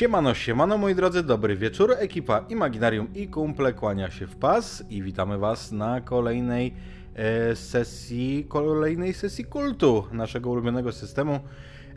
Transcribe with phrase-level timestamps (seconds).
[0.00, 1.94] Siemano, siemano moi drodzy, dobry wieczór.
[1.98, 6.74] Ekipa Imaginarium i kumple kłania się w pas i witamy was na kolejnej
[7.14, 11.40] e, sesji, kolejnej sesji kultu naszego ulubionego systemu.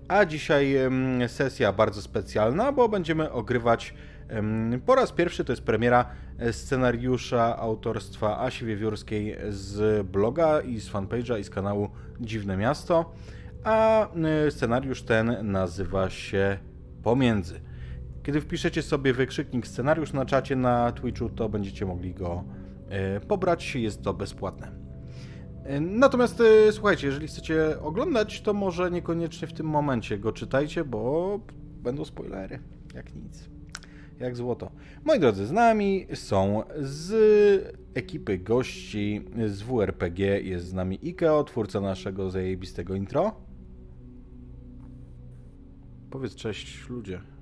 [0.08, 3.94] A dzisiaj em, sesja bardzo specjalna, bo będziemy ogrywać
[4.28, 6.06] em, po raz pierwszy, to jest premiera
[6.40, 11.90] e, scenariusza autorstwa Asi Wiewiórskiej z bloga i z fanpage'a i z kanału
[12.20, 13.14] Dziwne Miasto.
[13.64, 16.58] A e, scenariusz ten nazywa się
[17.04, 17.73] Pomiędzy.
[18.24, 22.44] Kiedy wpiszecie sobie wykrzyknik scenariusz na czacie na Twitchu, to będziecie mogli go
[22.90, 23.76] e, pobrać.
[23.76, 24.72] Jest to bezpłatne.
[25.64, 30.86] E, Natomiast e, słuchajcie, jeżeli chcecie oglądać, to może niekoniecznie w tym momencie go czytajcie,
[30.86, 31.40] bo
[31.84, 32.60] będą spoilery.
[32.96, 33.50] Jak nic.
[34.20, 34.72] Jak złoto.
[35.04, 37.14] Moi drodzy, z nami są z
[37.94, 40.42] ekipy gości z WRPG.
[40.42, 43.36] Jest z nami Ikeo, twórca naszego zajebistego intro.
[46.10, 47.33] Powiedz cześć ludzie.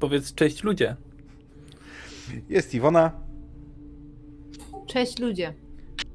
[0.00, 0.96] Powiedz cześć ludzie.
[2.48, 3.12] Jest Iwona,
[4.86, 5.54] Cześć ludzie.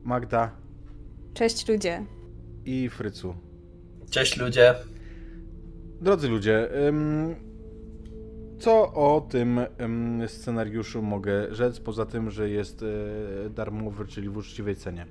[0.03, 0.51] Magda
[1.33, 2.05] Cześć ludzie.
[2.65, 3.35] i Frycu.
[4.09, 4.75] Cześć ludzie.
[6.01, 6.69] Drodzy ludzie,
[8.59, 14.37] co o tym ym, scenariuszu mogę rzec, poza tym, że jest e, darmowy, czyli w
[14.37, 15.05] uczciwej cenie?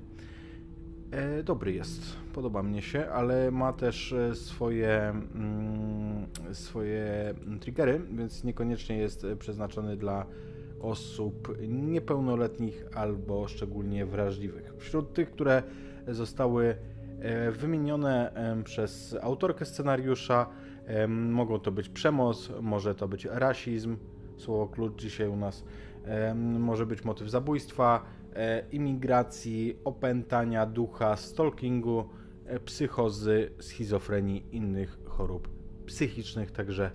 [1.11, 2.01] E, dobry jest,
[2.33, 4.99] podoba mnie się, ale ma też e, swoje,
[5.35, 10.25] mm, swoje triggery, więc niekoniecznie jest e, przeznaczony dla
[10.81, 14.73] osób niepełnoletnich albo szczególnie wrażliwych.
[14.77, 15.63] Wśród tych, które
[16.07, 16.75] zostały
[17.19, 18.33] e, wymienione
[18.63, 20.49] przez autorkę scenariusza,
[21.07, 23.97] mogą to być przemoc, może to być rasizm,
[24.37, 25.63] słowo klucz dzisiaj u nas,
[26.35, 28.05] może być motyw zabójstwa,
[28.71, 32.09] imigracji, opętania ducha, stalkingu,
[32.65, 35.49] psychozy, schizofrenii, innych chorób
[35.85, 36.91] psychicznych, także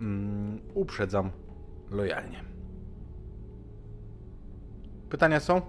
[0.00, 1.30] mm, uprzedzam
[1.90, 2.44] lojalnie.
[5.10, 5.62] Pytania są?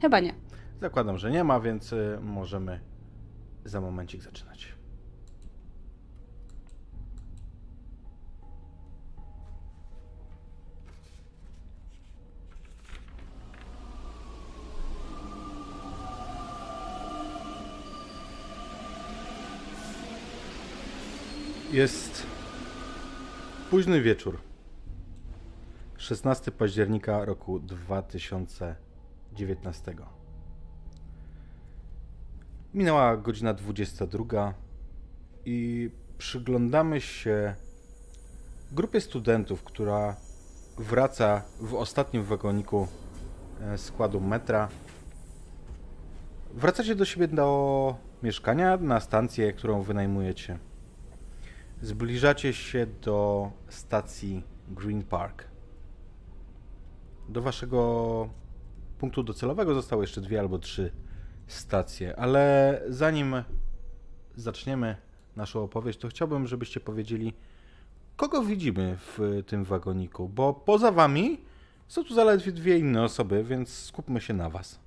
[0.00, 0.34] Chyba nie.
[0.80, 2.80] Zakładam, że nie ma, więc y, możemy
[3.64, 4.69] za momencik zaczynać.
[21.72, 22.26] Jest
[23.70, 24.38] późny wieczór.
[25.96, 29.94] 16 października roku 2019.
[32.74, 34.54] Minęła godzina 22
[35.44, 37.54] i przyglądamy się
[38.72, 40.16] grupie studentów, która
[40.78, 42.88] wraca w ostatnim wagoniku
[43.60, 44.68] e, składu metra.
[46.54, 50.69] Wracacie do siebie do mieszkania na stację, którą wynajmujecie.
[51.82, 55.44] Zbliżacie się do stacji Green Park.
[57.28, 58.28] Do waszego
[58.98, 60.92] punktu docelowego zostały jeszcze dwie albo trzy
[61.46, 63.34] stacje, ale zanim
[64.36, 64.96] zaczniemy
[65.36, 67.34] naszą opowieść, to chciałbym, żebyście powiedzieli,
[68.16, 71.40] kogo widzimy w tym wagoniku, bo poza wami
[71.88, 74.80] są tu zaledwie dwie inne osoby, więc skupmy się na was.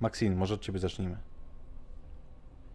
[0.00, 1.31] Maxine, może od ciebie zacznijmy.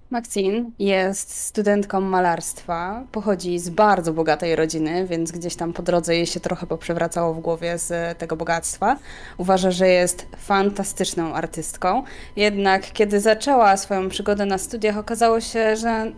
[0.10, 6.26] Maxine jest studentką malarstwa, pochodzi z bardzo bogatej rodziny, więc gdzieś tam po drodze jej
[6.26, 8.98] się trochę poprzewracało w głowie z tego bogactwa.
[9.38, 12.04] Uważa, że jest fantastyczną artystką,
[12.36, 16.12] jednak kiedy zaczęła swoją przygodę na studiach, okazało się, że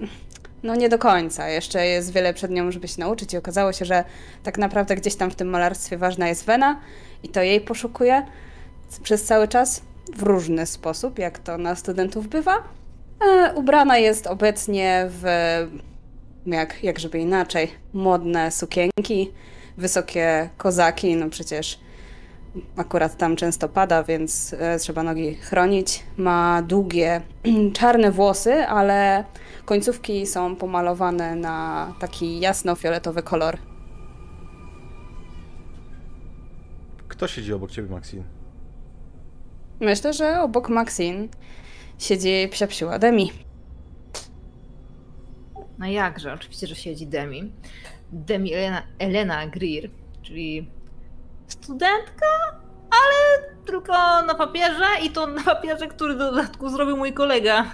[0.63, 1.49] no nie do końca.
[1.49, 4.03] Jeszcze jest wiele przed nią, żeby się nauczyć i okazało się, że
[4.43, 6.79] tak naprawdę gdzieś tam w tym malarstwie ważna jest wena
[7.23, 8.25] i to jej poszukuje
[9.03, 9.81] przez cały czas
[10.15, 12.78] w różny sposób, jak to na studentów bywa.
[13.21, 15.23] E, ubrana jest obecnie w,
[16.45, 19.31] jak, jak żeby inaczej, modne sukienki,
[19.77, 21.79] wysokie kozaki, no przecież
[22.77, 26.03] akurat tam często pada, więc e, trzeba nogi chronić.
[26.17, 27.21] Ma długie,
[27.79, 29.23] czarne włosy, ale
[29.65, 33.57] końcówki są pomalowane na taki jasno-fioletowy kolor.
[37.07, 38.23] Kto siedzi obok ciebie, Maxine?
[39.79, 41.27] Myślę, że obok Maxine
[41.99, 43.31] siedzi psiapsiła Demi.
[45.79, 47.53] No jakże, oczywiście, że siedzi Demi.
[48.11, 49.89] Demi Elena, Elena Greer,
[50.21, 50.69] czyli
[51.47, 52.25] studentka,
[52.91, 57.65] ale tylko na papierze i to na papierze, który do dodatku zrobił mój kolega.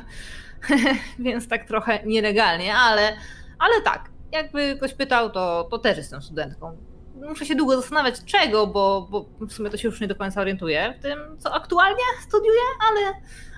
[1.19, 3.17] Więc tak trochę nielegalnie, ale,
[3.59, 6.77] ale tak, jakby ktoś pytał, to, to też jestem studentką.
[7.15, 10.41] Muszę się długo zastanawiać czego, bo, bo w sumie to się już nie do końca
[10.41, 13.13] orientuję w tym, co aktualnie studiuję, ale,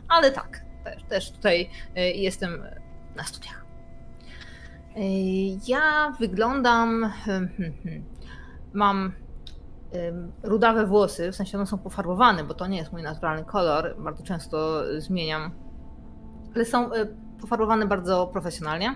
[0.10, 2.64] ale tak, też, też tutaj y, jestem
[3.16, 3.66] na studiach.
[4.96, 7.12] Ej, Ja wyglądam.
[7.26, 8.04] hmm, hmm, hmm.
[8.74, 9.14] Mam
[10.44, 13.96] rudawe włosy, w sensie one są pofarbowane, bo to nie jest mój naturalny kolor.
[14.00, 15.52] Bardzo często zmieniam.
[16.56, 18.96] Ale są y, pofarbowane bardzo profesjonalnie.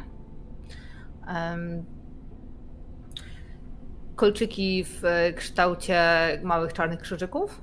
[4.15, 5.01] Kolczyki w
[5.35, 6.01] kształcie
[6.43, 7.61] małych czarnych krzyżyków.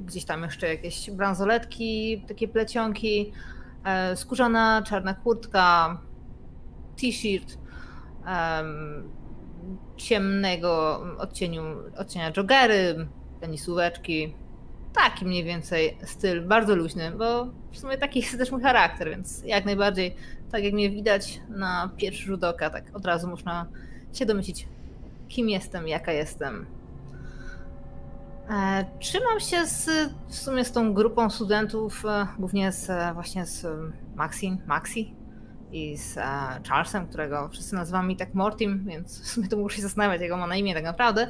[0.00, 3.32] Gdzieś tam jeszcze jakieś bransoletki, takie plecionki.
[3.84, 5.98] e, Skórzana czarna kurtka,
[7.00, 7.58] t-shirt
[8.26, 9.10] em,
[9.96, 11.62] ciemnego odcieniu,
[11.96, 13.08] odcienia joggery,
[13.40, 14.34] tenisóweczki.
[14.94, 19.42] Taki mniej więcej styl, bardzo luźny, bo w sumie taki jest też mój charakter, więc
[19.44, 20.16] jak najbardziej,
[20.50, 23.66] tak jak mnie widać na pierwszy rzut oka, tak od razu można
[24.12, 24.68] się domyślić,
[25.28, 26.66] kim jestem, jaka jestem.
[28.50, 29.90] E, Trzymam się z,
[30.28, 33.92] w sumie z tą grupą studentów, e, głównie z, e, właśnie z em,
[34.66, 35.14] Maxi,
[35.72, 36.14] i z
[36.68, 40.40] Charlesem, którego wszyscy nazywamy tak Mortim, więc w sumie to muszę się zastanawiać, jak on
[40.40, 41.26] ma na imię tak naprawdę.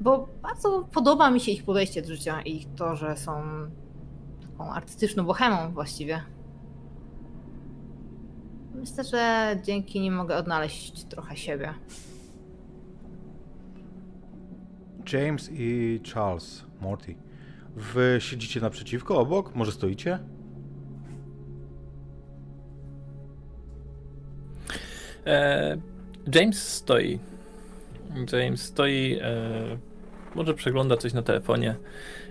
[0.00, 3.42] Bo bardzo podoba mi się ich podejście do życia i to, że są
[4.40, 6.22] taką artystyczną bohemą właściwie.
[8.74, 11.74] Myślę, że dzięki nim mogę odnaleźć trochę siebie.
[15.12, 17.14] James i Charles, Morty.
[17.76, 19.54] Wy siedzicie naprzeciwko, obok?
[19.54, 20.18] Może stoicie?
[25.26, 25.76] E,
[26.34, 27.18] James stoi.
[28.32, 29.78] James stoi, e,
[30.34, 31.76] może przegląda coś na telefonie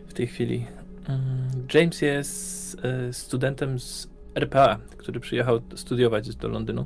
[0.08, 0.66] w tej chwili.
[1.08, 6.86] Mm, James jest e, studentem z RPA, który przyjechał studiować do Londynu.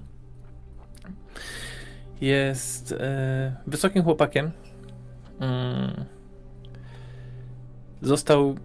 [2.22, 4.51] Jest e, wysokim chłopakiem.
[5.39, 6.06] Mm.
[8.01, 8.56] Został.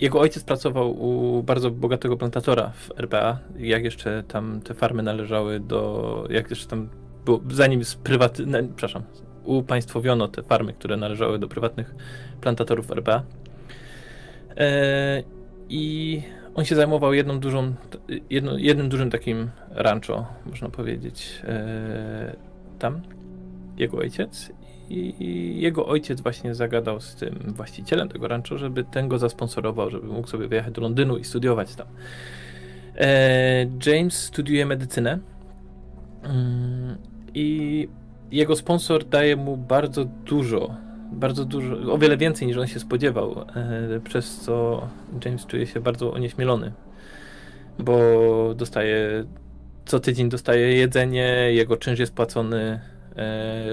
[0.00, 3.38] Jego ojciec pracował u bardzo bogatego plantatora w RPA.
[3.58, 6.26] Jak jeszcze tam te farmy należały do.
[6.30, 6.88] Jak jeszcze tam
[7.24, 7.40] było.
[7.50, 8.46] Zanim sprywaty.
[8.46, 9.02] ne- Przepraszam.
[9.44, 11.94] Upaństwowiono te farmy, które należały do prywatnych
[12.40, 13.22] plantatorów RPA.
[14.56, 15.22] E,
[15.68, 16.22] I
[16.54, 17.74] on się zajmował jedną dużą,
[18.30, 22.36] jedno, jednym dużym takim rancho, można powiedzieć, e,
[22.78, 23.02] tam,
[23.76, 24.52] jego ojciec.
[24.92, 30.06] I jego ojciec właśnie zagadał z tym właścicielem tego rancho, żeby ten go zasponsorował, żeby
[30.06, 31.86] mógł sobie wyjechać do Londynu i studiować tam.
[32.96, 35.18] E, James studiuje medycynę
[36.22, 36.96] mm,
[37.34, 37.88] i
[38.32, 40.76] jego sponsor daje mu bardzo dużo,
[41.12, 43.44] bardzo dużo, o wiele więcej niż on się spodziewał,
[43.96, 44.88] e, przez co
[45.24, 46.72] James czuje się bardzo onieśmielony,
[47.78, 47.98] bo
[48.54, 49.24] dostaje,
[49.84, 52.80] co tydzień dostaje jedzenie, jego czynsz jest płacony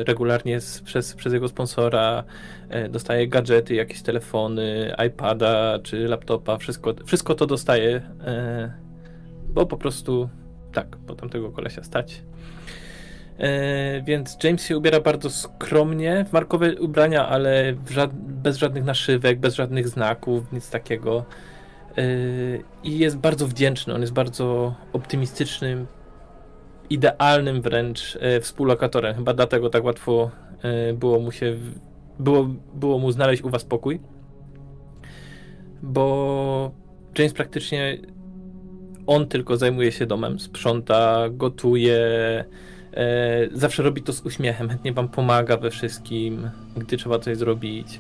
[0.08, 2.24] regularnie z, przez, przez jego sponsora,
[2.70, 8.74] e, dostaje gadżety, jakieś telefony, iPada czy laptopa, wszystko, wszystko to dostaje, e,
[9.50, 10.30] bo po prostu
[10.74, 12.22] tak, bo tamtego kolesia stać.
[13.40, 19.40] E, więc James się ubiera bardzo skromnie, w markowe ubrania, ale żad- bez żadnych naszywek,
[19.40, 21.26] bez żadnych znaków, nic takiego.
[21.98, 22.04] E,
[22.84, 25.88] I jest bardzo wdzięczny, on jest bardzo optymistycznym,
[26.90, 29.16] idealnym wręcz e, współlokatorem.
[29.16, 30.32] Chyba dlatego tak łatwo
[30.62, 31.56] e, było mu się,
[32.20, 34.00] było, było mu znaleźć u was pokój.
[35.82, 36.72] Bo
[37.18, 37.98] James praktycznie
[39.08, 41.98] on tylko zajmuje się domem, sprząta, gotuje,
[42.94, 48.00] e, zawsze robi to z uśmiechem, chętnie wam pomaga we wszystkim, gdy trzeba coś zrobić.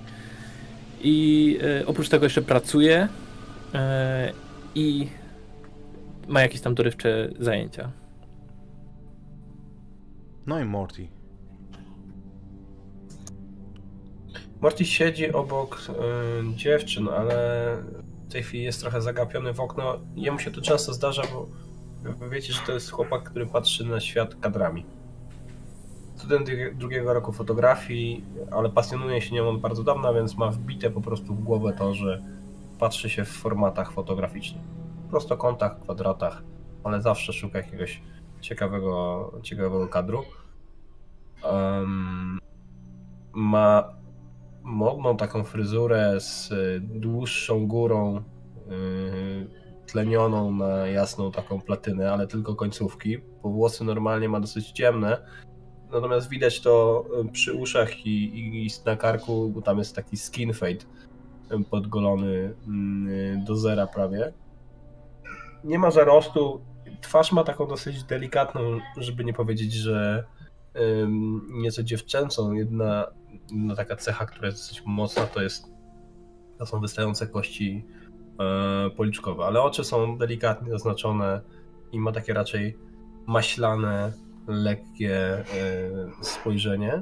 [1.01, 3.07] I oprócz tego jeszcze pracuje
[4.75, 5.07] i
[6.27, 7.91] ma jakieś tam dorywcze zajęcia.
[10.47, 11.07] No i Morty.
[14.61, 17.37] Morty siedzi obok y, dziewczyn, ale
[18.27, 19.99] w tej chwili jest trochę zagapiony w okno.
[20.15, 21.47] Jemu się to często zdarza, bo
[22.29, 24.85] wiecie, że to jest chłopak, który patrzy na świat kadrami.
[26.15, 31.01] Student drugie- drugiego roku fotografii, ale pasjonuje się nią bardzo dawna, więc ma wbite po
[31.01, 32.23] prostu w głowę to, że
[32.79, 34.63] patrzy się w formatach fotograficznych.
[35.09, 36.43] Prostokątach, kwadratach,
[36.83, 38.01] ale zawsze szuka jakiegoś
[38.41, 40.23] ciekawego, ciekawego kadru.
[41.43, 42.39] Em,
[43.33, 43.93] ma
[44.63, 49.47] modną taką fryzurę z dłuższą górą y,
[49.85, 55.17] tlenioną na jasną taką platynę, ale tylko końcówki, bo włosy normalnie ma dosyć ciemne.
[55.91, 60.17] Natomiast widać to y, przy uszach i, i, i na karku, bo tam jest taki
[60.17, 60.85] skin fade
[61.51, 62.53] y, podgolony y,
[63.47, 64.33] do zera prawie.
[65.63, 66.61] Nie ma zarostu.
[67.01, 70.23] Twarz ma taką dosyć delikatną, żeby nie powiedzieć, że
[71.01, 72.53] ym, nieco dziewczęcą.
[72.53, 73.07] Jedna
[73.51, 75.79] no, taka cecha, która jest dosyć mocna, to jest
[76.59, 77.85] to są wystające kości
[78.39, 81.41] e, policzkowe, ale oczy są delikatnie zaznaczone
[81.91, 82.77] i ma takie raczej
[83.27, 84.13] maślane,
[84.47, 85.45] lekkie e,
[86.21, 87.01] spojrzenie.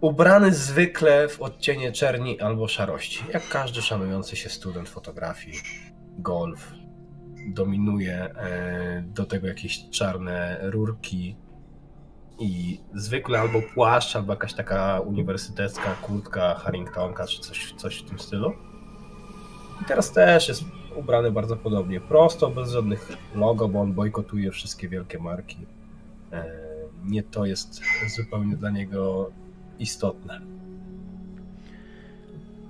[0.00, 5.56] Ubrany zwykle w odcienie czerni albo szarości, jak każdy szanujący się student fotografii,
[6.18, 6.72] golf.
[7.46, 11.36] Dominuje e, do tego jakieś czarne rurki
[12.38, 18.18] i zwykle albo płaszcz, albo jakaś taka uniwersytecka kurtka Harringtonka, czy coś, coś w tym
[18.18, 18.52] stylu.
[19.82, 20.64] I teraz też jest
[20.96, 22.00] ubrany bardzo podobnie.
[22.00, 25.58] Prosto, bez żadnych logo, bo on bojkotuje wszystkie wielkie marki.
[26.32, 26.44] E,
[27.04, 27.80] Nie to jest
[28.16, 29.30] zupełnie dla niego
[29.78, 30.40] istotne.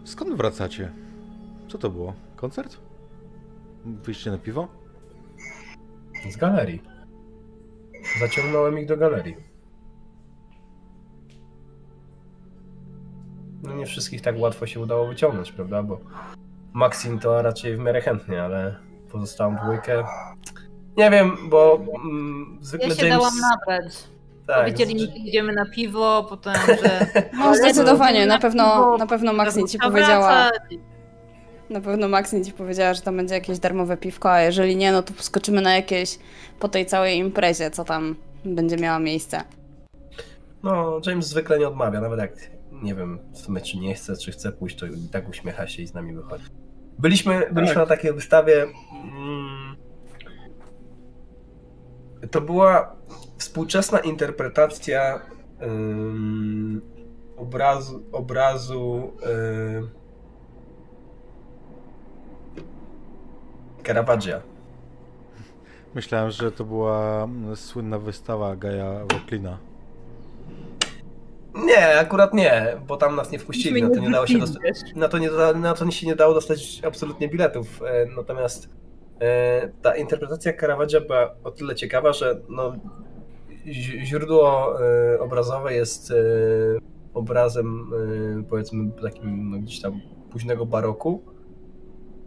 [0.04, 0.90] Skąd wracacie?
[1.68, 2.14] Co to było?
[2.36, 2.76] Koncert?
[3.86, 4.68] Wyjście na piwo?
[6.30, 6.82] Z galerii.
[8.20, 9.36] Zaciągnąłem ich do galerii.
[13.62, 15.82] No nie wszystkich tak łatwo się udało wyciągnąć, prawda?
[15.82, 16.00] Bo
[16.72, 18.76] Maxim to raczej w miarę chętnie, ale
[19.12, 20.04] pozostałą dwójkę.
[20.96, 23.18] Nie wiem, bo mm, zwykle Ja się James.
[23.18, 24.04] dałam nabrać.
[24.46, 27.06] tak, Powiedzieli mi, że- idziemy na piwo, potem, że...
[27.38, 30.78] No zdecydowanie, na pewno, na pewno Maxine ci powiedziała, wracać.
[31.70, 35.02] Na pewno Maxine ci powiedziała, że tam będzie jakieś darmowe piwko, a jeżeli nie, no
[35.02, 36.18] to skoczymy na jakieś
[36.60, 39.40] po tej całej imprezie, co tam będzie miała miejsce.
[40.62, 42.32] No, James zwykle nie odmawia, nawet jak
[42.82, 45.82] nie wiem w sumie czy nie chce, czy chce pójść, to i tak uśmiecha się
[45.82, 46.44] i z nami wychodzi.
[46.98, 47.88] Byliśmy, byliśmy Tak.
[47.88, 48.66] na takiej wystawie.
[49.04, 49.76] Mm,
[52.30, 52.96] to była
[53.38, 55.20] współczesna interpretacja
[55.62, 56.82] ym,
[57.36, 59.12] obrazu, obrazu
[59.78, 59.90] ym,
[63.86, 64.40] Caravaggia.
[65.94, 69.58] Myślałem, że to była mm, słynna wystawa Gaja Woklina.
[71.54, 74.62] Nie, akurat nie, bo tam nas nie wpuścili, na to nie dało się dostać.
[74.94, 77.82] Na to, nie, na to się nie dało dostać absolutnie biletów.
[77.82, 78.68] e, Natomiast
[79.20, 82.72] e, ta interpretacja Caravaggia była o tyle ciekawa, że no,
[84.04, 84.74] źródło
[85.14, 86.12] e, obrazowe jest
[87.14, 87.90] obrazem
[88.50, 90.00] powiedzmy takim no, gdzieś tam
[90.30, 91.22] późnego baroku,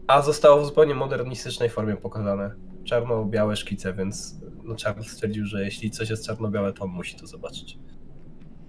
[0.09, 2.55] a zostało w zupełnie modernistycznej formie pokazane.
[2.83, 7.27] Czarno-białe szkice, więc no, Charles stwierdził, że jeśli coś jest czarno-białe, to on musi to
[7.27, 7.79] zobaczyć.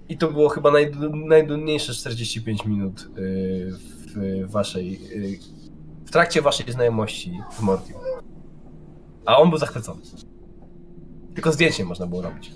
[0.08, 0.92] I to było chyba naj,
[1.26, 3.70] najdudniejsze 45 minut y,
[4.16, 5.00] w waszej.
[5.12, 5.38] y,
[6.06, 7.96] w trakcie waszej znajomości z Mortim.
[9.26, 10.00] A on był zachwycony.
[11.34, 12.52] Tylko zdjęcie można było robić.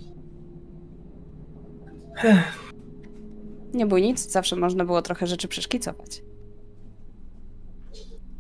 [3.75, 6.23] Nie bój nic, zawsze można było trochę rzeczy przeszkicować.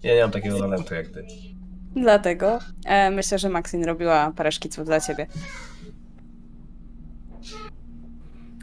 [0.04, 1.26] Ja nie mam takiego talentu jak ty.
[1.96, 5.26] Dlatego e, myślę, że Maxine robiła parę szkiców dla ciebie.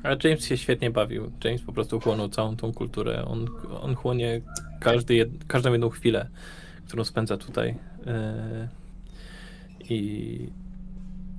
[0.03, 1.31] Ale James się świetnie bawił.
[1.43, 3.25] James po prostu chłonął całą tą kulturę.
[3.25, 3.47] On,
[3.81, 4.41] on chłonie
[4.79, 6.27] każdy jed, każdą jedną chwilę,
[6.87, 7.75] którą spędza tutaj.
[8.05, 8.67] Yy,
[9.89, 10.49] I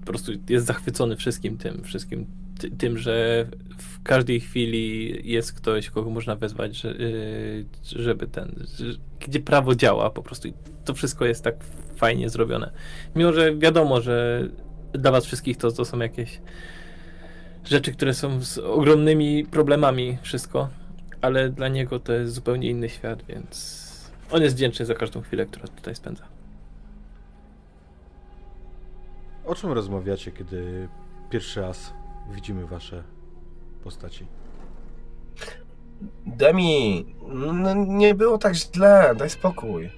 [0.00, 2.26] po prostu jest zachwycony wszystkim tym, wszystkim
[2.62, 3.46] ty, tym, że
[3.78, 8.66] w każdej chwili jest ktoś, kogo można wezwać, że, yy, żeby ten,
[9.20, 10.48] gdzie prawo działa po prostu.
[10.48, 10.52] I
[10.84, 11.54] to wszystko jest tak
[11.96, 12.70] fajnie zrobione.
[13.16, 14.48] Mimo, że wiadomo, że
[14.92, 16.40] dla was wszystkich to, to są jakieś
[17.64, 20.68] rzeczy, które są z ogromnymi problemami, wszystko,
[21.20, 23.82] ale dla niego to jest zupełnie inny świat, więc
[24.30, 26.24] on jest wdzięczny za każdą chwilę, którą tutaj spędza.
[29.46, 30.88] O czym rozmawiacie, kiedy
[31.30, 31.92] pierwszy raz
[32.30, 33.02] widzimy wasze
[33.84, 34.26] postaci?
[36.26, 39.90] Demi, no, nie było tak źle, daj spokój.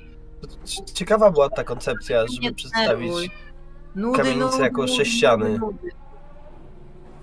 [0.94, 3.12] Ciekawa była ta koncepcja, Nie żeby przedstawić.
[3.94, 5.58] Nudy, kamienicę nudy, jako nudy, sześciany.
[5.58, 5.90] nudy.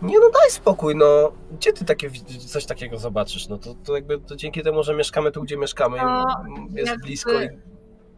[0.01, 1.31] Nie no daj spokój, no.
[1.51, 2.12] Gdzie ty takie,
[2.48, 3.48] coś takiego zobaczysz?
[3.48, 6.25] No to, to jakby to dzięki temu, że mieszkamy tu, gdzie mieszkamy, No,
[6.74, 7.50] jest jakby- blisko i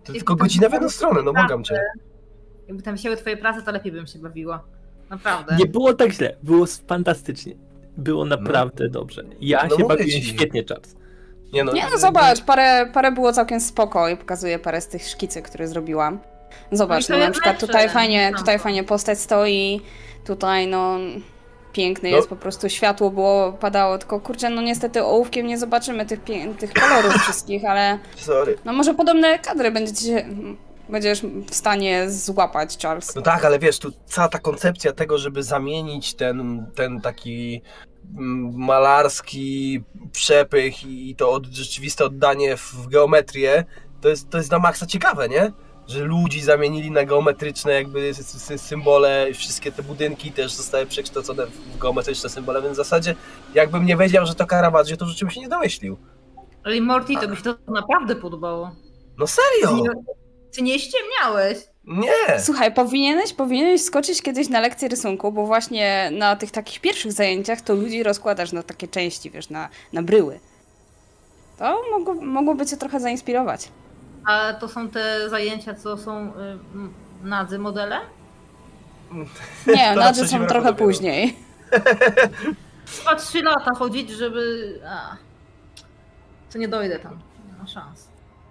[0.04, 1.82] to tylko godzina w jedną stronę, no błagam cię.
[2.68, 4.64] Jakby tam wisiały twoje prace, to lepiej bym się bawiła.
[5.10, 5.56] Naprawdę.
[5.56, 7.56] Nie było tak źle, było fantastycznie.
[7.98, 9.24] Było naprawdę dobrze.
[9.42, 10.24] Ja No się bawiłem ci.
[10.24, 10.80] świetnie czas.
[11.54, 15.08] Nie no, Nie no zobacz, parę, parę było całkiem spoko i pokazuję parę z tych
[15.08, 16.20] szkicy, które zrobiłam.
[16.72, 18.38] Zobacz, No no na przykład tutaj fajnie, No.
[18.38, 19.82] tutaj fajnie postać stoi,
[20.26, 20.98] tutaj no
[21.74, 22.16] piękny No.
[22.18, 26.20] jest, po prostu światło było, padało, tylko kurczę, no niestety ołówkiem nie zobaczymy tych,
[26.60, 28.58] tych kolorów wszystkich, ale Sorry.
[28.66, 30.26] no może podobne kadry będziecie,
[30.90, 33.16] będziesz w stanie złapać, Charles.
[33.16, 37.62] No tak, ale wiesz, tu cała ta koncepcja tego, żeby zamienić ten, ten taki
[38.18, 43.66] mm, malarski przepych i to od, rzeczywiste oddanie w geometrię,
[44.02, 45.52] to jest, to jest na maksa ciekawe, nie?
[45.88, 51.46] Że ludzi zamienili na geometryczne jakby sy- sy- symbole, wszystkie te budynki też zostały przekształcone
[51.48, 53.16] w geometryczne symbole, więc w zasadzie
[53.54, 55.98] jakbym nie wiedział, że to Caravaggio, to rzeczywiście nie domyślił.
[56.64, 58.72] Ale Morty, to by się to naprawdę podobało.
[59.18, 59.84] No serio!
[60.56, 61.58] Ty nie ściemniałeś.
[61.86, 62.40] Nie!
[62.40, 67.62] Słuchaj, powinieneś, powinieneś skoczyć kiedyś na lekcję rysunku, bo właśnie na tych takich pierwszych zajęciach
[67.62, 70.40] to ludzi rozkładasz na takie części, wiesz, na, na bryły.
[71.58, 73.70] To mogło, mogłoby cię trochę zainspirować.
[74.26, 76.32] A to są te zajęcia, co są y,
[76.76, 76.94] m,
[77.24, 78.00] nadzy modele?
[79.68, 80.86] Nie, nadzy są trochę dopiero.
[80.86, 81.36] później.
[82.86, 84.74] Trwa 3 lata chodzić, żeby...
[84.88, 85.16] A,
[86.54, 87.20] to nie dojdę tam.
[87.52, 88.08] Nie ma szans.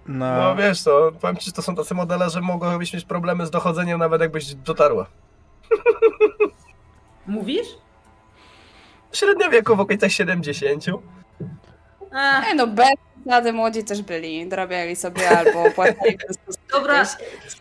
[0.07, 0.37] Na...
[0.37, 3.51] No wiesz to, powiem ci, że to są tacy modele, że mogłabyś mieć problemy z
[3.51, 5.05] dochodzeniem nawet jakbyś dotarła.
[7.27, 7.67] Mówisz?
[9.13, 10.85] Średnia wieku w okolicach 70.
[10.87, 12.85] Ech, Nie no, bez
[13.23, 14.49] przesady młodzi też byli.
[14.49, 16.17] Dorabiali sobie albo płacili
[16.71, 17.03] dobra,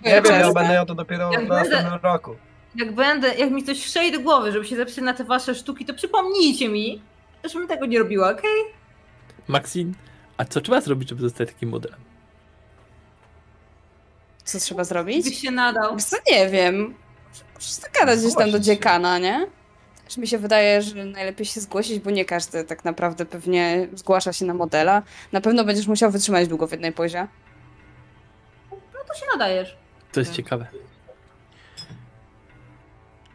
[0.04, 2.36] Nie wiem, ja będę miał to dopiero Jak w będę- następnym roku.
[2.74, 5.84] jak będę, jak mi coś wszej do głowy, żeby się zapisać na te wasze sztuki,
[5.84, 7.02] to przypomnijcie mi,
[7.52, 8.50] żebym tego nie robiła, okej?
[9.48, 9.92] Maxine,
[10.36, 12.00] a co trzeba zrobić, żeby zostać takim modelem?
[14.44, 15.24] Co trzeba zrobić?
[15.28, 15.94] Byś się nadał.
[15.96, 16.94] Wiesz co, nie wiem.
[17.54, 19.46] Możesz zagadać gdzieś tam do dziekana, nie?
[20.04, 24.32] Też mi się wydaje, że najlepiej się zgłosić, bo nie każdy tak naprawdę pewnie zgłasza
[24.32, 25.02] się na modela.
[25.32, 27.28] Na pewno będziesz musiał wytrzymać długo w jednej pozie.
[28.70, 29.76] No to się nadajesz.
[30.12, 30.66] To jest ciekawe.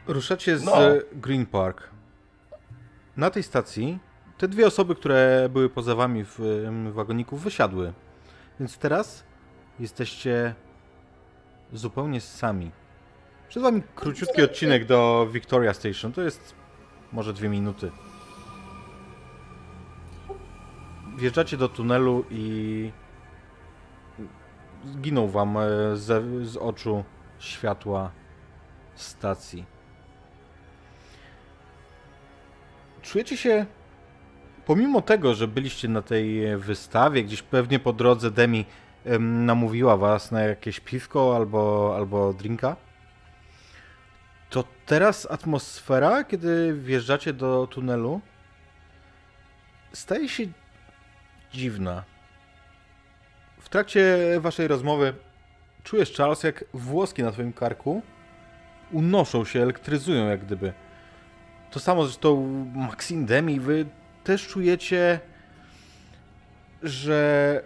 [0.08, 0.74] Ruszacie z No.
[1.14, 1.90] Green Park.
[3.18, 4.00] Na tej stacji
[4.38, 6.40] te dwie osoby, które były poza wami w
[6.94, 7.94] wagoniku, wysiadły.
[8.60, 9.24] Więc teraz
[9.80, 10.56] jesteście
[11.74, 12.72] zupełnie sami.
[13.50, 16.14] Przed wami króciutki odcinek do Victoria Station.
[16.14, 16.56] To jest
[17.14, 17.92] może dwie minuty.
[21.18, 22.92] Wjeżdżacie do tunelu i
[24.86, 27.04] zginął wam e, ze, z oczu
[27.40, 28.12] światła
[28.96, 29.66] stacji.
[33.02, 33.66] Czujecie się,
[34.66, 38.66] pomimo tego, że byliście na tej wystawie, gdzieś pewnie po drodze Demi em,
[39.20, 42.76] namówiła was na jakieś piwko albo, albo drinka,
[44.50, 48.22] to teraz atmosfera, kiedy wjeżdżacie do tunelu,
[49.94, 50.44] staje się
[51.54, 52.04] dziwna.
[53.60, 55.14] W trakcie waszej rozmowy
[55.84, 58.02] czujesz, Charles, jak włoski na twoim karku
[58.92, 60.74] unoszą się, elektryzują jak gdyby.
[61.72, 63.86] To samo zresztą Maxine Demi, wy
[64.24, 65.20] też czujecie,
[66.84, 67.62] że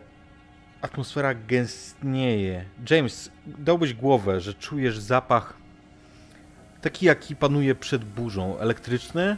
[0.82, 2.66] atmosfera gęstnieje.
[2.90, 5.62] James, dałbyś głowę, że czujesz zapach
[6.82, 8.60] taki, jaki panuje przed burzą.
[8.60, 9.38] Elektryczny,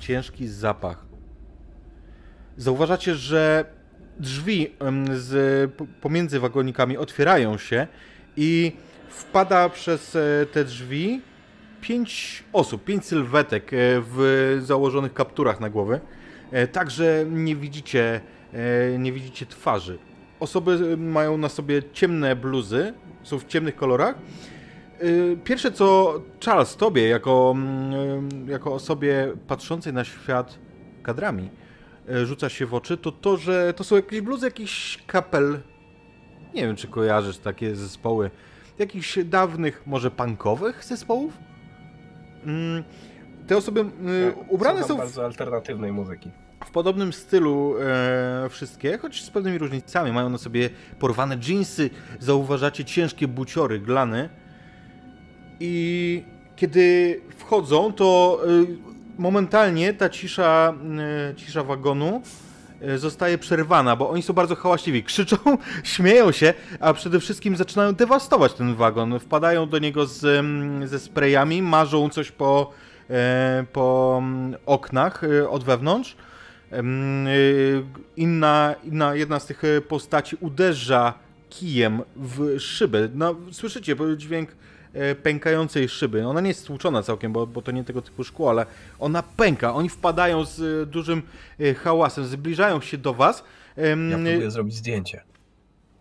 [0.00, 1.04] ciężki zapach.
[2.56, 3.64] Zauważacie, że
[4.18, 4.70] drzwi
[5.12, 7.86] z, pomiędzy wagonikami otwierają się
[8.36, 8.72] i
[9.08, 11.20] wpada przez e, te drzwi
[11.80, 16.00] pięć osób, pięć sylwetek e, w założonych kapturach na głowy.
[16.52, 18.20] E, Także nie widzicie,
[18.98, 19.98] nie widzicie twarzy.
[20.42, 24.14] Osoby e, mają na sobie ciemne bluzy, są w ciemnych kolorach.
[24.14, 30.58] E, Pierwsze co Charles, tobie, jako, mm, jako osobie patrzącej na świat
[31.02, 31.50] kadrami,
[32.24, 35.60] rzuca się w oczy, to to, że to są jakieś bluzy, jakiś kapel.
[36.54, 38.30] Nie wiem, czy kojarzysz takie zespoły.
[38.78, 41.38] Jakichś dawnych, może punkowych zespołów?
[42.46, 42.84] Mm,
[43.46, 43.84] Te osoby y,
[44.48, 46.30] ubrane są w, bardzo alternatywnej muzyki.
[46.66, 50.12] W podobnym stylu e, wszystkie, choć z pewnymi różnicami.
[50.12, 54.28] Mają na sobie porwane dżinsy, zauważacie ciężkie buciory, glany.
[55.60, 56.24] I
[56.56, 58.66] kiedy wchodzą, to y,
[59.18, 60.74] momentalnie ta cisza,
[61.32, 62.22] y, cisza wagonu
[62.82, 65.02] y, zostaje przerwana, bo oni są bardzo hałaśliwi.
[65.12, 65.36] Krzyczą,
[65.84, 69.18] śmieją się, a przede wszystkim zaczynają dewastować ten wagon.
[69.18, 70.44] Wpadają do niego z,
[70.88, 72.70] ze sprayami, marzą coś po,
[73.10, 76.16] e, po mm, oknach e, od wewnątrz.
[76.72, 77.84] Y,
[78.16, 81.14] Inna, inna, jedna z tych e, postaci uderza
[81.50, 83.08] kijem w szybę.
[83.14, 84.56] No, słyszycie dźwięk
[84.92, 86.26] e, pękającej szyby.
[86.26, 88.66] Ona nie jest stłuczona całkiem, bo, bo to nie tego typu szkło, ale
[88.98, 89.74] ona pęka.
[89.74, 91.22] Oni wpadają z e, dużym
[91.76, 93.44] hałasem, zbliżają się do was.
[93.76, 95.22] Ja y, próbuję zrobić zdjęcie.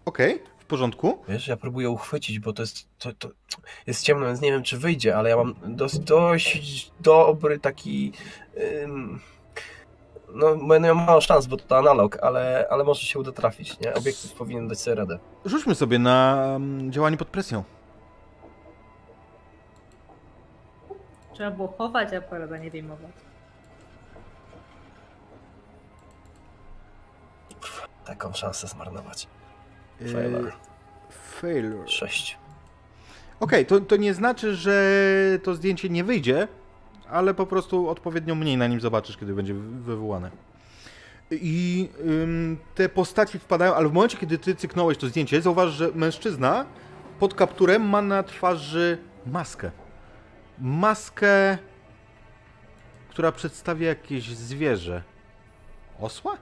[0.06, 1.24] Okej, w porządku.
[1.30, 3.30] Wiesz, ja próbuję uchwycić, bo to jest, to, to
[3.88, 8.12] jest ciemno, więc nie wiem, czy wyjdzie, ale ja mam dość, dość dobry taki...
[8.84, 9.20] Ym,
[10.36, 13.94] no, miał mało szans, bo to analog, ale, ale może się uda trafić, nie?
[13.94, 15.20] Obiektyw powinien dać sobie radę.
[15.46, 17.64] Rzućmy sobie na mm, działanie pod presją.
[21.34, 23.12] Trzeba było chować aparat, a nie wyjmować.
[28.06, 29.28] Taką szansę zmarnować.
[30.02, 30.52] E, Failure.
[31.42, 31.88] Failure.
[31.88, 32.38] Sześć.
[33.40, 34.82] Okej, to, to nie znaczy, że
[35.44, 36.48] to zdjęcie nie wyjdzie,
[37.12, 40.32] ale po prostu odpowiednio mniej na nim zobaczysz, kiedy będzie wy- wywołane.
[41.32, 45.90] I ym, te postaci wpadają, ale w momencie, kiedy ty cyknąłeś to zdjęcie, zauważ, że
[45.96, 46.66] mężczyzna
[47.20, 49.72] pod kapturem ma na twarzy maskę.
[50.60, 51.58] Maskę,
[53.10, 55.04] która przedstawia jakieś zwierzę.
[56.00, 56.38] Osła?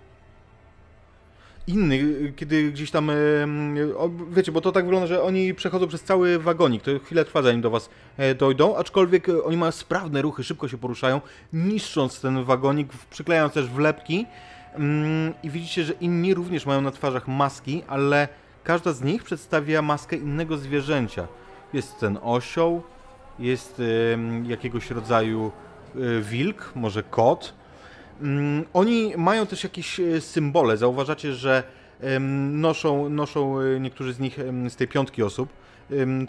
[1.69, 3.11] Inny, kiedy gdzieś tam,
[4.31, 7.61] wiecie, bo to tak wygląda, że oni przechodzą przez cały wagonik, to chwilę trwa zanim
[7.61, 11.21] do was e, dojdą, aczkolwiek e, oni mają sprawne ruchy, szybko się poruszają,
[11.53, 14.25] niszcząc ten wagonik, przyklejając też wlepki
[14.75, 18.27] Mm, i widzicie, że inni również mają na twarzach maski, ale
[18.63, 21.27] każda z nich przedstawia maskę innego zwierzęcia.
[21.73, 22.81] Jest ten osioł,
[23.39, 23.81] jest
[24.43, 25.51] jakiegoś rodzaju
[25.95, 27.53] e, wilk, może kot.
[28.21, 30.77] Mm, Oni mają też jakieś e, symbole.
[30.77, 31.63] Zauważacie, że
[32.51, 34.37] noszą, noszą e, niektórzy z nich
[34.69, 35.49] z tej piątki osób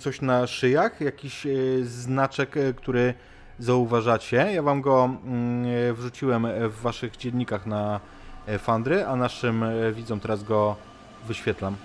[0.00, 1.50] coś na szyjach, jakiś e,
[1.83, 3.14] znaczek, który
[3.59, 4.37] zauważacie.
[4.37, 8.00] Ja wam go mm, wrzuciłem w waszych dziennikach na
[8.59, 10.76] Fandry, a naszym widzom teraz go
[11.26, 11.76] wyświetlam.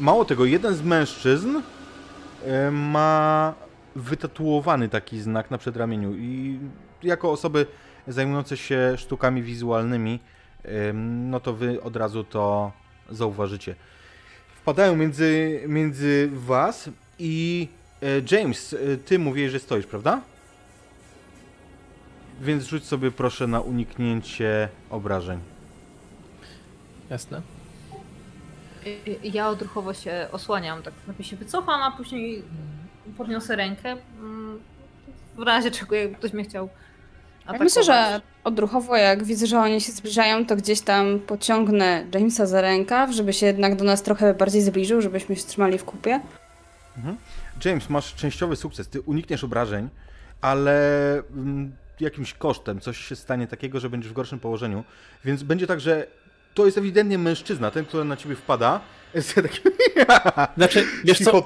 [0.00, 1.60] Mało tego, jeden z mężczyzn
[2.72, 3.54] ma
[3.96, 6.58] wytatuowany taki znak na przedramieniu i
[7.02, 7.66] jako osoby
[8.08, 10.20] zajmujące się sztukami wizualnymi,
[11.04, 12.72] no to wy od razu to
[13.10, 13.74] zauważycie.
[14.54, 17.68] Wpadają między, między was i
[18.02, 20.20] e, James, e, ty mówiłeś, że stoisz, prawda?
[22.40, 25.40] Więc rzuć sobie proszę na uniknięcie obrażeń.
[27.10, 27.42] Jasne.
[29.22, 32.42] Ja odruchowo się osłaniam, tak najpierw się wycofam, a później
[33.18, 33.96] podniosę rękę.
[34.20, 34.60] mm,
[35.36, 36.68] W razie czego jakby ktoś mnie chciał
[37.42, 37.64] Ja atakować.
[37.64, 42.60] myślę, że odruchowo, jak widzę, że oni się zbliżają, to gdzieś tam pociągnę Jamesa za
[42.60, 46.20] rękaw, żeby się jednak do nas trochę bardziej zbliżył, żebyśmy się trzymali w kupie.
[47.64, 48.88] James, masz częściowy sukces.
[48.88, 49.88] Ty unikniesz obrażeń,
[50.40, 50.78] ale
[51.30, 54.84] mm, jakimś kosztem coś się stanie takiego, że będziesz w gorszym położeniu.
[55.24, 56.06] Więc będzie tak, że
[56.54, 58.80] to jest ewidentnie mężczyzna, ten, który na ciebie wpada.
[59.14, 59.72] Jest takim
[60.56, 61.42] Znaczy, wiesz co.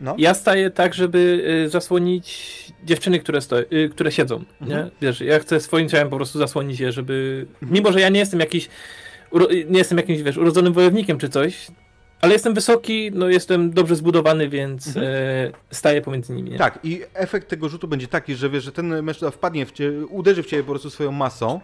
[0.00, 0.14] No.
[0.18, 1.18] ja staję tak, żeby
[1.66, 4.74] y, zasłonić dziewczyny, które, sto, y, które siedzą, nie?
[4.74, 4.90] Mhm.
[5.00, 7.46] Wiesz, ja chcę swoim ciałem po prostu zasłonić je, żeby...
[7.62, 8.68] Mimo, że ja nie jestem jakiś...
[9.68, 11.66] Nie jestem jakimś, wiesz, urodzonym wojownikiem czy coś,
[12.20, 15.06] ale jestem wysoki, no jestem dobrze zbudowany, więc Mhm.
[15.06, 16.58] e, staję pomiędzy nimi, nie?
[16.58, 20.06] Tak, i efekt tego rzutu będzie taki, że wiesz, że ten mężczyzna wpadnie w ciebie,
[20.06, 21.60] uderzy w ciebie po prostu swoją masą.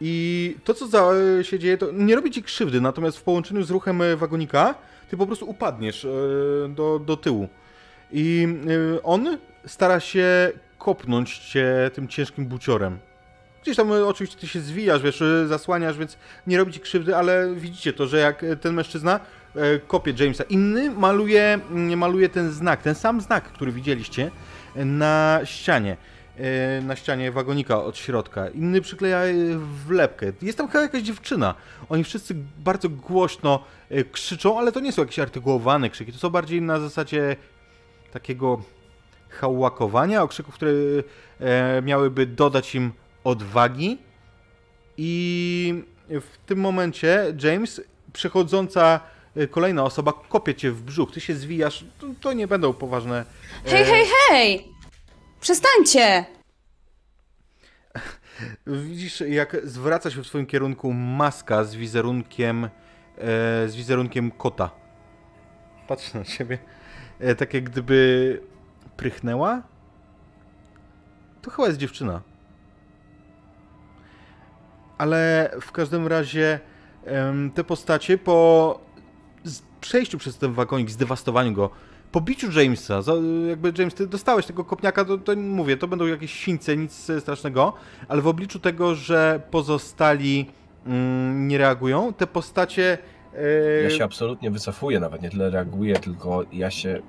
[0.00, 1.10] I to, co za,
[1.42, 4.74] się dzieje, to nie robi ci krzywdy, natomiast w połączeniu z ruchem e, wagonika,
[5.12, 6.08] ty po prostu upadniesz e,
[6.68, 7.48] do, do tyłu.
[8.12, 8.48] I
[8.96, 12.98] e, on stara się kopnąć cię tym ciężkim buciorem.
[13.62, 17.54] Gdzieś tam e, oczywiście ty się zwijasz, wiesz, zasłaniasz, więc nie robi ci krzywdy, ale
[17.54, 19.20] widzicie to, że jak ten mężczyzna
[19.86, 21.58] kopie Jamesa, inny maluje,
[21.96, 24.30] maluje ten znak, ten sam znak, który widzieliście
[24.76, 25.96] na ścianie,
[26.82, 28.48] na ścianie wagonika od środka.
[28.48, 29.32] Inny przykleja e,
[29.86, 30.32] wlepkę.
[30.42, 31.54] Jest tam chyba jakaś dziewczyna.
[31.88, 36.30] Oni wszyscy bardzo głośno e, krzyczą, ale to nie są jakieś artykułowane krzyki, to są
[36.30, 37.36] bardziej na zasadzie
[38.12, 38.62] takiego
[39.28, 40.72] hałakowania, okrzyków, które
[41.40, 42.92] e, miałyby dodać im
[43.24, 43.98] odwagi.
[44.96, 47.80] I w tym momencie James,
[48.12, 49.00] przechodząca
[49.36, 51.12] e, kolejna osoba, kopie cię w brzuch.
[51.12, 51.84] Ty się zwijasz.
[51.98, 53.24] To, to nie będą poważne.
[53.66, 54.72] e, Hej, hej, hej!
[55.42, 56.24] Przestańcie!
[58.66, 62.68] Widzisz, jak zwraca się w swoim kierunku maska z wizerunkiem, e,
[63.68, 64.70] z wizerunkiem kota.
[65.88, 66.58] Patrzę na ciebie.
[67.20, 68.40] E, tak jak gdyby
[68.96, 69.62] prychnęła.
[71.42, 72.20] To chyba jest dziewczyna.
[74.98, 76.60] Ale w każdym razie
[77.04, 78.80] em, te postacie po
[79.80, 81.70] przejściu przez ten wagonik, zdewastowaniu go,
[82.12, 83.00] po biciu Jamesa,
[83.48, 87.72] jakby James, ty dostałeś tego kopniaka, to, to mówię, to będą jakieś sińce, nic strasznego,
[88.08, 90.46] ale w obliczu tego, że pozostali
[90.86, 92.98] mm, nie reagują, te postacie...
[93.34, 97.02] e, Ja się absolutnie wycofuję, nawet nie tyle reaguję, tylko ja się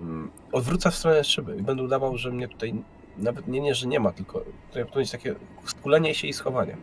[0.00, 2.74] mm, odwrócę w stronę szyby i będę udawał, że mnie tutaj
[3.18, 6.76] nawet nie, nie, że nie ma, tylko to to jest takie skulenie się i schowanie.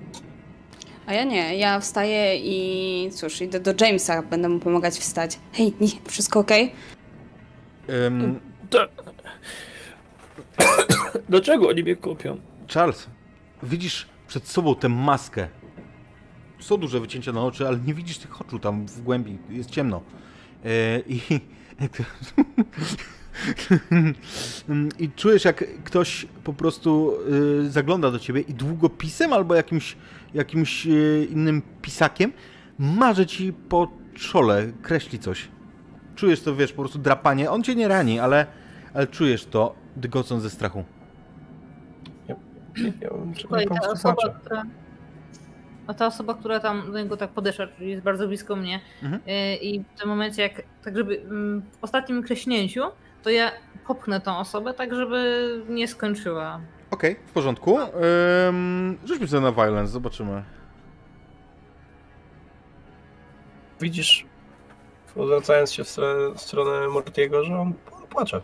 [1.05, 5.39] A ja nie, ja wstaję i cóż, idę do Jamesa, będę mu pomagać wstać.
[5.53, 6.71] Hej, nie, wszystko okej?
[7.87, 8.39] em,
[8.69, 8.87] To...
[11.29, 12.37] Dlaczego oni mnie kopią?
[12.73, 13.07] Charles,
[13.63, 15.47] widzisz przed sobą tę maskę.
[16.59, 20.01] Są duże wycięcia na oczy, ale nie widzisz tych oczu tam w głębi, jest ciemno.
[20.65, 21.19] E, I,
[24.99, 27.13] I czujesz, jak ktoś po prostu
[27.63, 29.97] y, zagląda do ciebie i długopisem albo jakimś,
[30.33, 32.33] jakimś y, innym pisakiem
[32.79, 35.47] marzy ci po czole, kreśli coś.
[36.15, 37.51] Czujesz to, wiesz, po prostu drapanie.
[37.51, 38.45] On cię nie rani, ale,
[38.93, 40.83] ale czujesz to, dygocąc ze strachu.
[42.27, 42.35] Ja,
[43.01, 44.63] ja bym Słuchaj, ta osoba, która...
[45.87, 49.21] a ta osoba, która tam do niego tak podeszła, czyli jest bardzo blisko mnie Mhm.
[49.27, 52.81] y, i w tym momencie jak, tak żeby mm, w ostatnim kreśnięciu,
[53.23, 53.51] to ja
[53.87, 56.59] popchnę tą osobę tak, żeby nie skończyła.
[56.91, 57.79] Okej, w porządku.
[57.79, 60.43] Ym, rzućmy sobie na violence, zobaczymy.
[63.81, 64.25] Widzisz,
[65.15, 67.73] odwracając się w stronę, w stronę Mortiego, że on
[68.09, 68.41] płacze.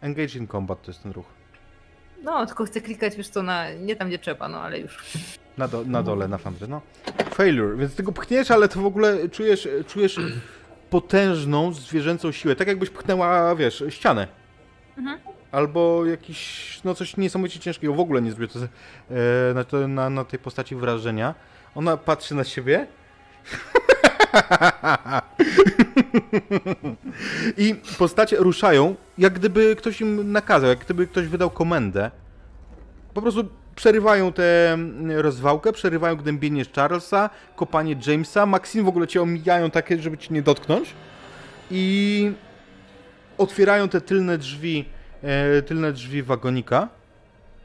[0.00, 1.35] Engage in combat to jest ten ruch.
[2.26, 4.98] No, tylko chcę klikać, wiesz co, na, nie tam gdzie trzeba, no ale już.
[5.58, 6.80] Na, do, na dole, na fandry, no.
[7.34, 10.20] Failure, więc ty go pchniesz, ale to w ogóle czujesz, czujesz
[10.90, 14.26] potężną zwierzęcą siłę, tak jakbyś pchnęła, wiesz, ścianę.
[14.98, 15.18] Mhm.
[15.52, 20.24] Albo jakiś, no coś niesamowicie ciężkiego, w ogóle nie zrobię to, e, na, na, na
[20.24, 21.34] tej postaci wrażenia.
[21.74, 22.86] Ona patrzy na siebie.
[27.56, 32.10] I postacie ruszają, jak gdyby ktoś im nakazał, jak gdyby ktoś wydał komendę.
[33.14, 33.44] Po prostu
[33.76, 38.46] przerywają tę rozwałkę, przerywają gnębienie Charlesa, kopanie Jamesa.
[38.46, 40.94] Maxine w ogóle cię omijają takie, żeby cię nie dotknąć.
[41.70, 42.32] I
[43.38, 44.84] otwierają te tylne drzwi,
[45.22, 46.88] e, tylne drzwi wagonika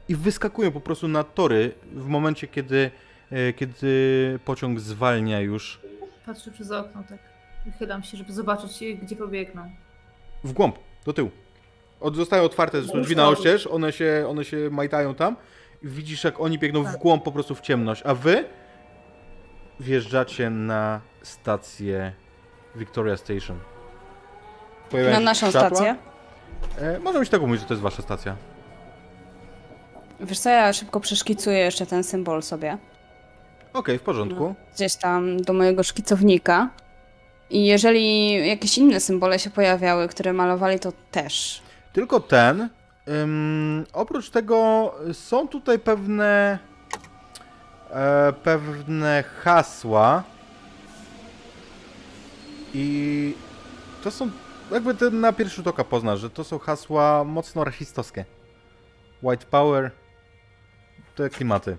[0.10, 2.92] i wyskakują po prostu na tory w momencie, kiedy,
[3.32, 5.80] e, kiedy pociąg zwalnia już
[6.26, 7.20] Patrzę przez okno, tak.
[7.66, 9.70] Wychylam się, żeby zobaczyć, gdzie pobiegną.
[10.44, 11.32] w głąb, do tyłu.
[12.00, 15.36] Od, zostają otwarte zresztą drzwi na oścież, one się, one się majtają tam
[15.84, 18.46] i widzisz jak oni biegną w głąb po prostu w ciemność, a wy
[19.80, 22.14] wjeżdżacie na stację
[22.76, 23.60] Victoria Station.
[24.90, 25.70] Pojawiają Na się naszą światła.
[25.78, 25.96] stację.
[26.80, 28.36] E, można być tak umówić, że to jest wasza stacja.
[30.20, 32.78] Wiesz co, ja szybko przeszkicuję jeszcze ten symbol sobie.
[33.74, 34.56] Okej, w porządku.
[34.76, 36.70] Gdzieś tam do mojego szkicownika.
[37.50, 41.62] I jeżeli jakieś inne symbole się pojawiały, które malowali, to też.
[41.94, 42.70] Tylko ten.
[43.08, 46.60] Ym, oprócz tego są tutaj pewne
[47.92, 50.24] e, pewne hasła
[52.74, 53.34] i
[54.04, 54.30] to są
[54.72, 58.26] jakby ty na pierwszy rzut oka poznasz, że to są hasła mocno rasistowskie.
[59.24, 59.92] White Power,
[61.16, 61.78] te klimaty.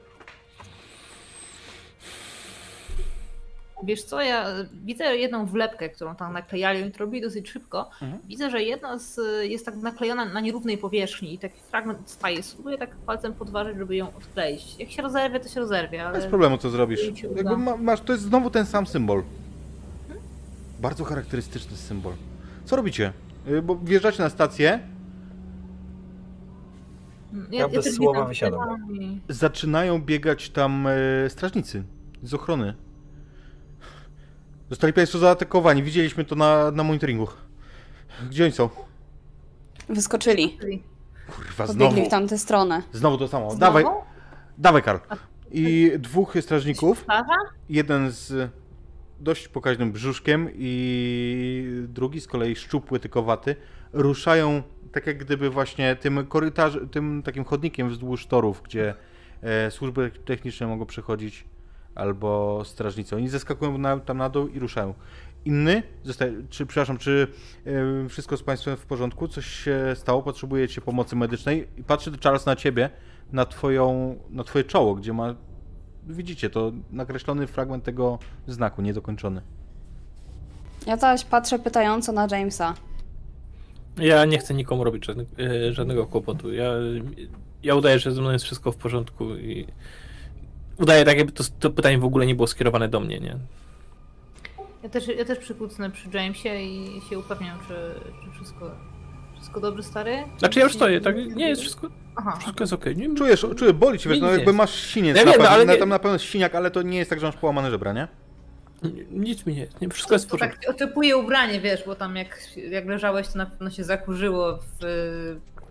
[3.82, 4.46] Wiesz co, ja
[4.84, 7.90] widzę jedną wlepkę, którą tam naklejali, oni to robili dosyć szybko.
[8.02, 8.22] Mhm.
[8.28, 12.42] Widzę, że jedna z, jest tak naklejona na nierównej powierzchni i taki fragment staje.
[12.42, 14.76] Spróbuję tak palcem podważyć, żeby ją odkleić.
[14.78, 16.18] Jak się rozerwie, to się rozerwie, ale...
[16.18, 17.00] Bez problemu to zrobisz.
[17.36, 19.22] Jakby ma, masz, to jest znowu ten sam symbol.
[20.80, 22.12] Bardzo charakterystyczny symbol.
[22.64, 23.12] Co robicie?
[23.48, 24.80] Y, Bo wjeżdżacie na stację,
[27.50, 28.96] Ja bez też słowa wysiadam.
[29.00, 31.82] i- zaczynają biegać tam e, strażnicy
[32.22, 32.74] z ochrony.
[34.72, 35.82] Zostali Państwo zaatakowani.
[35.82, 37.28] Widzieliśmy to na, na monitoringu.
[38.30, 38.68] Gdzie oni są?
[39.88, 40.58] Wyskoczyli.
[41.36, 42.06] Kurwa, Pobiegli znowu.
[42.06, 42.82] w tamtę stronę.
[42.92, 43.50] Znowu to samo.
[43.50, 43.60] Znowu?
[43.60, 43.84] Dawaj,
[44.58, 44.98] dawaj, Karl.
[45.50, 47.04] I dwóch strażników.
[47.68, 48.50] Jeden z
[49.20, 53.56] dość pokaźnym brzuszkiem i drugi z kolei szczupły, tykowaty.
[53.92, 58.94] Ruszają tak jak gdyby właśnie tym korytarzem, tym takim chodnikiem wzdłuż torów, gdzie
[59.42, 61.44] e, służby techniczne mogą przechodzić
[61.94, 63.16] albo strażnicy.
[63.16, 64.94] Oni zeskakują na, tam na dół i ruszają.
[65.44, 67.28] Inny zostaje, czy przepraszam, czy
[68.04, 69.28] e, wszystko z Państwem w porządku?
[69.28, 70.22] Coś się stało?
[70.22, 71.68] Potrzebujecie pomocy medycznej?
[71.76, 72.90] I patrzy Charles na ciebie,
[73.32, 75.34] na twoją, na twoje czoło, gdzie ma
[76.06, 79.42] Widzicie, to nakreślony fragment tego znaku, niedokończony.
[80.86, 82.74] Ja zaś patrzę pytająco na Jamesa.
[83.96, 86.52] Ja nie chcę nikomu robić żadne, e, żadnego kłopotu.
[86.52, 86.72] Ja,
[87.62, 89.66] ja udaję, że ze mną jest wszystko w porządku i
[90.78, 93.36] udaję tak, jakby to, to pytanie w ogóle nie było skierowane do mnie, nie?
[94.82, 97.74] Ja też, ja też przykucnę przy Jamesie i się upewniam, czy,
[98.24, 98.70] czy wszystko,
[99.34, 100.16] wszystko dobrze, stary?
[100.38, 101.16] Znaczy ja już stoję, tak?
[101.36, 102.96] Nie jest wszystko, Aha, wszystko jest okej.
[102.96, 105.56] Nie- Czujesz, czuję, boli cię, wiesz, no jakby masz siniec Ja na wiem, no, pewno,
[105.56, 107.70] ale na- tam na pewno jest siniak, ale to nie jest tak, że masz połamane
[107.70, 108.08] żebra, nie?
[109.10, 110.60] Nic mi nie jest, nie, wszystko jest w to porządku.
[110.62, 112.38] tak oczepuje ubranie, wiesz, bo tam jak,
[112.70, 114.84] jak leżałeś, to na pewno się zakurzyło w,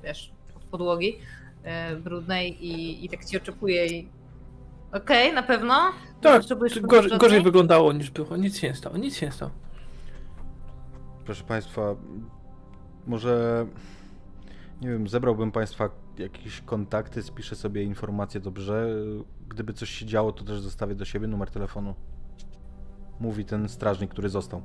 [0.03, 1.17] wiesz, od podłogi
[1.63, 4.07] e, brudnej i, i tak ci oczepuje i...
[4.93, 5.73] Okej, na pewno?
[6.21, 6.41] Tak,
[6.82, 9.51] gorzej, gorzej wyglądało niż było, nic się nie stało, nic się nie stało.
[11.25, 11.95] Proszę Państwa,
[13.08, 13.65] może,
[14.82, 18.89] nie wiem, zebrałbym Państwa jakieś kontakty, spiszę sobie informacje dobrze.
[19.49, 21.95] Gdyby coś się działo, to też zostawię do siebie numer telefonu.
[23.19, 24.62] Mówi ten strażnik, który został.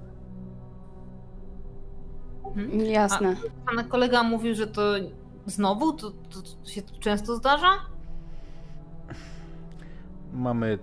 [2.45, 2.81] Mhm.
[2.81, 3.37] Jasne.
[3.67, 4.95] Pana kolega mówił, że to
[5.47, 5.93] znowu?
[5.93, 7.69] To, to się często zdarza?
[10.33, 10.79] Mamy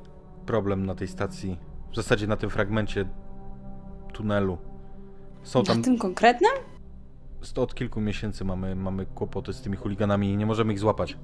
[0.45, 1.59] problem na tej stacji,
[1.91, 3.05] w zasadzie na tym fragmencie
[4.13, 4.57] tunelu.
[5.43, 6.51] Są Na tam tym konkretnym?
[7.55, 11.17] od kilku miesięcy mamy, mamy kłopoty z tymi chuliganami i nie możemy ich złapać.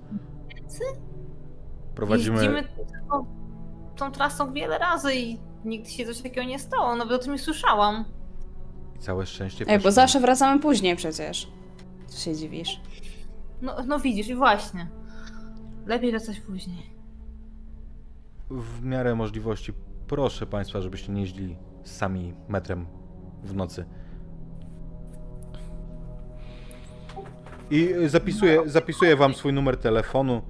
[1.95, 2.35] Prowadzimy...
[2.37, 2.63] Jeździmy
[3.09, 3.25] tą,
[3.95, 7.39] tą trasą wiele razy i nigdy się coś takiego nie stało, nawet o tym nie
[7.39, 8.05] słyszałam.
[8.95, 9.65] I całe szczęście.
[9.67, 11.51] Ej, bo zawsze wracamy później przecież.
[12.07, 12.81] Co się dziwisz?
[13.61, 14.87] No, no widzisz, i właśnie.
[15.85, 16.98] Lepiej wracać później.
[18.49, 19.73] W miarę możliwości
[20.07, 22.85] proszę Państwa, żebyście nie jeździli sami metrem
[23.43, 23.85] w nocy.
[27.71, 30.41] I y, zapisuję, zapisuję Wam swój numer telefonu.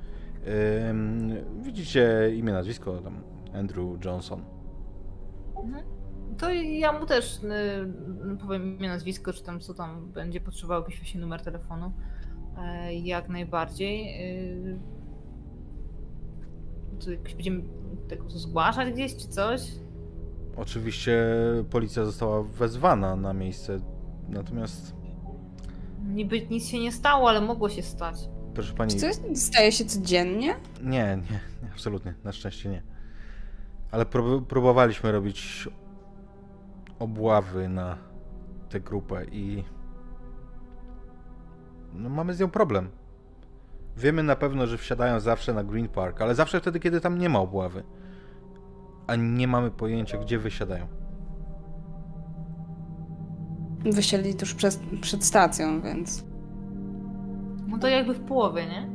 [0.90, 4.46] Ym, widzicie imię, nazwisko, tam Andrew Johnson.
[5.64, 5.84] Mhm.
[6.38, 11.00] To ja mu też y, powiem imię, nazwisko, czy tam co tam będzie potrzebował, jakiś
[11.00, 11.94] właśnie numer telefonu.
[12.58, 14.24] E, jak najbardziej.
[14.68, 14.99] Y,
[17.06, 17.64] to jakoś będziemy
[18.08, 19.62] tego zgłaszać gdzieś, czy coś?
[20.58, 21.26] Oczywiście
[21.70, 23.80] policja została wezwana na miejsce,
[24.30, 24.96] natomiast
[26.08, 28.16] Niby nic się nie stało, ale mogło się stać.
[28.54, 28.92] proszę Pani...
[28.92, 30.56] Czy to staje się codziennie?
[30.82, 30.90] Nie,
[31.32, 32.84] nie, nie, absolutnie, na szczęście nie.
[33.92, 35.70] Ale prób- próbowaliśmy robić
[37.00, 37.98] obławy na
[38.70, 39.64] tę grupę i
[41.94, 42.90] no mamy z nią problem.
[43.98, 47.30] Wiemy na pewno, że wsiadają zawsze na Green Park, ale zawsze wtedy, kiedy tam nie
[47.30, 47.84] ma obławy.
[49.08, 50.88] A nie mamy pojęcia, gdzie wysiadają.
[53.80, 56.26] Wysiedli tuż przed, przed stacją, więc...
[57.68, 58.90] No to jakby w połowie, nie?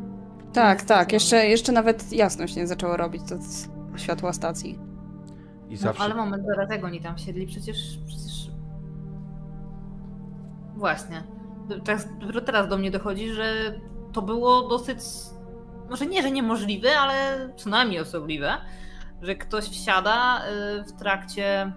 [0.52, 1.12] Tak, tak.
[1.12, 4.78] Jeszcze, jeszcze nawet jasność nie zaczęło robić to z światła stacji.
[5.68, 6.02] I No, zawsze...
[6.02, 7.98] ale moment, zaraz jak oni tam siedli, przecież...
[8.07, 8.50] przecież...
[10.76, 11.22] Właśnie.
[12.20, 13.74] Dopiero teraz do mnie dochodzi, że
[14.14, 14.98] to było dosyć...
[15.90, 18.57] Może nie, że niemożliwe, ale co najmniej osobliwe,
[19.22, 20.42] że ktoś wsiada
[20.81, 21.72] y, w trakcie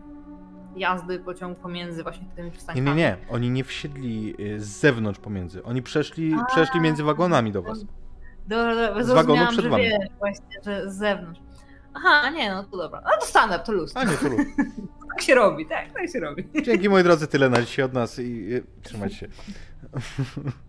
[0.75, 2.87] jazdy pociągu pomiędzy właśnie tymi Nie, przystankami.
[2.89, 3.17] nie, nie.
[3.29, 5.63] Oni nie wsiedli y, z zewnątrz pomiędzy.
[5.63, 6.45] Oni przeszli, A.
[6.45, 7.85] przeszli między wagonami do was.
[8.47, 9.83] Dobra, dobra, Z wagonu przed że wami.
[9.83, 11.41] wiesz, właśnie, że z zewnątrz.
[11.93, 13.01] Aha, nie, no to dobra.
[13.05, 13.97] No to standard, to luz.
[13.97, 14.41] A nie, to luz.
[15.17, 16.47] Tak się robi, tak, tak się robi.
[16.63, 19.27] Dzięki moi drodzy, tyle na dzisiaj od nas i, i trzymajcie się.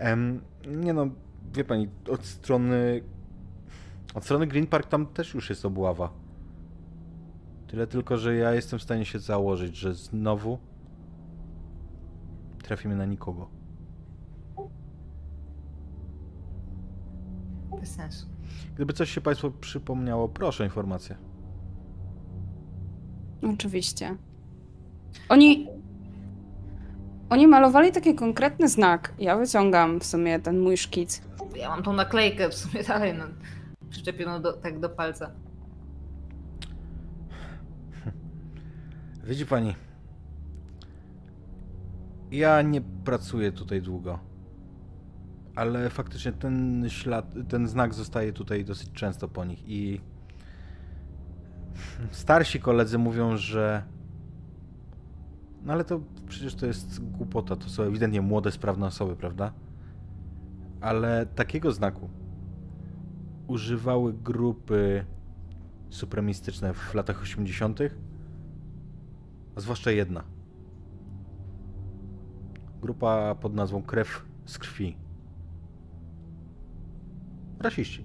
[0.00, 1.06] Em, nie no,
[1.54, 3.02] wie pani, od strony
[4.14, 6.12] od strony Green Park tam też już jest obława.
[7.66, 10.58] Tyle tylko, że ja jestem w stanie się założyć, że znowu
[12.62, 13.48] trafimy na nikogo.
[17.80, 18.26] Bez sensu.
[18.74, 21.16] Gdyby coś się Państwu przypomniało, proszę o informację.
[23.42, 24.16] Oczywiście.
[25.28, 25.79] Oni.
[27.30, 29.12] Oni malowali taki konkretny znak.
[29.18, 31.22] Ja wyciągam w sumie ten mój szkic.
[31.56, 33.24] Ja mam tą naklejkę w sumie dalej, no,
[33.90, 35.30] przyczepioną do, tak do palca.
[39.24, 39.74] Widzi pani,
[42.30, 44.18] ja nie pracuję tutaj długo,
[45.54, 50.00] ale faktycznie ten ślad, ten znak zostaje tutaj dosyć często po nich i
[52.10, 53.82] starsi koledzy mówią, że
[55.64, 59.52] no ale to przecież to jest głupota, to są ewidentnie młode, sprawne osoby, prawda?
[60.80, 62.10] Ale takiego znaku
[63.46, 65.04] używały grupy
[65.90, 67.80] supremistyczne w latach 80.,
[69.56, 70.24] a zwłaszcza jedna.
[72.82, 74.96] Grupa pod nazwą Krew z krwi.
[77.58, 78.04] Rasiści.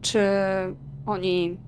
[0.00, 0.20] Czy
[1.06, 1.58] oni.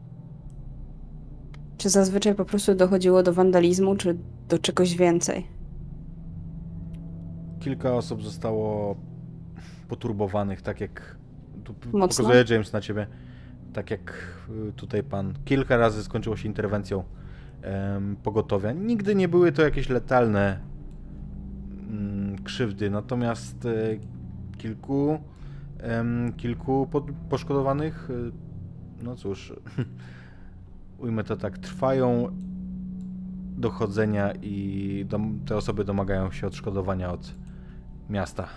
[1.77, 4.17] Czy zazwyczaj po prostu dochodziło do wandalizmu, czy
[4.49, 5.47] do czegoś więcej?
[7.61, 8.97] Kilka osób zostało
[9.89, 11.17] poturbowanych, tak jak
[11.65, 12.25] tu Mocno?
[12.25, 13.07] pokazuje James na ciebie.
[13.73, 14.13] Tak jak
[14.69, 15.35] y, tutaj pan.
[15.45, 17.05] Kilka razy skończyło się interwencją
[17.63, 18.73] em, pogotowia.
[18.73, 20.61] Nigdy nie były to jakieś letalne
[21.91, 23.69] mm, krzywdy, natomiast e,
[24.59, 25.19] kilku
[25.79, 26.89] em, kilku
[27.31, 28.46] poszkodowanych, y,
[29.03, 29.53] no cóż,
[30.99, 32.29] ujmę to tak, trwają
[33.57, 35.07] dochodzenia i
[35.47, 37.35] te osoby domagają się odszkodowania od
[38.11, 38.49] miasta.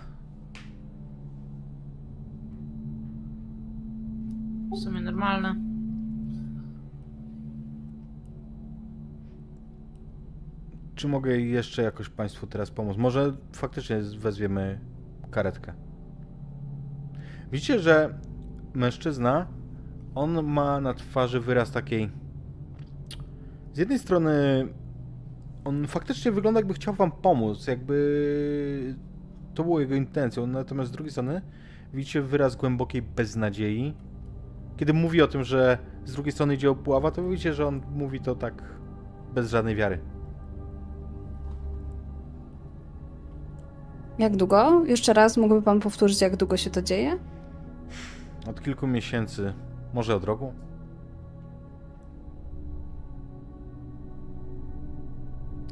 [4.72, 5.56] W sumie normalne.
[10.96, 12.98] Czy mogę jeszcze jakoś Państwu teraz pomóc?
[12.98, 14.80] Może faktycznie wezwiemy
[15.32, 15.74] karetkę.
[17.52, 18.20] Widzicie, że
[18.74, 19.48] mężczyzna,
[20.20, 22.10] on ma na twarzy wyraz takiej.
[23.74, 24.32] Z jednej strony,
[25.66, 28.96] on faktycznie wygląda, jakby chciał Wam pomóc, jakby
[29.54, 31.42] to było jego intencją, natomiast z drugiej strony
[31.94, 33.94] widzicie wyraz głębokiej beznadziei.
[34.78, 38.20] Kiedy mówi o tym, że z drugiej strony idzie obława, to widzicie, że on mówi
[38.20, 38.64] to tak
[39.34, 40.00] bez żadnej wiary.
[44.20, 44.86] Jak długo?
[44.86, 47.20] Jeszcze raz mógłby pan powtórzyć, jak długo się to dzieje?
[48.48, 49.54] Od kilku miesięcy,
[49.94, 50.54] może od roku.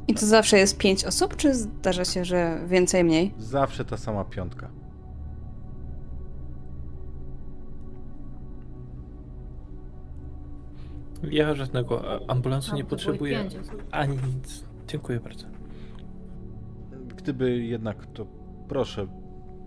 [0.08, 3.34] I to zawsze jest pięć osób, czy zdarza się, że więcej, mniej?
[3.38, 4.70] Zawsze ta sama piątka.
[11.22, 13.48] Ja żadnego ambulansu nie potrzebuję.
[13.90, 14.64] Ani nic.
[14.86, 15.46] Dziękuję bardzo.
[17.16, 18.26] Gdyby jednak, to
[18.68, 19.06] proszę.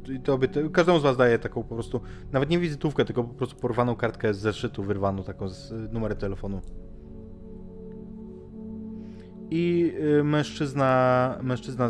[0.09, 3.33] I To by, każdemu z was daje taką po prostu, nawet nie wizytówkę, tylko po
[3.33, 6.61] prostu porwaną kartkę z zeszytu, wyrwaną taką z y, numerem telefonu.
[9.51, 11.89] I y, mężczyzna, mężczyzna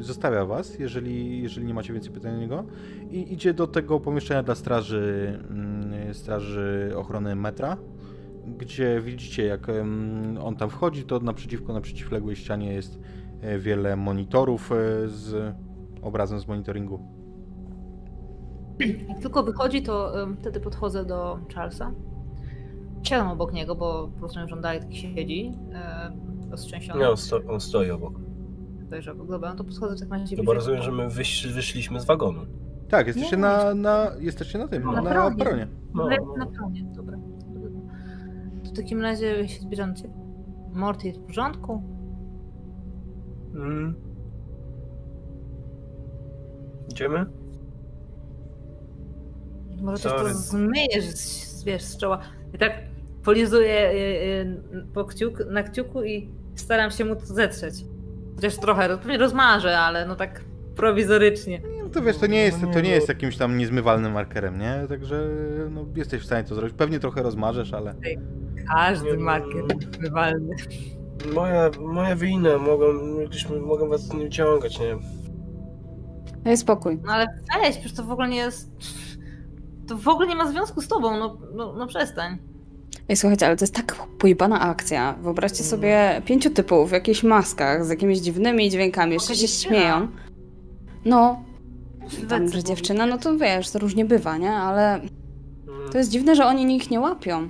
[0.00, 2.64] zostawia was, jeżeli, jeżeli nie macie więcej pytań do niego.
[3.10, 7.76] I idzie do tego pomieszczenia dla straży, ym, straży ochrony metra,
[8.58, 9.66] gdzie widzicie, jak
[10.40, 12.98] on tam wchodzi, to naprzeciwko, na przeciwległej ścianie jest
[13.40, 14.74] e, wiele monitorów e,
[15.08, 15.54] z
[16.02, 17.15] obrazem z monitoringu.
[19.08, 21.92] Jak tylko wychodzi, to wtedy podchodzę do Charlesa.
[23.02, 25.44] Siadam obok niego, bo rozumiem, że on dalej tak siedzi.
[25.46, 27.00] Yy, roztrzęsiony.
[27.00, 28.14] Nie, on, sto, on stoi obok.
[28.90, 29.26] Dojrzał.
[29.26, 32.04] Dobra, no to podchodzę w takim razie No bo rozumiem, że my wyś, wyszliśmy z
[32.04, 32.40] wagonu.
[32.88, 33.42] Tak, jesteście Nie.
[33.42, 35.36] na, na, jesteście na tym, No, na, na na peronie.
[35.36, 35.66] peronie.
[35.94, 36.36] No, no.
[36.36, 37.18] Na peronie, dobra.
[38.64, 40.14] To w takim razie się zbieram ciebie.
[40.72, 41.82] Morty jest w porządku?
[43.54, 43.94] Mm.
[46.90, 47.26] Idziemy?
[49.82, 52.20] Może też to zmyjesz, z- wiesz, z czoła.
[52.54, 52.72] I tak
[53.24, 57.74] polizuję y, y, po kciuk, na kciuku i staram się mu to zetrzeć.
[58.36, 60.40] Chociaż trochę, pewnie rozmarzę, ale no tak
[60.76, 61.60] prowizorycznie.
[61.82, 62.94] No to wiesz, to nie jest, No to nie no.
[62.94, 64.86] jest jakimś tam niezmywalnym markerem, nie?
[64.88, 65.28] Także
[65.70, 66.74] no, jesteś w stanie to zrobić.
[66.76, 67.94] Pewnie trochę rozmarzesz, ale
[68.74, 69.64] Każdy Nie, marker
[70.00, 70.56] wywalny.
[71.34, 72.86] Moja, moja wina, mogą,
[73.66, 74.96] mogą was nie wyciągać, nie?
[76.44, 76.98] Daj spokój.
[77.04, 77.26] No ale
[77.62, 78.70] weź, przecież to w ogóle nie jest...
[79.88, 82.38] To w ogóle nie ma związku z tobą, no, no, no przestań.
[83.08, 85.12] Ej, słuchajcie, ale to jest tak pojebana akcja.
[85.22, 90.08] Wyobraźcie sobie pięciu typów w jakichś maskach z jakimiś dziwnymi dźwiękami, jeszcze się śmieją.
[91.04, 91.42] No,
[92.28, 94.52] tam, że dziewczyna, no to wiesz, to różnie bywa, nie?
[94.52, 95.92] Ale Mm.
[95.92, 97.48] to jest dziwne, że oni ich nie łapią.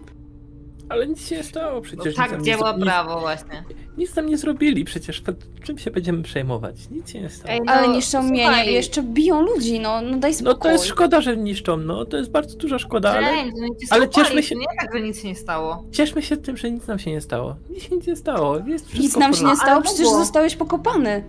[0.89, 2.07] Ale nic się nie stało No przecież.
[2.07, 3.64] nic tak nie działa zro- prawo właśnie.
[3.99, 5.20] Nic, nam nie zrobili przecież.
[5.20, 6.76] Pod czym się będziemy przejmować?
[6.91, 7.55] Nic się nie stało.
[7.55, 10.61] Ej, no, Ale niszczą mienie i jeszcze biją ludzi, no, no daj No spokój.
[10.62, 13.47] to jest szkoda, że niszczą, no to jest bardzo duża szkoda, ale no ale
[13.91, 15.84] ale cieszmy się- Nie tak, że nic się nie stało.
[15.93, 17.57] cieszmy się tym, że nic nam się nie stało.
[17.70, 18.59] Nic się nie stało.
[18.66, 21.24] Jest Nic nam się nie stało, Ale przecież zostałeś pokopany.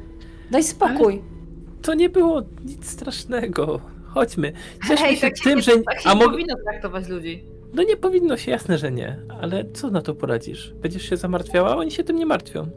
[0.51, 1.21] Daj spokój.
[1.81, 3.79] To nie było nic strasznego.
[4.13, 4.53] Chodźmy.
[4.87, 5.77] Cieszmy Hej, się tak się, tym, nie, że...
[5.77, 6.31] tak się A nie mog...
[6.31, 7.43] powinno traktować ludzi.
[7.73, 9.19] No nie powinno się, jasne, że nie.
[9.41, 10.73] Ale co na to poradzisz?
[10.81, 11.77] Będziesz się zamartwiała?
[11.77, 12.67] Oni się tym nie martwią.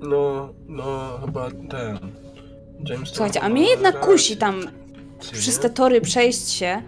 [0.00, 1.98] No, no, chyba ten.
[2.88, 4.60] James Słuchajcie, a mnie jednak kusi tam
[5.32, 6.82] przez te tory przejść się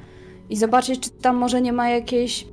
[0.50, 2.46] i zobaczyć, czy tam może nie ma jakieś.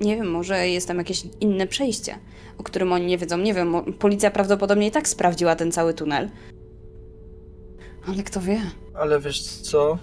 [0.00, 2.18] Nie wiem, może jest tam jakieś inne przejście,
[2.58, 3.38] o którym oni nie wiedzą.
[3.38, 6.30] Nie wiem, policja prawdopodobnie i tak sprawdziła ten cały tunel.
[8.08, 8.60] Ale kto wie?
[8.94, 9.98] Ale wiesz co?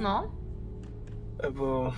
[0.00, 0.30] No.
[1.42, 1.92] E, Bo...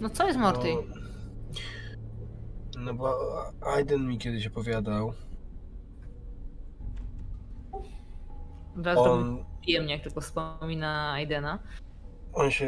[0.00, 0.68] No co jest Morty?
[2.74, 3.16] No, no bo
[3.60, 5.12] Aiden mi kiedyś opowiadał.
[8.76, 9.44] Wraz on...
[9.60, 11.58] Przyjemnie, jak tylko wspomina Aidena.
[12.32, 12.66] on się...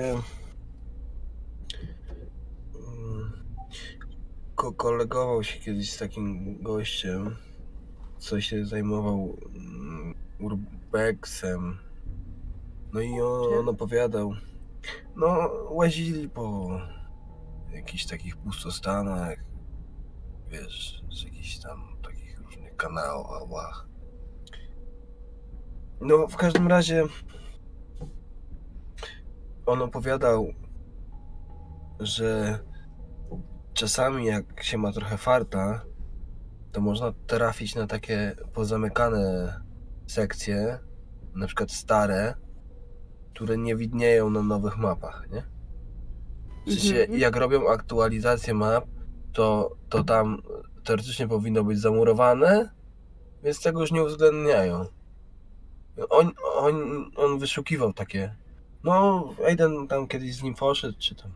[2.75, 3.33] mm,
[4.55, 7.37] Ko kolegował się kiedyś z takim gościem,
[8.19, 9.37] co się zajmował
[10.91, 11.79] urbexem.
[12.93, 14.33] No i on, on opowiadał.
[15.17, 16.69] No, łazili po
[17.73, 19.39] jakichś takich pustostanach,
[20.49, 23.89] wiesz, z jakichś tam takich różnych kanałach.
[26.01, 27.05] No, w każdym razie
[29.67, 30.47] on opowiadał,
[32.01, 32.59] że
[33.73, 35.85] czasami jak się ma trochę farta,
[36.73, 39.61] to można trafić na takie pozamykane
[40.11, 40.79] sekcje,
[41.35, 42.35] na przykład stare,
[43.35, 45.43] które nie widnieją na nowych mapach, nie?
[46.67, 47.19] W sensie, Mhm.
[47.21, 48.85] jak robią aktualizację map,
[49.33, 50.43] to, to tam
[50.85, 52.71] teoretycznie powinno być zamurowane,
[53.43, 54.85] więc tego już nie uwzględniają.
[56.11, 56.75] On, on,
[57.17, 58.35] on wyszukiwał takie.
[58.85, 61.31] No, Aiden tam kiedyś z nim poszedł, czy tam.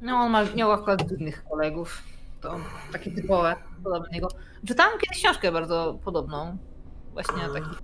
[0.00, 2.02] No on ma, miał akurat innych kolegów.
[2.40, 2.56] To
[2.92, 4.28] takie typowe, podobne do niego.
[4.66, 6.58] Czytałam kiedyś książkę bardzo podobną.
[7.12, 7.78] Właśnie o takich.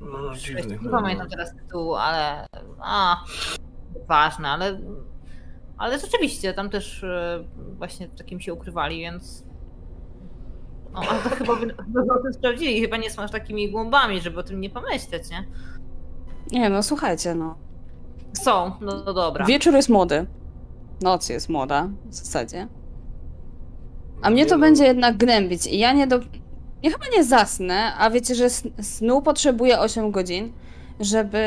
[0.00, 0.82] No, dziwnych.
[0.82, 0.90] Nie no.
[0.90, 2.46] pamiętam teraz tytułu, ale.
[2.80, 3.24] A.
[4.08, 4.80] ważne, ale,
[5.78, 7.44] ale rzeczywiście tam też e,
[7.78, 9.44] właśnie takim się ukrywali, więc.
[10.92, 12.80] No, ale to chyba by chyba o tym sprawdzili.
[12.80, 15.48] Chyba nie są aż takimi głąbami, żeby o tym nie pomyśleć, nie?
[16.50, 17.58] Nie no, słuchajcie, no.
[18.32, 19.44] Są, no, no dobra.
[19.44, 20.26] Wieczór jest młody.
[21.02, 22.68] Noc jest młoda, w zasadzie.
[24.22, 26.20] A mnie to no, będzie jednak gnębić i ja nie do...
[26.82, 30.52] Ja chyba nie zasnę, a wiecie, że sn- snu potrzebuję 8 godzin,
[31.00, 31.38] żeby,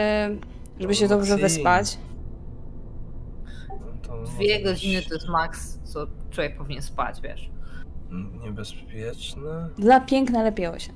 [0.80, 1.50] żeby się dobrze Maxine.
[1.50, 1.98] wyspać.
[3.70, 3.76] no
[4.08, 7.50] to Dwie godziny to jest maks, co człowiek powinien spać, wiesz.
[8.44, 9.70] Niebezpieczne.
[9.78, 10.96] Dla piękna lepiej 8.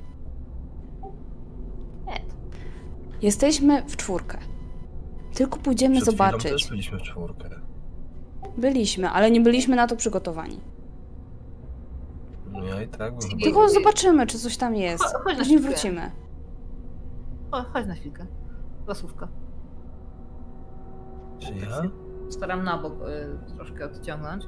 [2.08, 2.22] Nie.
[3.22, 4.38] Jesteśmy w czwórkę.
[5.34, 6.52] Tylko pójdziemy Przed chwilą zobaczyć.
[6.52, 7.50] też byliśmy w czwórkę.
[8.58, 10.60] Byliśmy, ale nie byliśmy na to przygotowani.
[12.70, 13.39] Ja i tak bym...
[13.43, 15.03] Tylko zobaczymy, czy coś tam jest.
[15.03, 15.70] Cho- chodź na Później chwilkę.
[15.76, 16.11] wrócimy.
[17.51, 18.26] Chodź, chodź na chwilkę.
[18.84, 19.28] Dwa słówka.
[21.39, 21.82] Czy ja?
[22.30, 22.93] Staram na bok
[23.49, 24.43] y, troszkę odciągnąć.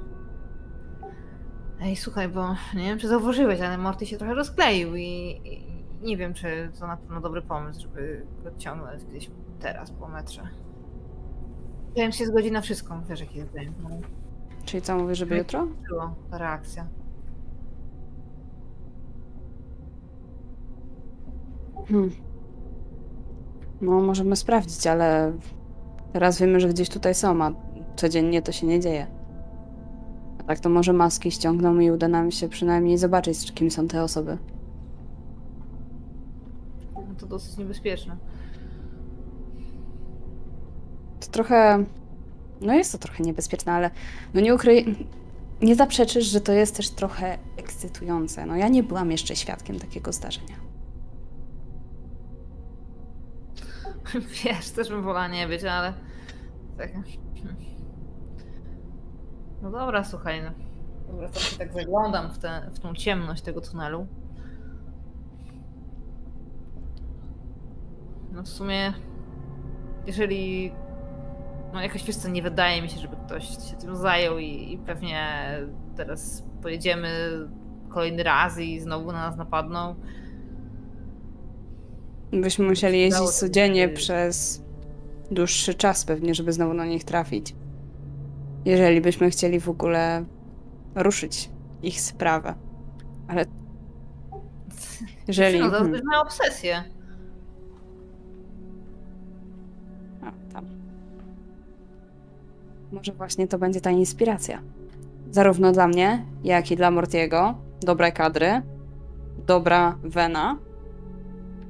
[1.82, 5.66] Ej, słuchaj, bo nie wiem, czy zauważyłeś, ale Morty się trochę rozkleił i, i
[6.02, 10.42] nie wiem, czy to na pewno dobry pomysł, żeby go odciągnąć gdzieś teraz po metrze.
[11.96, 13.74] James się zgodzi na wszystko, wiesz jaki jest James.
[13.84, 13.90] No,
[14.66, 15.68] Czyli co, mówisz, żeby jutro?
[15.90, 16.88] było ta reakcja.
[21.88, 22.12] Hmm.
[23.82, 25.34] No, możemy sprawdzić, ale
[26.14, 27.52] teraz wiemy, że gdzieś tutaj są, a
[27.96, 29.08] codziennie to się nie dzieje.
[30.40, 34.04] A tak to może maski ściągną i uda nam się przynajmniej zobaczyć, kim są te
[34.04, 34.38] osoby.
[36.96, 38.18] No, to dosyć niebezpieczne.
[41.20, 41.86] To trochę.
[42.62, 43.92] No jest to trochę niebezpieczne, ale
[44.34, 45.08] no nie ukryj.
[45.62, 48.46] Nie zaprzeczysz, że to jest też trochę ekscytujące.
[48.46, 50.65] No ja nie byłam jeszcze świadkiem takiego zdarzenia.
[54.44, 55.94] Wiesz, też bym wolała nie być, ale...
[56.78, 56.92] Tak.
[59.62, 60.52] No dobra, słuchaj, no.
[61.08, 64.08] Dobra, to się tak zaglądam w, tę w tą ciemność tego tunelu.
[68.32, 68.94] No w sumie,
[70.08, 70.72] jeżeli...
[71.74, 74.78] No jakoś wiesz co, nie wydaje mi się, żeby ktoś się tym zajął i, i
[74.78, 75.50] pewnie
[75.96, 77.10] teraz pojedziemy
[77.90, 79.96] kolejny raz i znowu na nas napadną.
[82.42, 84.62] Byśmy musieli jeździć codziennie przez
[85.32, 87.56] dłuższy czas pewnie, żeby znowu na nich trafić.
[88.66, 90.26] Jeżeli byśmy chcieli w ogóle
[90.96, 91.50] ruszyć
[91.84, 92.56] ich sprawę.
[93.28, 93.46] Ale
[95.28, 95.60] jeżeli...
[95.60, 96.84] No, to hmm, jest moja obsesję.
[100.22, 100.66] a, tam.
[102.92, 104.62] Może właśnie to będzie ta inspiracja.
[105.32, 107.56] Zarówno dla mnie, jak i dla Mortiego.
[107.82, 108.62] Dobre kadry,
[109.46, 110.58] dobra wena.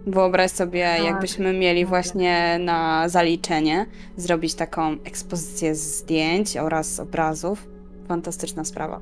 [0.07, 3.85] Wyobraź sobie, Tak, jakbyśmy mieli właśnie na zaliczenie
[4.17, 7.67] zrobić taką ekspozycję zdjęć oraz obrazów.
[8.07, 9.01] Fantastyczna sprawa.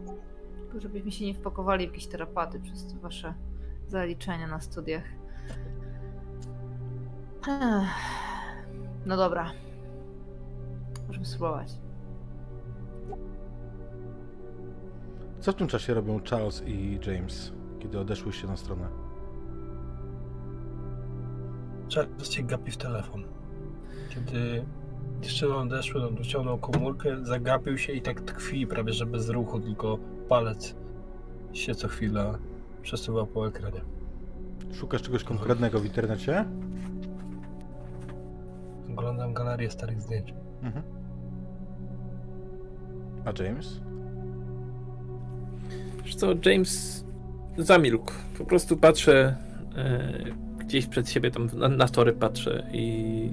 [0.62, 3.34] Tylko żebyśmy się nie wpakowali w jakieś terapaty przez te wasze
[3.88, 5.04] zaliczenia na studiach.
[9.06, 9.52] No dobra.
[11.08, 11.68] Możemy spróbować.
[15.40, 19.03] Co w tym czasie robią Charles i James, kiedy odeszłyście na stronę?
[21.96, 23.24] Charles cię gapi w telefon.
[24.10, 24.66] Kiedy
[25.22, 29.98] dziewczyny odeszły, on wyciągnął komórkę, zagapił się i tak tkwi prawie, że bez ruchu, tylko
[30.30, 30.76] palec
[31.54, 32.40] się co chwila
[32.82, 33.82] przesuwa po ekranie.
[34.74, 36.46] Szukasz czegoś konkretnego w internecie?
[38.90, 40.34] Oglądam galerię starych zdjęć.
[40.62, 40.86] Mhm.
[43.26, 43.80] A James?
[46.04, 47.06] Wiesz co, James
[47.58, 48.12] zamilkł.
[48.38, 49.38] Po prostu patrzę
[49.76, 50.14] e,
[50.74, 53.30] gdzieś przed siebie, tam na, na tory patrzę i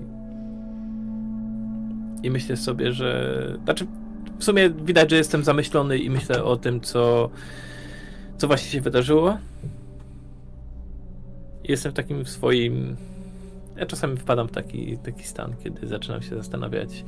[2.23, 3.87] i myślę sobie, że znaczy
[4.39, 7.31] w sumie widać, że jestem zamyślony i myślę o tym, co
[8.39, 9.39] co właśnie się wydarzyło.
[11.65, 12.97] Jestem w takim swoim
[13.77, 17.05] ja czasami wpadam w taki, taki stan, kiedy zaczynam się zastanawiać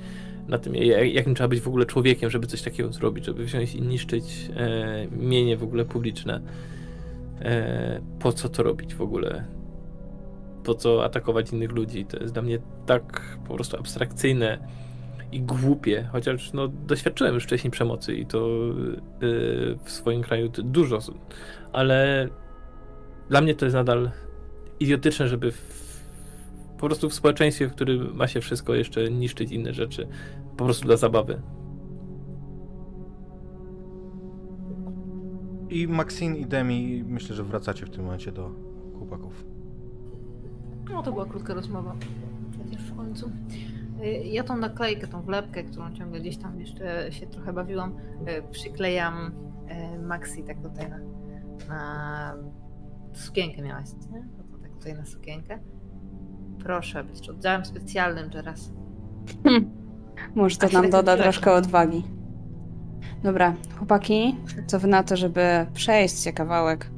[0.49, 3.75] nad tym, jak- jakim trzeba być w ogóle człowiekiem, żeby coś takiego zrobić, żeby wziąć
[3.75, 6.41] i niszczyć e, mienie w ogóle publiczne.
[7.41, 9.62] E, po co to robić w ogóle?
[10.65, 12.05] Po co atakować innych ludzi?
[12.05, 14.69] To jest dla mnie tak po prostu abstrakcyjne
[15.33, 19.27] i głupie, chociaż no, doświadczyłem już wcześniej przemocy i to e,
[19.85, 20.99] w swoim kraju dużo,
[21.73, 22.29] ale
[23.29, 24.11] dla mnie to jest nadal
[24.81, 26.03] idiotyczne, żeby w,
[26.79, 30.09] po prostu w społeczeństwie, w którym ma się wszystko jeszcze niszczyć inne rzeczy,
[30.57, 31.43] po prostu dla zabawy.
[35.71, 38.51] I Maxine i Demi, myślę, że wracacie w tym momencie do
[38.99, 39.52] chłopaków.
[40.93, 41.95] No to była krótka rozmowa.
[42.51, 43.31] Przecież w końcu.
[44.05, 47.97] Y, Ja tą naklejkę, tą wlepkę, którą ciągle gdzieś tam jeszcze się trochę bawiłam,
[48.29, 49.33] y, przyklejam
[49.97, 50.99] y, Maxi tak tutaj na,
[51.69, 52.35] na
[53.15, 54.29] sukienkę miałaś, nie?
[54.39, 55.59] No to tak tutaj na sukienkę.
[56.59, 58.73] Proszę być oddziałem specjalnym teraz.
[60.35, 62.03] Może to A się nam tak doda troszkę odwagi.
[63.23, 64.37] Dobra, chłopaki,
[64.67, 66.91] co wy na to, żeby przejść się kawałek?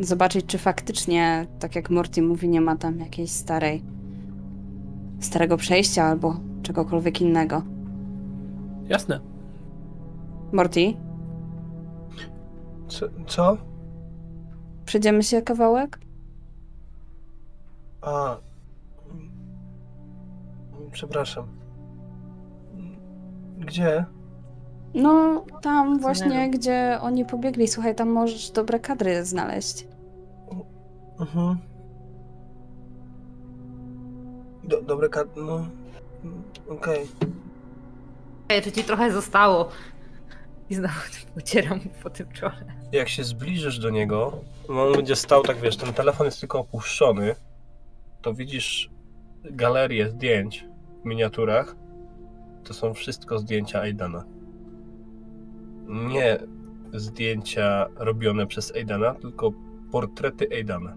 [0.00, 3.82] Zobaczyć, czy faktycznie, tak jak Morty mówi, nie ma tam jakiejś starej,
[5.20, 7.62] starego przejścia albo czegokolwiek innego.
[8.88, 9.20] Jasne.
[10.52, 10.94] Morty,
[12.88, 13.06] Co?
[13.26, 13.56] co?
[14.84, 15.98] przejdziemy się kawałek?
[18.00, 18.36] A.
[20.92, 21.46] Przepraszam.
[23.58, 24.04] Gdzie?
[24.94, 27.68] No, tam właśnie, gdzie oni pobiegli.
[27.68, 29.86] Słuchaj, tam możesz dobre kadry znaleźć.
[31.20, 31.58] Mhm.
[34.64, 35.28] Do, dobre kat...
[35.36, 35.66] No.
[36.68, 37.06] Okej.
[38.50, 39.68] Jeszcze ci trochę zostało.
[40.70, 40.94] I znowu
[41.38, 42.64] ucieram po tym czole.
[42.92, 44.38] Jak się zbliżysz do niego,
[44.68, 47.34] no on będzie stał tak, wiesz, ten telefon jest tylko opuszczony,
[48.22, 48.90] to widzisz
[49.44, 50.66] galerię zdjęć
[51.02, 51.76] w miniaturach.
[52.64, 54.24] To są wszystko zdjęcia Aidana.
[55.88, 56.38] Nie
[56.92, 59.50] zdjęcia robione przez Aidana, tylko
[59.90, 60.96] portrety Aidana.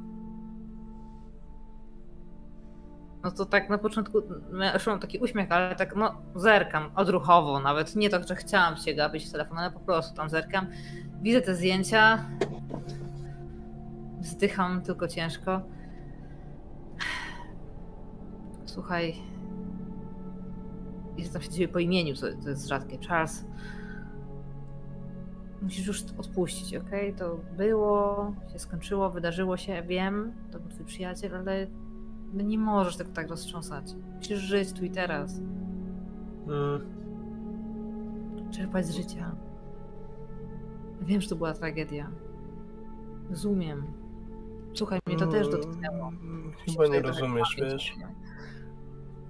[3.24, 4.22] No to tak na początku
[4.52, 9.26] miałam taki uśmiech, ale tak no zerkam odruchowo, nawet nie to, że chciałam się gapić
[9.26, 10.68] w telefon, ale po prostu tam zerkam.
[11.22, 12.26] Widzę te zdjęcia.
[14.22, 15.62] Zdycham tylko ciężko.
[18.66, 19.16] Słuchaj.
[21.18, 22.98] Zwracam się ciebie po imieniu, to jest rzadkie.
[23.08, 23.46] Charles.
[25.66, 27.14] Musisz już odpuścić, okej?
[27.14, 31.68] To było, się skończyło, wydarzyło się, wiem, to był twój przyjaciel, ale
[32.34, 33.86] no nie możesz tego tak roztrząsać.
[34.18, 35.40] Musisz żyć tu i teraz.
[36.48, 36.82] Mm,
[38.52, 39.36] Czerpać z życia.
[41.02, 42.08] Wiem, że to była tragedia.
[43.30, 43.84] Rozumiem.
[44.74, 46.08] Słuchaj, mnie to też dotknęło.
[46.08, 47.96] mm, Muszę Chyba nie rozumiesz, wiesz?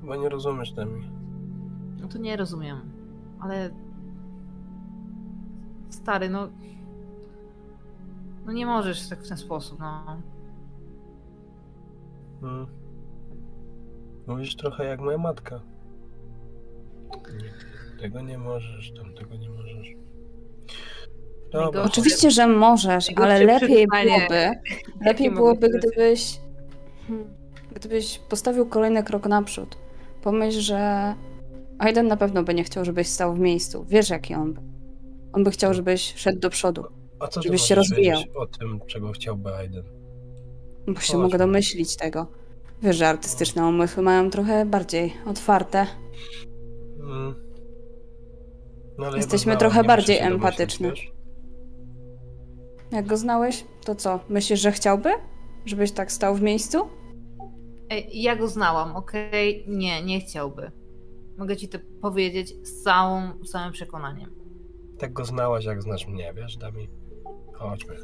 [0.01, 1.11] Chyba nie rozumiesz, Demi.
[2.01, 2.79] No to nie rozumiem,
[3.39, 3.69] ale.
[5.95, 6.49] Stary, no.
[8.45, 10.21] No nie możesz tak w ten sposób, no.
[12.43, 12.67] Mm.
[14.27, 15.61] Mówisz trochę jak moja matka.
[18.01, 19.87] Tego nie możesz, tamtego nie możesz.
[21.51, 24.51] Dobra, Oczywiście, że możesz, ale lepiej byłoby,
[25.05, 26.39] lepiej byłoby, gdybyś,
[27.07, 27.27] hmm,
[27.73, 29.77] gdybyś postawił kolejny krok naprzód.
[30.21, 31.13] Pomyśl, że
[31.79, 33.85] Aiden na pewno by nie chciał, żebyś stał w miejscu.
[33.87, 34.74] Wiesz, jaki on by.
[35.35, 36.83] On by chciał, żebyś szedł do przodu,
[37.19, 38.21] A co ty żebyś się rozwijał.
[38.35, 39.83] o tym, czego chciałby Aiden?
[40.87, 42.27] bo się mogę domyślić tego.
[42.81, 45.87] Wiesz, że artystyczne umysły mają trochę bardziej otwarte.
[46.99, 47.35] Mm.
[48.97, 50.89] No, ja Jesteśmy znałem, trochę bardziej empatyczni.
[52.91, 54.19] Jak go znałeś, to co?
[54.29, 55.09] Myślisz, że chciałby?
[55.65, 56.77] Żebyś tak stał w miejscu?
[57.89, 59.65] Ej, ja go znałam, okej?
[59.67, 60.71] Nie, nie chciałby.
[61.37, 64.44] Mogę ci to powiedzieć z całą, z całym przekonaniem.
[64.97, 66.89] Tak go znałaś, jak znasz mnie, wiesz, Dami?
[67.53, 67.95] Chodźmy.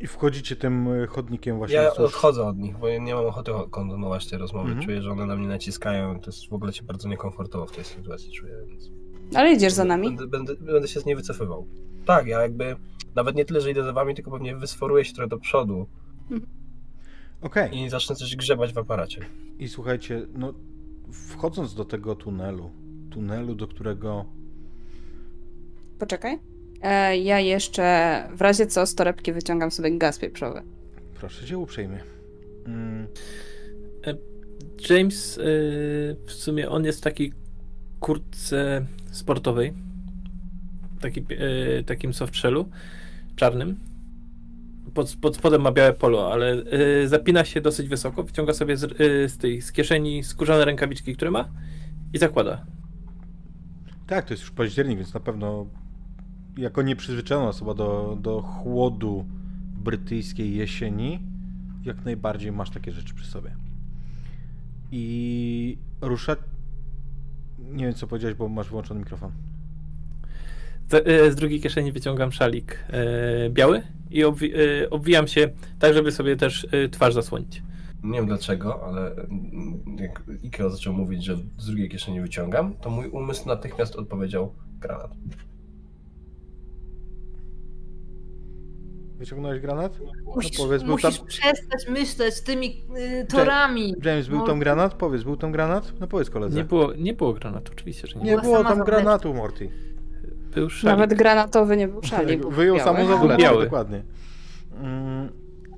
[0.00, 3.26] I wchodzicie tym e, chodnikiem właśnie Ja wzdłuż- odchodzę od nich, bo ja nie mam
[3.26, 4.68] ochoty kontynuować tej rozmowy.
[4.68, 4.86] Mhm.
[4.86, 6.20] Czuję, że one na mnie naciskają.
[6.20, 8.90] To jest w ogóle się bardzo niekomfortowo w tej sytuacji czuję, więc...
[9.34, 10.06] Ale idziesz za nami.
[10.08, 11.66] Będę, będę, będę się z niej wycofywał.
[12.04, 12.76] Tak, ja jakby
[13.14, 15.86] nawet nie tyle, że idę za wami, tylko pewnie wysforuję się trochę do przodu
[17.42, 17.78] Okej.
[17.78, 19.20] i zacznę coś grzebać w aparacie.
[19.58, 20.54] I słuchajcie, no
[21.12, 22.70] wchodząc do tego tunelu,
[23.12, 24.24] tunelu, do którego
[25.98, 26.38] Poczekaj.
[26.82, 30.62] E, ja jeszcze w razie co z torebki wyciągam sobie gaz pieprzowy.
[31.20, 31.98] proszę cię uprzejmie.
[32.66, 33.06] Mm,
[34.90, 37.32] James y, w sumie on jest w takiej
[38.00, 39.72] kurtce sportowej.
[41.00, 42.68] Taki, y, takim softshellu
[43.36, 43.76] czarnym.
[44.94, 46.54] Pod, pod spodem ma białe polo, ale
[47.02, 48.96] y, zapina się dosyć wysoko, wyciąga sobie z,
[49.32, 51.48] z tej z kieszeni skórzane rękawiczki, które ma
[52.12, 52.64] i zakłada.
[54.14, 55.66] Tak, to jest już październik, więc na pewno
[56.56, 59.24] jako nieprzyzwyczajona osoba do, do chłodu
[59.76, 61.20] brytyjskiej jesieni,
[61.84, 63.56] jak najbardziej masz takie rzeczy przy sobie.
[64.90, 66.36] I rusza.
[67.58, 69.32] Nie wiem co powiedziałeś, bo masz wyłączony mikrofon.
[70.90, 72.84] Z, y, z drugiej kieszeni wyciągam szalik
[73.46, 75.48] y, biały i obwi, y, obwijam się
[75.78, 77.62] tak, żeby sobie też twarz zasłonić.
[78.04, 79.16] Nie wiem dlaczego, ale
[79.98, 85.10] jak Ikeo zaczął mówić, że z drugiej kieszeni wyciągam, to mój umysł natychmiast odpowiedział granat.
[89.18, 89.98] Wyciągnąłeś granat?
[90.34, 92.84] Musisz, No powiedz, był musisz tam- przestać myśleć tymi
[93.20, 93.94] y, torami.
[94.04, 94.94] James, był No, tam granat?
[94.94, 95.92] Powiedz, był tam granat?
[96.00, 96.56] No powiedz koledze.
[96.56, 98.24] Nie było, nie było granatu, oczywiście, że nie.
[98.24, 99.68] Nie było tam granatu, Morty.
[100.54, 100.98] Był szalik.
[100.98, 102.46] Nawet granatowy nie był szalik.
[102.46, 103.64] Wyjął zawleczkę, Biały.
[103.64, 104.02] dokładnie.
[104.80, 105.28] Mm,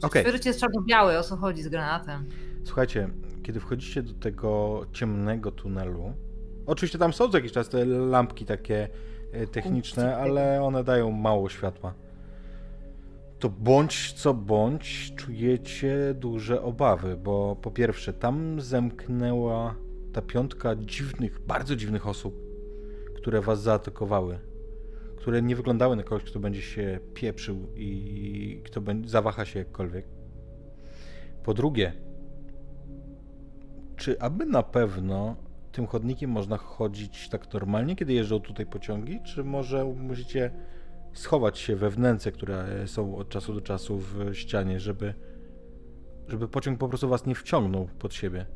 [0.05, 0.23] Okej.
[0.23, 2.25] Świercie jest czarno-biały, o co chodzi z granatem.
[2.65, 3.09] Słuchajcie,
[3.43, 6.13] kiedy wchodzicie do tego ciemnego tunelu,
[6.67, 8.89] oczywiście tam są co jakiś czas te lampki takie
[9.33, 11.95] e, techniczne, ale one dają mało światła.
[13.39, 19.75] To bądź co bądź czujecie duże obawy, bo po pierwsze tam zemknęła
[20.13, 22.35] ta piątka dziwnych, bardzo dziwnych osób,
[23.17, 24.39] które was zaatakowały,
[25.25, 30.07] które nie wyglądały na kogoś, kto będzie się pieprzył i kto zawaha się jakkolwiek.
[31.45, 31.93] Po drugie,
[33.97, 35.37] czy aby na pewno
[35.73, 40.51] tym chodnikiem można chodzić tak normalnie, kiedy jeżdżą tutaj pociągi, czy może musicie
[41.13, 45.15] schować się we wnęce, które są od czasu do czasu w ścianie, żeby,
[46.29, 48.47] żeby pociąg po prostu was nie wciągnął pod siebie?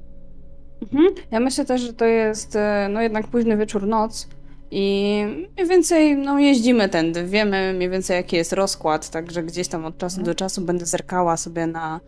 [0.83, 1.15] Mhm.
[1.31, 4.38] Ja myślę też, że to jest e, no jednak późny wieczór, noc
[4.71, 7.27] i mniej więcej no, jeździmy tędy.
[7.27, 11.37] Wiemy mniej więcej jaki jest rozkład, także gdzieś tam od czasu do czasu będę zerkała
[11.37, 12.01] sobie na,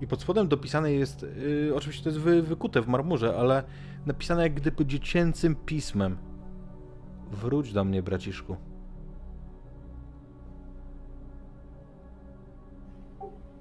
[0.00, 3.64] i pod spodem dopisane jest, yy, oczywiście to jest wy, wykute w marmurze, ale
[4.06, 6.18] napisane jak gdyby dziecięcym pismem
[7.30, 8.56] Wróć do mnie, braciszku.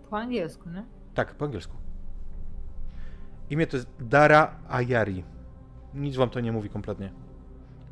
[0.09, 0.86] Po angielsku, nie?
[1.14, 1.78] Tak, po angielsku.
[3.49, 5.24] Imię to jest Dara Ayari.
[5.93, 7.14] Nic wam to nie mówi kompletnie.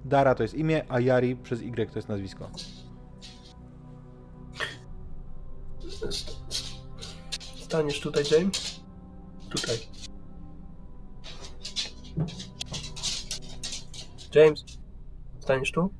[0.06, 2.49] Dara to jest imię, Ayari przez Y to jest nazwisko.
[7.56, 8.82] Staniesz tutaj, James?
[9.49, 9.78] Tutaj.
[14.36, 14.66] James,
[15.39, 15.93] staniesz tu?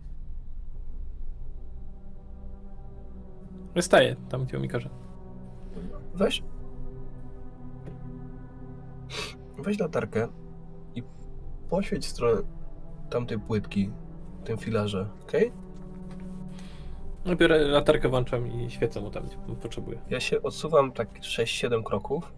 [3.74, 4.90] Wystaje tam, gdzie mi każe.
[6.14, 6.44] Weź.
[9.58, 10.28] Weź latarkę
[10.96, 11.04] i
[11.70, 12.42] poświeć w stronę
[13.12, 13.92] tamtej płytki,
[14.42, 15.52] w tym filarze, okej?
[17.26, 20.00] No, Biorę latarkę, włączam i świecę mu tam, gdzie potrzebuję.
[20.10, 22.34] Ja się odsuwam tak 6-7 kroków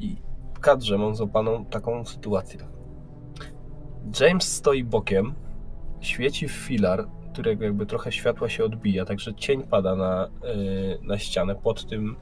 [0.00, 0.16] i
[0.54, 2.60] w kadrze mam złapaną taką sytuację.
[4.20, 5.34] James stoi bokiem,
[6.00, 11.18] świeci w filar, którego jakby trochę światła się odbija, także cień pada na, yy, na
[11.18, 12.16] ścianę pod tym,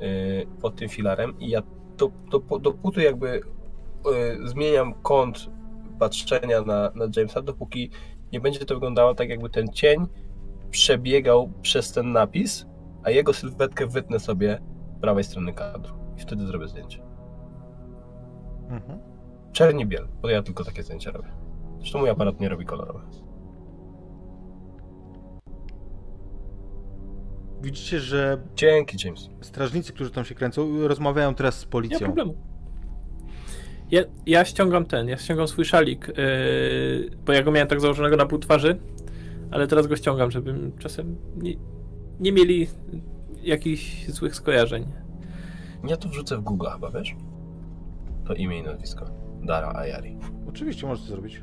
[0.00, 1.62] yy, pod tym filarem i ja
[1.96, 3.40] do, do, dopóty jakby
[4.04, 5.50] yy, zmieniam kąt
[5.98, 7.90] patrzenia na, na Jamesa, dopóki
[8.32, 10.06] nie będzie to wyglądało tak jakby ten cień
[10.70, 12.66] przebiegał przez ten napis,
[13.02, 14.58] a jego sylwetkę wytnę sobie
[14.98, 15.94] z prawej strony kadru.
[16.16, 17.02] I wtedy zrobię zdjęcie.
[18.68, 18.98] Mhm.
[19.52, 21.28] Czerni biel, bo ja tylko takie zdjęcia robię.
[21.78, 23.00] Zresztą mój aparat nie robi kolorowe.
[27.62, 29.28] Widzicie, że Dzięki, James.
[29.40, 31.98] strażnicy, którzy tam się kręcą, rozmawiają teraz z Nie ma policją.
[31.98, 32.34] problemu.
[33.90, 38.16] Ja, ja ściągam ten, ja ściągam swój szalik, yy, bo ja go miałem tak założonego
[38.16, 38.78] na pół twarzy,
[39.50, 41.54] ale teraz go ściągam, żeby czasem nie,
[42.20, 42.66] nie mieli
[43.42, 44.84] jakichś złych skojarzeń.
[45.88, 47.16] Ja to wrzucę w Google chyba, wiesz?
[48.26, 49.06] To imię i nazwisko.
[49.42, 50.16] Dara Ayari.
[50.48, 51.42] Oczywiście możesz to zrobić.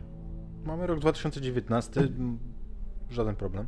[0.65, 2.39] Mamy rok 2019, m,
[3.09, 3.67] żaden problem.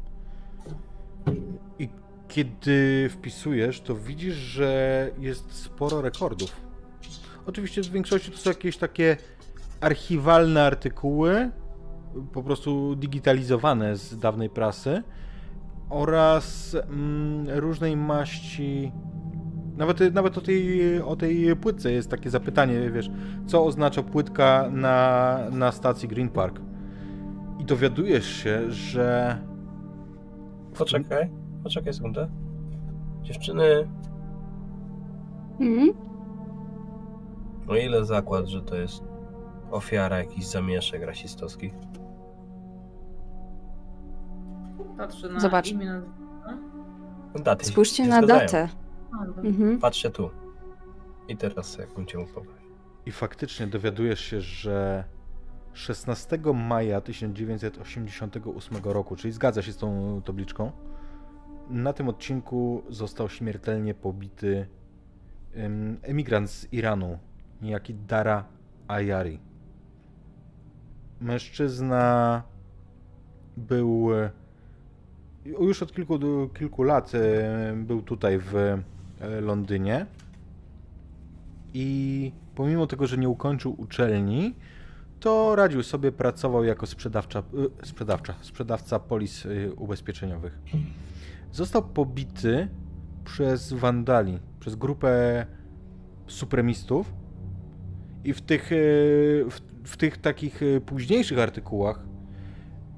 [1.79, 1.89] I
[2.27, 6.62] Kiedy wpisujesz, to widzisz, że jest sporo rekordów.
[7.45, 9.17] Oczywiście w większości to są jakieś takie
[9.81, 11.51] archiwalne artykuły,
[12.33, 15.03] po prostu digitalizowane z dawnej prasy
[15.89, 18.91] oraz mm, różnej maści.
[19.77, 23.09] Nawet, nawet o, tej, o tej płytce jest takie zapytanie, wiesz,
[23.47, 26.61] co oznacza płytka na, na stacji Green Park.
[27.59, 29.37] I dowiadujesz się, że
[30.77, 31.29] Poczekaj,
[31.63, 32.29] poczekaj sekundę.
[33.21, 33.87] Dziewczyny,
[35.59, 36.12] Mhm.
[37.67, 39.03] O ile zakład, że to jest
[39.71, 41.73] ofiara jakichś zamieszek rasistowskich?
[44.97, 45.71] Patrzę na Zobacz.
[45.71, 46.01] imię
[46.45, 46.57] na...
[47.43, 48.39] Daty Spójrzcie na zgadzają.
[48.39, 48.69] datę.
[49.21, 49.43] A, dobra.
[49.43, 49.79] Mhm.
[49.79, 50.29] Patrzcie tu.
[51.27, 52.31] I teraz jakbym cię mógł.
[53.05, 55.03] I faktycznie dowiadujesz się, że
[55.73, 60.71] 16 maja 1988 roku, czyli zgadza się z tą tabliczką,
[61.69, 64.67] na tym odcinku został śmiertelnie pobity
[65.53, 67.17] em, emigrant z Iranu,
[67.63, 68.45] niejaki Dara
[68.87, 69.39] Ayari.
[71.21, 72.43] Mężczyzna
[73.57, 74.29] był e,
[75.45, 76.19] już od kilku,
[76.59, 78.81] kilku lat e, był tutaj w e,
[79.41, 80.05] Londynie
[81.73, 84.55] i pomimo tego, że nie ukończył uczelni,
[85.19, 87.43] to radził sobie, pracował jako sprzedawcza,
[87.83, 89.47] y, sprzedawcza, sprzedawca polis
[89.77, 90.59] ubezpieczeniowych.
[91.51, 92.67] Został pobity
[93.25, 95.45] przez wandali, przez grupę
[96.27, 97.13] supremistów
[98.23, 102.03] i w tych, y, w, w tych takich y, późniejszych artykułach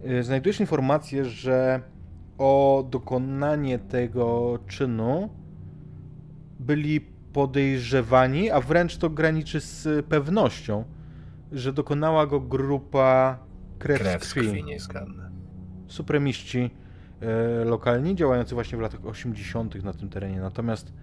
[0.10, 1.82] y, znajdujesz informację, że
[2.38, 5.30] o dokonanie tego czynu
[6.60, 7.02] byli
[7.34, 10.84] podejrzewani, a wręcz to graniczy z pewnością,
[11.52, 13.40] że dokonała go grupa
[13.80, 14.48] krew, Krew z krwi.
[14.48, 15.32] krwi niezgadne.
[15.88, 16.72] Supremiści
[17.22, 19.84] e, lokalni, działający właśnie w latach 80.
[19.84, 20.40] na tym terenie.
[20.40, 20.94] Natomiast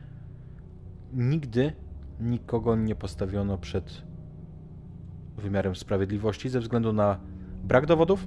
[1.13, 1.73] nigdy
[2.21, 4.03] nikogo nie postawiono przed
[5.37, 7.19] wymiarem sprawiedliwości ze względu na
[7.65, 8.27] brak dowodów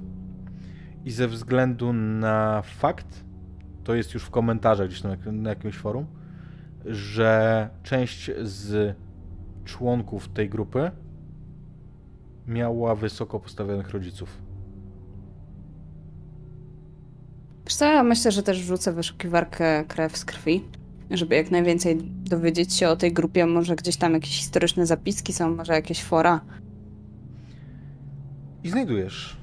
[1.04, 3.24] i ze względu na fakt,
[3.84, 6.06] to jest już w komentarzach gdzieś na, na jakimś forum,
[6.86, 8.96] że część z
[9.64, 10.90] członków tej grupy
[12.46, 14.38] miała wysoko postawionych rodziców.
[17.66, 20.64] Wiesz myślę, że też wrzucę wyszukiwarkę krew z krwi,
[21.10, 23.46] żeby jak najwięcej dowiedzieć się o tej grupie.
[23.46, 26.40] Może gdzieś tam jakieś historyczne zapiski są, może jakieś fora.
[28.66, 29.36] I znajdujesz.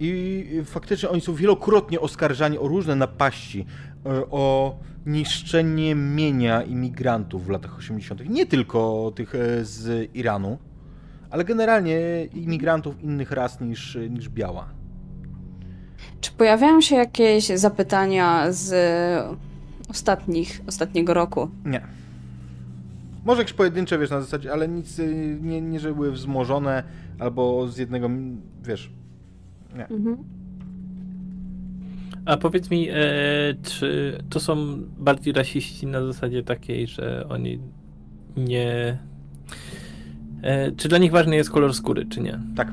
[0.00, 3.66] I faktycznie oni są wielokrotnie oskarżani o różne napaści,
[4.06, 8.28] e, o niszczenie mienia imigrantów w latach 80.
[8.28, 10.58] Nie tylko tych e, z Iranu,
[11.30, 14.68] ale generalnie imigrantów innych ras niż, niż biała.
[16.20, 18.74] Czy pojawiają się jakieś zapytania z
[19.90, 21.50] ostatnich, ostatniego roku?
[21.64, 21.80] Nie.
[23.24, 26.82] Może jakieś pojedyncze, wiesz, na zasadzie, ale nic y, nie, nie że były wzmożone
[27.18, 28.10] albo z jednego,
[28.62, 28.90] wiesz,
[29.76, 29.86] nie.
[29.86, 30.16] Mhm.
[32.24, 32.94] A powiedz mi, e,
[33.62, 34.56] czy to są
[34.98, 37.58] bardziej rasiści na zasadzie takiej, że oni
[38.36, 38.98] nie.
[40.42, 42.40] E, czy dla nich ważny jest kolor skóry, czy nie?
[42.56, 42.72] Tak.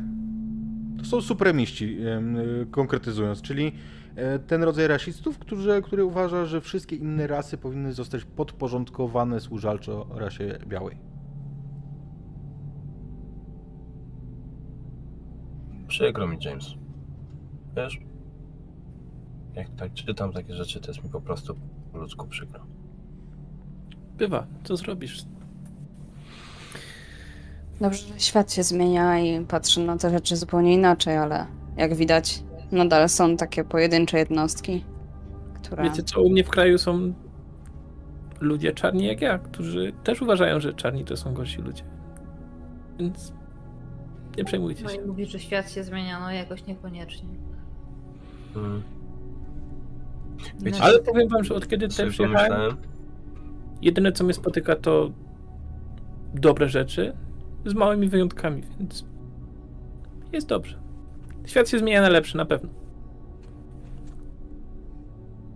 [0.97, 3.71] To są supremiści, em, y, konkretyzując, czyli
[4.15, 10.07] e, ten rodzaj rasistów, którzy, który uważa, że wszystkie inne rasy powinny zostać podporządkowane służalczo
[10.15, 11.14] rasie białej.
[15.95, 16.73] Przykro mi, James.
[17.75, 17.99] Wiesz?
[19.53, 21.55] Jak tak czytam takie rzeczy, to jest mi po prostu
[21.91, 22.65] po ludzku przykro.
[24.17, 25.25] Bywa, co zrobisz?
[27.81, 31.45] Dobrze, że świat się zmienia i patrzę na te rzeczy zupełnie inaczej, ale
[31.77, 34.83] jak widać, nadal są takie pojedyncze jednostki,
[35.53, 35.83] które.
[35.83, 37.13] Wiecie co, u mnie w kraju są
[38.39, 41.83] ludzie czarni jak ja, którzy też uważają, że czarni to są gorsi ludzie.
[42.99, 43.33] Więc
[44.37, 44.95] nie przejmujcie No się.
[44.95, 47.29] i mówisz, że świat się zmienia, no jakoś niekoniecznie.
[48.55, 48.83] Mm.
[50.59, 52.77] Wiecie, No, Ale powiem wam, że od kiedy tutaj przyjechałem, pomyślałem,
[53.81, 55.11] jedyne co mnie spotyka to
[56.33, 57.13] dobre rzeczy
[57.65, 59.05] z małymi wyjątkami, więc
[60.33, 60.79] jest dobrze.
[61.45, 62.69] Świat się zmienia na lepszy, na pewno.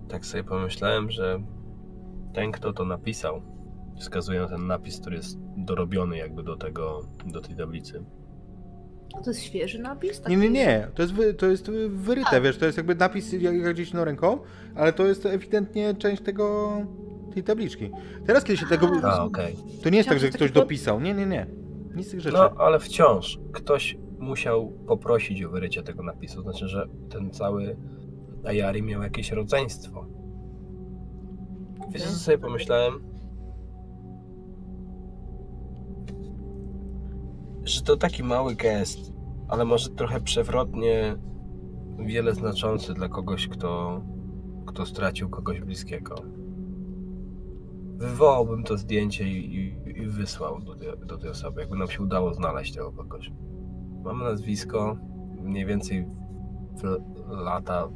[0.07, 1.41] tak sobie pomyślałem, że
[2.34, 3.41] ten, kto to napisał,
[3.99, 8.03] wskazuje na ten napis, który jest dorobiony jakby do tego, do tej tablicy.
[9.24, 10.22] To jest świeży napis?
[10.28, 12.41] Nie, nie, nie, to jest, wy, to jest wyryte, A.
[12.41, 14.39] wiesz, to jest jakby napis jak, jak gdzieś no ręką,
[14.76, 16.72] ale to jest ewidentnie część tego,
[17.34, 17.91] tej tabliczki.
[18.26, 18.91] Teraz, kiedy się tego...
[19.03, 19.55] A, okej.
[19.84, 21.47] To nie jest tak, że ktoś taki dopisał, nie, nie, nie.
[21.95, 22.38] Nic z tych rzeczy.
[22.38, 26.41] No, ale wciąż ktoś musiał poprosić o wyrycie tego napisu.
[26.41, 27.78] Znaczy, że ten cały
[28.43, 30.05] Ayari miał jakieś rodzeństwo.
[31.89, 33.09] Wiecie co sobie pomyślałem?
[37.64, 39.14] Że to taki mały gest,
[39.47, 41.18] ale może trochę przewrotnie
[41.99, 44.01] wiele znaczący dla kogoś, kto,
[44.66, 46.16] kto stracił kogoś bliskiego.
[47.97, 52.34] Wywołałbym to zdjęcie i, i, i wysłał do, do tej osoby, jakby nam się udało
[52.34, 53.32] znaleźć tego kogoś.
[54.03, 54.97] Mamy nazwisko,
[55.41, 56.05] mniej więcej
[57.30, 57.89] lata.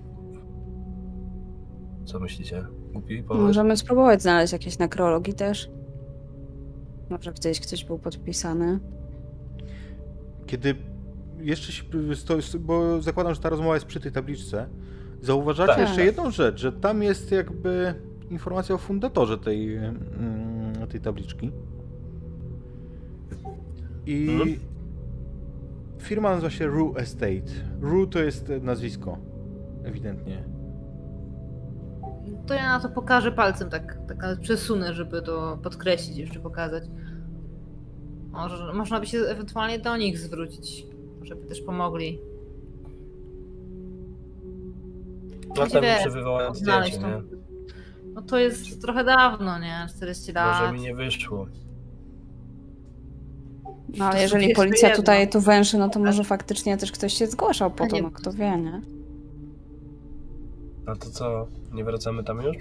[2.05, 2.65] Co myślicie?
[2.93, 3.23] Głupi?
[3.29, 5.69] Możemy spróbować znaleźć jakieś nekrologi też.
[7.09, 8.79] Może gdzieś ktoś był podpisany.
[10.53, 10.75] Kiedy
[11.39, 11.83] jeszcze się,
[12.59, 14.67] bo zakładam, że ta rozmowa jest przy tej tabliczce,
[15.21, 15.81] zauważacie Tak.
[15.81, 17.93] jeszcze jedną rzecz, że tam jest jakby
[18.29, 19.93] informacja o fundatorze tej, mm,
[20.89, 21.51] tej tabliczki.
[24.05, 24.59] I Mhm.
[25.99, 27.51] firma nazywa się Rue Estate.
[27.81, 29.17] Rue to jest nazwisko,
[29.83, 30.43] ewidentnie.
[32.47, 36.83] To ja na to pokażę palcem, tak, tak nawet przesunę, żeby to podkreślić, jeszcze pokazać.
[38.33, 40.85] Może, można by się ewentualnie do nich zwrócić,
[41.21, 42.19] żeby też pomogli.
[45.81, 47.43] Wiesz, przy wywołaniu znaleźć zdjęcie, tą- nie?
[48.13, 49.87] No to jest trochę dawno, nie?
[49.95, 50.61] 40 lat.
[50.61, 51.47] Może mi nie wyszło.
[53.97, 55.03] No ale To jeżeli policja jedno.
[55.03, 58.31] tutaj tu węszy, no to może faktycznie też ktoś się zgłaszał po to, no kto
[58.33, 58.81] wie, nie?
[60.85, 62.57] A to co, nie wracamy tam już?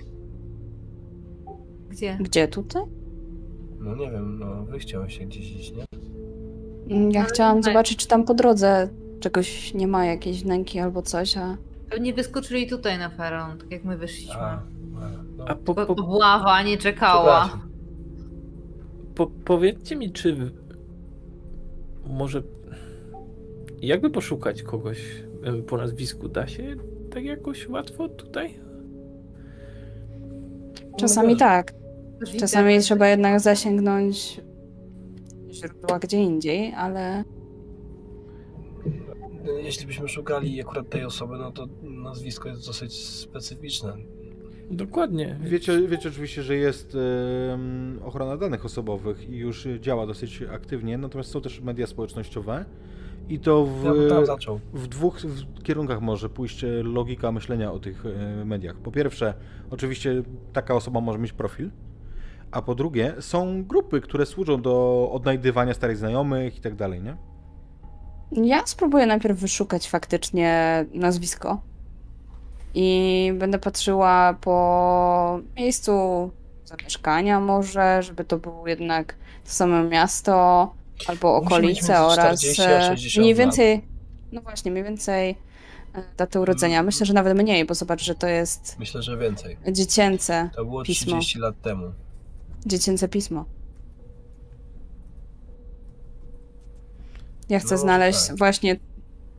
[1.91, 2.19] Gdzie?
[2.21, 2.83] Gdzie tutaj?
[3.83, 5.85] No nie wiem, no wy chciałeś się gdzieś iść, nie?
[6.97, 8.89] Mm, Ja chciałam zobaczyć, czy tam po drodze
[9.21, 11.57] czegoś nie ma, jakiejś wnęki albo coś, a...
[11.91, 14.35] Pewnie wyskoczyli tutaj na peron, tak jak my wyszliśmy.
[14.41, 14.63] A, a,
[15.37, 15.45] no.
[15.49, 17.59] A po, po, Bława nie czekała.
[19.15, 20.37] Po, powiedzcie mi, czy
[22.07, 22.43] może
[23.83, 24.99] jakby poszukać kogoś
[25.45, 26.77] em, po nazwisku da się
[27.11, 28.55] tak jakoś łatwo tutaj?
[30.99, 31.39] Czasami wiesz.
[31.39, 31.75] tak.
[32.25, 32.85] Czasami internet.
[32.85, 34.41] trzeba jednak zasięgnąć
[35.51, 37.25] źródła gdzie indziej, ale
[39.63, 43.97] Jeśli byśmy szukali akurat tej osoby, no to nazwisko jest dosyć specyficzne.
[44.71, 45.39] Dokładnie.
[45.41, 46.97] Wiecie, wiecie oczywiście, że jest
[48.05, 52.65] ochrona danych osobowych i już działa dosyć aktywnie, natomiast są też media społecznościowe
[53.29, 58.07] i to w, Ja w dwóch w kierunkach może pójść e, logika myślenia o tych
[58.07, 58.77] e, mediach.
[58.77, 59.35] Po pierwsze,
[59.71, 61.71] oczywiście taka osoba może mieć profil,
[62.53, 67.17] a po drugie są grupy, które służą do odnajdywania starych znajomych i tak dalej, nie?
[68.33, 71.61] ja spróbuję najpierw wyszukać faktycznie nazwisko
[72.75, 75.93] i będę patrzyła po miejscu
[76.65, 80.75] zamieszkania może, żeby to było jednak to samo miasto
[81.07, 83.39] albo okolice oraz 40 a e, 60 mniej lat.
[83.39, 83.85] więcej,
[84.33, 85.31] no właśnie, mniej więcej
[85.95, 86.77] e, daty urodzenia.
[86.77, 86.87] Mm.
[86.87, 89.57] Myślę, że nawet mniej, bo zobacz, że to jest Myślę, że więcej.
[89.73, 91.13] dziecięce, To było Pismo.
[91.13, 91.93] 30 lat temu.
[92.67, 93.45] Dziecięce pismo.
[97.49, 98.39] Ja chcę No, znaleźć tak.
[98.39, 98.77] właśnie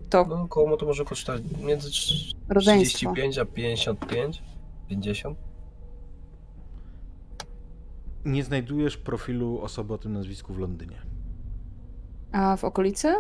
[0.10, 2.98] to No koło to może kosztować między trz- rodzeństwo.
[2.98, 4.42] 35 a 55?
[4.90, 5.38] 50?
[8.26, 11.02] Nie znajdujesz profilu osoby o tym nazwisku w Londynie.
[12.32, 13.14] A w okolicy?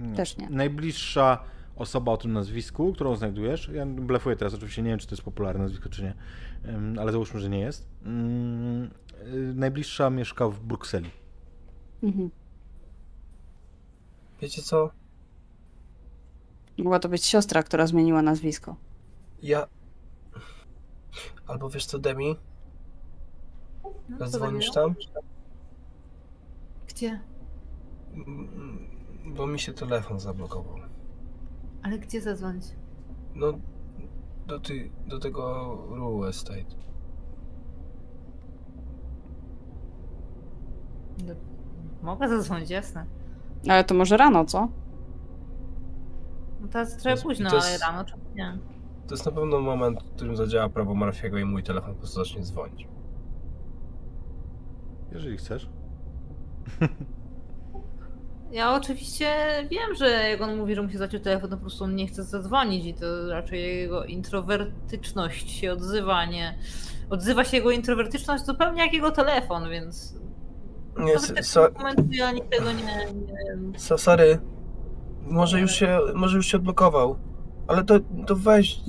[0.00, 0.16] Nie.
[0.16, 0.50] Też nie.
[0.50, 1.44] Najbliższa
[1.80, 5.22] osoba o tym nazwisku, którą znajdujesz, ja blefuję teraz, oczywiście nie wiem, czy to jest
[5.22, 6.14] popularne nazwisko, czy nie,
[7.00, 7.88] ale załóżmy, że nie jest.
[8.04, 8.90] Mm,
[9.22, 11.10] y, Najbliższa mieszka w Brukseli.
[12.02, 12.30] Mhm.
[14.40, 14.90] Wiecie co?
[16.78, 18.76] Mogła to być siostra, która zmieniła nazwisko.
[19.42, 19.66] Ja...
[21.46, 22.36] Albo wiesz co, Demi?
[24.08, 24.94] No, Zadzwonisz zrobiła?
[24.94, 25.22] tam?
[26.88, 27.20] Gdzie?
[28.14, 28.90] Mm,
[29.36, 30.76] Bo mi się telefon zablokował.
[31.82, 32.64] Ale gdzie zadzwonić?
[33.34, 33.52] No,
[34.46, 36.64] do, ty, do tego Rue Estate.
[41.26, 41.34] No,
[42.02, 43.06] mogę zadzwonić, jasne.
[43.68, 44.68] Ale to może rano, co?
[46.60, 48.58] No teraz trochę jest- późno, to ale jest- rano czemu nie?
[49.06, 52.18] To jest na pewno moment, w którym zadziała prawo Marfiego i mój telefon po prostu
[52.24, 52.88] zacznie dzwonić.
[55.12, 55.68] Jeżeli chcesz.
[58.52, 59.26] Ja oczywiście
[59.70, 62.06] wiem, że jak on mówi, że mu się zaciął telefon, to po prostu on nie
[62.06, 66.58] chce zadzwonić i to raczej jego introwertyczność się odzywa, nie...
[67.10, 70.14] Odzywa się jego introwertyczność zupełnie jak jego telefon, więc...
[70.98, 71.68] Nie, Nawet so,
[72.08, 72.44] nie...
[73.72, 73.78] nie...
[73.78, 74.38] so, sorry.
[75.22, 77.18] Może już się, może już się odblokował.
[77.66, 77.94] Ale to,
[78.26, 78.80] to weź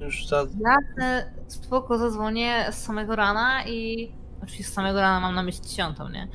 [0.00, 0.36] już za...
[0.36, 4.12] Jasne, spoko, zadzwonię z samego rana i...
[4.42, 6.28] Oczywiście z samego rana mam na myśli dziesiątą, nie?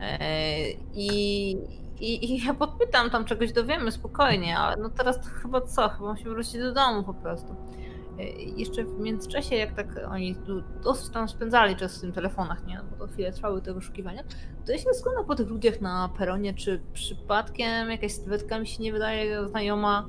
[0.00, 1.56] Eee, I,
[2.02, 5.88] i, I ja podpytam, tam czegoś dowiemy, spokojnie, ale no teraz to chyba co?
[5.88, 7.54] Chyba musimy wrócić do domu po prostu.
[8.18, 8.22] E,
[8.56, 12.80] Jeszcze w międzyczasie, jak tak oni tu dosyć tam spędzali czas w tym telefonach, nie?
[12.90, 14.22] Bo to chwilę trwały te wyszukiwania,
[14.66, 18.82] to ja się zastanawiam po tych ludziach na peronie, czy przypadkiem jakaś sylwetka mi się
[18.82, 20.06] nie wydaje znajoma,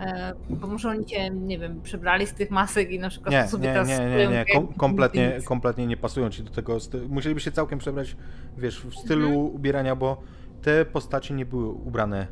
[0.00, 3.48] e, bo może oni cię, nie wiem, przebrali z tych masek i na przykład Nie,
[3.48, 4.34] sobie nie, teraz nie, nie, nie.
[4.34, 6.76] jak- Kom kompletnie, kompletnie nie pasują ci do tego.
[7.08, 8.16] Musieliby się całkiem przebrać,
[8.58, 9.46] wiesz, w stylu Mhm.
[9.46, 10.16] ubierania, bo
[10.64, 12.26] te postacie nie były ubrane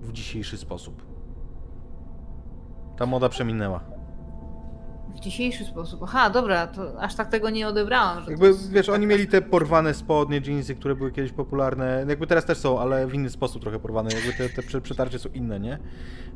[0.00, 1.02] w dzisiejszy sposób.
[2.96, 3.80] Ta moda przeminęła.
[5.14, 6.00] W dzisiejszy sposób.
[6.02, 8.24] Aha, dobra, to aż tak tego nie odebrałam.
[8.24, 12.26] Że Jakby, jest wiesz, oni mieli te porwane spodnie, jeansy, które były kiedyś popularne, jakby
[12.26, 15.28] teraz też są, ale w inny sposób trochę porwane, jakby te, te prze- przetarcie są
[15.28, 15.78] inne, nie?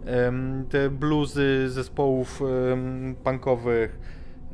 [0.06, 3.98] Em, te bluzy zespołów um, punkowych,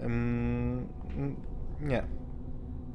[0.01, 0.87] em,
[1.81, 2.18] nie.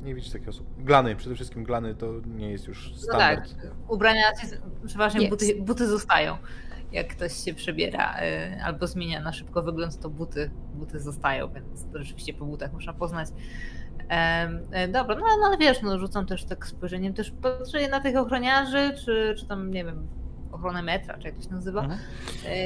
[0.03, 0.67] Nie widzisz takich osób.
[0.83, 3.75] Glany, przede wszystkim glany to nie jest już No tak, standard.
[3.87, 5.29] ubrania, się- przeważnie Jest.
[5.31, 6.37] buty, buty zostają.
[6.91, 11.85] Jak ktoś się przebiera y, albo zmienia na szybko wygląd, to buty, buty zostają, więc
[11.93, 13.29] to rzeczywiście po butach można poznać.
[14.09, 18.15] E, dobra, no, no ale wiesz, no, rzucam też tak spojrzeniem, też patrzę na tych
[18.17, 20.07] ochroniarzy, czy, czy tam, nie wiem,
[20.63, 21.81] ochronę metra, czy jak to się nazywa.
[21.81, 21.99] Mhm.
[22.45, 22.57] E,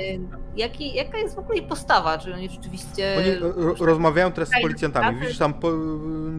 [0.57, 2.17] jaki, jaka jest w ogóle ich postawa?
[2.17, 3.15] Czy oni rzeczywiście...
[3.17, 5.19] Oni e, ro, rozmawiają teraz z policjantami.
[5.19, 5.71] Widzisz tam po,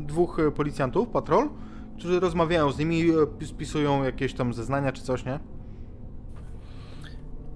[0.00, 1.48] dwóch e, policjantów, patrol,
[1.98, 3.04] którzy rozmawiają z nimi,
[3.46, 5.38] spisują jakieś tam zeznania czy coś, nie?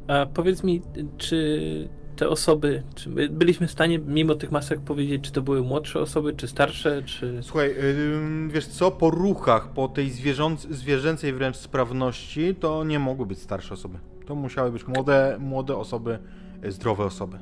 [0.08, 0.82] A powiedz mi,
[1.16, 1.88] czy
[2.22, 6.00] te osoby, czy my byliśmy w stanie mimo tych masek powiedzieć, czy to były młodsze
[6.00, 7.38] osoby, czy starsze, czy...
[7.42, 7.74] Słuchaj,
[8.48, 10.10] wiesz co, po ruchach, po tej
[10.70, 13.98] zwierzęcej wręcz sprawności, to nie mogły być starsze osoby.
[14.26, 16.18] To musiały być młode, młode osoby,
[16.62, 17.38] e, zdrowe osoby.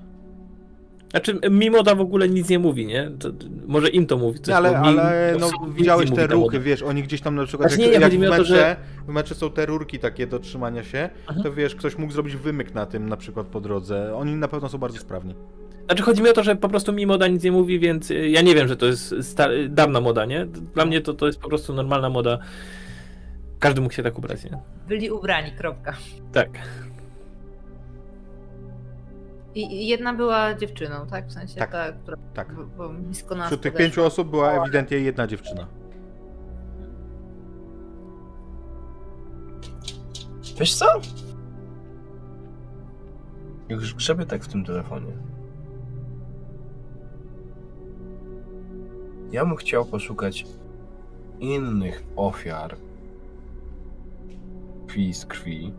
[1.10, 3.10] Znaczy, Mimoda w ogóle nic nie mówi, nie?
[3.18, 3.28] To,
[3.66, 6.60] może im to mówi coś, Nie, ale, bo mi- ale no, nic widziałeś te ruchy,
[6.60, 8.36] wiesz, oni gdzieś tam na przykład, Znaczy jak, nie, nie, jak chodzi w mi o
[8.36, 11.40] to, że- w metrze są te rurki takie do trzymania się, Aha.
[11.42, 14.14] to wiesz, ktoś mógł zrobić wymyk na tym na przykład po drodze.
[14.16, 15.34] Oni na pewno są bardzo sprawni.
[15.86, 18.28] Znaczy chodzi mi o to, że po prostu mi moda nic nie mówi, więc y,
[18.28, 20.46] ja nie wiem, że to jest sta- dawna moda, nie?
[20.74, 22.38] Dla mnie to, to jest po prostu normalna moda.
[23.58, 24.58] Każdy mógł się tak ubrać, nie?
[24.88, 25.96] Byli ubrani, kropka.
[26.32, 26.48] Tak.
[29.54, 31.26] I jedna była dziewczyną, tak?
[31.28, 31.70] W sensie Tak.
[31.72, 32.54] ta, która Tak.
[33.00, 33.86] blisko nas Wśród tych podeszła.
[33.88, 35.66] pięciu osób była ewidentnie jedna dziewczyna.
[40.58, 40.86] Wiesz co?
[43.68, 45.12] Jak już grzebię tak w tym telefonie.
[49.32, 50.46] Ja bym chciał poszukać
[51.40, 52.76] innych ofiar
[54.86, 55.72] krwi z krwi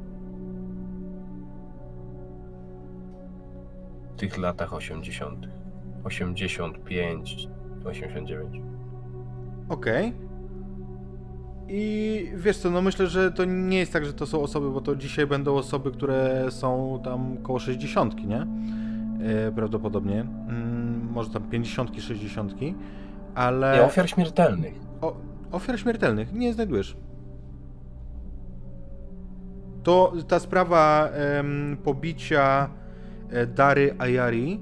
[4.22, 5.48] tych latach 80.
[6.04, 7.48] 85,
[7.86, 8.62] 89.
[9.70, 10.14] Okej.
[11.68, 14.82] I wiesz co, no myślę, że to nie jest tak, że to są osoby, bo
[14.82, 18.42] to dzisiaj będą osoby, które są tam koło 60, nie?
[18.42, 20.22] E, prawdopodobnie.
[20.22, 22.54] Mm, może tam 50, 60,
[23.36, 23.76] ale...
[23.76, 24.74] Nie, ofiar śmiertelnych.
[25.02, 25.16] O,
[25.52, 26.98] ofiar śmiertelnych nie znajdujesz.
[29.84, 31.10] To ta sprawa
[31.84, 32.70] pobicia
[33.56, 34.60] Dary Ayari,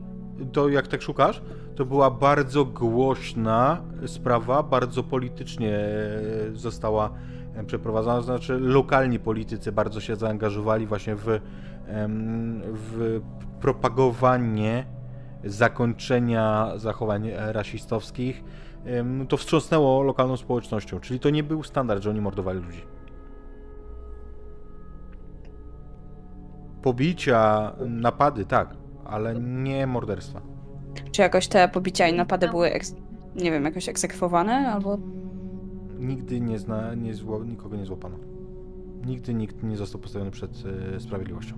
[0.51, 1.41] to jak tak szukasz,
[1.75, 6.21] to była bardzo głośna sprawa, bardzo politycznie e,
[6.53, 7.09] została
[7.55, 11.39] e, przeprowadzona, znaczy lokalni politycy bardzo się zaangażowali właśnie w,
[12.73, 13.21] w
[13.61, 14.85] propagowanie
[15.43, 18.43] zakończenia zachowań e, rasistowskich.
[19.29, 22.81] To wstrząsnęło lokalną społecznością, czyli to nie był standard, że oni mordowali ludzi.
[26.81, 28.75] Pobicia, napady, tak,
[29.05, 30.41] ale nie morderstwa.
[31.11, 32.71] Czy jakoś te pobicia i napady były,
[33.35, 34.97] nie wiem, jakoś egzekwowane, albo...
[35.99, 38.17] Nigdy nie zna, nie zło, nikogo nie złapano.
[39.05, 40.51] Nigdy nikt nie został postawiony przed
[40.95, 41.55] e, sprawiedliwością.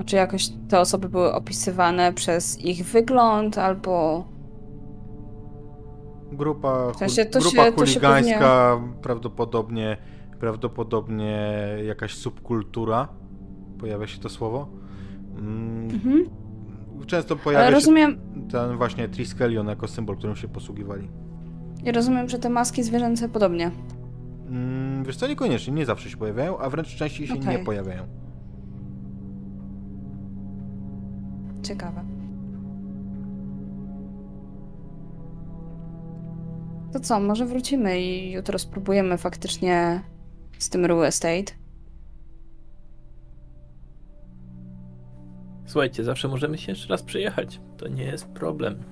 [0.00, 4.24] A czy jakoś te osoby były opisywane przez ich wygląd, albo...
[6.32, 9.96] Grupa, W sensie to grupa się- to się chuligańska, prawdopodobnie,
[10.40, 11.48] prawdopodobnie
[11.86, 13.08] jakaś subkultura,
[13.78, 14.68] pojawia się to słowo.
[15.38, 16.24] Mm, Mhm.
[17.06, 18.18] Często pojawia Ale się rozumiem,
[18.50, 21.08] ten właśnie Triskelion jako symbol, którym się posługiwali.
[21.84, 23.70] ja rozumiem, że te maski zwierzęce podobnie.
[24.48, 27.46] Mm, wiesz co, niekoniecznie, nie zawsze się pojawiają, a wręcz częściej się Okej.
[27.58, 28.02] nie pojawiają.
[31.62, 32.04] Ciekawe.
[36.92, 40.00] To co, może wrócimy i jutro spróbujemy faktycznie
[40.58, 41.52] z tym Real Estate.
[45.66, 47.60] Słuchajcie, zawsze możemy się jeszcze raz przejechać.
[47.76, 48.82] To nie jest problem.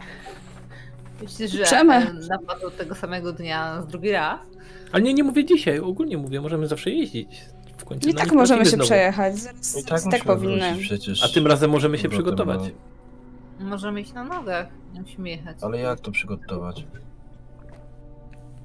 [1.22, 1.94] Myślę, że Przemy.
[1.94, 4.40] e, napadł tego samego dnia z drugi raz.
[4.92, 7.44] Ale nie, nie mówię dzisiaj, ogólnie mówię, możemy zawsze jeździć.
[7.78, 8.84] W końcu I tak możemy się znowu.
[8.84, 9.34] przejechać.
[9.74, 10.76] No I tak, tak powinny.
[10.80, 11.24] przecież.
[11.24, 12.72] A tym razem możemy się powrotem, przygotować.
[13.60, 13.66] no.
[13.66, 14.66] Możemy iść na nogach.
[14.94, 15.56] Nie musimy jechać.
[15.62, 16.86] Ale jak to przygotować?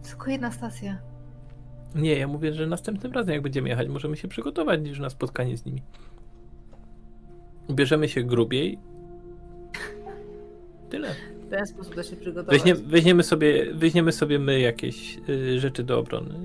[0.10, 0.98] Tylko jedna stacja.
[1.95, 5.57] Nie, ja mówię, że następnym razem, jak będziemy jechać, możemy się przygotować już na spotkanie
[5.57, 5.81] z nimi.
[7.72, 8.80] Bierzemy się grubiej.
[10.90, 11.16] Tyle.
[11.48, 12.62] W ten sposób da się przygotować.
[12.62, 16.36] Weźmie, weźmiemy, sobie, weźmiemy sobie my jakieś y, rzeczy do obrony.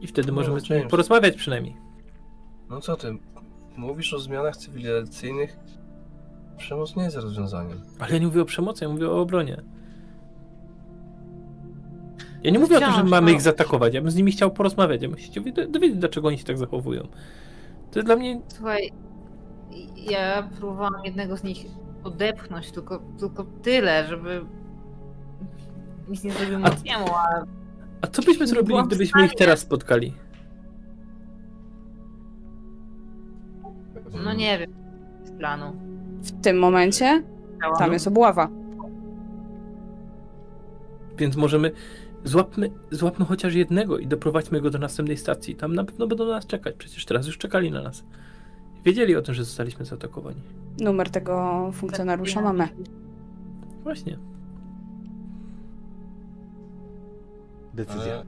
[0.00, 0.90] I wtedy No, możemy James.
[0.90, 1.76] porozmawiać przynajmniej.
[2.70, 3.16] No co ty?
[3.76, 5.56] Mówisz o zmianach cywilizacyjnych?
[6.58, 7.80] Przemoc nie jest rozwiązaniem.
[7.98, 9.62] Ale ja nie mówię o przemocy, ja mówię o obronie.
[12.42, 13.36] Ja nie mówię o tym, że mamy no.
[13.36, 13.94] ich zaatakować.
[13.94, 15.02] Ja bym z nimi chciał porozmawiać.
[15.02, 17.02] Ja bym się dowiedzieć, dlaczego oni się tak zachowują.
[17.90, 18.40] To jest dla mnie.
[18.48, 18.92] Słuchaj,
[20.10, 21.66] ja próbowałam jednego z nich
[22.04, 24.44] odepchnąć, tylko, tylko tyle, żeby
[26.08, 27.44] nic nie zrobił Mocniemu, a
[28.00, 30.14] A co byśmy zrobili, gdybyśmy ich teraz spotkali?
[34.24, 34.72] no nie wiem
[35.24, 35.72] z planu.
[36.22, 37.22] W tym momencie
[37.58, 37.78] Chciałam.
[37.78, 38.48] tam jest obława.
[41.18, 41.72] Więc możemy.
[42.24, 45.54] Złapmy, złapmy chociaż jednego i doprowadźmy go do następnej stacji.
[45.56, 46.74] Tam na pewno będą na nas czekać.
[46.78, 48.04] Przecież teraz już czekali na nas.
[48.84, 50.40] Wiedzieli o tym, że zostaliśmy zaatakowani.
[50.80, 52.68] Numer tego funkcjonariusza mamy.
[53.82, 54.18] Właśnie.
[57.74, 58.14] Decyzja.
[58.14, 58.24] Ale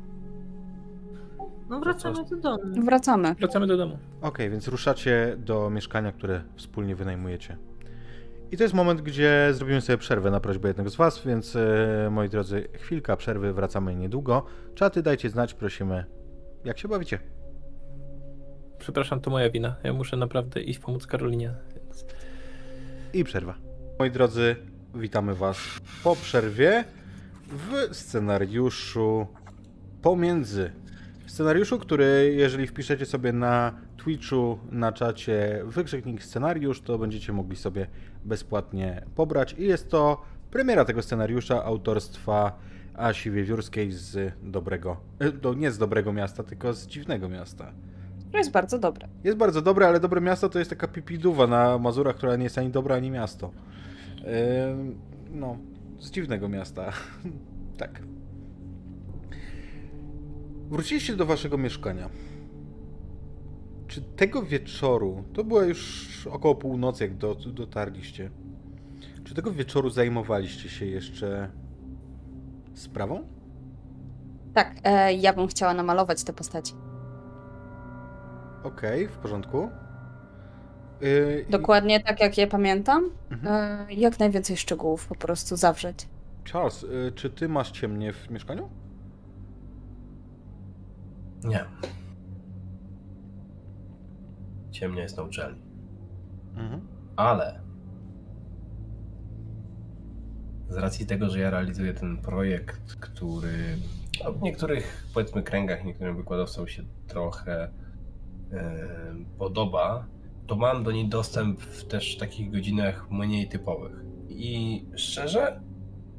[1.71, 2.85] No wracamy do domu.
[2.85, 3.35] Wracamy.
[3.35, 3.99] Wracamy do domu.
[4.23, 7.57] Okej, więc ruszacie do mieszkania, które wspólnie wynajmujecie.
[8.53, 12.09] I to jest moment, gdzie zrobimy sobie przerwę na prośbę jednego z Was, więc e,
[12.11, 14.45] moi drodzy, chwilka przerwy, wracamy niedługo.
[14.75, 16.05] Czaty dajcie znać, prosimy,
[16.65, 17.19] jak się bawicie.
[18.79, 19.77] Przepraszam, to moja wina.
[19.85, 21.55] Ja muszę naprawdę iść pomóc Karolinie.
[21.77, 22.07] Więc...
[23.13, 23.55] I przerwa.
[23.99, 24.57] Moi drodzy,
[24.95, 25.59] witamy Was
[26.05, 26.85] po przerwie
[27.49, 29.27] w scenariuszu
[30.03, 30.71] pomiędzy.
[31.27, 37.87] Scenariuszu, który jeżeli wpiszecie sobie na Twitchu, na czacie wykrzyknik scenariusz, to będziecie mogli sobie
[38.25, 39.55] bezpłatnie pobrać.
[39.59, 42.59] I jest to premiera tego scenariusza autorstwa
[42.95, 47.73] Asi Wiewiórskiej z dobrego, e, nie z dobrego miasta, tylko z dziwnego miasta.
[48.35, 49.09] To jest bardzo dobre.
[49.25, 52.59] Jest bardzo dobre, ale dobre miasto to jest taka pipiduwa na Mazurach, która nie jest
[52.59, 53.51] ani dobra, ani miasto.
[54.71, 54.99] Ym,
[55.31, 55.59] no,
[56.01, 56.93] z dziwnego miasta.
[57.79, 58.03] tak.
[60.71, 62.11] Wróciliście do waszego mieszkania.
[63.87, 68.31] Czy tego wieczoru, to było już około północy, jak do, dotarliście,
[69.25, 71.51] czy tego wieczoru zajmowaliście się jeszcze
[72.75, 73.27] sprawą?
[74.55, 76.75] Tak, e, ja bym chciała namalować te postaci.
[78.65, 79.71] Okej, w porządku.
[81.01, 83.11] Yy, Dokładnie tak, jak je pamiętam.
[83.31, 83.89] Mhm.
[83.91, 86.09] E, jak najwięcej szczegółów po prostu zawrzeć.
[86.53, 88.71] Charles, y, czy ty masz ciemnie w mieszkaniu?
[91.45, 91.65] nie.
[94.71, 95.63] Ciemnia jest na uczelni.
[96.57, 96.81] Mhm.
[97.17, 97.61] Ale
[100.69, 103.77] z racji tego, że ja realizuję ten projekt, który
[104.25, 107.71] no, w niektórych powiedzmy kręgach, niektórym wykładowcom się trochę
[109.39, 110.07] podoba,
[110.47, 114.05] to mam do niej dostęp w też takich godzinach mniej typowych.
[114.29, 115.61] I szczerze,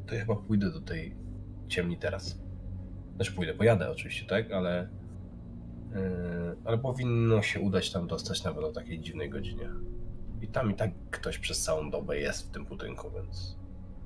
[0.08, 1.16] to ja chyba pójdę do tej
[1.68, 2.40] ciemni teraz.
[3.16, 4.90] Znaczy pójdę, pojadę oczywiście, tak, ale
[5.96, 9.70] e, ale powinno się udać tam dostać nawet o takiej dziwnej godzinie.
[10.42, 13.58] I tam i tak ktoś przez całą dobę jest w tym budynku, więc.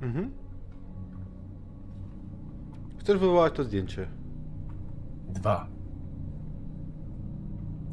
[0.01, 0.31] Mhm.
[2.97, 4.07] Chcesz wywołać to zdjęcie?
[5.29, 5.78] Dwa.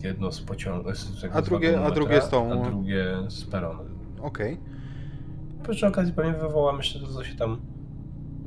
[0.02, 0.88] Jedno z pociągu.
[1.32, 3.80] A drugie- a drugie z tą- A drugie z peronu.
[4.20, 4.60] Okej.
[5.70, 7.56] Przy okazji pewnie wywołam jeszcze to, co się tam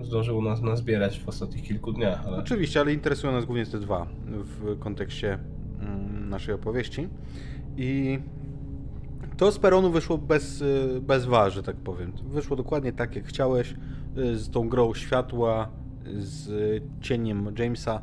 [0.01, 2.37] zdążyło nas nazbierać w ostatnich kilku dniach, ale.
[2.37, 5.39] Oczywiście, ale interesują nas głównie te dwa w kontekście
[5.81, 7.07] mm, naszej opowieści.
[7.77, 8.19] I
[9.37, 12.11] to z peronu wyszło bez, y, bez war, że tak powiem.
[12.25, 13.75] Wyszło dokładnie tak, jak chciałeś,
[14.17, 15.69] y, z tą grą światła,
[16.17, 16.49] z
[17.01, 18.01] cieniem Jamesa.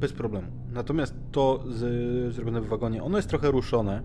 [0.00, 0.48] Bez problemu.
[0.76, 4.02] Natomiast to z, zrobione w wagonie, ono jest trochę ruszone.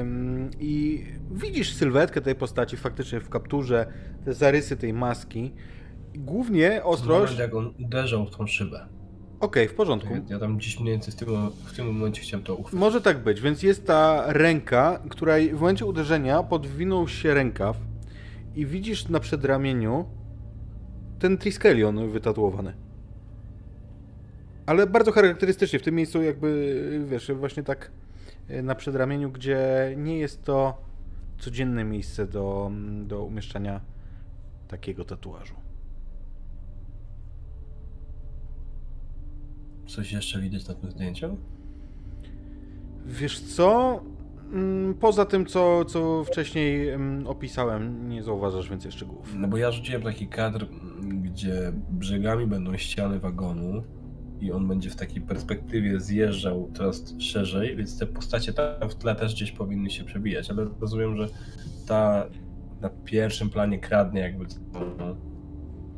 [0.00, 3.86] Ym, I widzisz sylwetkę tej postaci faktycznie w kapturze,
[4.24, 5.52] te zarysy tej maski.
[6.14, 7.32] Głównie ostrość.
[7.32, 8.86] Moment, jak on uderzał w tą szybę.
[9.40, 10.14] Okej, w porządku.
[10.28, 11.28] Ja tam gdzieś mniej więcej w tym,
[11.64, 12.80] w tym momencie chciałem to uchwycić.
[12.80, 17.76] Może tak być, więc jest ta ręka, której w momencie uderzenia podwinął się rękaw
[18.54, 20.04] i widzisz na przedramieniu
[21.18, 22.81] ten Triskelion wytatuowany.
[24.66, 27.90] Ale bardzo charakterystycznie, w tym miejscu jakby, wiesz, właśnie tak
[28.48, 29.58] e, na przedramieniu, gdzie
[29.96, 30.82] nie jest to
[31.38, 32.70] codzienne miejsce do,
[33.04, 33.80] do umieszczania
[34.68, 35.54] takiego tatuażu.
[39.86, 41.36] Coś jeszcze widać na tym zdjęciu?
[43.06, 44.00] Wiesz co?
[44.52, 49.34] Mm, Poza tym, co, co wcześniej mm, opisałem, nie zauważasz więcej szczegółów.
[49.34, 50.66] No bo ja rzuciłem taki kadr,
[51.02, 53.82] gdzie brzegami będą ściany wagonu
[54.42, 59.14] i on będzie w takiej perspektywie zjeżdżał coraz szerzej, więc te postacie tam w tle
[59.14, 61.28] też gdzieś powinny się przebijać, ale rozumiem, że
[61.86, 62.26] ta
[62.80, 65.16] na pierwszym planie kradnie jakby całą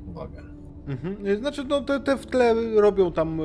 [0.06, 0.42] uwagę.
[0.86, 1.38] Mhm.
[1.38, 3.44] Znaczy, no te, te w tle robią tam e,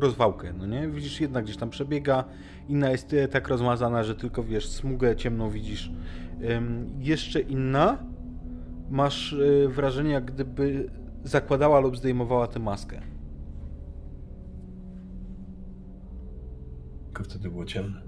[0.00, 0.88] rozwałkę, no nie?
[0.88, 2.24] Widzisz, jedna gdzieś tam przebiega,
[2.68, 5.92] inna jest e, tak rozmazana, że tylko wiesz, smugę ciemną widzisz.
[6.98, 7.98] Jeszcze inna,
[8.90, 10.90] masz e, wrażenie, jak gdyby
[11.24, 13.11] zakładała lub zdejmowała tę maskę.
[17.12, 18.00] Tylko wtedy było ciemno.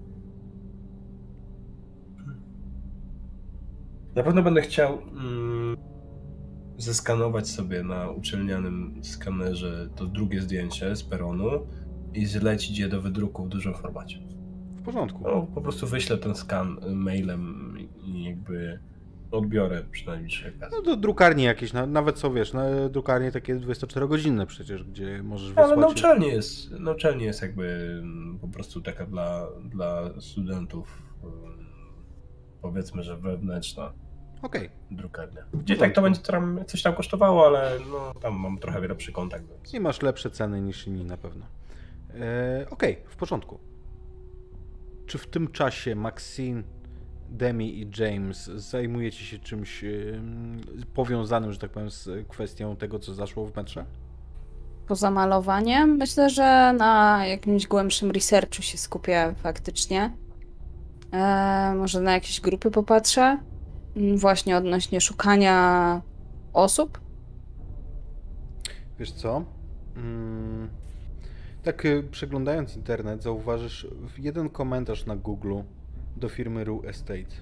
[4.15, 5.77] Na pewno będę chciał mm,
[6.77, 11.51] zeskanować sobie na uczelnianym skanerze to drugie zdjęcie z peronu
[12.15, 14.19] i zlecić je do wydruku w dużym formacie.
[14.77, 15.21] W porządku.
[15.23, 17.75] No, po prostu wyślę ten skan mailem
[18.05, 18.79] i jakby
[19.35, 20.77] odbiorę przynajmniej okazji.
[20.77, 25.53] No do drukarni jakieś, na, nawet są, wiesz, na drukarnie takie 24-godzinne przecież, gdzie możesz
[25.57, 25.81] Ale wysłać...
[25.81, 31.67] na uczelni jest, na uczelni jest jakby mm, po prostu taka dla, dla studentów mm,
[32.63, 33.93] powiedzmy, że wewnętrzna
[34.45, 35.45] Okej, drukarnia.
[35.55, 39.45] Gdzie tak to będzie tam coś tam kosztowało, ale no tam mam trochę lepszy kontakt,
[39.49, 41.47] więc i masz lepsze ceny niż inni na pewno.
[42.15, 43.59] E, Okej, w porządku.
[45.07, 46.63] Czy w tym czasie Maxine,
[47.29, 49.85] Demi i James zajmujecie się czymś
[50.95, 53.85] powiązanym, że tak powiem, z kwestią tego, co zaszło w metrze?
[54.89, 60.11] Poza malowaniem, myślę, że na jakimś głębszym researchu się skupię faktycznie.
[61.13, 63.39] E, może na jakieś grupy popatrzę.
[63.97, 66.03] Mm, Właśnie odnośnie szukania
[66.53, 67.01] osób.
[68.99, 69.45] Wiesz co?
[69.97, 70.69] Mm,
[71.63, 73.87] tak y, przeglądając internet, zauważysz
[74.19, 75.55] jeden komentarz na Google
[76.17, 77.35] do firmy Ru Estate.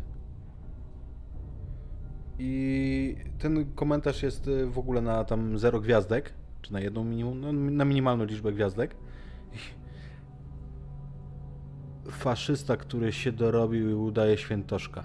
[2.38, 6.32] I ten komentarz jest y, w ogóle na tam 0 gwiazdek,
[6.62, 8.96] czy na jedną minimum, no, na minimalną liczbę gwiazdek.
[12.10, 15.04] Faszysta, który się dorobił i udaje świętoszka.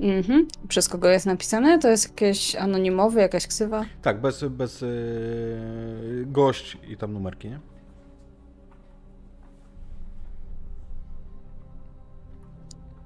[0.00, 0.46] Mhm.
[0.68, 1.78] Przez kogo jest napisane?
[1.78, 3.84] To jest jakieś anonimowy, jakaś ksywa?
[4.02, 4.88] Tak, bez, bez yy,
[6.26, 7.60] gość i tam numerki, nie?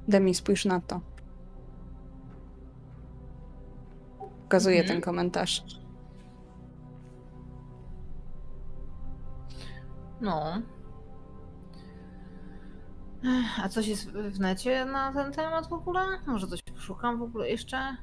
[0.09, 1.01] Demi, spójrz na to.
[4.43, 4.95] Pokazuję Mhm.
[4.95, 5.65] ten komentarz.
[10.21, 10.63] No.
[13.63, 16.01] A coś jest w necie na ten temat w ogóle?
[16.27, 17.97] Może coś poszukam w ogóle jeszcze?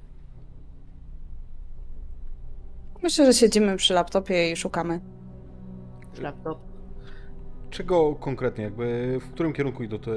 [3.03, 5.01] Myślę, że siedzimy przy laptopie i szukamy.
[6.21, 6.59] Laptop.
[7.69, 10.11] Czego konkretnie, jakby w którym kierunku idą te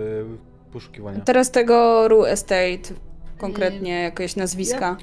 [0.75, 1.21] poszukiwania?
[1.21, 2.95] Teraz tego Ru Estate,
[3.39, 4.97] konkretnie jakieś nazwiska.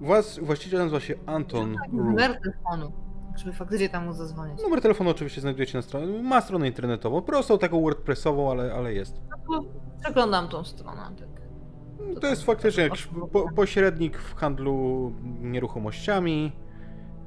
[0.00, 2.04] Was, właściciel nazywa się Anton Ru.
[2.04, 2.92] Numer telefonu.
[3.36, 4.62] Żeby faktycznie tam mu zadzwonić.
[4.62, 6.22] Numer telefonu oczywiście znajdujecie na stronie.
[6.22, 9.20] Ma stronę internetową, prostą, taką wordpressową, ale, ale jest.
[9.30, 9.64] No to
[10.02, 11.02] Przeglądam tą stronę.
[11.18, 12.20] Tak.
[12.20, 16.52] To jest faktycznie jakiś po, pośrednik w handlu nieruchomościami.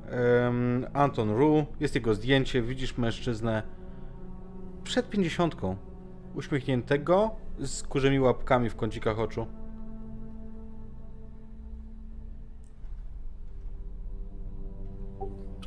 [0.09, 1.65] Em, Anton Ru.
[1.79, 2.61] Jest jego zdjęcie.
[2.61, 3.63] Widzisz mężczyznę
[4.83, 5.75] przed pięćdziesiątką.
[6.35, 9.47] Uśmiechniętego, z kurzymi łapkami w kącikach oczu.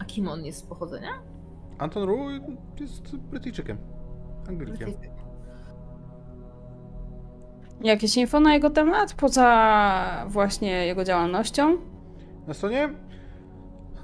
[0.01, 1.09] A kim on jest z pochodzenia?
[1.79, 2.19] Anton Ru
[2.81, 3.79] jest Brytyjczykiem.
[4.49, 4.93] Anglikiem.
[7.81, 11.79] Jakieś info na jego temat, poza właśnie jego działalnością?
[12.47, 12.89] Na stronie?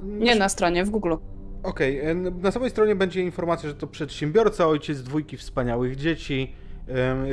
[0.03, 1.15] Nie na stronie, w Google.
[1.63, 6.55] Okej, e, na samej stronie będzie informacja, że to przedsiębiorca, ojciec dwójki wspaniałych dzieci,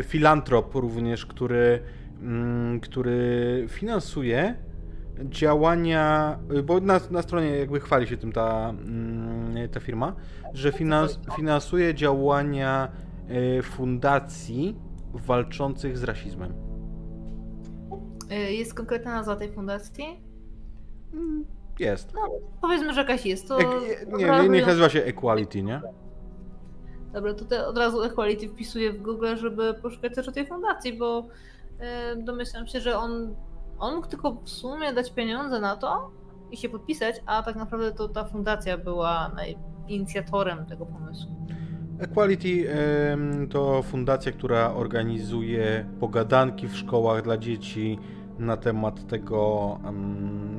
[0.03, 1.79] filantrop również, który,
[2.21, 4.55] mm, który finansuje
[5.23, 10.15] działania, y, bo na, na stronie jakby chwali się tym ta, mm, ta firma,
[10.53, 12.91] że finans, finansuje działania
[13.29, 14.75] e, fundacji
[15.13, 16.53] walczących z rasizmem.
[18.31, 20.05] Y, Jest konkretna nazwa tej fundacji?
[21.13, 21.45] Mm,
[21.79, 22.13] Jest.
[22.61, 23.47] Powiedzmy, że jakaś jest.
[23.47, 23.67] To Ek,
[24.17, 25.81] nie, nie, niech nazywa się Equality, nie?
[27.13, 31.25] Dobra, te od razu Equality wpisuję w Google, żeby poszukać też o tej fundacji, bo
[31.79, 33.35] e, domyślam się, że on,
[33.79, 36.11] on mógł tylko w sumie dać pieniądze na to
[36.51, 39.31] i się podpisać, a tak naprawdę to ta fundacja była
[39.87, 41.31] inicjatorem tego pomysłu.
[41.99, 42.67] Equality
[43.49, 47.99] to fundacja, która organizuje pogadanki w szkołach dla dzieci
[48.39, 49.79] na temat tego,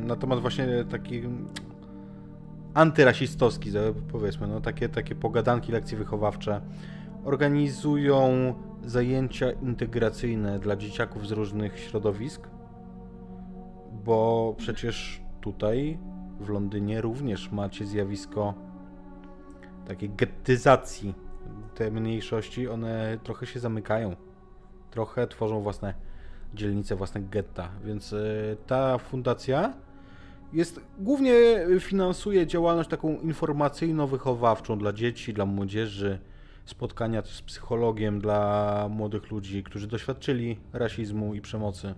[0.01, 1.25] na temat właśnie takich
[2.75, 3.71] antyrasistowski,
[4.13, 6.61] powiedzmy, no takie, takie pogadanki, lekcje wychowawcze
[7.25, 12.49] organizują zajęcia integracyjne dla dzieciaków z różnych środowisk,
[14.05, 15.99] bo przecież tutaj
[16.41, 18.55] w Londynie również macie zjawisko
[19.89, 21.15] takiej gettyzacji.
[21.75, 24.17] Te mniejszości, one trochę się zamykają,
[24.91, 25.95] trochę tworzą własne
[26.55, 28.17] dzielnice, własne getta, więc e,
[28.67, 29.75] ta fundacja
[30.55, 31.35] jest głównie
[31.81, 36.19] finansuje działalność taką informacyjno-wychowawczą dla dzieci, dla młodzieży,
[36.65, 41.95] spotkania z psychologiem dla młodych ludzi, którzy doświadczyli rasizmu i przemocy.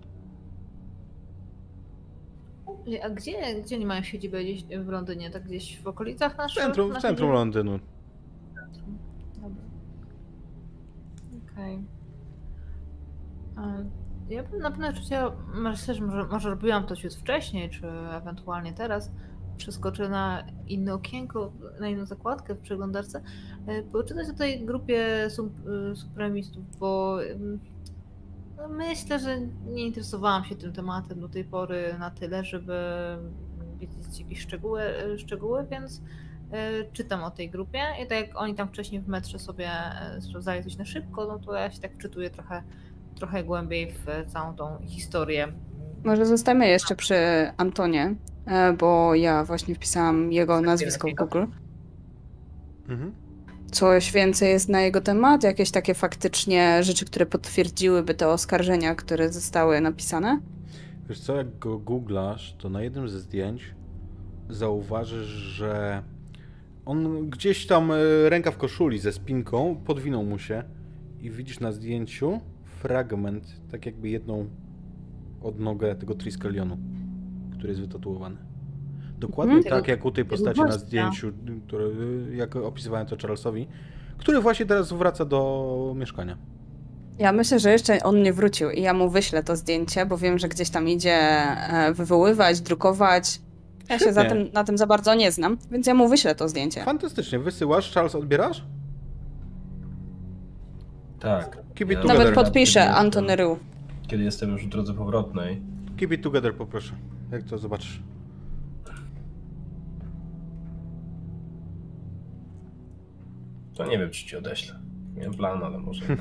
[3.03, 5.31] A gdzie, gdzie oni mają siedzibę gdzieś w Londynie?
[5.31, 6.63] Tak gdzieś w okolicach W naszych?
[6.63, 7.31] centrum, w centrum?
[7.31, 7.79] Londynu.
[9.35, 9.63] Dobra.
[11.53, 11.79] Okej.
[13.55, 14.06] Okay.
[14.29, 18.73] Ja bym na pewno chciała, myślę, że może, może robiłam to ciut wcześniej, czy ewentualnie
[18.73, 19.11] teraz,
[19.57, 23.21] przeskoczę na inne okienko, na inną zakładkę w przeglądarce,
[23.67, 25.29] e, poczytać o tej grupie e,
[25.95, 27.17] supremistów, bo
[28.57, 32.73] no myślę, że nie interesowałam się tym tematem do tej pory na tyle, żeby
[33.79, 34.81] wiedzieć jakieś szczegóły,
[35.17, 36.01] szczegóły więc
[36.51, 37.79] e, czytam o tej grupie.
[38.03, 39.69] I tak jak oni tam wcześniej w metrze sobie
[40.19, 42.63] sprawdzali coś na szybko, no to ja się tak wczytuję trochę,
[43.17, 45.47] trochę głębiej w całą tą historię.
[46.03, 47.15] Może zostańmy jeszcze przy
[47.57, 48.15] Antonie,
[48.45, 51.43] e, bo ja właśnie wpisałam jego nazwisko w Google.
[52.89, 53.11] Mhm.
[53.71, 55.43] Coś więcej jest na jego temat?
[55.43, 60.39] Jakieś takie faktycznie rzeczy, które potwierdziłyby te oskarżenia, które zostały napisane?
[61.09, 63.75] Wiesz co, jak go googlasz, to na jednym ze zdjęć
[64.49, 66.03] zauważysz, że
[66.85, 67.95] on gdzieś tam e,
[68.29, 70.63] ręka w koszuli ze spinką, podwinął mu się
[71.21, 72.39] i widzisz na zdjęciu
[72.77, 74.45] fragment, tak jakby jedną
[75.41, 76.77] odnogę tego Triskelionu,
[77.57, 78.37] który jest wytatuowany.
[79.19, 79.75] Dokładnie Mhm.
[79.75, 81.31] tak jak u tej postaci na zdjęciu,
[81.67, 81.85] które,
[82.31, 83.67] jak opisywałem to Charlesowi,
[84.17, 86.37] który właśnie teraz wraca do mieszkania.
[87.19, 90.39] Ja myślę, że jeszcze on nie wrócił i ja mu wyślę to zdjęcie, bo wiem,
[90.39, 93.41] że gdzieś tam idzie e, wywoływać, drukować.
[93.89, 96.49] Ja się za tym, na tym za bardzo nie znam, więc ja mu wyślę to
[96.49, 96.83] zdjęcie.
[96.83, 98.63] Fantastycznie, wysyłasz, Charles odbierasz?
[101.19, 101.57] Tak.
[101.75, 102.17] Keep it together.
[102.17, 103.57] Nawet podpiszę Antony Ryu.
[104.07, 105.61] Kiedy jestem już w drodze powrotnej,
[105.97, 106.93] Keep it together poproszę,
[107.31, 108.01] jak to zobaczysz.
[113.73, 114.79] to nie wiem, czy ci odeślę.
[115.15, 116.05] Miałem plan, ale może.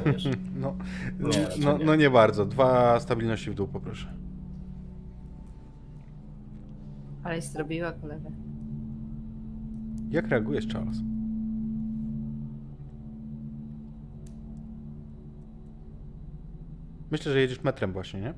[0.61, 0.77] No,
[1.21, 1.85] Nie, raczej no, nie.
[1.85, 2.45] no nie bardzo.
[2.47, 4.13] Dwa stabilności w dół poproszę.
[7.25, 8.31] Ale zrobiła kolegę.
[10.11, 10.97] Jak reagujesz, Charles?
[17.11, 18.35] Myślę, że jedziesz metrem właśnie, nie?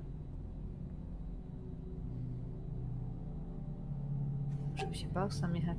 [4.75, 5.79] Żeby się bał sam jechać.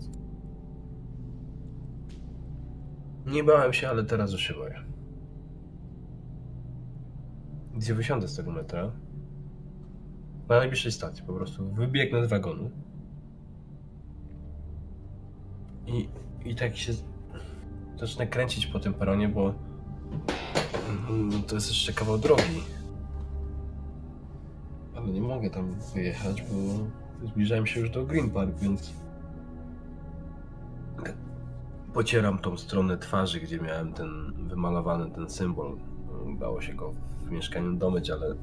[3.25, 4.75] Nie bałem się, ale teraz już się boję.
[7.75, 8.91] Gdzie wysiądę z tego metra?
[10.49, 12.71] Na najbliższej stacji po prostu wybiegnę z wagonu.
[15.87, 16.09] I,
[16.45, 16.93] i tak się
[17.99, 19.53] zacznę kręcić po tym peronie, bo
[21.47, 22.78] to jest jeszcze kawał drogi.
[24.99, 28.93] Ale nie mogę tam wyjechać, bo zbliżałem się już do Green Park, więc
[31.93, 35.77] pocieram tą stronę twarzy, gdzie miałem ten wymalowany ten symbol.
[36.35, 36.93] Udało się go
[37.26, 38.35] w mieszkaniu domyć, ale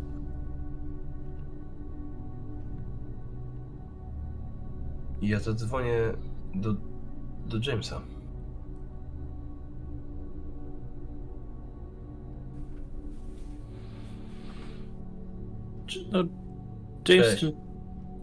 [5.21, 6.13] I ja zadzwonię
[6.55, 6.75] do,
[7.47, 8.01] do Jamesa.
[16.13, 16.25] No,
[17.09, 17.27] James.
[17.27, 17.47] Cześć.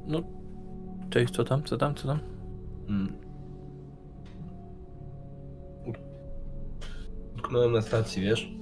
[0.08, 0.24] No.
[1.10, 2.20] Cześć, co tam, co tam, co tam?
[2.90, 3.14] Mm.
[7.38, 8.54] Utknąłem na stacji, wiesz?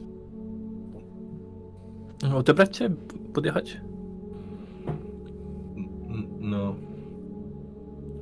[2.36, 2.90] Odebrać cię?
[3.34, 3.82] Podjechać?
[6.40, 6.76] No.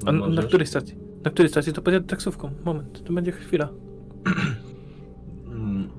[0.06, 0.96] A No na której stacji?
[1.24, 1.74] Na której stacji?
[1.74, 2.50] To podjadę taksówką.
[2.66, 3.70] Moment, to będzie chwila.
[5.48, 5.90] Mm.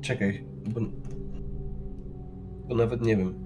[0.00, 0.80] Czekaj, bo...
[2.68, 3.45] Bo nawet nie wiem.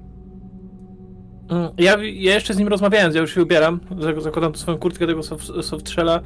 [1.51, 5.06] Mm, Ja, ja jeszcze z nim rozmawiałem, ja już się ubieram, zak- zakładam swoją kurtkę
[5.06, 6.20] tego soft, softrzela,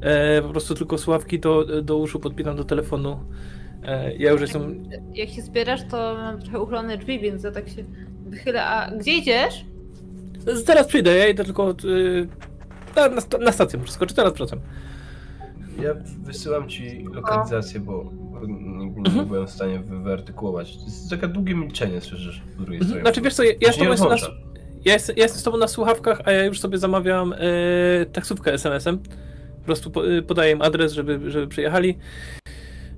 [0.00, 3.20] e, po prostu tylko słuchawki do, do uszu podpinam do telefonu.
[3.84, 4.84] E, ja już jestem...
[5.14, 7.84] Jak się zbierasz, to mam trochę uchylone drzwi, więc ja tak się
[8.26, 8.64] wychylę.
[8.64, 9.64] A gdzie idziesz?
[10.52, 12.28] Zaraz przyjdę, ja idę tylko y,
[12.96, 14.58] na, na, sta- na stację, muszę skoczyć, teraz wracam.
[15.82, 15.90] Ja
[16.22, 18.54] wysyłam ci lokalizację, bo, bo nie,
[18.86, 19.26] nie Mhm.
[19.26, 20.76] byłem w stanie wy- wyartykułować.
[20.76, 23.00] To jest takie długie milczenie, słyszysz z drugiej Mhm, strony.
[23.02, 23.76] Znaczy wiesz co, ja, ja, z
[24.86, 27.36] Ja, jestem, ja jestem z tobą na słuchawkach, a ja już sobie zamawiam e,
[28.06, 28.98] taksówkę SMS-em.
[29.58, 31.98] Po prostu po, y, podaję im adres, żeby, żeby przyjechali.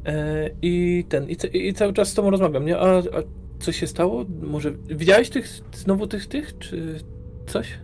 [0.07, 1.37] E, I ten, i,
[1.69, 2.79] i cały czas z tobą rozmawiam, nie?
[2.79, 3.23] A, a
[3.59, 4.25] co się stało?
[4.43, 7.01] Może widziałeś tych, znowu tych, tych, czy
[7.47, 7.79] coś?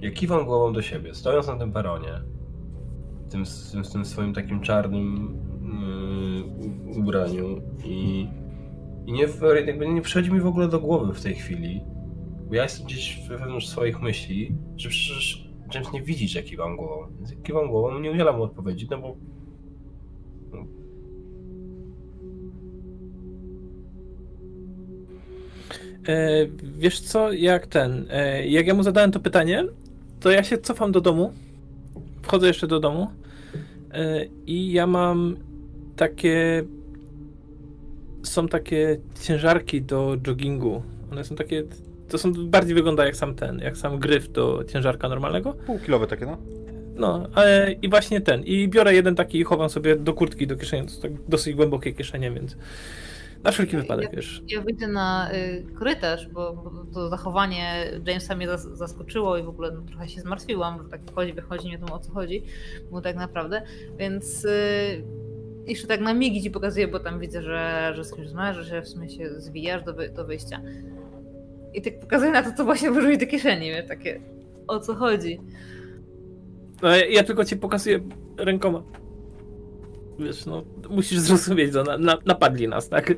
[0.00, 2.12] Ja kiwam głową do siebie, stojąc na tym peronie,
[3.30, 5.36] tym, tym, tym swoim takim czarnym
[6.92, 8.28] yy, ubraniu i,
[9.06, 9.26] i nie,
[9.66, 11.84] jakby nie przychodzi mi w ogóle do głowy w tej chwili,
[12.52, 17.06] bo ja jestem gdzieś wewnątrz swoich myśli, że przecież James nie widzi, że kiwam głową.
[17.18, 19.16] Więc jak kiwam głową, nie udzielam mu odpowiedzi, no bo
[26.08, 26.46] E,
[26.78, 29.64] wiesz co, jak ten, e, jak ja mu zadałem to pytanie,
[30.20, 31.32] to ja się cofam do domu,
[32.22, 33.10] wchodzę jeszcze do domu
[33.92, 35.36] e, i ja mam
[35.96, 36.64] takie,
[38.22, 41.62] są takie ciężarki do joggingu, one są takie,
[42.12, 46.26] to są, bardziej wygląda jak sam ten, jak sam gryf do ciężarka normalnego, Półkilowe takie,
[46.26, 46.38] no.
[46.96, 48.42] no, ale i właśnie ten.
[48.44, 50.86] I biorę jeden taki i chowam sobie do kurtki, do kieszeni.
[50.86, 52.56] To są tak dosyć głębokie kieszenie, więc
[53.42, 54.42] na wszelki wypadek, wiesz.
[54.48, 59.48] Ja wyjdę na y, korytarz, bo, bo to zachowanie Jamesa mnie zas- zaskoczyło i w
[59.48, 62.42] ogóle no, trochę się zmartwiłam, że tak wchodzi, wychodzi, nie wiem o co chodzi
[62.90, 63.62] mu tak naprawdę,
[63.98, 65.02] więc y,
[65.66, 68.70] jeszcze tak na migi ci pokazuję, bo tam widzę, że, że z kimś rozmawiasz, że
[68.70, 70.60] się w sumie się zwijasz do, wy, do wyjścia.
[71.74, 74.20] I tak pokazuję na to, co właśnie wyrzuci do kieszeni, wiesz, takie
[74.68, 75.40] o co chodzi.
[76.82, 78.00] No, ja, ja tylko ci pokazuję
[78.38, 78.82] rękoma.
[80.18, 83.10] Wiesz, no, musisz zrozumieć, że na, na, napadli nas, tak?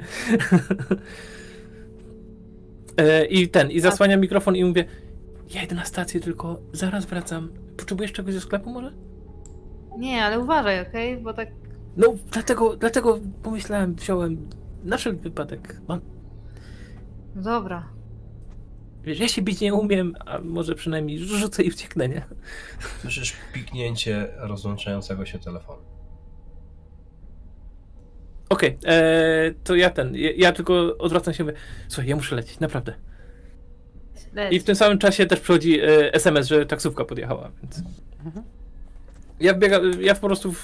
[2.97, 4.85] e, I ten, i zasłaniam mikrofon i mówię,
[5.55, 7.53] ja idę na stację, tylko zaraz wracam.
[7.77, 8.93] Potrzebujesz czegoś ze sklepu może?
[9.99, 11.49] Nie, ale uważaj, okej, bo tak
[11.97, 14.49] No, dlatego, dlatego pomyślałem, wziąłem
[14.85, 15.81] na wszelki wypadek.
[15.89, 16.01] Mam,
[17.35, 17.94] no dobra.
[19.05, 22.23] Wiesz, ja się bić nie umiem, a może przynajmniej rzucę i ucieknę, nie?
[23.01, 25.83] słyszysz piknięcie rozłączającego się telefonu.
[28.49, 31.59] Okej, e, to ja ten, ja, ja tylko odwracam się i mówię,
[31.89, 32.95] słuchaj, ja muszę lecieć, naprawdę.
[34.33, 34.53] Leć.
[34.53, 37.83] I w tym samym czasie też przychodzi e, SMS, że taksówka podjechała, więc...
[39.41, 40.55] Ja biega, ja po prostu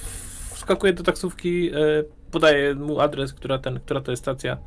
[0.50, 1.74] wskakuję do taksówki, e,
[2.30, 4.58] podaję mu adres, która, ten, która to jest stacja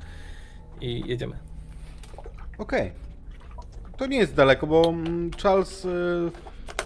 [0.82, 1.40] i jedziemy.
[2.58, 2.91] Okej.
[3.98, 5.90] To nie jest daleko, bo mm, Charles, y,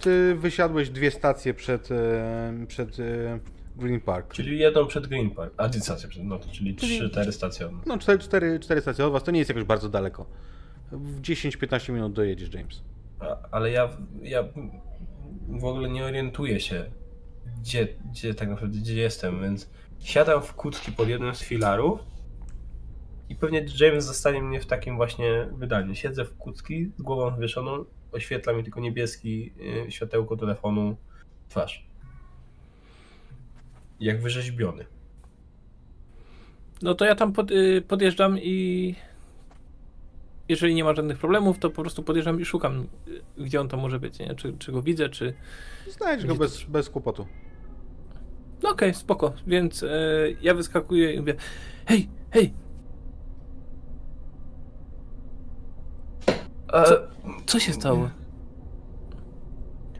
[0.00, 3.40] ty wysiadłeś dwie stacje przed, y, przed y,
[3.76, 4.32] Green Park.
[4.34, 7.32] Czyli jedną przed Green Park, a dwie stacje przed, no to czyli Czyli- trzy, cztery
[7.32, 7.70] stacje.
[7.86, 10.26] No, cztery, cztery, cztery stacje od was, to nie jest jakoś bardzo daleko.
[10.92, 12.82] W 10-15 minut dojedziesz, James.
[13.20, 13.88] A, ale ja,
[14.22, 14.44] ja
[15.48, 16.84] w ogóle nie orientuję się,
[17.60, 19.68] gdzie, gdzie tak naprawdę gdzie jestem, więc
[19.98, 22.00] siadam w kucki pod jednym z filarów
[23.28, 25.94] i pewnie James zostanie mnie w takim właśnie wydaniu.
[25.94, 29.52] Siedzę w kucki z głową wywieszoną, oświetla mi tylko niebieski
[29.86, 30.96] y, światełko telefonu
[31.48, 31.86] twarz.
[34.00, 34.84] Jak wyrzeźbiony.
[36.82, 38.94] No to ja tam pod, y, podjeżdżam i
[40.48, 43.76] jeżeli nie ma żadnych problemów, to po prostu podjeżdżam i szukam, y, gdzie on to
[43.76, 44.34] może być, nie?
[44.34, 45.34] Czy, czy go widzę, czy...
[45.88, 47.26] Znajdź go bez, bez kłopotu.
[48.62, 49.32] No okej, spoko.
[49.46, 49.88] Więc e,
[50.42, 51.34] ja wyskakuję i mówię,
[51.86, 52.52] hej, hej,
[56.72, 56.96] Co?
[57.46, 58.10] co się stało?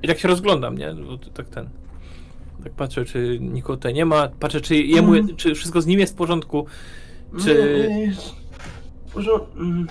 [0.03, 0.95] I tak się rozglądam, nie?
[0.95, 1.69] Bo tak ten...
[2.65, 5.37] Tak patrzę, czy nikogo tutaj nie ma, patrzę, czy jemu, Mm.
[5.37, 6.67] czy wszystko z nim jest w porządku,
[7.41, 7.87] czy...
[7.89, 8.13] Nie, nie,
[9.07, 9.59] w porządku.
[9.61, 9.87] mm.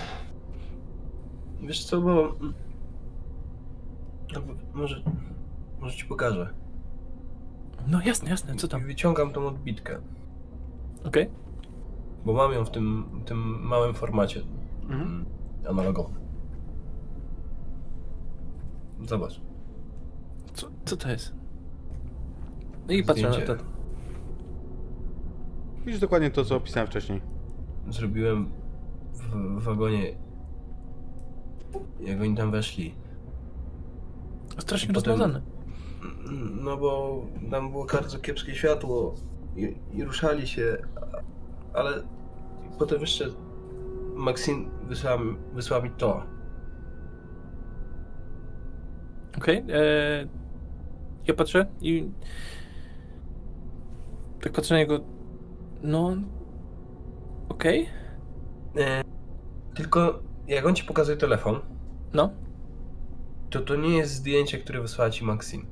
[1.62, 2.34] Wiesz co, bo...
[4.34, 4.40] no
[4.74, 5.02] Może...
[5.80, 6.48] Może ci pokażę.
[7.86, 8.86] No jasne, jasne, co tam?
[8.86, 9.98] wyciągam tą odbitkę,
[11.04, 11.30] Okej.
[12.24, 14.40] bo mam ją w tym, tym małym formacie
[14.82, 15.00] Mhm.
[15.02, 15.24] mm,
[15.68, 16.14] analogowym.
[19.06, 19.40] Zobacz.
[20.54, 21.32] Co, co to jest?
[22.86, 23.54] No i patrzę na Zdjęcie.
[23.56, 23.62] to.
[25.86, 27.20] Widzisz dokładnie to, co opisałem wcześniej.
[27.88, 28.50] Zrobiłem
[29.14, 29.20] w,
[29.60, 30.14] w wagonie,
[32.00, 32.94] jak oni tam weszli.
[34.58, 35.40] Strasznie I potem- rozmazane.
[36.62, 39.14] No bo tam było bardzo kiepskie światło
[39.56, 42.02] i, i ruszali się, a- ale
[42.78, 43.24] potem jeszcze
[44.14, 46.22] Maxine wysłała, mi- wysłała mi to.
[49.38, 49.56] Okej.
[49.58, 50.26] e,
[51.28, 52.10] Ja patrzę i...
[54.42, 55.00] Tak patrzę na niego...
[55.82, 56.16] No...
[57.48, 57.88] Okej.
[58.76, 59.04] E,
[59.74, 61.60] tylko jak on ci pokazuje telefon,
[62.14, 62.30] No.
[63.50, 65.64] to to nie jest zdjęcie, które wysłała ci Maxine.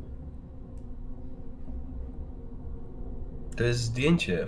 [3.57, 4.47] To jest zdjęcie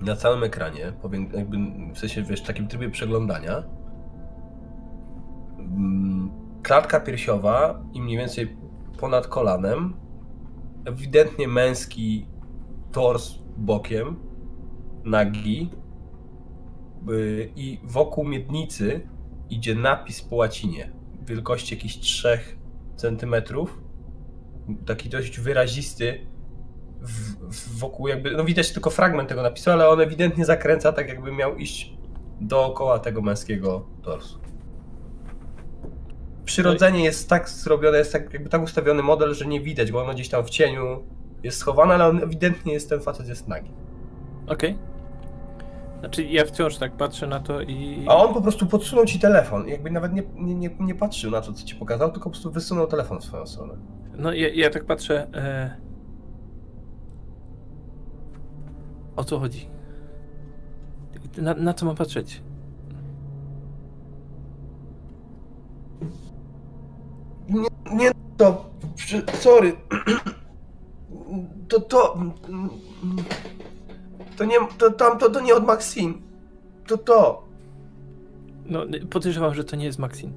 [0.00, 1.56] na całym ekranie, powiem, jakby
[1.94, 3.62] w sensie wiesz, w takim trybie przeglądania.
[5.58, 6.19] Mm,
[6.62, 8.56] Klatka piersiowa i mniej więcej
[8.98, 9.94] ponad kolanem.
[10.84, 12.26] Ewidentnie męski
[12.92, 14.16] tors bokiem,
[15.04, 15.70] nagi
[17.10, 19.08] y, i wokół miednicy
[19.50, 20.92] idzie napis po łacinie
[21.22, 22.38] wielkości jakichś 3
[22.96, 23.82] centymetrów.
[24.86, 26.26] Taki dość wyrazisty
[27.00, 31.08] w, w wokół jakby, no widać tylko fragment tego napisu, ale on ewidentnie zakręca tak
[31.08, 31.94] jakby miał iść
[32.40, 34.39] dookoła tego męskiego torsu.
[36.50, 40.14] Przyrodzenie jest tak zrobione, jest tak, jakby tak ustawiony model, że nie widać, bo ono
[40.14, 41.02] gdzieś tam w cieniu
[41.42, 43.70] jest schowane, ale on ewidentnie jest, ten facet jest nagi.
[44.46, 44.78] Okej.
[46.00, 48.04] Znaczy ja wciąż tak patrzę na to i...
[48.08, 51.40] A on po prostu podsunął ci telefon, jakby nawet nie, nie, nie, nie patrzył na
[51.40, 53.74] to, co ci pokazał, tylko po prostu wysunął telefon w swoją stronę.
[54.16, 55.26] No ja, ja tak patrzę...
[55.34, 55.76] E...
[59.16, 59.68] O co chodzi?
[61.38, 62.42] Na, na co mam patrzeć?
[67.92, 68.70] Nie, to.
[69.32, 69.72] Sorry.
[71.68, 72.24] To to.
[74.36, 74.56] To nie.
[74.78, 76.14] To tamto to nie od Maxine.
[76.86, 77.44] To to.
[78.66, 80.32] No podejrzewam, że to nie jest Maxine.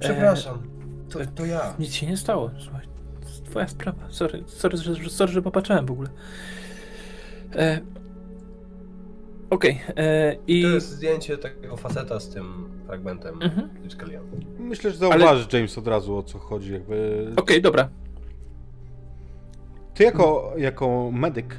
[0.00, 0.62] Przepraszam.
[1.10, 1.74] To, to ja.
[1.78, 2.50] Nic się nie stało.
[2.58, 2.86] Słuchaj,
[3.20, 4.02] to jest twoja sprawa.
[4.10, 6.08] Sorry, sorry, że, sorry, że popatrzyłem w ogóle.
[7.54, 7.80] E...
[9.52, 10.62] Okej, e, i...
[10.62, 13.68] To jest zdjęcie takiego faceta z tym fragmentem Mhm.
[14.58, 16.72] Myślę, że zauważy James od razu o co chodzi.
[16.72, 17.26] Jakby...
[17.36, 17.88] Okej, dobra.
[19.94, 21.56] Ty jako, jako medyk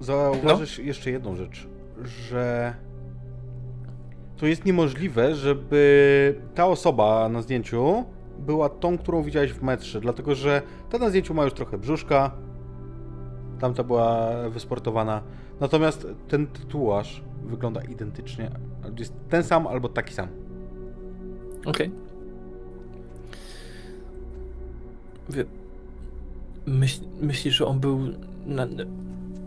[0.00, 1.66] zauważysz jeszcze jedną rzecz,
[2.04, 2.74] że
[4.36, 8.04] to jest niemożliwe, żeby ta osoba na zdjęciu
[8.38, 12.30] była tą, którą widziałeś w metrze, dlatego że ta na zdjęciu ma już trochę brzuszka,
[13.60, 15.22] tamta była wysportowana,
[15.60, 18.50] natomiast ten tatuaż wygląda identycznie,
[18.98, 20.28] jest ten sam albo taki sam.
[21.66, 21.90] Okej.
[26.66, 27.98] Myśl, myślisz, że on był
[28.46, 28.66] na...
[28.66, 28.84] na-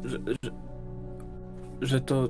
[0.04, 0.52] Że, że,
[1.82, 2.30] że to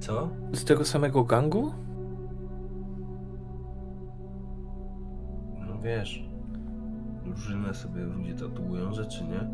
[0.00, 0.28] Co?
[0.52, 1.72] z tego samego gangu?
[5.66, 6.24] No wiesz.
[7.26, 9.48] Różne sobie ludzie tatuują rzeczy, nie?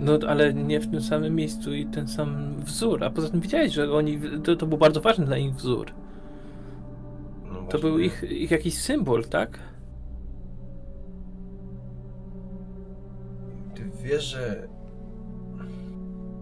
[0.00, 3.04] No, ale nie w tym samym miejscu i ten sam wzór.
[3.04, 4.20] A poza tym widziałeś, że oni...
[4.44, 5.92] To, to był bardzo ważny dla nich wzór.
[7.52, 9.58] No To był ich, ich jakiś symbol, tak?
[13.74, 14.68] Ty wiesz, że.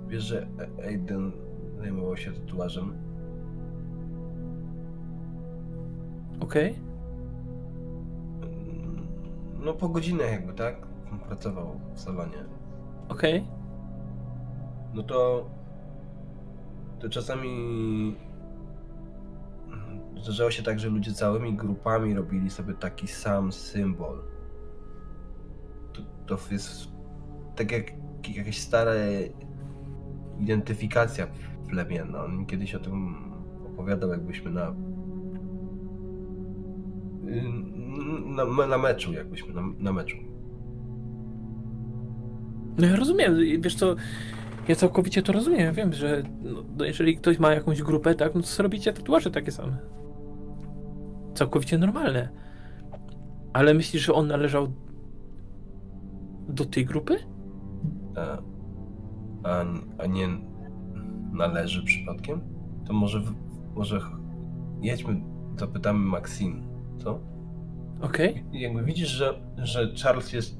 [0.09, 0.47] Wiesz, że
[0.87, 1.33] Aiden
[1.79, 2.93] zajmował się tatuażem?
[6.41, 6.86] Okej.
[9.67, 10.87] No po godzinach jakby, tak?
[11.27, 12.45] Pracował w salonie.
[13.09, 13.45] Okej.
[14.95, 15.51] No to...
[16.99, 18.17] To czasami...
[20.23, 24.23] Zdarzało się tak, że ludzie całymi grupami robili sobie taki sam symbol.
[25.93, 26.89] To, to jest
[27.57, 27.93] tak jak
[28.37, 28.93] jakaś stara
[30.39, 31.27] identyfikacja
[31.69, 32.25] plemienna.
[32.25, 33.17] On kiedyś o tym
[33.67, 34.75] opowiadał, jakbyśmy na
[38.27, 40.17] na, na meczu, jakbyśmy na, na meczu.
[42.79, 43.95] No ja rozumiem, wiesz co,
[44.69, 48.41] ja całkowicie to rozumiem, wiem, że no, no jeżeli ktoś ma jakąś grupę, tak, no
[48.41, 49.77] to sobie robicie tatuaże takie same.
[51.35, 52.29] Całkowicie normalne.
[53.53, 54.73] Ale myślisz, że on należał
[56.49, 57.17] do tej grupy?
[58.17, 58.39] A,
[59.49, 59.65] a,
[59.99, 60.29] a nie
[61.33, 62.41] należy przypadkiem?
[62.87, 63.23] To może,
[63.75, 64.01] może
[64.81, 65.21] jedźmy,
[65.59, 66.66] zapytamy Maxine?
[68.01, 68.45] Okej.
[68.53, 70.59] I jakby widzisz, że, że Charles jest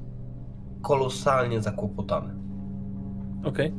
[0.81, 2.33] kolosalnie zakłopotany.
[3.43, 3.73] Okej.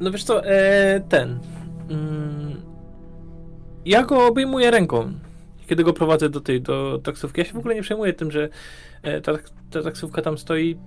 [0.00, 1.38] No wiesz co, e, ten.
[1.90, 2.62] Mm,
[3.84, 5.12] ja go obejmuję ręką,
[5.66, 7.40] kiedy go prowadzę do tej, do taksówki.
[7.40, 8.48] Ja się w ogóle nie przejmuję tym, że
[9.02, 9.32] e, ta,
[9.70, 10.78] ta taksówka tam stoi.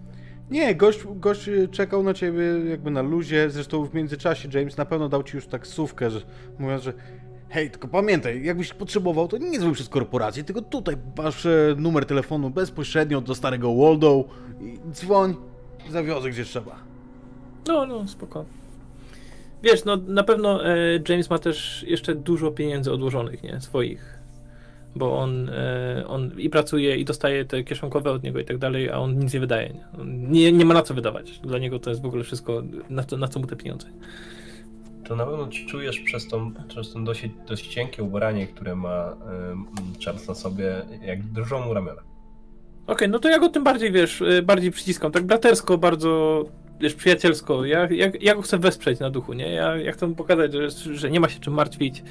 [0.50, 4.86] Nie, gość, gość y, czekał na ciebie jakby na luzie, zresztą w międzyczasie James na
[4.86, 6.22] pewno dał ci już taksówkę, że
[6.60, 6.94] mówiąc, że
[7.50, 12.06] hej, tylko pamiętaj, jakbyś potrzebował, to nie dzwoń przez korporację, tylko tutaj masz e, numer
[12.06, 14.26] telefonu bezpośrednio do starego Waldo
[14.62, 15.36] i dzwoń,
[15.90, 16.76] zawiozę gdzie trzeba.
[17.68, 18.46] No, no, spoko.
[19.64, 20.78] Wiesz, no na pewno e,
[21.10, 23.62] James ma też jeszcze dużo pieniędzy odłożonych, nie?
[23.62, 24.20] Swoich.
[24.96, 28.90] Bo on, e, on i pracuje, i dostaje te kieszonkowe od niego i tak dalej,
[28.90, 29.74] a on nic nie wydaje.
[29.74, 29.84] Nie?
[30.30, 31.40] Nie, nie ma na co wydawać.
[31.40, 33.88] Dla niego to jest w ogóle wszystko, na na co mu te pieniądze.
[35.08, 39.16] To na pewno czujesz przez, tą, przez to dość, dość cienkie ubranie, które ma
[40.06, 42.02] Charles na sobie, jak drżą mu ramiona.
[42.88, 45.12] Okej, no to ja go tym bardziej, wiesz, e, bardziej przyciskam.
[45.12, 46.44] Tak bratersko, bardzo,
[46.80, 47.66] wiesz, przyjacielsko.
[47.66, 49.52] Ja, ja, ja go chcę wesprzeć na duchu, nie?
[49.52, 52.04] Ja, ja chcę mu pokazać, że, że nie ma się czym martwić.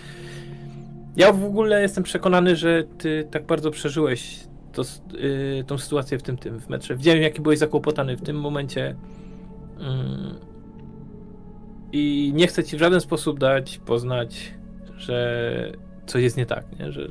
[1.16, 4.40] Ja w ogóle jestem przekonany, że ty tak bardzo przeżyłeś
[4.72, 6.96] to, yy, tą sytuację w tym, tym, w metrze.
[6.96, 8.96] Widziałem, jaki byłeś zakłopotany w tym momencie.
[9.78, 10.53] Yy,
[11.96, 14.54] I nie chcę ci w żaden sposób dać poznać,
[14.96, 15.72] że
[16.06, 16.92] coś jest nie tak, nie?
[16.92, 17.08] że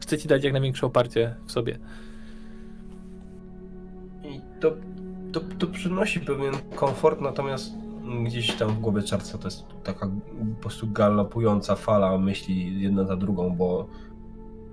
[0.00, 1.78] chcę ci dać jak największe oparcie w sobie.
[4.24, 4.72] I to,
[5.32, 7.74] to, to przynosi pewien komfort, natomiast
[8.24, 10.10] gdzieś tam w głowie czarca to jest taka
[10.54, 13.88] po prostu galopująca fala myśli jedna za drugą, bo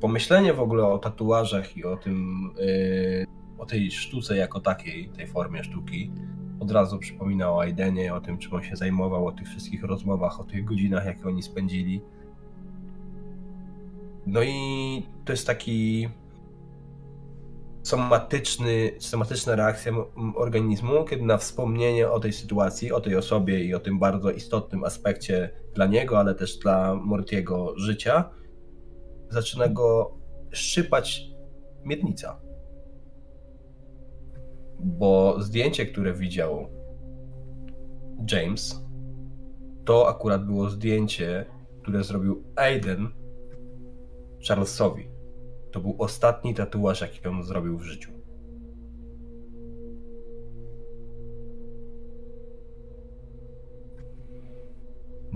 [0.02, 3.26] pomyślenie w ogóle o tatuażach i o tym, yy,
[3.58, 6.12] o tej sztuce jako takiej, tej formie sztuki,
[6.64, 10.40] od razu przypominało o Aidenie, o tym, czym on się zajmował, o tych wszystkich rozmowach,
[10.40, 12.02] o tych godzinach, jakie oni spędzili.
[14.26, 16.10] No i to jest taki
[17.84, 19.94] somatyczny, somatyczna reakcja
[20.36, 24.84] organizmu, kiedy na wspomnienie o tej sytuacji, o tej osobie i o tym bardzo istotnym
[24.84, 28.30] aspekcie dla niego, ale też dla Mortiego życia,
[29.30, 30.18] zaczyna go
[30.52, 31.22] szczypać
[31.86, 32.43] miednica.
[34.80, 36.68] Bo zdjęcie, które widział
[38.32, 38.86] James,
[39.86, 41.46] to akurat było zdjęcie,
[41.82, 43.08] które zrobił Aiden
[44.48, 45.08] Charlesowi.
[45.72, 48.12] To był ostatni tatuaż, jaki on zrobił w życiu.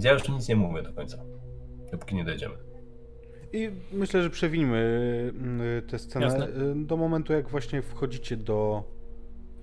[0.02, 1.18] Ja już nic nie mówię do końca,
[1.92, 2.56] dopóki nie dojdziemy.
[3.54, 4.78] I myślę, że przewinimy
[5.78, 6.48] y, tę scenę Jasne.
[6.48, 8.84] y, do momentu, jak właśnie wchodzicie do,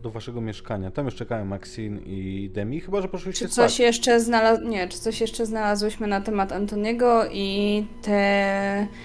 [0.04, 0.90] do waszego mieszkania.
[0.90, 3.70] Tam już czekają Maxine i Demi, chyba że poszliście Czy spać.
[3.70, 4.60] coś jeszcze znalaz...
[4.64, 8.08] Nie, czy coś jeszcze znalazłyśmy na temat Antoniego i te,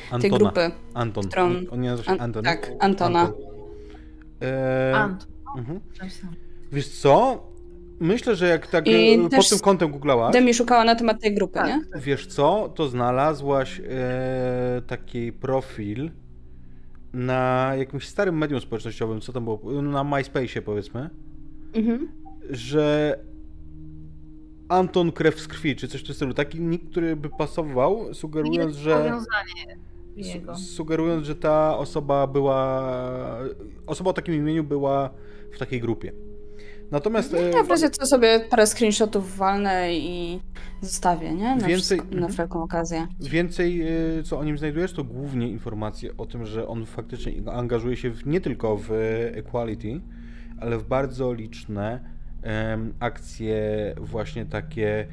[0.10, 0.38] te Antona.
[0.38, 0.72] grupy?
[0.94, 1.24] Anton.
[1.28, 2.44] którą- On, nie nazywa się An- Anton.
[2.44, 3.20] tak, Antona.
[3.20, 3.42] Anton.
[4.42, 5.28] E, Ant.
[5.58, 5.80] mhm.
[6.72, 7.44] Wiesz co?
[8.00, 11.34] Myślę, że jak tak I e, pod tym kątem googlałaś, Demi szukała na temat tej
[11.36, 11.68] grupy, Tak.
[11.68, 11.82] nie?
[12.02, 16.12] wiesz co, to znalazłaś e, taki profil
[17.14, 21.10] na jakimś starym medium społecznościowym, co tam było, na MySpace'ie powiedzmy,
[21.74, 22.08] Mhm.
[22.50, 23.20] że
[24.70, 26.34] Anton Krew z krwi, czy coś w tym stylu.
[26.34, 28.90] Taki nick, który by pasował, sugerując, że...
[30.16, 30.56] jego.
[30.56, 32.90] Su- sugerując, że ta osoba była.
[33.88, 35.10] Osoba o takim imieniu była
[35.54, 36.12] w takiej grupie.
[36.92, 37.34] Natomiast.
[37.34, 40.40] e, Ja w razie co sobie parę screenshotów walnę i
[40.82, 41.56] zostawię, nie?
[41.56, 42.34] Na, Więcej- wszystko, na mhm.
[42.34, 43.08] wszelką okazję.
[43.20, 47.96] Więcej, e, co o nim znajdujesz, to głównie informacje o tym, że on faktycznie angażuje
[47.96, 48.92] się w, nie tylko w
[49.34, 50.02] Equality,
[50.62, 52.00] ale w bardzo liczne
[52.42, 53.62] em, akcje,
[53.98, 55.08] właśnie takie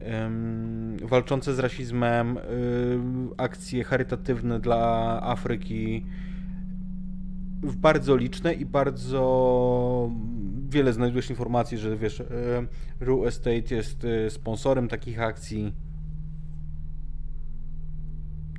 [0.00, 4.78] em, walczące z rasizmem, em, akcje charytatywne dla
[5.22, 6.06] Afryki.
[7.62, 10.10] Bardzo liczne i bardzo
[10.68, 12.68] wiele znajdujesz informacji, że wiesz, em,
[13.00, 15.72] Real Estate jest e, sponsorem takich akcji.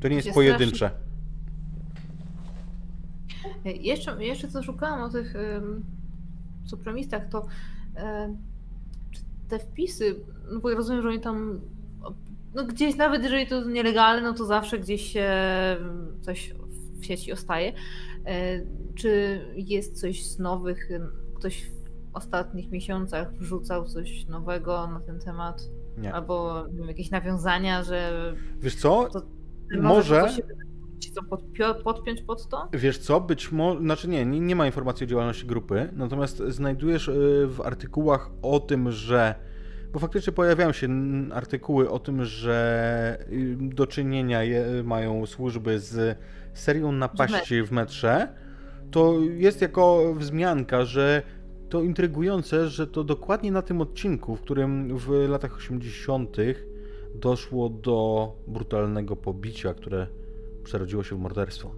[0.02, 0.92] To nie jest Jest pojedyncze.
[3.66, 5.84] Jeszcze, jeszcze co szukałam o tych um,
[6.66, 7.48] supremistach, to
[9.12, 10.16] czy te wpisy,
[10.52, 11.62] no bo ja rozumiem, że oni tam
[12.56, 15.30] no gdzieś nawet jeżeli to jest nielegalne, no to zawsze gdzieś się
[16.22, 16.54] coś
[17.00, 17.74] w sieci ostaje.
[18.28, 18.62] E,
[18.96, 20.90] Czy jest coś z nowych,
[21.36, 25.62] ktoś w ostatnich miesiącach wrzucał coś nowego na ten temat?
[25.98, 26.14] Nie.
[26.14, 29.10] Albo wiem, jakieś nawiązania, że Wiesz co?
[29.14, 29.22] To-
[29.82, 30.28] Może- to
[31.12, 32.70] chcą podpio- podpiąć pod to?
[32.74, 37.08] Wiesz co, być może, znaczy nie, nie, nie ma informacji o działalności grupy, natomiast znajdujesz
[37.08, 39.36] y, w artykułach o tym, że,
[39.98, 40.88] bo faktycznie pojawiają się
[41.34, 46.18] artykuły o tym, że y, do czynienia je, mają służby z
[46.54, 48.28] serią napaści w metrze,
[48.92, 51.22] to jest jako wzmianka, że
[51.70, 56.38] to intrygujące, że to dokładnie na tym odcinku, w którym w latach 80.
[57.16, 60.08] doszło do brutalnego pobicia, które
[60.64, 61.72] przerodziło się w morderstwo.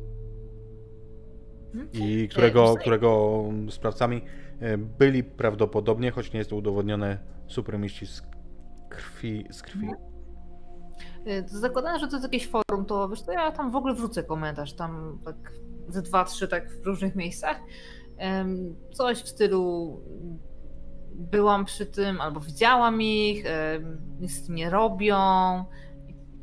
[1.94, 4.22] I którego, E, którego sprawcami
[4.60, 8.22] e, byli prawdopodobnie, choć nie jest to udowodnione, supremiści z
[8.90, 9.48] krwi.
[9.52, 9.88] Z krwi.
[11.28, 13.94] Y, to Zakładając, że to jest jakieś forum, to wiesz, to ja tam w ogóle
[13.94, 15.36] wrzucę komentarz, tam tak
[15.88, 17.58] ze dwa, trzy tak w różnych miejscach.
[18.94, 20.00] Coś w stylu
[21.14, 23.44] byłam przy tym, albo widziałam ich,
[24.20, 25.18] nic z tym nie robią.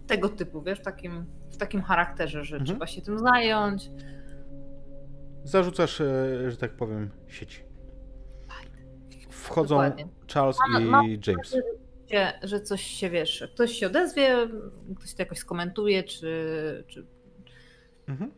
[0.06, 2.66] Tego typu, wiesz, w takim, w takim charakterze, że Mhm.
[2.66, 3.90] trzeba się tym zająć.
[5.44, 7.65] Zarzucasz, e, że tak powiem, sieci.
[9.46, 10.06] Wchodzą Dokładnie.
[10.34, 11.56] Charles Mam- i mam- James.
[12.12, 14.36] Że, że coś się, wiesz, ktoś się odezwie,
[14.98, 17.06] ktoś to jakoś skomentuje, czy, czy
[18.08, 18.30] Mhm.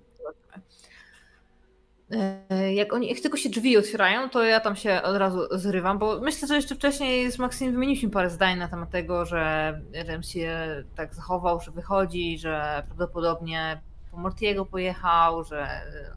[2.51, 5.99] E, Jak oni, jak tylko się drzwi otwierają, to ja tam się od razu zrywam,
[5.99, 9.73] bo myślę, że jeszcze wcześniej z Maksim wymieniliśmy parę zdań na temat tego, że
[10.07, 10.57] Rem się
[10.97, 13.81] tak zachował, że wychodzi, że prawdopodobnie
[14.11, 15.69] po Mortiego pojechał, że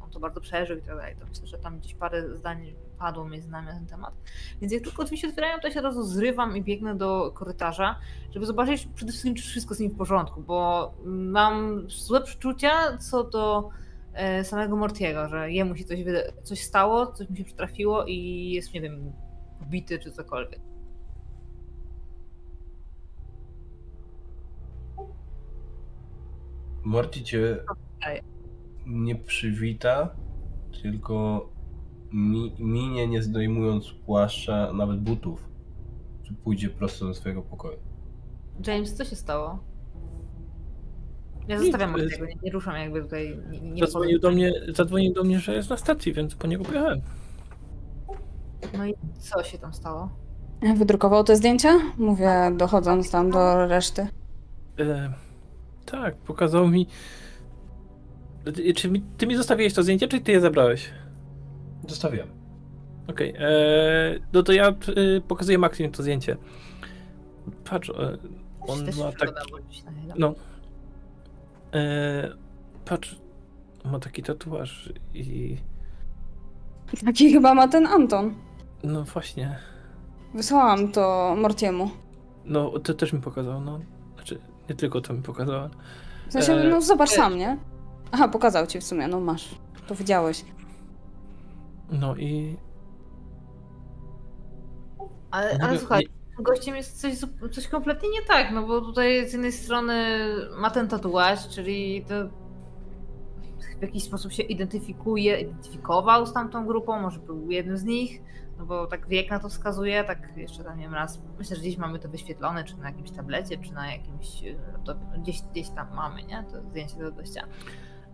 [0.03, 1.15] on to bardzo przeżył i tak dalej.
[1.19, 4.14] To myślę, że tam gdzieś parę zdań padło między nami na ten temat.
[4.61, 7.32] Więc jak tylko drzwi się otwierają, to ja się od razu zrywam i biegnę do
[7.32, 7.99] korytarza,
[8.34, 13.23] żeby zobaczyć przede wszystkim, czy wszystko z nim w porządku, bo mam złe przeczucia co
[13.23, 13.69] do
[14.14, 15.99] e, samego Mortiego, że jemu się coś,
[16.44, 19.14] coś stało, coś mu się przytrafiło i jest, nie wiem,
[19.69, 20.60] bity czy cokolwiek.
[26.84, 27.57] Morty cię
[28.86, 30.15] nie przywita,
[30.82, 31.49] tylko
[32.14, 35.50] mi, minie nie zdejmując płaszcza, nawet butów.
[36.24, 37.78] Czy pójdzie prosto do swojego pokoju.
[38.68, 39.60] James, co się stało?
[41.48, 45.14] Ja Nic, zostawiam Mortiego, nie, nie ruszam jakby tutaj, nie, nie Zadzwonił do, mnie, zadzwonił
[45.14, 47.02] do mnie, że jest na stacji, więc po niego pojechałem.
[48.78, 50.10] No i co się tam stało?
[50.76, 51.70] Wydrukował te zdjęcia?
[51.98, 54.08] Mówię, dochodząc tam do reszty.
[54.80, 55.14] E,
[55.86, 56.88] tak, pokazał mi.
[58.76, 60.92] Czy mi, ty mi zostawiłeś to zdjęcie, czy ty je zabrałeś?
[61.91, 62.27] Zostawiam.
[63.07, 64.73] Okej, e, no to ja e,
[65.27, 66.38] pokazuję Maxim to zdjęcie.
[67.69, 68.18] Patrz, e,
[68.61, 69.31] on ma tak.
[70.18, 70.34] No.
[71.73, 72.34] E,
[72.85, 73.15] patrz,
[73.85, 75.57] ma taki tatuaż i.
[77.05, 78.34] Taki chyba ma ten Anton.
[78.84, 79.57] No właśnie.
[80.34, 81.89] Wysłałam to Mortiemu.
[82.45, 83.80] No, to też mi pokazał, no.
[84.15, 84.39] Znaczy,
[84.69, 85.69] nie tylko to mi pokazała.
[86.30, 87.18] W sensie, E, no zobacz wiesz.
[87.18, 87.57] sam, nie?
[88.11, 89.55] Aha, pokazał ci w sumie, no masz.
[89.88, 90.45] To widziałeś.
[91.91, 92.57] No i.
[95.31, 96.07] Ale, ale słuchaj,
[96.39, 97.13] gościem jest coś,
[97.51, 99.93] coś kompletnie nie tak, no bo tutaj z jednej strony
[100.57, 102.15] ma ten tatuaż, czyli to
[103.80, 108.22] w jakiś sposób się identyfikuje, identyfikował z tamtą grupą, może był jednym z nich,
[108.57, 111.61] no bo tak wiek na to wskazuje, tak jeszcze tam nie wiem raz, myślę, że
[111.61, 114.55] gdzieś mamy to wyświetlone, czy na jakimś tablecie, czy na jakimś, e,
[114.85, 117.47] to gdzieś, gdzieś tam mamy, nie, to zdjęcie tego gościa.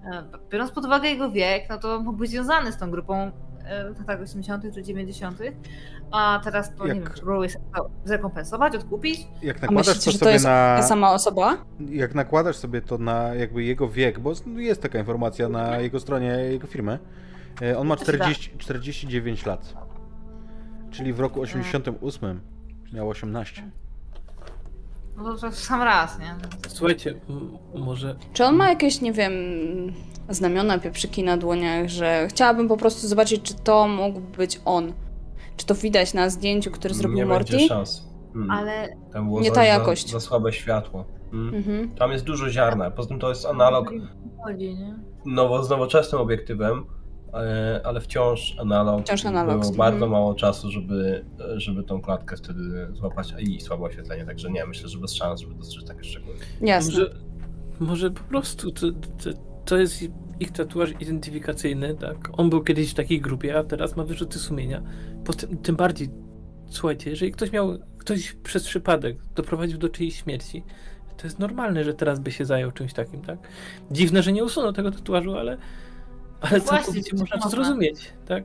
[0.05, 3.31] E, Biorąc pod uwagę jego wiek, no to mógł być związany z tą grupą
[3.95, 4.73] w latach 80.
[4.73, 5.39] czy 90.,
[6.11, 9.27] a teraz to nie Jak- wiem, czy sobie to zrekompensować, odkupić.
[9.41, 10.77] Jak A nakładasz myślicie, to że to jest na...
[10.77, 11.57] ta sama osoba?
[11.89, 16.27] Jak nakładasz sobie to na jakby jego wiek, bo jest taka informacja na jego stronie,
[16.27, 16.99] jego firmy,
[17.61, 18.17] e, on ma To się da.
[18.17, 19.73] 40, 49 lat.
[20.91, 22.41] Czyli w roku 88
[22.93, 23.63] miał 18.
[25.17, 26.35] No to, to w sam raz, nie?
[26.67, 27.13] Słuchajcie,
[27.75, 28.15] może.
[28.33, 29.33] Czy on ma jakieś, nie wiem,
[30.29, 34.93] znamiona, pieprzyki na dłoniach, że chciałabym po prostu zobaczyć, czy to mógł być on.
[35.57, 37.51] Czy to widać na zdjęciu, które zrobił nie Morty?
[37.51, 38.07] będzie szans.
[38.35, 38.51] Mm.
[38.51, 40.11] Ale Tam było nie za, ta jakość.
[40.11, 41.05] Za, za słabe światło.
[41.33, 41.55] Mm.
[41.55, 41.95] Mhm.
[41.95, 42.91] Tam jest dużo ziarna.
[42.91, 43.91] Poza tym to jest analog
[44.57, 44.95] nie?
[45.25, 46.85] nowo, z nowoczesnym obiektywem,
[47.31, 49.01] ale, ale wciąż analog.
[49.01, 49.77] Wciąż analog, Było mhm.
[49.77, 51.25] bardzo mało czasu, żeby,
[51.55, 55.41] żeby tą klatkę wtedy złapać a i słabe oświetlenie, także nie, myślę, że bez szans,
[55.41, 56.35] żeby dostrzec takie szczegóły.
[56.61, 56.91] Jasne.
[56.91, 57.11] Może,
[57.79, 59.29] może po prostu to, to,
[59.67, 60.03] to jest
[60.39, 62.29] ich tatuaż identyfikacyjny, tak?
[62.33, 64.81] On był kiedyś w takiej grupie, a teraz ma wyrzuty sumienia.
[65.25, 66.09] Potem, tym bardziej,
[66.69, 70.63] słuchajcie, jeżeli ktoś miał, ktoś przez przypadek doprowadził do czyjejś śmierci,
[71.17, 73.39] to jest normalne, że teraz by się zajął czymś takim, tak?
[73.91, 75.57] Dziwne, że nie usunął tego tatuażu, ale,
[76.41, 78.43] ale Właśnie, całkowicie to można to zrozumieć, tak?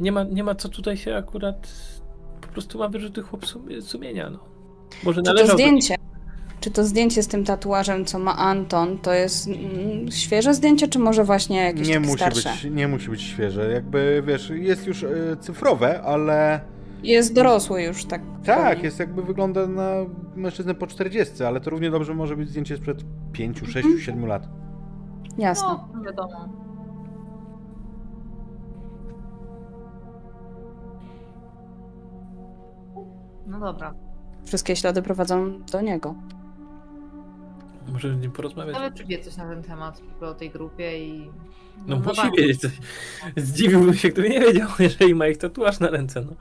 [0.00, 1.72] Nie ma, nie ma co tutaj się akurat,
[2.40, 4.38] po prostu ma wyrzuty chłop sum- sumienia, no.
[5.04, 5.94] Może to do- zdjęcie?
[6.60, 10.98] Czy to zdjęcie z tym tatuażem, co ma Anton, to jest mm, świeże zdjęcie, czy
[10.98, 12.50] może właśnie jakieś Nie takie musi, starsze?
[12.50, 13.70] być, nie musi być świeże.
[13.72, 15.08] Jakby wiesz, jest już e,
[15.40, 16.60] cyfrowe, ale
[17.02, 18.20] Jest dorosły już, tak.
[18.44, 19.90] tak, jest jakby wygląda na
[20.36, 22.98] mężczyznę po 40, ale to równie dobrze może być zdjęcie sprzed
[23.32, 24.00] 5, 6, Mhm.
[24.00, 24.48] 7 lat.
[25.38, 25.68] Jasne.
[25.94, 26.48] No, wiadomo.
[33.46, 33.94] No dobra.
[34.44, 36.14] Wszystkie ślady prowadzą do niego.
[37.92, 38.74] Może z nim porozmawiać.
[38.74, 41.30] Nawet czy wie coś na ten temat o tej grupie i...
[41.86, 42.36] No musi tak.
[42.36, 42.72] wiedzieć coś.
[43.36, 46.32] Zdziwiłbym się, gdyby nie wiedział, jeżeli ma ich tatuaż na ręce, no.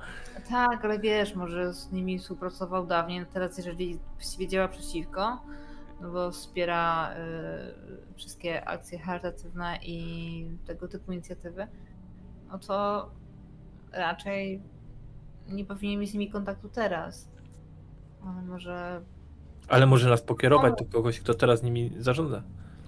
[0.50, 5.42] Tak, ale wiesz, może z nimi współpracował dawniej, no teraz jeżeli właściwie działa przeciwko,
[6.02, 11.68] no bo wspiera y, wszystkie akcje charytatywne i tego typu inicjatywy,
[12.52, 13.10] no to
[13.92, 14.62] raczej
[15.48, 17.30] nie powinien mieć z nimi kontaktu teraz.
[18.26, 19.02] Ale może
[19.68, 22.44] Ale może nas pokierować do kogoś, kto teraz nimi zarządza.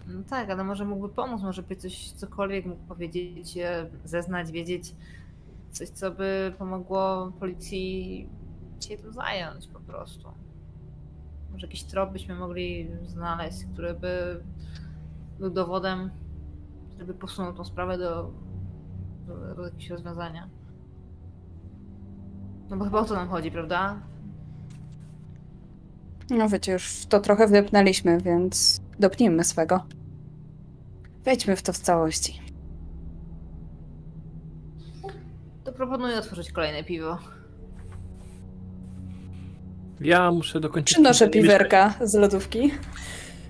[0.07, 4.95] No tak, ale może mógłby pomóc, może by coś, cokolwiek mógł powiedzieć, e, zeznać, wiedzieć,
[5.71, 8.29] coś, co by pomogło policji
[8.79, 10.31] się tym zająć po prostu.
[11.51, 14.43] Może jakiś trop byśmy mogli znaleźć, który by
[15.39, 16.11] był dowodem,
[16.89, 18.31] który by posunął tą sprawę do,
[19.27, 20.49] do, do jakiegoś rozwiązania.
[22.69, 23.99] No bo chyba o to nam chodzi, prawda?
[26.29, 29.85] No wiecie, już w to trochę wdepnęliśmy, więc dopnijmy swego.
[31.23, 32.41] Wejdźmy w to w całości.
[35.63, 37.17] To proponuję otworzyć kolejne piwo.
[40.01, 40.95] Ja muszę dokończyć.
[40.95, 42.71] Przynoszę piwerka z lodówki.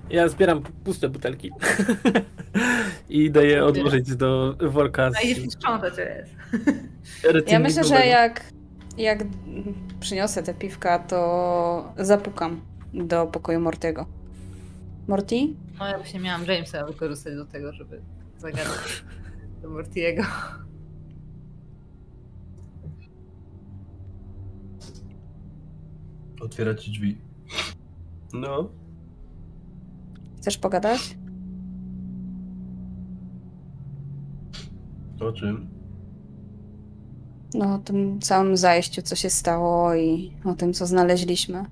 [0.10, 1.52] Ja zbieram puste butelki.
[3.10, 7.52] I idę je odłożyć do worka z A jeśli to jest.
[7.52, 8.42] Ja myślę, że jak,
[8.98, 9.24] jak
[10.00, 12.62] przyniosę te piwka, to zapukam
[12.94, 14.06] do pokoju Mortiego.
[15.08, 15.36] Morty?
[15.80, 18.02] No ja właśnie miałam Jamesa wykorzystać do tego, żeby
[18.38, 19.04] zagadać
[19.62, 20.24] do Mortiego.
[26.42, 27.18] Otwierać drzwi.
[28.34, 28.70] No,
[30.38, 31.18] Chcesz pogadać?
[35.20, 35.75] o czym?
[37.58, 41.66] No, o tym całym zajściu, co się stało i o tym, co znaleźliśmy.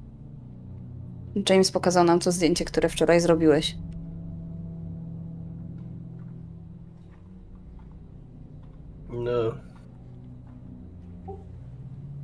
[1.49, 3.75] James pokazał nam to zdjęcie, które wczoraj zrobiłeś.
[9.09, 9.31] No,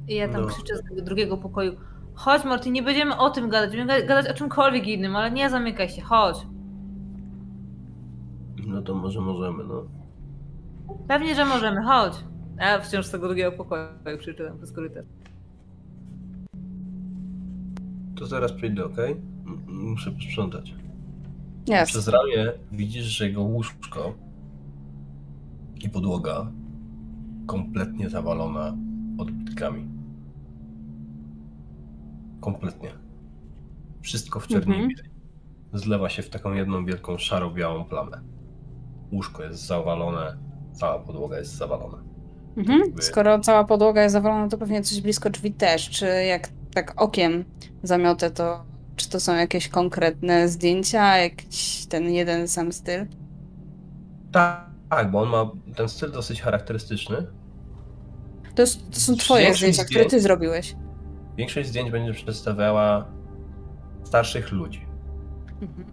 [0.08, 0.48] I ja tam No.
[0.48, 1.74] krzyczę z tego drugiego pokoju.
[2.14, 5.50] Chodź Morty, nie będziemy o tym gadać, będziemy ga- gadać o czymkolwiek innym, ale nie
[5.50, 6.38] zamykaj się, chodź.
[8.68, 9.84] no to może możemy, no.
[11.08, 12.14] Pewnie, że możemy, chodź.
[12.60, 15.06] A ja wciąż z tego drugiego pokoju krzyczę przez korytarz.
[18.16, 19.12] To zaraz przyjdę, okej?
[19.12, 20.74] M- Muszę posprzątać.
[21.68, 21.92] Jest.
[21.92, 24.14] Przez ramię widzisz, że jego łóżko
[25.84, 26.52] i podłoga
[27.48, 28.78] kompletnie zawalona
[29.18, 29.86] odbitkami.
[32.42, 32.90] Kompletnie.
[34.02, 34.90] Wszystko w czerni Mhm.
[34.90, 35.06] widać.
[35.74, 38.22] Zlewa się w taką jedną wielką szaro-białą plamę.
[39.12, 40.38] Łóżko jest zawalone,
[40.74, 41.98] cała podłoga jest zawalona.
[42.58, 42.80] Mhm.
[42.80, 45.90] jakby- Skoro cała podłoga jest zawalona, to pewnie coś blisko drzwi też.
[45.90, 47.46] Czy jak tak okiem
[47.84, 48.64] zamiotę, to
[48.96, 53.06] czy to są jakieś konkretne zdjęcia, jakiś ten jeden sam styl?
[54.32, 57.18] Tak, tak, bo on ma ten styl dosyć charakterystyczny.
[58.56, 60.76] To, jest, to są twoje Większość zdjęcia, które ty zdjęć- zrobiłeś.
[61.38, 63.06] Większość zdjęć będzie przedstawiała
[64.04, 64.86] starszych ludzi.
[65.62, 65.86] Mhm.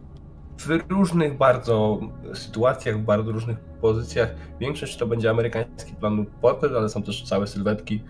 [0.58, 2.00] W różnych bardzo
[2.34, 4.34] sytuacjach, w bardzo różnych pozycjach.
[4.60, 8.02] Większość to będzie amerykański plan portret, ale są też całe sylwetki.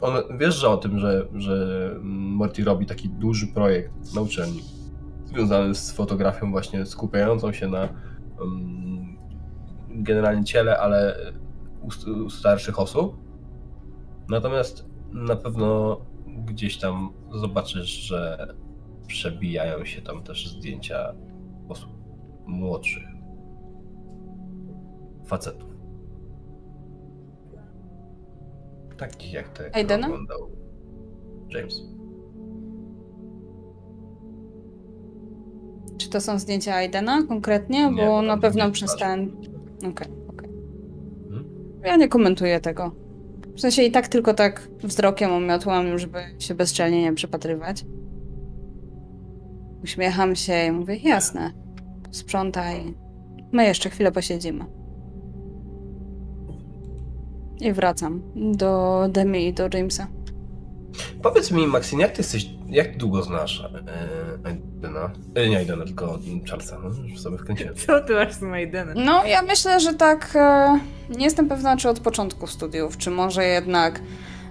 [0.00, 4.62] On wiesz, że o tym, że, że Morty robi taki duży projekt na uczelni
[5.24, 7.88] związany z fotografią właśnie skupiającą się na
[8.40, 9.16] um,
[9.88, 11.16] generalnie ciele, ale
[11.82, 13.16] u, u starszych osób.
[14.28, 18.48] Natomiast na pewno gdzieś tam zobaczysz, że
[19.06, 21.14] przebijają się tam też zdjęcia
[21.70, 21.90] osób
[22.46, 23.08] młodszych.
[25.26, 25.70] Facetów.
[28.98, 30.06] Takich jak te, Aidena?
[30.06, 30.50] oglądał
[31.50, 31.82] James.
[35.98, 37.90] Czy to są zdjęcia Aidena konkretnie?
[37.90, 39.36] Nie, Bo na pewno nie przestałem.
[39.78, 40.48] Okej, okej.
[41.26, 41.44] Mhm.
[41.84, 42.92] Ja nie komentuję tego.
[43.56, 47.84] W sensie i tak tylko tak wzrokiem omiotłam, żeby się bezczelnie nie przypatrywać.
[49.84, 51.52] Uśmiecham się i mówię, jasne,
[52.10, 52.94] sprzątaj.
[53.52, 54.64] My jeszcze chwilę posiedzimy.
[57.60, 60.06] I wracam do Demi i do Jamesa.
[61.22, 65.10] Powiedz mi, Maxine, jak ty jesteś, jak długo znasz e, Aidena?
[65.34, 66.18] E, nie Aidena, tylko
[66.50, 67.74] Charlesa, no, już sobie wkręciłem.
[67.74, 69.04] Co ty masz z Maidenem?
[69.04, 70.32] No, ja myślę, że tak.
[70.34, 70.80] E,
[71.18, 74.00] nie jestem pewna, czy od początku studiów, czy może jednak.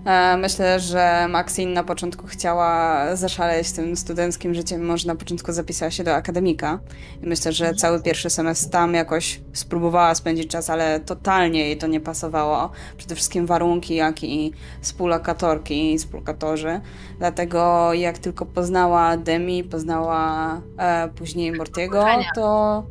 [0.06, 5.92] E, myślę, że Maxine na początku chciała zaszaleć tym studenckim życiem, może na początku zapisała
[5.92, 6.80] się do akademika.
[7.24, 11.88] I myślę, że cały pierwszy semestr tam jakoś spróbowała spędzić czas, ale totalnie jej to
[11.88, 12.72] nie pasowało.
[12.98, 16.82] Przede wszystkim warunki, jak i współlokatorki i współlokatorzy.
[17.18, 22.06] Dlatego jak tylko poznała Demi, poznała e, później Mortiego,
[22.36, 22.84] to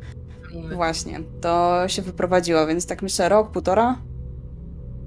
[0.73, 3.97] Właśnie, to się wyprowadziło, więc tak myślę rok, półtora.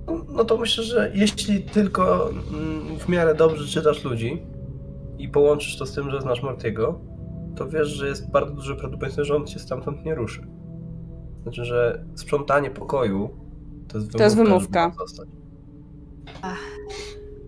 [0.06, 4.42] No, no to myślę, że jeśli tylko mm, w miarę dobrze czytasz ludzi
[5.18, 7.00] i połączysz to z tym, że znasz Mortiego,
[7.56, 10.46] to wiesz, że jest bardzo duże prawdopodobieństwo, że on cię stamtąd nie ruszy.
[11.42, 13.30] Znaczy, że sprzątanie pokoju
[13.88, 14.18] to jest wymówka.
[14.18, 14.92] To jest wymówka.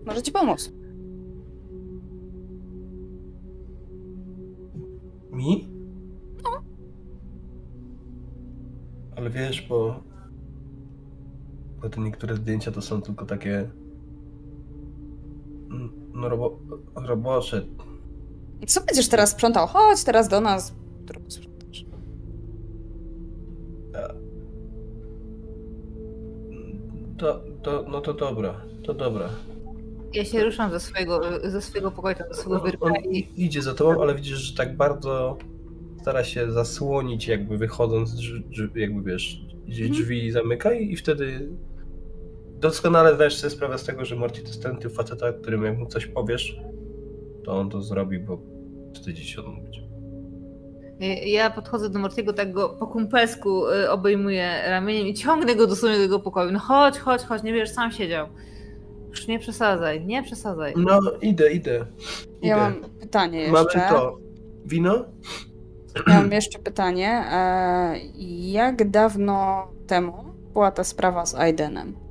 [0.05, 0.73] Może ci pomóc.
[5.31, 5.69] Mi?
[9.15, 10.03] Ale wiesz, bo...
[11.85, 13.69] Bo te niektóre zdjęcia to są tylko takie...
[15.71, 16.59] mm, No robo...
[16.95, 17.61] robocze.
[18.67, 19.67] Co będziesz teraz sprzątał?
[19.67, 20.73] Chodź teraz do nas.
[21.27, 21.85] Sprzątasz?
[27.17, 29.29] To, to, no to dobra, to dobra.
[30.13, 32.93] Ja się ruszam ze swojego, ze swojego pokoju, tam, ze swojego wyrka on
[33.37, 35.37] idzie za tobą, ale widzisz, że tak bardzo
[36.01, 38.15] stara się zasłonić jakby wychodząc,
[38.75, 41.49] jakby wiesz, gdzieś drzwi zamyka i, i wtedy
[42.59, 45.77] doskonale zdajesz sobie sprawę z tego, że Morty to jest ten typ faceta, którym jak
[45.77, 46.59] mu coś powiesz,
[47.43, 48.39] to on to zrobi, bo
[48.93, 49.85] wstydzi się odmówić.
[51.25, 55.97] Ja podchodzę do Mortiego, tak go po kumpelsku y, obejmuję ramieniem i ciągnę go dosłownie
[55.97, 56.51] do tego pokoju.
[56.51, 58.27] No chodź, chodź, chodź, nie wiesz, sam siedział.
[59.09, 60.73] Już nie przesadzaj, nie przesadzaj.
[60.77, 61.85] No, idę, idę.
[62.41, 62.79] Ja idę.
[62.79, 63.79] mam pytanie Mamy jeszcze.
[63.89, 64.17] to.
[64.65, 65.05] Wino?
[66.07, 67.23] Ja mam jeszcze pytanie.
[67.31, 67.99] E,
[68.51, 70.13] jak dawno temu
[70.53, 72.04] była ta sprawa z Aidenem?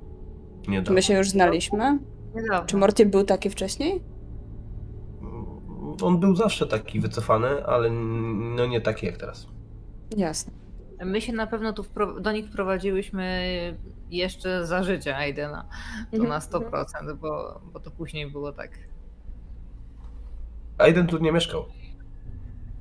[0.69, 1.99] Nie Czy my się już znaliśmy?
[2.35, 2.67] Niedawno.
[2.67, 4.03] Czy Morty był taki wcześniej?
[6.03, 7.91] On był zawsze taki wycofany, ale
[8.57, 9.47] no nie taki jak teraz.
[10.17, 10.53] Jasne.
[11.05, 11.85] My się na pewno tu
[12.21, 13.43] do nich wprowadziłyśmy
[14.11, 15.69] jeszcze za życia Aidena.
[16.11, 16.29] To Mhm.
[16.29, 18.71] na 100%, bo, bo to później było tak.
[20.79, 21.65] Aiden tu nie mieszkał.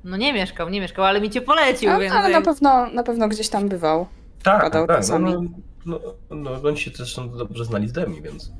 [0.04, 2.14] No nie mieszkał, nie mieszkał, ale mi cię polecił, A, więc.
[2.14, 4.06] ale na pewno, na pewno gdzieś tam bywał.
[4.42, 4.96] Tak, Padał tak.
[4.96, 5.32] No, czasami.
[5.32, 5.42] no,
[5.86, 6.00] no,
[6.30, 8.52] no, oni się zresztą dobrze znali z Demi, więc.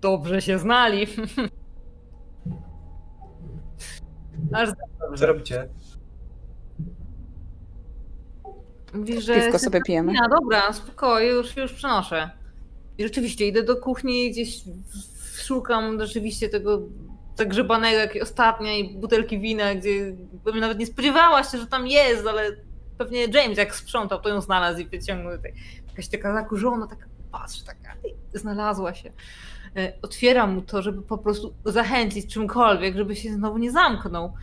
[0.00, 1.06] Dobrze się znali.
[4.52, 5.26] Aż za Co dobrze.
[5.26, 5.68] robicie?
[8.94, 9.40] Mówisz, że.
[9.40, 10.12] Piwko sobie pijemy.
[10.12, 12.30] No dobra, spokojnie, już, już przenoszę.
[12.98, 14.60] I rzeczywiście idę do kuchni, gdzieś
[15.44, 16.82] szukam rzeczywiście tego
[17.34, 20.12] zagrzebanego, jak ostatniej butelki wina, gdzie
[20.44, 22.56] bym nawet nie spodziewała się, że tam jest, ale
[22.98, 25.54] pewnie James jak sprzątał, to ją znalazł i wyciągnął tutaj.
[25.88, 27.96] Jakaś taka zakurzona, taka patrz, taka
[28.34, 29.12] znalazła się.
[29.76, 34.34] E, Otwieram mu to, żeby po prostu zachęcić czymkolwiek, żeby się znowu nie zamknął.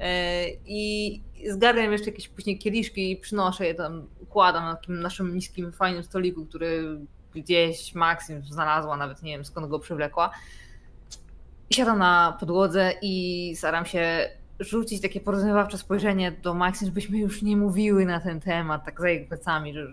[0.00, 5.34] E, I zgarniam jeszcze jakieś później kieliszki i przynoszę je tam, układam na takim naszym
[5.34, 6.98] niskim, fajnym stoliku, który
[7.34, 10.30] gdzieś Maxim znalazła, nawet nie wiem skąd go przywlekła.
[11.70, 17.56] Siadam na podłodze i staram się rzucić takie porozumiewawcze spojrzenie do Maxim, żebyśmy już nie
[17.56, 19.86] mówiły na ten temat, tak za jego plecami, że,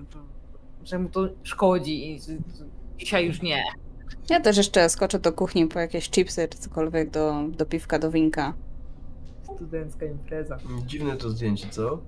[0.83, 2.65] że mu to szkodzi i że- że
[2.97, 3.63] dzisiaj już nie.
[4.29, 8.11] Ja też jeszcze skoczę do kuchni po jakieś chipsy czy cokolwiek do, do piwka, do
[8.11, 8.53] winka.
[9.55, 10.57] Studencka impreza.
[10.85, 12.01] Dziwne to zdjęcie, co?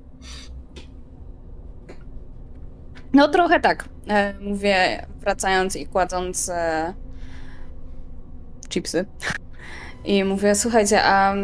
[3.14, 3.90] No trochę tak.
[4.08, 6.94] E, mówię, wracając i kładąc e,
[8.70, 9.06] chipsy.
[10.06, 11.36] I mówię, słuchajcie, a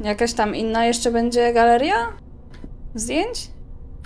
[0.00, 1.94] jakaś tam inna jeszcze będzie galeria
[2.94, 3.50] zdjęć?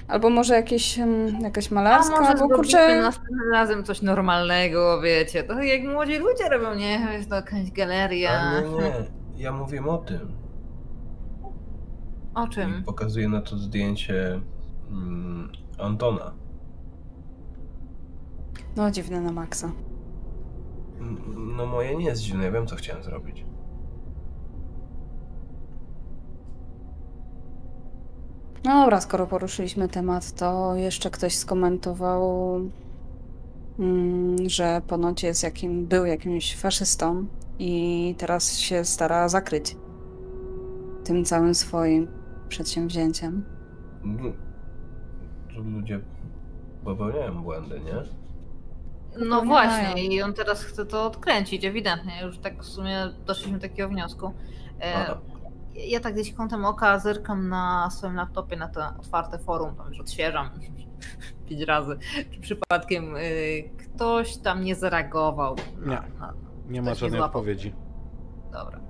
[0.09, 3.03] Albo może jakieś, em, jakaś A malarska, może albo zrobimy kurczę...
[3.03, 7.09] następnym razem coś normalnego, wiecie, to jak młodzi ludzie robią, nie?
[7.13, 8.31] Jest to jakaś galeria.
[8.31, 8.93] A nie, nie.
[9.37, 10.33] Ja mówię o tym.
[12.35, 12.85] O I czym?
[12.85, 14.41] pokazuję na to zdjęcie
[14.91, 16.33] mm, Antona.
[18.77, 19.73] No dziwne na maksa.
[21.37, 23.45] No moje nie jest dziwne, ja wiem co chciałem zrobić.
[28.65, 32.55] No dobra, skoro poruszyliśmy temat, to jeszcze ktoś skomentował,
[33.79, 37.27] mm, że ponoć jest jakim, był jakimś faszystą
[37.59, 39.77] i teraz się stara zakryć
[41.05, 42.09] tym całym swoim
[42.49, 43.45] przedsięwzięciem.
[45.57, 46.01] Ludzie
[46.85, 47.95] popełniają błędy, nie?
[49.27, 52.13] No właśnie, i on teraz chce to odkręcić, ewidentnie.
[52.23, 54.33] Już tak w sumie doszliśmy do takiego wniosku.
[54.81, 55.17] E.
[55.89, 60.01] ja tak gdzieś kątem oka zerkam na swoim laptopie na to otwarte forum, tam już
[60.01, 60.51] odświeżam
[61.49, 61.97] pięć razy.
[62.31, 65.57] Czy przypadkiem y, ktoś tam nie zareagował?
[65.79, 66.19] Na, Nie.
[66.19, 66.35] na,
[66.69, 67.41] Nie ma nie żadnej złapał.
[67.41, 67.75] odpowiedzi.
[68.53, 68.81] dobra.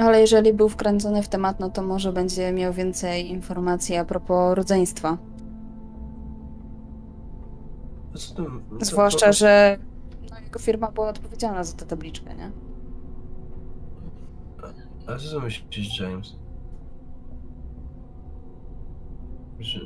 [0.00, 4.54] Ale jeżeli był wkręcony w temat, no to może będzie miał więcej informacji a propos
[4.56, 5.18] rodzeństwa.
[8.14, 8.44] Co-
[8.80, 9.78] Zwłaszcza, że
[10.30, 12.50] no, jego firma była odpowiedzialna za tę tabliczkę, nie?
[15.12, 16.36] Ale co myślisz, James?
[19.60, 19.80] Że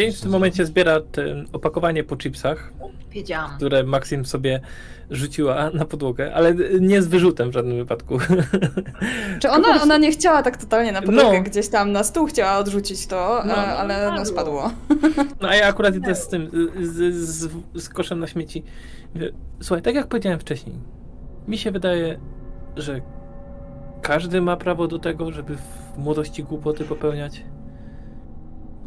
[0.00, 2.72] James w tym momencie zbiera te opakowanie po chipsach,
[3.10, 3.56] Wiedziałam.
[3.56, 4.60] które Maxim sobie
[5.10, 8.18] rzuciła na podłogę, ale nie z wyrzutem w żadnym wypadku.
[9.40, 11.42] Czy ona, prostu- ona nie chciała tak totalnie na podłogę, No.
[11.44, 13.52] gdzieś tam na stół chciała odrzucić to, No.
[13.54, 14.70] e, ale no Spadło.
[14.70, 15.30] spadło.
[15.40, 16.50] No a ja akurat idę z tym,
[16.82, 18.62] z, z, z koszem na śmieci.
[19.14, 19.30] Mówię,
[19.60, 20.76] Słuchaj, tak jak powiedziałem wcześniej,
[21.48, 22.20] mi się wydaje,
[22.76, 23.00] że
[24.02, 27.44] każdy ma prawo do tego, żeby w młodości głupoty popełniać.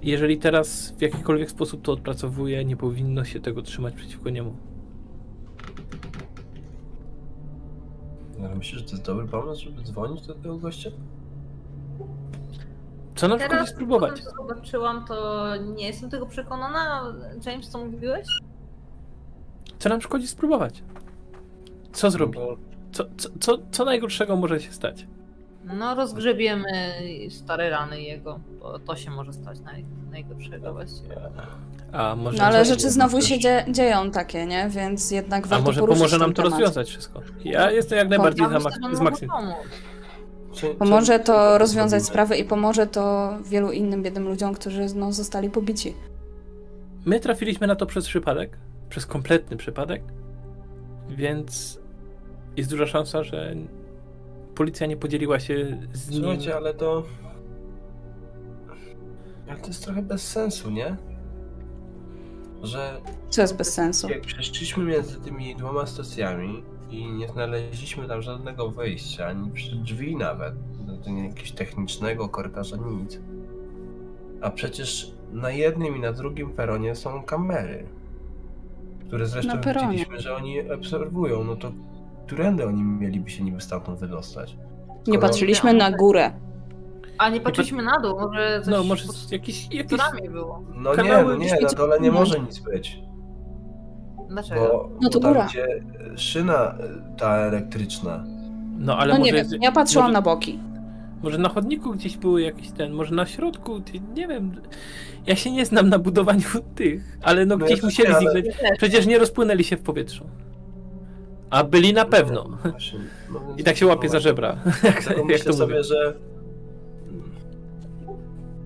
[0.01, 4.55] Jeżeli teraz w jakikolwiek sposób to odpracowuje, nie powinno się tego trzymać przeciwko niemu.
[8.45, 10.89] Ale myślisz, że to jest dobry pomysł, żeby dzwonić do tego gościa?
[13.15, 14.19] Co na przykład Teraz spróbować?
[14.23, 15.43] co zobaczyłam, to
[15.75, 17.13] nie jestem tego przekonana.
[17.45, 18.27] James, co mówiłeś?
[19.79, 20.83] Co nam szkodzi spróbować?
[21.91, 22.39] Co zrobi?
[22.39, 22.47] No,
[22.93, 25.05] Co, co, co, co najgorszego może się stać?
[25.63, 26.67] No, rozgrzebiemy
[27.29, 28.39] stare rany jego.
[28.61, 31.15] To, to się może stać naj, najgorszego właściwie.
[31.91, 34.69] A może, No ale rzeczy znowu się dzie dzieją takie, nie?
[34.69, 36.51] Więc jednak a warto może poruszyć pomoże nam to temat.
[36.59, 37.21] rozwiązać wszystko.
[37.43, 39.27] Ja jestem jak najbardziej Ja za, mak- z
[40.53, 45.49] co- Pomoże to rozwiązać sprawę i pomoże to wielu innym biednym ludziom, którzy no, zostali
[45.49, 45.93] pobici.
[47.05, 48.57] My trafiliśmy na to przez przypadek,
[48.89, 50.01] przez kompletny przypadek,
[51.09, 51.79] więc
[52.57, 53.55] jest duża szansa, że
[54.55, 56.19] policja nie podzieliła się z nim.
[56.19, 57.03] Słuchajcie, ale to...
[59.47, 60.95] Ale to jest trochę bez sensu, nie?
[62.63, 64.09] Że Co jest bez sensu.
[64.09, 70.15] jak przeszliśmy między tymi dwoma stacjami i nie znaleźliśmy tam żadnego wyjścia, ani przy drzwi
[70.15, 70.53] nawet,
[70.87, 73.19] no jakiegoś technicznego korytarza, nic.
[74.41, 77.85] A przecież na jednym i na drugim peronie są kamery,
[79.07, 81.71] które zresztą widzieliśmy, że oni obserwują, no to
[82.25, 84.57] którędy oni mieliby się niby stamtąd wydostać?
[85.07, 86.31] Nie Skoro- patrzyliśmy na górę.
[87.17, 90.63] A nie patrzyliśmy na dół, może coś No, może pod strukturami było.
[90.75, 92.99] No nie, no nie, na dole nie może nic być.
[94.29, 94.61] Dlaczego?
[94.61, 95.45] Bo, No to bo tam góra.
[95.47, 95.67] gdzie
[96.17, 96.75] szyna
[97.15, 98.23] y, ta elektryczna,
[98.79, 100.59] No ale No może, nie wiem, ja patrzyłam może, na boki.
[101.23, 103.81] może na chodniku gdzieś były jakiś ten, może na środku,
[104.15, 104.61] nie wiem.
[105.27, 106.41] Ja się nie znam na budowaniu
[106.75, 108.77] tych, ale no No gdzieś ja musieli nie, ale- zniknąć.
[108.77, 110.25] Przecież nie rozpłynęli się w powietrzu.
[111.53, 112.43] A byli na pewno.
[112.63, 112.99] No właśnie,
[113.31, 114.49] no więc- I tak się łapie no za żebra.
[114.83, 115.83] Jak, Dlatego jak myślę to sobie, mówię.
[115.83, 116.15] że...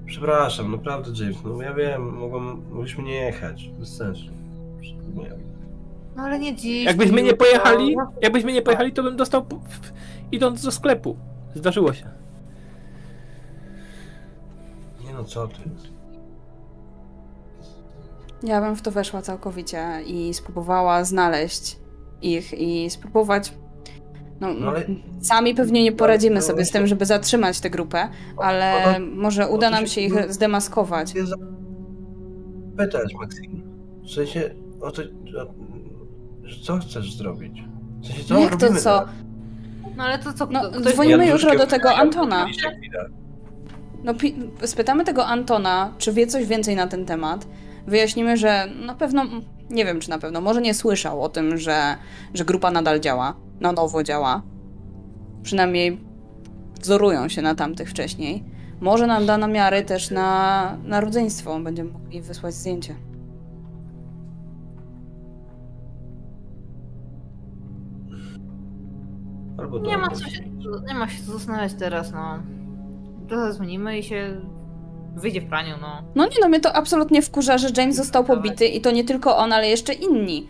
[0.06, 4.32] Przepraszam, naprawdę James, no ja wiem, mogłem, mogliśmy nie jechać, bez sensu.
[6.16, 6.86] No ale nie dziś.
[6.86, 9.46] Jakbyśmy nie pojechali, jakbyśmy nie pojechali, to bym dostał
[10.32, 11.18] idąc do sklepu.
[11.56, 12.10] Zdarzyło się.
[15.06, 15.56] nie no, co ty.
[18.44, 21.78] Ja bym w to weszła całkowicie i spróbowała znaleźć
[22.22, 23.54] ich i spróbować.
[24.40, 24.86] No, No ale-
[25.22, 29.06] sami pewnie nie poradzimy no, sobie z no, tym, żeby zatrzymać tę grupę, ale no,
[29.16, 31.14] może uda to nam się- ich zdemaskować.
[32.78, 33.64] Pytać, Maxim.
[34.04, 34.50] W sensie,
[34.82, 35.02] o to,
[36.64, 37.64] co chcesz zrobić?
[38.02, 38.68] W sensie, co No jak to co?
[38.68, 39.08] teraz?
[39.98, 40.46] No ale to co?
[40.52, 42.48] No, dzwonimy jutro do tego Antona.
[44.04, 44.14] No,
[44.66, 47.48] spytamy tego Antona, czy wie coś więcej na ten temat.
[47.88, 49.26] Wyjaśnimy, że na pewno,
[49.70, 51.98] nie wiem czy na pewno, może nie słyszał o tym, że,
[52.34, 54.42] że grupa nadal działa, na nowo działa.
[55.44, 56.00] Przynajmniej
[56.82, 58.44] wzorują się na tamtych wcześniej.
[58.82, 62.96] Może nam da namiary też na, na rodzeństwo, będziemy mogli wysłać zdjęcie.
[69.58, 70.44] Albo Nie ma, co się,
[70.88, 72.40] nie ma się co zastanawiać teraz, no.
[73.28, 74.42] Trochę dzwonimy i się
[75.20, 76.04] wyjdzie w praniu, no.
[76.16, 79.38] No nie no, mnie to absolutnie wkurza, że James został pobity i to nie tylko
[79.38, 80.48] on, ale jeszcze inni.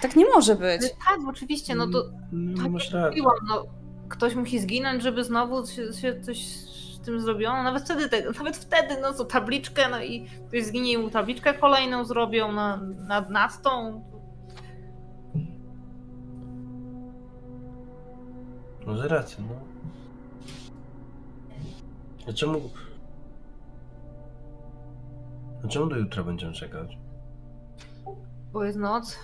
[0.00, 0.80] Tak nie może być.
[0.82, 3.08] Tak, oczywiście, no to No, tak masz jak rację.
[3.10, 3.64] mówiłam, no.
[4.08, 7.62] Ktoś musi zginąć, żeby znowu się, się coś z tym zrobiono.
[7.62, 11.54] Nawet wtedy, te, nawet wtedy, no co, tabliczkę, no i ktoś zginie i mu tabliczkę
[11.54, 12.76] kolejną zrobią na,
[13.08, 14.02] nad, nad tą.
[18.86, 19.54] Może rację, no.
[22.28, 22.32] A
[25.64, 26.98] A czemu do jutra będziemy czekać?
[28.52, 29.18] Bo jest noc.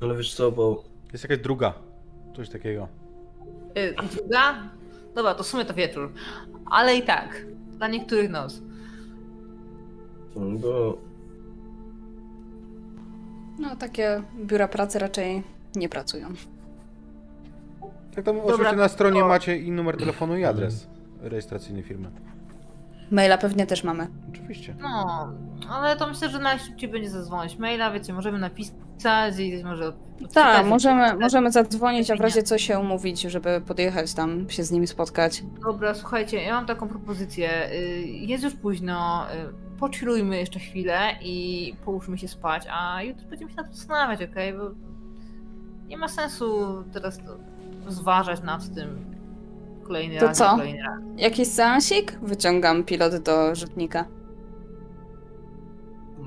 [0.00, 0.84] No ale wiesz co, bo...
[1.12, 1.74] Jest jakaś druga.
[2.36, 2.88] Coś takiego.
[3.74, 4.62] Yy, druga?
[5.14, 6.12] Dobra, to w sumie to wieczór.
[6.70, 7.46] Ale i tak,
[7.76, 8.60] dla niektórych noc.
[10.36, 10.98] Bo...
[13.58, 15.42] No takie biura pracy raczej
[15.76, 16.28] nie pracują.
[18.14, 20.86] Tak tam Dobra, oczywiście na stronie to- macie i numer telefonu i adres
[21.20, 22.10] rejestracyjny firmy.
[23.10, 24.08] Maila pewnie też mamy.
[24.32, 24.74] Oczywiście.
[24.80, 25.32] No,
[25.70, 29.92] ale to myślę, że najszybciej będzie zadzwonić maila, wiecie, możemy napisać i może...
[30.34, 34.70] Tak, możemy, możemy zadzwonić, a w razie co się umówić, żeby podjechać tam, się z
[34.70, 35.42] nimi spotkać.
[35.64, 37.72] Dobra, słuchajcie, ja mam taką propozycję.
[37.72, 43.50] Y, Jest już późno, y, pochillujmy jeszcze chwilę i połóżmy się spać, a jutro będziemy
[43.50, 44.52] się nad tym zastanawiać, okej?
[44.52, 44.70] Bo
[45.86, 47.20] nie ma sensu teraz
[47.88, 49.04] zważać nad tym
[49.82, 50.50] kolejny To raz, co?
[50.50, 51.00] kolejny raz.
[51.16, 52.18] Jakiś seansik?
[52.22, 54.04] Wyciągam pilot do rzutnika.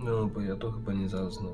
[0.04, 1.54] No, bo ja to chyba nie zaznam.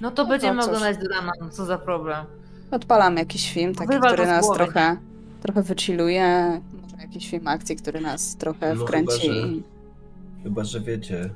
[0.00, 0.66] No to będziemy cóż.
[0.68, 2.26] oglądać do rana, no co za problem.
[2.70, 4.58] Odpalam jakiś film, taki, Wywal który to nas głowy.
[4.64, 4.96] trochę,
[5.42, 6.60] trochę wychilluje.
[6.82, 9.20] Może jakiś film akcji, który nas trochę No wkręci.
[9.20, 9.62] chyba, że-
[10.42, 11.30] Chyba, że wiecie...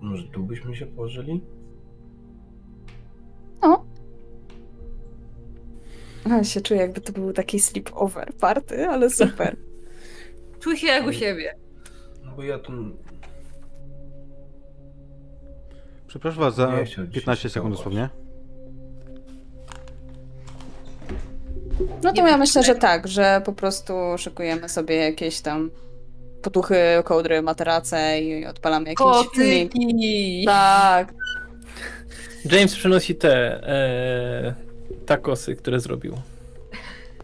[0.00, 1.40] Może tu byśmy się położyli?
[6.28, 9.56] Ja się czuję, jakby to był taki sleepover party, ale super.
[10.60, 11.54] Czuj się jak u siebie.
[12.24, 12.72] No bo ja tu...
[16.06, 18.08] Przepraszam was za Nie chciał dzisiaj 15 sekund dosłownie.
[22.02, 25.70] No to ja myślę, że tak, że po prostu szykujemy sobie jakieś tam
[26.42, 29.72] potuchy, kołdry, materace i odpalamy jakiś filmik.
[29.72, 30.44] Kotyki!
[30.46, 31.14] Tak,
[32.52, 34.65] James przynosi te e,
[35.06, 36.14] takosy, które zrobił.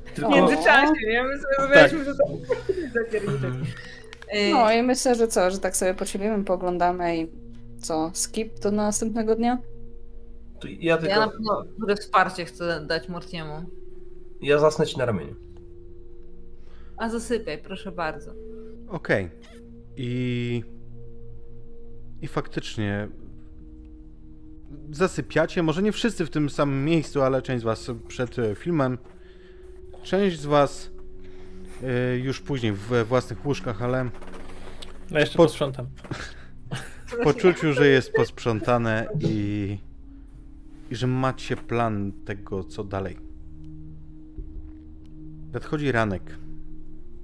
[0.04, 1.22] W Tylko, międzyczasie, nie?
[1.22, 2.24] My sobie zrobiliśmy, że to
[3.04, 3.50] zapierniczek.
[4.34, 7.28] Y, no i myślę, że co, że tak sobie posiebimy, poglądamy i
[7.80, 9.58] co, skip do następnego dnia?
[10.60, 13.64] to ja Ja na tylko, pewno wsparcie chcę dać Mortiemu.
[14.42, 15.34] ja zasnę ci na ramieniu.
[16.96, 18.32] A zasypiaj, proszę bardzo.
[18.88, 19.28] Okej.
[19.96, 20.62] I.
[22.22, 23.08] I faktycznie.
[24.90, 28.98] Zasypiacie, może nie wszyscy w tym samym miejscu, ale część z Was przed e, filmem.
[30.02, 30.90] Część z Was
[31.82, 34.10] e, już później we własnych łóżkach, ale
[35.10, 35.86] No jeszcze Po- posprzątam.
[37.06, 39.78] w poczuciu, że jest posprzątane i.
[40.90, 43.18] i że macie plan tego, co dalej.
[45.52, 46.22] Nadchodzi ranek.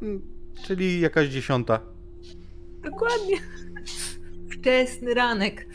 [0.03, 0.23] Mm,
[0.66, 1.81] Czyli jakaś dziesiąta.
[2.83, 3.37] Dokładnie.
[4.51, 5.66] Wczesny ranek.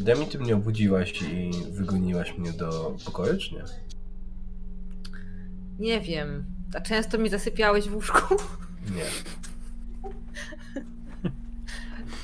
[0.00, 3.64] Demi, ty mnie obudziłaś i wygoniłaś mnie do pokoju, czy nie?
[5.78, 6.44] Nie wiem.
[6.74, 8.34] A często mi zasypiałeś w łóżku?
[8.96, 9.04] Nie.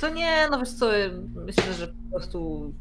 [0.01, 0.91] To nie, no wiesz co,
[1.47, 2.73] myślę, że po prostu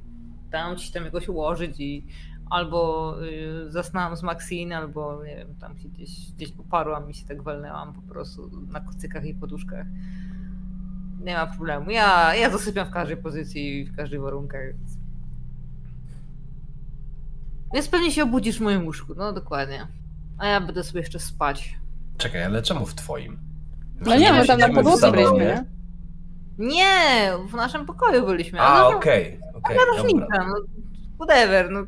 [0.49, 2.05] dałam ci tam jakoś ułożyć i
[2.49, 7.27] albo y, zasnęłam z Maxine, albo nie wiem, tam się gdzieś, gdzieś uparłam i się
[7.27, 9.85] tak walnęłam po prostu na kocykach i poduszkach.
[11.19, 11.91] Nie ma problemu.
[11.91, 14.61] Ja, ja zasypiam w każdej pozycji i w każdych warunkach.
[14.65, 14.91] Więc...
[17.73, 19.87] więc pewnie się obudzisz w moim łóżku, no dokładnie.
[20.37, 21.77] A ja będę sobie jeszcze spać.
[22.17, 23.39] Czekaj, ale czemu w twoim?
[24.01, 25.65] No nie, my tam na podłodze byliśmy, nie?
[26.57, 28.61] Nie, w naszym pokoju byliśmy.
[28.61, 30.03] A, no, okej, okej, Jaka dobra.
[30.03, 30.55] różnica, no,
[31.15, 31.85] whatever, no.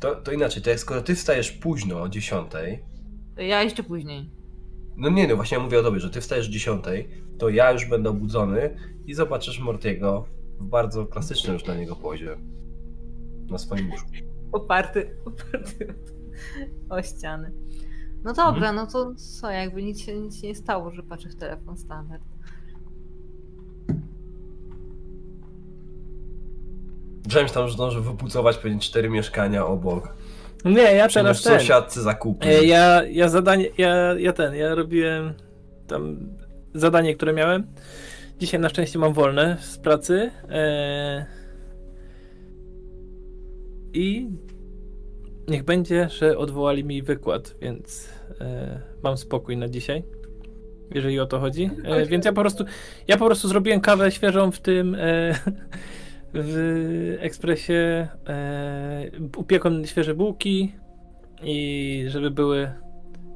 [0.00, 2.52] To, to inaczej, to jak skoro ty wstajesz późno o 10,
[3.36, 4.39] Ja jeszcze później.
[5.00, 6.84] No nie, no właśnie ja mówię o tobie, że ty wstajesz o 10,
[7.38, 10.24] to ja już będę obudzony i zobaczysz Mortiego
[10.58, 12.36] w bardzo klasycznym już dla niego pozie
[13.50, 14.08] na swoim łóżku.
[14.52, 15.94] Oparty, oparty
[16.88, 17.52] o, ściany.
[18.24, 18.76] No dobra, Mhm.
[18.76, 22.22] no to co, jakby nic się, nic nie stało, że patrzę w telefon standard.
[27.34, 30.14] James tam zdążył wypucować pewnie cztery mieszkania obok.
[30.64, 31.58] Nie, ja Teraz ten.
[31.58, 32.46] sąsiadcy zakupy.
[32.46, 35.34] E, Ja, ja zadanie, ja, ja ten, ja robiłem
[35.86, 36.16] tam
[36.74, 37.66] zadanie, które miałem.
[38.38, 40.30] Dzisiaj na szczęście mam wolne z pracy.
[40.50, 41.26] E,
[43.92, 44.28] I
[45.48, 48.08] niech będzie, że odwołali mi wykład, więc
[48.40, 50.02] e, mam spokój na dzisiaj.
[50.94, 51.70] Jeżeli o to chodzi.
[51.84, 52.64] E, więc ja po prostu
[53.08, 55.34] ja po prostu zrobiłem kawę świeżą w tym e,
[56.34, 58.08] w ekspresie.
[58.28, 60.72] E, upiekłem świeże bułki
[61.42, 62.72] i żeby były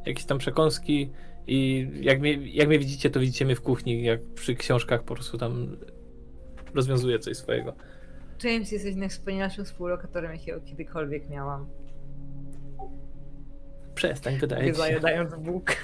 [0.06, 1.10] jakieś tam przekąski
[1.46, 5.14] i jak mnie, jak mnie widzicie, to widzicie mnie w kuchni, jak przy książkach po
[5.14, 5.76] prostu tam
[6.74, 7.74] rozwiązuję coś swojego.
[8.44, 11.66] James, jesteś najwspanialszym współlokatorem, jakiego kiedykolwiek miałam.
[13.94, 14.74] Przestań, wydaje ci się.
[14.74, 15.74] Zajadając bułkę.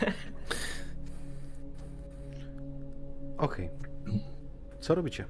[3.39, 3.71] Okej.
[4.81, 5.25] Co robicie?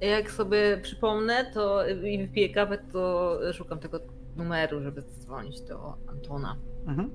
[0.00, 4.00] Jak sobie przypomnę to i wypiję kawę, to szukam tego
[4.36, 6.56] numeru, żeby dzwonić do Antona.
[6.86, 7.10] Mhm.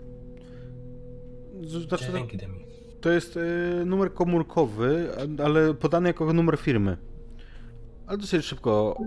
[1.64, 2.66] Znaczy, to, Dzięki Demi.
[3.02, 5.08] to jest y, numer komórkowy,
[5.46, 6.98] ale podany jako numer firmy.
[8.08, 8.98] Ale dosyć szybko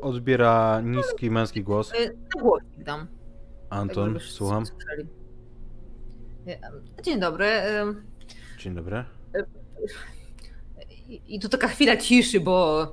[0.00, 1.92] odbiera niski męski głos.
[1.94, 3.00] Y, Na głośnik dam.
[3.00, 3.08] tak
[3.70, 4.66] Anton, wszyscy słucham.
[4.66, 5.02] słyszeli.
[6.48, 7.46] Y, Dzień dobry.
[8.58, 9.04] Dzień dobry.
[11.08, 12.86] I i tu taka chwila ciszy, bo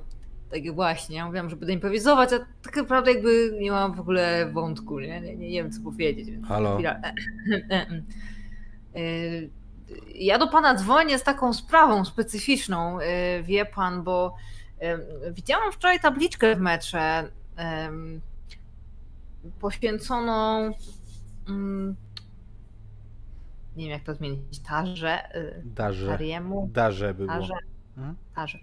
[0.50, 4.50] tak właśnie, ja mówiłam, że będę improwizować, a tak naprawdę jakby nie mam w ogóle
[4.52, 6.30] wątku, nie, nie, nie wiem co powiedzieć.
[6.30, 6.74] Więc Halo.
[6.74, 7.00] Chwila.
[8.96, 9.50] Y,
[10.14, 13.04] Ja do pana dzwonię z taką sprawą specyficzną, y,
[13.42, 14.34] wie pan, bo
[15.32, 17.30] widziałam wczoraj tabliczkę w metrze
[19.60, 20.70] poświęconą
[21.48, 21.96] mm,
[23.76, 26.06] nie wiem jak to zmienić, Tarze, y, Darze.
[26.06, 27.28] Tariemu, Darze by było.
[27.28, 27.75] Tarze, Mhm.
[28.34, 28.58] Tarze,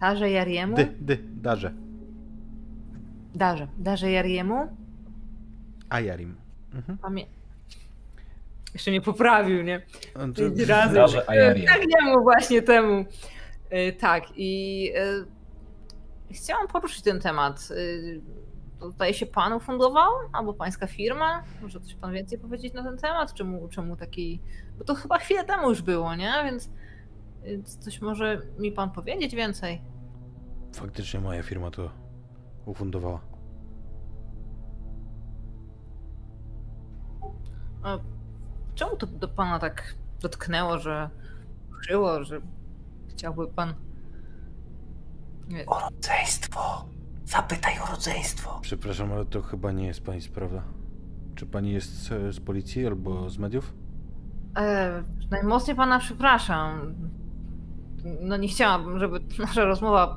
[0.00, 1.72] Tarze Jariemu, Dy, dy, darze.
[3.34, 4.76] Darze, Darze Jariemu,
[5.88, 6.36] Ajarim.
[6.74, 6.98] Mhm.
[6.98, 7.26] Pamię...
[8.74, 9.82] Jeszcze mnie poprawił, nie?
[10.14, 10.94] To- Pięć razy.
[10.94, 11.72] Darze Ajaria.
[11.72, 13.04] Tak jemu właśnie temu.
[13.72, 14.92] Y, Tak, i
[16.30, 17.68] y, chciałam poruszyć ten temat.
[18.80, 20.10] To zdaje się panu fundował?
[20.32, 21.42] Albo pańska firma?
[21.62, 23.34] Może coś pan więcej powiedzieć na ten temat?
[23.34, 24.40] Czemu, czemu taki...
[24.78, 26.32] Bo to chyba chwilę temu już było, nie?
[26.44, 26.70] Więc
[27.80, 29.80] coś może mi pan powiedzieć więcej?
[30.74, 31.90] Faktycznie moja firma to
[32.66, 33.20] ufundowała.
[37.82, 37.98] A
[38.74, 41.10] czemu to do pana tak dotknęło, że
[41.88, 42.40] żyło, że
[43.08, 43.74] chciałby pan.
[45.48, 46.88] Nie, O rodzeństwo!
[47.24, 48.58] Zapytaj o rodzeństwo!
[48.62, 50.62] Przepraszam, ale to chyba nie jest pani sprawa.
[51.34, 53.74] Czy pani jest e, z policji albo z mediów?
[54.56, 56.94] e, najmocniej pana przepraszam.
[58.20, 60.16] No nie chciałabym, żeby nasza rozmowa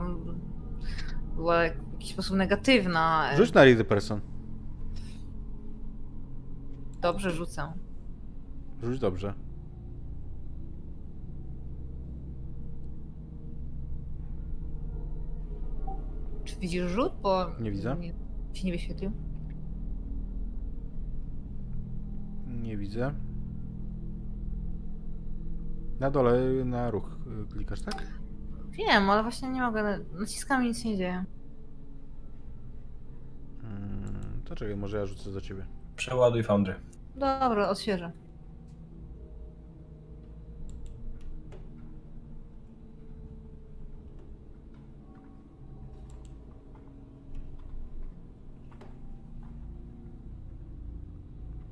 [1.35, 3.29] była w jakiś sposób negatywna.
[3.37, 4.21] Rzuć na read person.
[7.01, 7.73] Dobrze rzucę.
[8.83, 9.33] Rzuć dobrze.
[16.43, 17.13] Czy widzisz rzut?
[17.21, 17.95] Bo Nie widzę.
[17.99, 18.13] Nie,
[18.53, 19.11] się nie wyświetlił.
[22.47, 23.13] Nie widzę.
[25.99, 27.17] Na dole na ruch
[27.49, 28.03] y, klikasz, tak?
[28.71, 29.99] Wiem, ale właśnie nie mogę.
[30.19, 31.25] Naciskami nic się nie dzieje.
[33.63, 35.65] Mm, to czekaj, może ja rzucę za ciebie.
[35.95, 36.75] Przeładuj Foundry.
[37.15, 38.11] Dobra, odświeżę.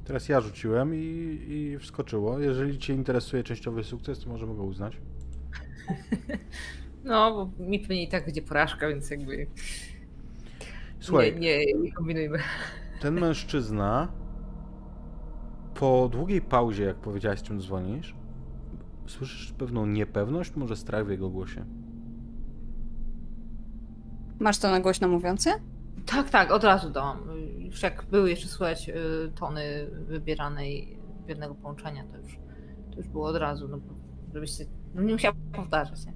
[0.08, 2.40] Teraz ja rzuciłem i, i wskoczyło.
[2.40, 4.98] Jeżeli cię interesuje częściowy sukces, to możemy go uznać.
[7.04, 9.48] No, bo mi pewnie i tak będzie porażka, więc jakby
[11.00, 12.40] Słuchaj, nie, nie, nie kombinujmy.
[13.02, 14.12] ten mężczyzna
[15.76, 18.16] po długiej pauzie, jak powiedziałeś, z czym dzwonisz,
[19.06, 21.66] słyszysz pewną niepewność, może strach w jego głosie.
[24.40, 25.50] Masz to na głośno mówiący?
[26.06, 27.18] Tak, tak, od razu dałam.
[27.68, 28.94] Już jak były jeszcze słychać y,
[29.36, 32.40] tony wybieranej jednego połączenia, to już,
[32.92, 33.94] to już było od razu, no, bo
[34.34, 34.66] żebyście
[34.96, 36.06] no, nie musiała powtarzać.
[36.06, 36.14] Nie?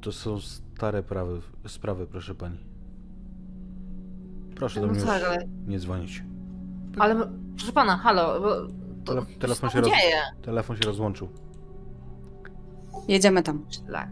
[0.00, 2.58] To są stare prawy, sprawy, proszę pani.
[4.56, 6.24] Proszę do No mnie tak, ale, nie dzwonić.
[6.98, 8.54] ale proszę pana, halo, bo
[9.04, 10.16] to Tele- co telefon się się roz- dzieje.
[10.42, 11.28] Telefon się rozłączył.
[13.08, 13.64] Jedziemy tam.
[13.70, 14.10] Szlak.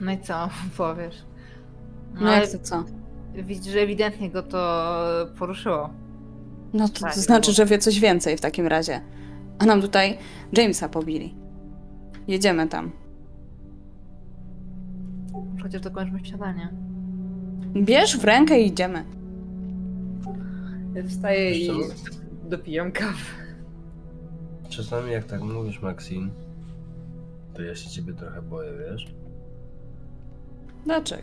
[0.00, 1.24] No i co powiesz?
[2.20, 2.84] No ale jak to co?
[3.34, 4.86] widzisz, że ewidentnie go to
[5.38, 5.90] poruszyło.
[6.72, 9.00] No to, Tak, to znaczy, bo- że wie coś więcej w takim razie.
[9.58, 10.18] A nam tutaj
[10.52, 11.34] Jamesa pobili.
[12.28, 12.90] Jedziemy tam.
[15.62, 16.68] Chociaż dokończmy śniadanie.
[17.76, 19.04] Bierz w rękę i idziemy.
[21.08, 21.74] Wstaję Wiesz i co?
[22.48, 23.12] dopijam kawę.
[24.68, 26.28] Czasami jak tak mówisz, Maxine,
[27.54, 29.06] to ja się ciebie trochę boję, wiesz?
[30.84, 31.22] Dlaczego?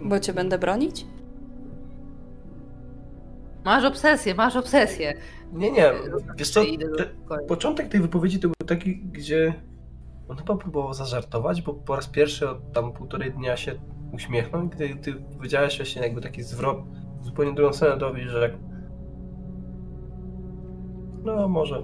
[0.00, 1.06] Bo cię będę bronić?
[3.64, 5.14] Masz obsesję, masz obsesję.
[5.52, 5.92] Nie, nie,
[6.38, 6.60] wiesz co,
[6.98, 9.54] te- początek tej wypowiedzi to był taki, gdzie
[10.28, 13.74] on chyba próbował zażartować, bo po raz pierwszy od tam półtorej dnia się
[14.12, 16.78] uśmiechnął i gdy ty powiedziałeś właśnie jakby taki zwrot
[17.20, 18.52] w zupełnie drugą stronę to że jak
[21.24, 21.82] no może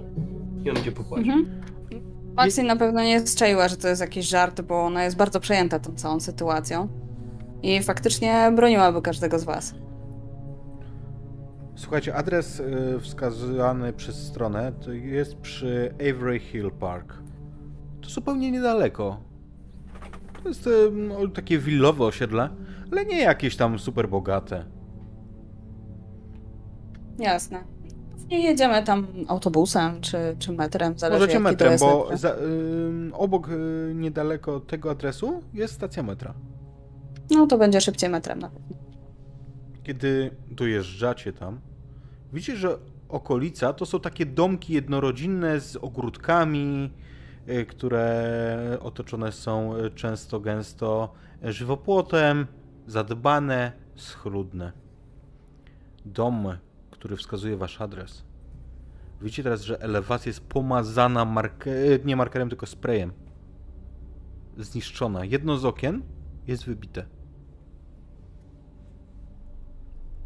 [0.63, 1.27] i on idzie popłacić.
[1.27, 1.61] Mhm.
[2.35, 5.79] Maxine na pewno nie strzeliła, że to jest jakiś żart, bo ona jest bardzo przejęta
[5.79, 6.87] tą całą sytuacją.
[7.63, 9.75] I faktycznie broniłaby każdego z was.
[11.75, 17.13] Słuchajcie, adres y, wskazany przez stronę to jest przy Avery Hill Park.
[18.01, 19.17] To zupełnie niedaleko.
[20.43, 22.49] To jest y, no, takie willowe osiedle,
[22.91, 24.65] ale nie jakieś tam super bogate.
[27.19, 27.63] Jasne.
[28.29, 32.35] Nie jedziemy tam autobusem czy, czy metrem, zależy Możecie jaki metrem, bo za, y,
[33.13, 36.33] obok y, niedaleko tego adresu jest stacja metra.
[37.31, 38.77] No to będzie szybciej metrem na pewno.
[39.83, 41.59] Kiedy dojeżdżacie tam,
[42.33, 42.77] widzicie, że
[43.09, 46.91] okolica to są takie domki jednorodzinne z ogródkami,
[47.49, 51.13] y, które otoczone są y, często gęsto
[51.43, 52.47] żywopłotem,
[52.87, 54.71] zadbane, schludne.
[56.05, 56.57] Dom,
[56.91, 58.23] który wskazuje wasz adres.
[59.21, 61.71] Widzicie teraz, że elewacja jest pomazana marke...
[62.05, 63.11] nie markerem, tylko sprayem.
[64.57, 65.25] Zniszczona.
[65.25, 66.01] Jedno z okien
[66.47, 67.05] jest wybite.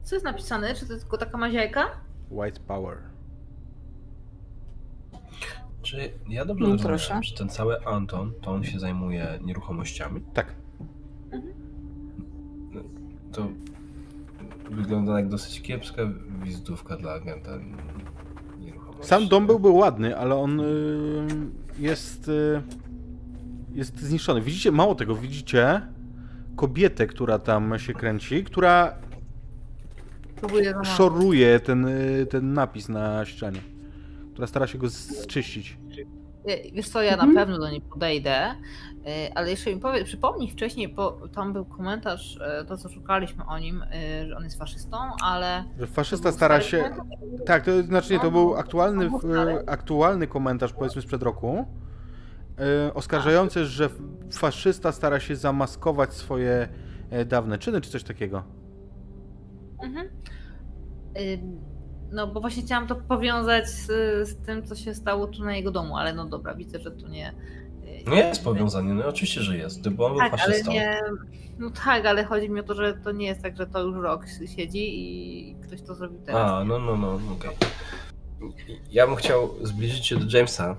[0.06, 0.76] Co jest napisane?
[0.76, 1.86] Czy to jest tylko taka maziajka?
[2.32, 2.98] White Power.
[5.82, 7.20] Czy ja dobrze No, rozumiem, proszę.
[7.24, 10.22] że ten cały Anton, to on się zajmuje nieruchomościami?
[10.34, 10.56] Tak.
[13.32, 13.48] To
[14.72, 16.02] wygląda jak dosyć kiepska
[16.44, 17.52] wizytówka dla agenta
[18.60, 19.08] nieruchomości.
[19.10, 20.64] Sam dom byłby ładny, ale on y,
[21.80, 22.62] jest, y,
[23.74, 24.42] jest zniszczony.
[24.42, 25.82] Widzicie, mało tego, widzicie
[26.56, 28.96] kobietę, która tam się kręci, która
[30.36, 33.60] Próbuję szoruje ten, y, ten napis na ścianie.
[34.34, 35.78] Która stara się go zczyścić.
[36.50, 37.34] Y, Wiesz co, ja Mhm.
[37.34, 41.66] na pewno do niej podejdę, y, ale jeszcze mi powie, przypomnij wcześniej, bo tam był
[41.66, 43.82] komentarz, y, to co szukaliśmy o nim,
[44.24, 45.64] y, że on jest faszystą, ale...
[45.80, 46.90] Że faszysta był stara stary się...
[46.98, 47.46] komentarz?
[47.46, 51.66] Tak, to znaczy nie, to był aktualny, w- aktualny komentarz powiedzmy sprzed roku,
[52.88, 53.90] e, oskarżający, że
[54.32, 56.68] faszysta stara się zamaskować swoje
[57.10, 58.44] e, dawne czyny, czy coś takiego.
[59.84, 60.10] Mhm.
[62.12, 63.86] No bo właśnie chciałam to powiązać z,
[64.30, 67.08] z tym, co się stało tu na jego domu, ale no dobra, widzę, że tu
[67.08, 67.34] nie...
[68.08, 71.00] y, Nie jest powiązanie, no oczywiście, że jest, bo on był Tak, ale nie...
[71.60, 73.96] No tak, ale chodzi mi o to, że to nie jest tak, że to już
[74.04, 74.26] rok
[74.56, 75.00] siedzi
[75.50, 76.52] i ktoś to zrobił teraz.
[76.52, 77.52] A, no, no, no, okej.
[78.92, 80.76] Ja bym chciał zbliżyć się do Jamesa.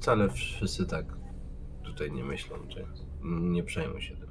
[0.00, 1.04] Wcale wszyscy tak
[1.84, 3.06] tutaj nie myślą, James.
[3.24, 4.25] Nie przejmuj się tym.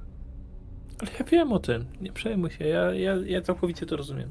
[0.99, 4.29] Ale ja wiem o tym, nie przejmuj się, ja, ja, ja całkowicie to rozumiem.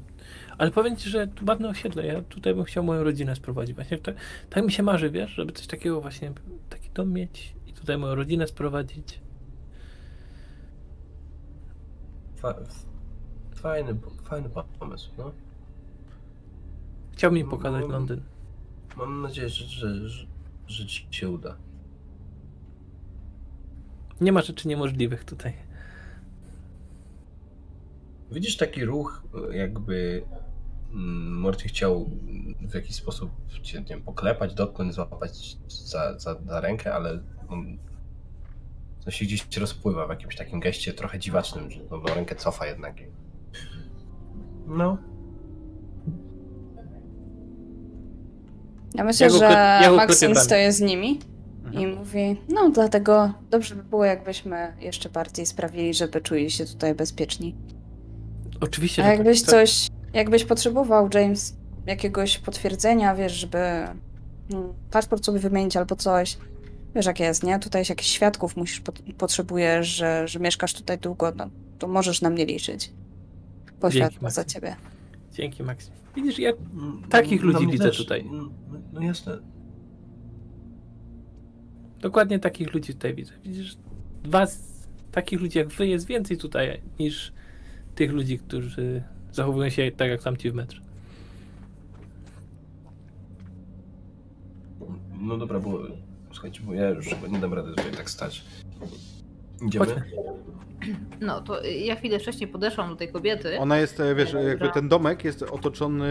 [0.57, 3.75] Ale powiem ci, że tu ładne osiedle, ja tutaj bym chciał moją rodzinę sprowadzić.
[3.75, 4.15] Właśnie tak,
[4.49, 6.31] tak mi się marzy, wiesz, żeby coś takiego właśnie,
[6.69, 9.19] taki dom mieć i tutaj moją rodzinę sprowadzić.
[12.35, 12.55] Fa
[13.55, 15.31] fajny, fajny pomysł, no.
[17.13, 18.21] Chciał mi pokazać No, Londyn.
[18.97, 20.25] Mam nadzieję, że, że, że,
[20.67, 21.55] że ci się uda.
[24.21, 25.53] Nie ma rzeczy niemożliwych tutaj.
[28.31, 30.23] Widzisz taki ruch, jakby
[30.91, 32.09] mm, Morty chciał
[32.69, 33.31] w jakiś sposób
[33.63, 37.19] cię nie wiem, poklepać, dotknąć, złapać za, za, za rękę, ale
[37.49, 37.77] on
[39.05, 42.95] to się gdzieś rozpływa w jakimś takim geście trochę dziwacznym, że tą rękę cofa jednak.
[44.67, 44.97] No.
[48.95, 49.45] Ja myślę, Ja go że
[49.81, 51.19] ja Maxim stoi z nimi
[51.71, 51.95] i Mhm.
[51.95, 57.55] mówi, no dlatego dobrze by było, jakbyśmy jeszcze bardziej sprawili, żeby czuli się tutaj bezpieczni.
[58.61, 63.93] Oczywiście, A jakbyś tak, coś, jakbyś potrzebował, James, jakiegoś potwierdzenia, wiesz, żeby mm,
[64.91, 66.37] paszport sobie wymienić albo coś.
[66.95, 67.59] Wiesz jak jest, nie?
[67.59, 71.49] Tutaj jakichś świadków musisz, pot- potrzebujesz, że, że mieszkasz tutaj długo, no
[71.79, 72.91] to możesz na mnie liczyć.
[73.79, 74.75] Poświadczę za ciebie.
[75.33, 75.93] Dzięki, Maksim.
[76.15, 76.51] Widzisz, ja
[77.09, 77.97] Takich Dla ludzi mnie widzę też.
[77.97, 78.25] tutaj.
[78.31, 78.49] No,
[78.93, 79.37] no jasne.
[82.01, 83.33] dokładnie takich ludzi tutaj widzę.
[83.43, 83.77] Widzisz,
[84.25, 84.59] was,
[85.11, 87.33] takich ludzi jak wy jest więcej tutaj niż
[87.95, 90.81] tych ludzi, którzy zachowują się tak jak tamci w metrze.
[95.21, 95.79] No dobra, bo
[96.31, 98.43] słuchajcie, bo ja już chyba nie dam rady tutaj tak stać.
[99.67, 99.85] Idziemy?
[99.85, 100.03] Chodźmy.
[101.21, 103.59] No to ja chwilę wcześniej podeszłam do tej kobiety.
[103.59, 104.49] Ona jest, e, wiesz, Dobra.
[104.49, 106.07] jakby ten domek jest otoczony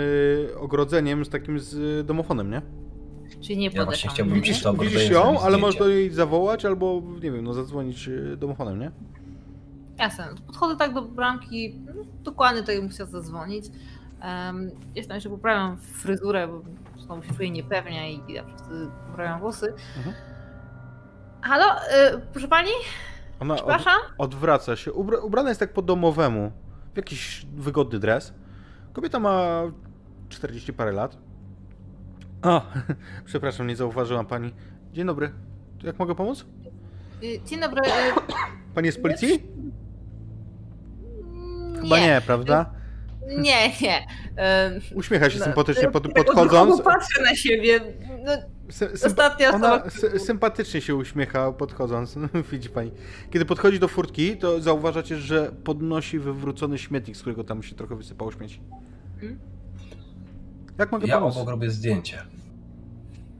[0.60, 2.62] ogrodzeniem z takim z domofonem, nie?
[3.40, 4.14] Czyli nie Ja właśnie podeszłam.
[4.14, 8.36] chciałbym ogrodzenie Widzisz ją, ale możesz do jej zawołać albo, nie wiem, no zadzwonić e,
[8.36, 8.90] domofonem, nie?
[9.98, 10.28] Jasne.
[10.46, 11.92] Podchodzę tak do bramki, no,
[12.22, 13.64] dokładnie bym chciała zadzwonić.
[14.22, 16.62] Um, jestem jeszcze poprawiam fryzurę, bo
[17.00, 19.74] znowu się czuję niepewnie i ja wtedy poprawiam włosy.
[19.96, 20.16] Mhm.
[21.42, 22.70] Halo, y, proszę pani?
[23.40, 23.98] Ona od, Przepraszam?
[24.18, 24.92] odwraca się.
[24.92, 26.52] Ubra, ubrana jest tak po domowemu.
[26.94, 28.34] W jakiś wygodny dres.
[28.92, 29.62] Kobieta ma
[30.28, 31.16] 40 parę lat.
[32.42, 32.62] O,
[33.24, 34.54] przepraszam, nie zauważyłam pani.
[34.92, 35.32] Dzień dobry.
[35.82, 36.46] Jak mogę pomóc?
[37.22, 37.80] Y, Dzień dobry.
[37.82, 37.90] y,
[38.74, 39.42] Pani jest z policji?
[41.84, 42.70] Chyba nie, prawda?
[43.28, 43.98] Nie, nie.
[44.74, 46.82] Ym, Uśmiecha się no, sympatycznie pod, tak podchodząc.
[46.82, 47.80] patrzę na siebie.
[48.24, 48.32] No,
[48.70, 52.18] Sy, sympa- ostatnia ona sy, sympatycznie się uśmiecha podchodząc.
[52.52, 52.90] Widzi pani.
[53.30, 57.96] Kiedy podchodzi do furtki, to zauważacie, że podnosi wywrócony śmietnik, z którego tam się trochę
[57.96, 58.60] wysypało śmieci.
[59.14, 59.38] Mhm.
[60.78, 61.36] Jak mogę Ja pomóc?
[61.36, 62.22] obok robię zdjęcie.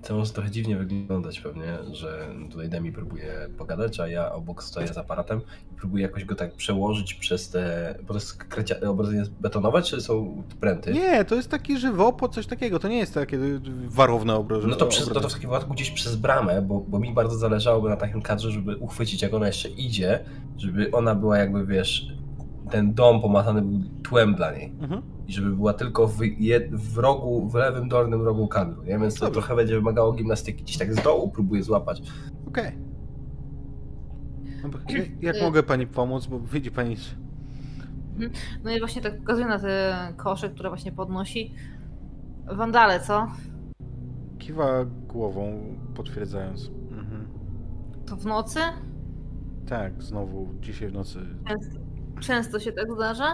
[0.07, 4.89] To może trochę dziwnie wyglądać pewnie, że tutaj Demi próbuje pogadać, a ja obok stoję
[4.89, 5.41] z aparatem
[5.73, 7.95] i próbuję jakoś go tak przełożyć przez te...
[8.03, 8.75] Bo to jest krecia...
[8.89, 10.93] obrazy jest betonowe, czy są pręty?
[10.93, 12.79] Nie, to jest taki żywopłot, coś takiego.
[12.79, 13.39] To nie jest takie
[13.87, 14.69] warowne obroże.
[14.69, 17.37] No to, przez, no to w takim wypadku gdzieś przez bramę, bo, bo mi bardzo
[17.37, 20.25] zależałoby na takim kadrze, żeby uchwycić, jak ona jeszcze idzie,
[20.57, 22.07] żeby ona była jakby, wiesz,
[22.71, 24.73] ten dom pomazany był tłem dla niej.
[24.81, 25.14] Mhm.
[25.29, 28.99] I żeby była tylko w, jed, w rogu, w lewym dolnym rogu kadru, nie?
[28.99, 30.63] Więc to trochę będzie wymagało gimnastyki.
[30.63, 32.03] Gdzieś tak z dołu próbuję złapać.
[32.49, 32.73] Okej.
[34.63, 36.97] Dobra, jak- Jak Y- mogę pani pomóc, bo widzi pani...
[36.97, 37.17] że-
[38.65, 41.55] No i właśnie tak pokazuję na te kosze, które właśnie podnosi.
[42.57, 43.27] Wandale, co?
[44.39, 45.59] Kiwa głową,
[45.95, 46.71] potwierdzając.
[46.91, 47.29] Mhm.
[48.07, 48.61] To w nocy?
[49.69, 51.19] Tak, znowu dzisiaj w nocy.
[51.49, 51.79] Często,
[52.21, 53.27] często się tak zdarza?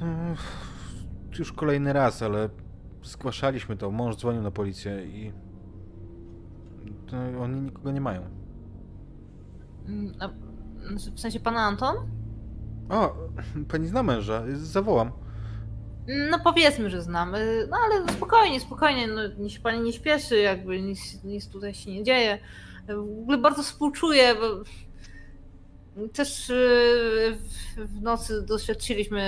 [0.00, 0.06] No,
[1.38, 2.48] już kolejny raz, ale
[3.02, 3.90] zgłaszaliśmy to.
[3.90, 5.32] Mąż dzwonił na policję i...
[7.06, 8.22] To oni nikogo nie mają.
[9.88, 10.28] Mm, a-
[11.14, 11.96] W sensie pana Anton?
[12.88, 13.14] O,
[13.68, 15.10] pani zna męża, zawołam.
[16.30, 19.06] No powiedzmy, że znamy, no ale spokojnie, spokojnie,
[19.38, 22.38] no, się pani nie śpieszy, jakby nic, nic tutaj się nie dzieje.
[22.88, 24.64] W ogóle bardzo współczuję, bo
[26.08, 26.52] też
[27.36, 27.36] w,
[27.76, 29.22] w nocy doświadczyliśmy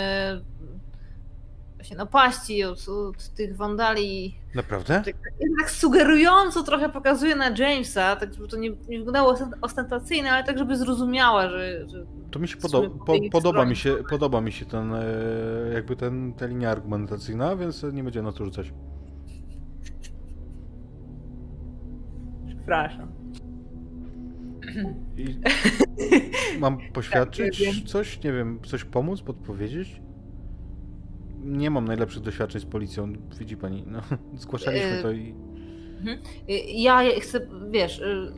[1.79, 4.35] właśnie napaści od, od tych wandali.
[4.55, 5.03] Naprawdę?
[5.41, 10.45] Jednak sugerująco trochę pokazuje na Jamesa, tak żeby to nie, nie wyglądało ostent- ostentacyjnie, ale
[10.45, 14.53] tak żeby zrozumiała, że, że To mi się podo- po podoba mi się, podoba mi
[14.53, 15.05] się ten, e,
[15.75, 18.73] jakby ten, ta linia argumentacyjna, więc nie będziemy na to rzucać.
[22.47, 23.13] przepraszam.
[25.17, 25.25] I
[26.59, 28.23] mam poświadczyć Tak, coś?
[28.25, 30.01] Nie wiem, coś pomóc, podpowiedzieć?
[31.49, 33.85] Nie mam najlepszych doświadczeń z policją, widzi pani.
[33.87, 34.01] No,
[34.35, 35.35] zgłaszaliśmy E, to i...
[36.67, 38.33] Ja chcę, wiesz, y,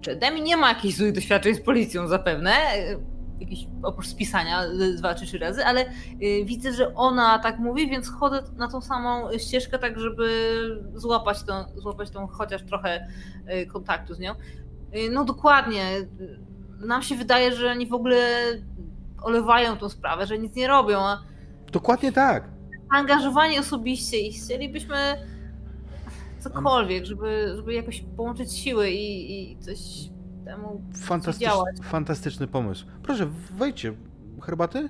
[0.00, 2.98] czy Demi nie ma jakichś złych doświadczeń z policją zapewne, y,
[3.40, 5.86] jakiś, oprócz spisania y, dwa czy trzy razy, ale
[6.22, 10.28] y, widzę, że ona tak mówi, więc chodzę na tą samą ścieżkę, tak żeby
[10.94, 13.06] złapać tą, złapać tą chociaż trochę
[13.62, 14.32] y, kontaktu z nią.
[14.32, 18.16] Y, No dokładnie, y, nam się wydaje, że oni w ogóle
[19.22, 21.22] olewają tą sprawę, że nic nie robią, a
[21.72, 22.44] Dokładnie tak!
[22.90, 24.96] angażowani osobiście i chcielibyśmy
[26.38, 29.78] cokolwiek, żeby, żeby jakoś połączyć siły i, i coś
[30.44, 31.76] temu Fantastycz, działać.
[31.82, 32.86] fantastyczny pomysł.
[33.02, 33.26] Proszę,
[33.58, 33.92] wejdźcie.
[34.42, 34.88] Herbaty?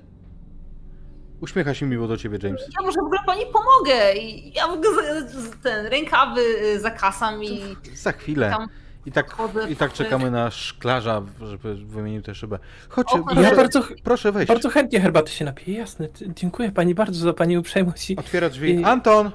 [1.41, 2.61] Uśmiecha się miło do ciebie, James.
[2.79, 5.27] Ja może w ogóle pani pomogę i ja w ogóle
[5.63, 7.61] ten rękawy y, zakasam i
[7.95, 8.49] Za chwilę.
[8.49, 8.67] tam
[9.05, 9.37] I tak,
[9.69, 12.59] I tak czekamy na szklarza, żeby wymienił tę szybę.
[12.89, 14.47] Chodźcie, O, proszę, Ja bardzo, proszę wejść.
[14.47, 16.07] bardzo chętnie herbaty się napiję, jasne.
[16.35, 18.09] Dziękuję pani bardzo za pani uprzejmość.
[18.09, 18.71] i- Otwiera drzwi.
[18.71, 19.31] I- Anton!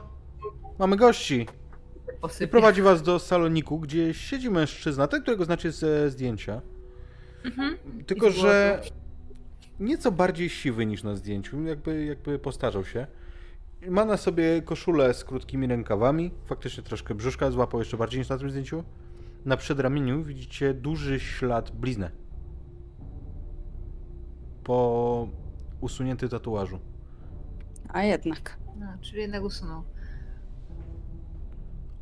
[0.78, 1.47] Mamy gości!
[2.40, 6.61] I prowadzi was do saloniku, gdzie siedzi mężczyzna, ten, którego znacie ze zdjęcia.
[7.45, 7.77] Mhm.
[8.06, 8.80] Tylko, I z że
[9.80, 13.06] nieco bardziej siwy niż na zdjęciu, jakby, jakby postarzał się.
[13.88, 18.38] Ma na sobie koszulę z krótkimi rękawami, faktycznie troszkę brzuszka złapał jeszcze bardziej niż na
[18.38, 18.85] tym zdjęciu.
[19.46, 22.10] Na przedramieniu widzicie duży ślad bliznę.
[24.64, 25.28] Po
[25.80, 26.78] usunięty tatuażu.
[27.88, 28.58] A jednak.
[28.76, 29.82] No, czyli jednak usunął.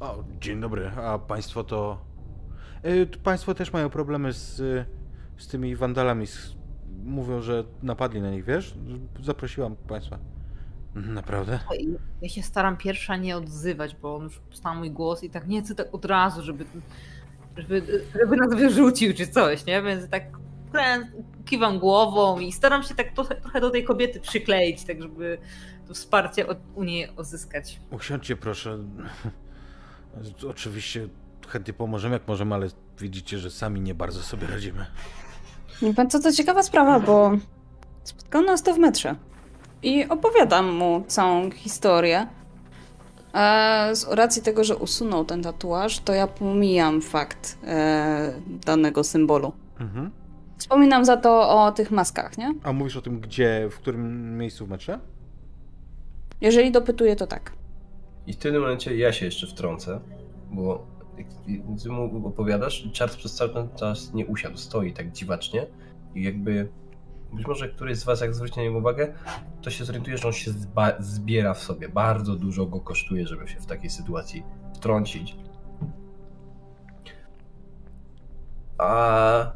[0.01, 2.05] O, dzień dobry, a państwo to...
[2.85, 4.57] Y, Państwo też mają problemy z,
[5.37, 6.27] z tymi wandalami.
[6.27, 6.57] Z...
[7.05, 8.75] Mówią, że napadli na nich, wiesz?
[9.23, 10.19] Zaprosiłam państwa.
[10.95, 11.61] Naprawdę?
[11.79, 15.47] I Ja się staram pierwsza nie odzywać, bo on już znał mój głos i tak
[15.47, 16.65] nie chcę tak od razu, żeby,
[17.57, 19.83] żeby, żeby nas wyrzucił czy coś, nie?
[19.83, 20.23] Więc tak
[21.45, 25.39] kiwam głową i staram się tak trochę, trochę do tej kobiety przykleić, tak żeby
[25.89, 27.81] to wsparcie od, u niej uzyskać.
[27.91, 28.79] Usiądźcie proszę.
[30.51, 31.09] Oczywiście
[31.49, 32.69] chętnie pomożemy jak możemy, ale
[32.99, 34.87] widzicie, że sami nie bardzo sobie radzimy.
[35.83, 37.33] Wie pan co, to ciekawa sprawa, bo
[38.05, 39.17] spotkał nas to w metrze.
[39.83, 42.27] I opowiadam mu całą historię.
[43.93, 48.33] Z racji tego, że usunął ten tatuaż, to ja pomijam fakt e,
[48.67, 49.53] danego symbolu.
[49.81, 50.11] Mhm.
[50.59, 52.55] Wspominam za to o tych maskach, nie?
[52.63, 55.01] A mówisz o tym, gdzie, w którym miejscu w metrze?
[56.41, 57.53] Jeżeli dopytuję, to tak.
[58.27, 60.01] I w tym momencie ja się jeszcze wtrącę,
[60.51, 60.87] bo
[61.19, 61.27] jak
[61.83, 65.67] ty mu opowiadasz, Charles przez cały ten czas nie usiadł, stoi tak dziwacznie
[66.15, 66.69] i jakby
[67.35, 69.15] być może któryś z was jak zwróci na niego uwagę,
[69.63, 71.89] to się zorientuje, że on się zba- zbiera w sobie.
[71.89, 74.43] Bardzo dużo go kosztuje, żeby się w takiej sytuacji
[74.75, 75.37] wtrącić.
[78.79, 79.53] A...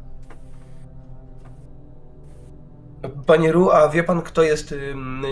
[3.25, 5.25] Panie Ru, a wie pan, kto jest ym,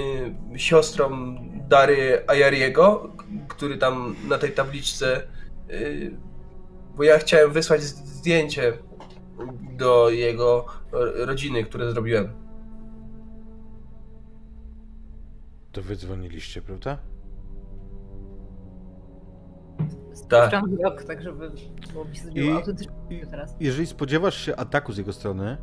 [0.56, 1.36] y, siostrą
[1.70, 5.22] Dary Ayariego, k- który tam na tej tabliczce.
[5.72, 6.18] Y,
[6.96, 8.74] bo ja chciałem wysłać zdjęcie
[9.78, 12.30] do jego ro- rodziny, które zrobiłem.
[15.72, 16.98] To wy dzwoniliście, prawda?
[20.30, 20.42] Tak.
[20.50, 21.52] Spuszczam wzrok, tak żeby
[21.94, 22.06] było
[23.10, 23.56] I- i- teraz.
[23.60, 25.58] Jeżeli spodziewasz się ataku z jego strony,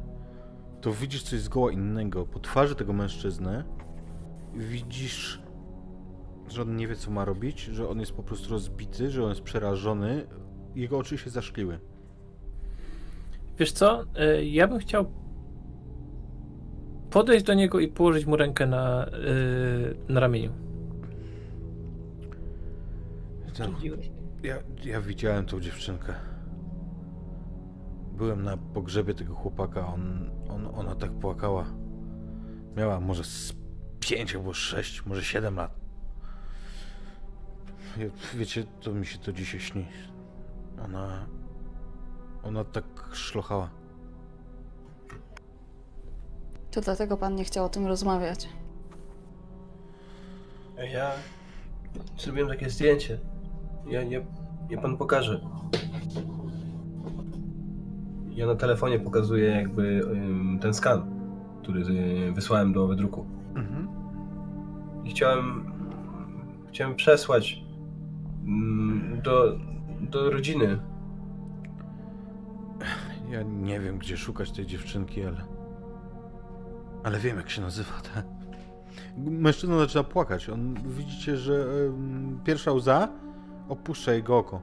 [0.80, 2.26] to widzisz coś zgoła innego.
[2.26, 3.64] Po twarzy tego mężczyzny
[4.54, 5.42] widzisz,
[6.48, 9.28] że on nie wie, co ma robić, że on jest po prostu rozbity, że on
[9.28, 10.26] jest przerażony.
[10.74, 11.78] Jego oczy się zaszkliły.
[13.58, 14.02] Wiesz co?
[14.02, 15.06] Y, Ja bym chciał
[17.10, 20.52] podejść do niego i położyć mu rękę na, y, na ramieniu.
[23.54, 24.10] Zdziwiłeś.
[24.42, 26.14] Ja, ja widziałem tą dziewczynkę.
[28.12, 31.64] Byłem na pogrzebie tego chłopaka, on, on, ona tak płakała.
[32.76, 33.22] Miała może
[34.00, 35.80] 5 albo 6, może 7 lat.
[37.96, 39.86] Wie- Wiecie, to mi się to dzisiaj śni.
[40.84, 41.26] Ona.
[42.44, 43.70] Ona tak szlochała.
[46.70, 48.48] To dlatego pan nie chciał o tym rozmawiać.
[50.92, 51.10] Ja
[52.18, 53.18] zrobiłem takie zdjęcie.
[53.86, 54.26] Ja nie,
[54.70, 55.40] nie pan pokaże.
[58.30, 61.20] Ja na telefonie pokazuję jakby ym, ten skan,
[61.62, 63.26] który y, wysłałem do wydruku.
[63.54, 63.88] Mhm.
[65.04, 65.72] I chciałem,
[66.68, 67.62] chciałem przesłać
[68.46, 69.58] mm, do,
[70.00, 70.78] do rodziny.
[73.28, 75.44] Ja nie wiem, gdzie szukać tej dziewczynki, ale.
[77.04, 78.00] Ale wiem, jak się nazywa.
[78.00, 78.22] Ta.
[79.16, 80.48] Mężczyzna zaczyna płakać.
[80.48, 83.08] On widzicie, że em, pierwsza łza
[83.68, 84.62] opuszcza jego oko.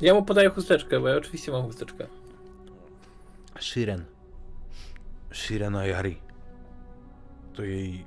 [0.00, 2.06] Ja mu podaję chusteczkę, bo ja oczywiście mam chusteczkę.
[3.60, 4.04] Shiren.
[5.32, 6.18] Shiren Ayari.
[7.54, 8.06] To jej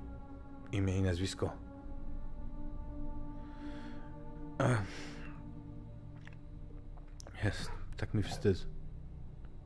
[0.71, 1.51] imię i nazwisko.
[7.43, 8.78] Jest, tak mi wstyd.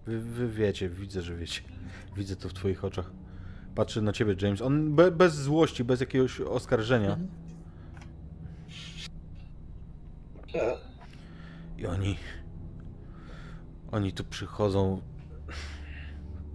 [0.05, 1.61] Wy, wy wiecie, widzę, że wiecie.
[2.17, 3.11] Widzę to w twoich oczach.
[3.75, 4.61] Patrzy na ciebie, James.
[4.61, 7.17] On be, bez złości, bez jakiegoś oskarżenia.
[11.77, 12.17] I oni.
[13.91, 15.01] Oni tu przychodzą.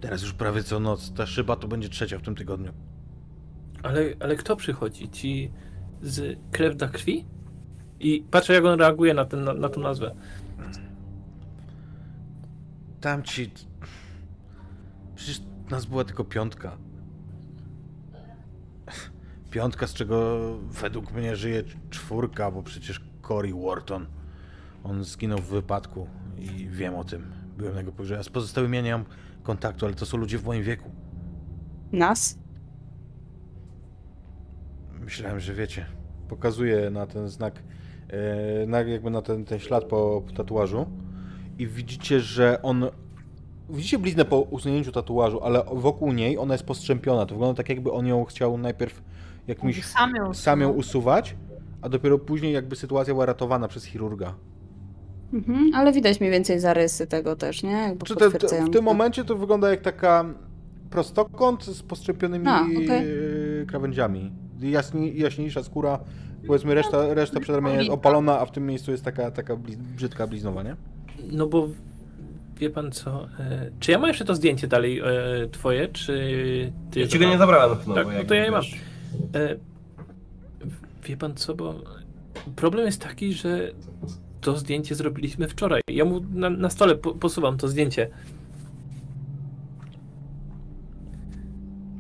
[0.01, 1.13] Teraz już prawie co noc.
[1.13, 2.73] Ta szyba to będzie trzecia w tym tygodniu.
[3.83, 5.09] Ale, ale kto przychodzi?
[5.09, 5.51] Ci
[6.03, 7.25] z krew da krwi?
[8.01, 10.15] I patrzę, jak on reaguje na, ten, na, na tą nazwę.
[13.01, 13.51] Tamci.
[15.15, 16.79] Przecież nas była tylko piątka.
[19.51, 24.07] Piątka, z czego według mnie żyje czwórka, bo przecież Cory Wharton.
[24.85, 26.07] On zginął w wypadku
[26.39, 27.33] i wiem o tym.
[27.57, 28.25] Byłem na jego pogrzebie.
[28.25, 29.05] Z pozostałymi ja nie mam
[29.43, 30.91] kontaktu, ale to są ludzie w moim wieku.
[31.93, 32.39] Nas?
[35.01, 35.87] Myślałem, że wiecie.
[36.29, 37.63] Pokazuję na ten znak,
[38.09, 40.87] e, na, jakby na ten, ten ślad po tatuażu
[41.59, 42.87] i widzicie, że on...
[43.71, 47.27] Widzicie bliznę po usunięciu tatuażu, ale wokół niej ona jest postrzępiona.
[47.27, 49.03] To wygląda tak, jakby on ją chciał najpierw
[49.47, 51.37] jakimś Sam ją sam ją usuwać,
[51.83, 54.35] a dopiero później jakby sytuacja była ratowana przez chirurga.
[55.33, 57.71] Mhm, ale widać mniej więcej zarysy tego też, nie?
[57.71, 60.25] Jakby Czy te, te, w tym momencie to wygląda jak taka
[60.91, 62.89] prostokąt z postrzępionymi A, okej.
[63.63, 64.33] e, krawędziami.
[64.61, 65.99] Jaśni, jaśniejsza skóra,
[66.47, 70.27] powiedzmy reszta, reszta przedramienia jest opalona, a w tym miejscu jest taka, taka bliz, brzydka
[70.27, 70.77] bliznowa, nie?
[71.33, 71.69] No bo
[72.57, 73.29] wie pan co?
[73.41, 75.05] E, czy ja mam jeszcze to zdjęcie dalej e,
[75.53, 77.01] twoje, czy ty.
[77.01, 77.95] Ja ci go nie zabrałem na pewno.
[77.95, 78.63] Tak, no to ja je mam.
[79.35, 79.57] E,
[81.05, 81.75] wie pan co, bo
[82.57, 83.71] problem jest taki, że
[84.41, 85.81] to zdjęcie zrobiliśmy wczoraj.
[85.91, 88.09] Ja mu na, na stole po, posuwam to zdjęcie.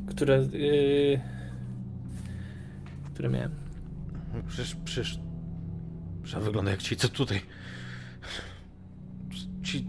[0.06, 0.48] Które.
[0.52, 1.20] Yy,
[3.14, 3.50] które miałem.
[4.48, 5.18] Przecież, przecież,
[6.22, 7.40] przecież wygląda jak ci, co tutaj.
[9.68, 9.84] Ci,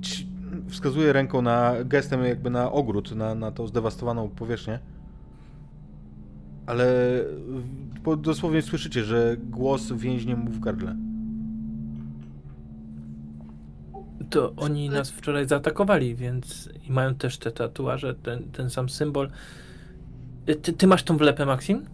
[0.00, 0.26] ci,
[0.68, 4.78] wskazuje ręką na, gestem jakby na ogród, na, na tą zdewastowaną powierzchnię.
[6.66, 6.84] Ale
[8.18, 10.96] dosłownie słyszycie, że głos więźnie mu w gardle.
[14.30, 19.30] To oni nas wczoraj zaatakowali, więc i mają też te tatuaże, ten, ten sam symbol.
[20.48, 21.86] Y, Ty, ty masz tą wlepę, Maxim?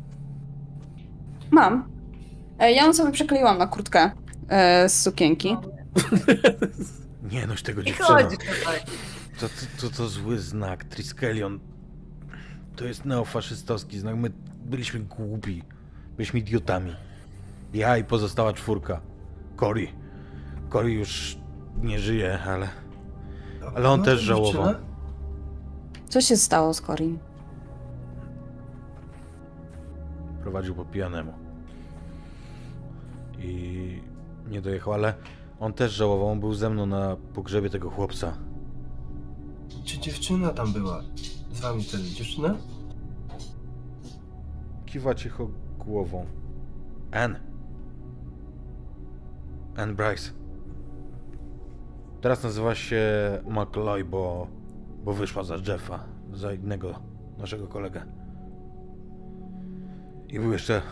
[1.50, 1.84] Mam.
[2.58, 4.10] E, Ja ją sobie przykleiłam na kurtkę
[4.48, 5.56] e, z sukienki.
[7.32, 8.22] Nie noś tego dziewczyna.
[8.22, 8.80] tutaj.
[9.40, 10.84] To, to, to, to zły znak.
[10.84, 11.60] Triskelion.
[12.76, 14.16] To jest neofaszystowski znak.
[14.16, 14.30] My
[14.64, 15.62] byliśmy głupi.
[16.16, 16.96] Byliśmy idiotami.
[17.74, 19.00] Ja i pozostała czwórka.
[19.56, 19.88] Cory.
[20.68, 21.38] Cory już
[21.82, 22.68] nie żyje, ale...
[23.74, 24.74] Ale on no, też żałował.
[26.08, 27.18] Co się stało z Corin?
[30.42, 31.32] Prowadził po pijanemu.
[33.38, 34.02] I
[34.48, 35.14] nie dojechał, ale
[35.60, 36.28] on też żałował.
[36.28, 38.38] On był ze mną na pogrzebie tego chłopca.
[39.84, 41.02] Czy dziewczyna tam była?
[41.52, 42.54] Z wami wtedy dziewczyna?
[44.86, 46.26] Kiwa cicho głową.
[47.12, 47.36] Ann.
[49.76, 50.30] Ann Bryce.
[52.20, 53.02] Teraz nazywa się
[53.46, 54.46] McLoy, bo,
[55.04, 56.94] bo wyszła za Jeffa, za innego
[57.38, 58.02] naszego kolegę.
[60.28, 60.82] I był jeszcze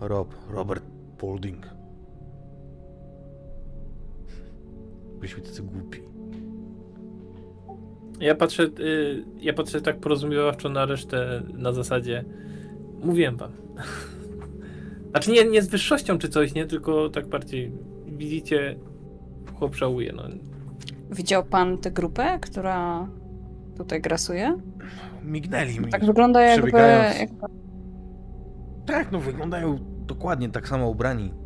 [0.00, 0.84] Rob, Robert
[1.18, 1.73] Paulding.
[5.24, 6.00] Byliśmy tacy głupi.
[8.20, 12.24] Ja patrzę, y, ja patrzę tak porozumiewawczo na resztę na zasadzie
[13.02, 13.52] mówiłem wam.
[15.10, 17.72] Znaczy nie, nie z wyższością czy coś, nie, tylko tak bardziej
[18.06, 18.76] widzicie,
[19.58, 20.22] chłop żałuje, no.
[21.10, 23.08] Widział pan tę grupę, która
[23.76, 24.58] tutaj grasuje?
[25.22, 25.90] Mignęli mi.
[25.90, 26.70] Tak wygląda jakby...
[27.18, 27.46] Jakby...
[28.86, 31.43] Tak, no wyglądają dokładnie tak samo ubrani.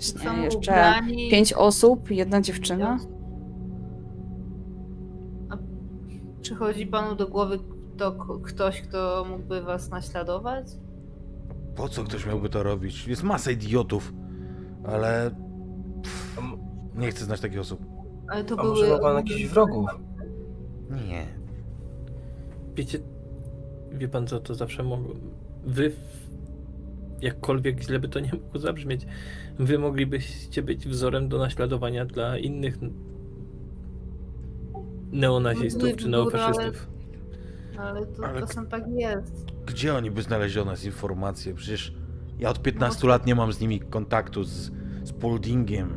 [0.00, 2.98] Są Nie, jeszcze ubrani- pięć osób, jedna dziewczyna.
[5.50, 5.56] A
[6.40, 7.58] Przychodzi panu do głowy
[7.96, 8.12] kto,
[8.42, 10.66] ktoś, kto mógłby was naśladować?
[11.76, 13.06] Po co ktoś miałby to robić?
[13.08, 14.12] Jest masa idiotów,
[14.84, 15.30] ale
[16.94, 17.80] nie chcę znać takich osób.
[18.28, 18.74] Ale to A były...
[18.74, 19.90] może ma pan jakichś wrogów?
[21.08, 21.26] Nie.
[22.74, 22.98] Wiecie,
[23.92, 25.14] wie pan co, to zawsze mogło...
[25.64, 25.92] Wy,
[27.20, 29.06] jakkolwiek źle by to nie mogło zabrzmieć,
[29.60, 32.78] wy moglibyście być wzorem do naśladowania dla innych
[35.12, 36.88] neonazistów czy Były, ale- neofaszystów.
[37.78, 39.44] Ale to Ale- czasem tak jest.
[39.66, 41.54] Gdzie oni by znaleźli o nas informacje?
[41.54, 41.94] Przecież
[42.38, 43.08] ja od 15 No.
[43.08, 44.70] lat nie mam z nimi kontaktu, z,
[45.04, 45.88] z Puldingiem,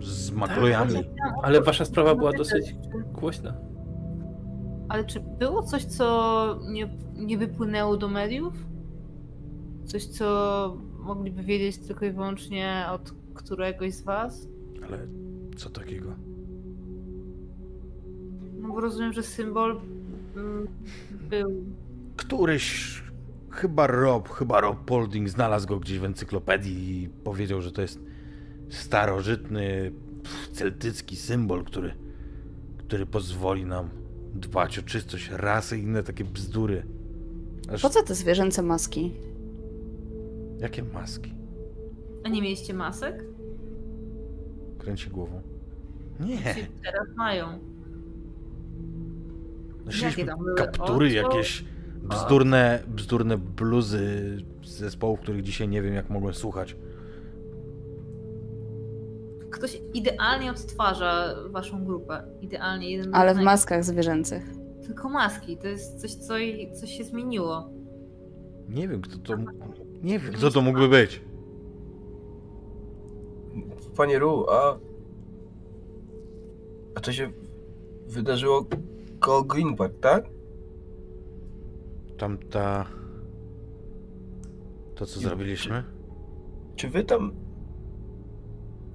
[0.00, 0.94] z Maklojami.
[1.42, 2.74] Ale wasza sprawa była dosyć
[3.12, 3.54] głośna.
[4.88, 8.54] Ale czy było coś, co nie, nie wypłynęło do mediów?
[9.84, 14.48] Coś, co mogliby wiedzieć tylko i wyłącznie od któregoś z was?
[14.86, 14.98] Ale
[15.56, 16.10] co takiego?
[18.60, 19.80] No bo rozumiem, że symbol
[20.36, 20.68] mm,
[21.30, 21.64] był.
[22.16, 23.02] Któryś,
[23.50, 28.00] chyba Rob, chyba Rob Polding znalazł go gdzieś w encyklopedii i powiedział, że to jest
[28.68, 29.92] starożytny,
[30.52, 31.94] celtycki symbol, który,
[32.78, 33.88] który pozwoli nam
[34.34, 36.86] dbać o czystość rasy i inne takie bzdury.
[37.72, 39.12] Aż Po co te zwierzęce maski?
[40.64, 41.34] Jakie maski?
[42.24, 43.24] A nie mieliście masek?
[44.78, 45.42] Kręci głową.
[46.20, 47.46] Nie, Ci teraz mają.
[49.86, 50.54] nosiliśmy tam były?
[50.54, 51.64] kaptury, jakieś
[52.02, 56.76] bzdurne, bzdurne bluzy z zespołów, których dzisiaj nie wiem, jak mogłem słuchać.
[59.50, 62.24] Ktoś idealnie odtwarza waszą grupę.
[62.40, 63.44] Idealnie jeden do Ale w jednego.
[63.50, 64.42] maskach zwierzęcych.
[64.86, 65.56] Tylko maski.
[65.56, 66.34] To jest coś, co,
[66.80, 67.70] coś się zmieniło.
[68.68, 69.36] Nie wiem, kto to.
[70.04, 71.20] Nie wiem, kto to mógłby być.
[73.96, 74.78] Panie Ru, a...
[76.94, 77.32] A to się
[78.08, 78.66] wydarzyło
[79.20, 80.24] koło Green Park, tak?
[82.18, 82.86] Tamta.
[84.94, 85.84] To, co zrobiliśmy?
[86.76, 87.32] Czy wy tam...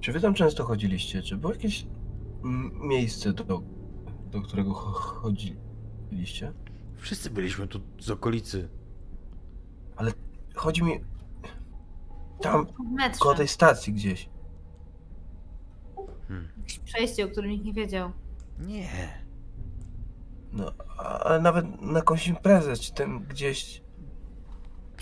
[0.00, 1.22] Czy wy tam często chodziliście?
[1.22, 1.86] Czy było jakieś
[2.80, 3.62] miejsce, do,
[4.30, 6.52] do którego cho- chodziliście?
[6.96, 8.68] Wszyscy byliśmy tu z okolicy.
[10.60, 11.00] Chodzi mi...
[12.40, 12.66] Tam,
[13.20, 14.28] koło tej stacji gdzieś.
[16.58, 18.12] Jakieś przejście, o którym nikt nie wiedział.
[18.58, 18.88] Nie.
[20.52, 20.72] No,
[21.24, 23.82] ale nawet na jakąś imprezę, czy ten gdzieś...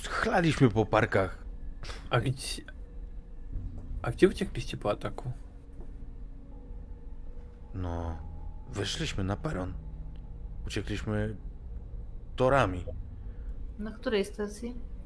[0.08, 1.44] Chlaliśmy po parkach.
[2.10, 2.62] A gdzie...
[4.02, 5.32] A gdzie uciekliście po ataku?
[7.74, 8.18] No.
[8.70, 9.74] Wyszliśmy na peron.
[10.66, 11.36] Uciekliśmy
[12.36, 12.84] torami.
[13.78, 14.97] Na której stacji?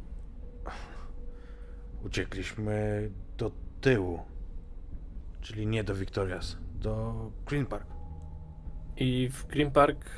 [2.04, 3.50] Uciekliśmy do
[3.80, 4.20] tyłu.
[5.40, 7.14] Czyli nie do Victorias, do
[7.46, 7.86] Green Park.
[8.96, 10.10] I w Green Park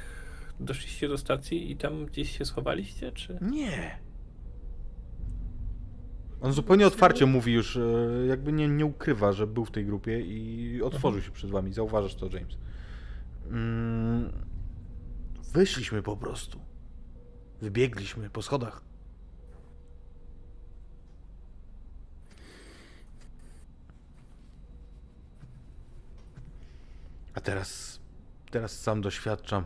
[0.60, 3.39] doszliście do stacji i tam gdzieś się schowaliście, czy...
[3.40, 3.98] Nie.
[6.40, 7.81] On zupełnie otwarcie mówi już, e,
[8.28, 11.73] jakby nie, nie ukrywa, że był w tej grupie i otworzył się przed wami.
[11.73, 12.58] Zauważasz to, James.
[13.50, 14.32] Mm,
[15.52, 16.58] wyszliśmy po prostu.
[17.60, 18.82] Wybiegliśmy po schodach.
[27.44, 28.00] Teraz,
[28.50, 29.64] teraz sam doświadczam.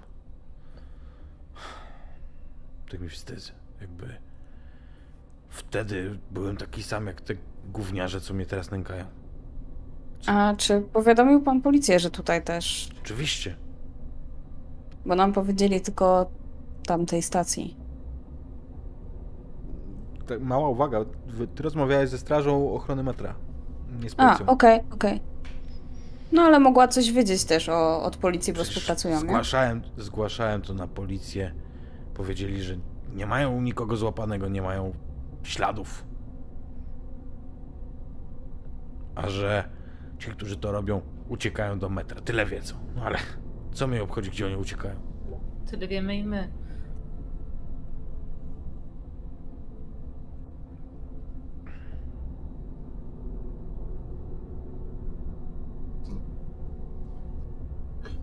[2.91, 3.53] Tak mi wstyd.
[3.81, 4.17] Jakby
[5.49, 7.35] wtedy byłem taki sam jak te
[7.73, 9.05] gówniarze, co mnie teraz nękają.
[10.27, 12.91] A czy powiadomił pan policję, że tutaj też?
[13.03, 13.57] Oczywiście.
[15.07, 16.31] Bo nam powiedzieli tylko o
[16.87, 17.77] tamtej stacji.
[20.27, 21.05] Tak, mała uwaga.
[21.55, 23.35] Ty rozmawiałeś ze strażą ochrony metra.
[24.03, 24.47] Nie z A, policją.
[24.47, 25.21] okej, okej.
[26.33, 29.21] No ale mogła coś wiedzieć też o, od policji, bo współpracują, nie?
[29.21, 31.55] zgłaszałem, zgłaszałem to na policję.
[32.15, 32.77] Powiedzieli, że
[33.15, 34.93] nie mają nikogo złapanego, nie mają
[35.43, 36.05] śladów.
[39.15, 39.69] A że
[40.19, 42.21] ci, którzy to robią, uciekają do metra.
[42.21, 42.75] Tyle wiedzą.
[42.97, 43.19] No ale
[43.73, 44.95] co mnie obchodzi, gdzie oni uciekają?
[45.71, 46.49] Tyle wiemy i my.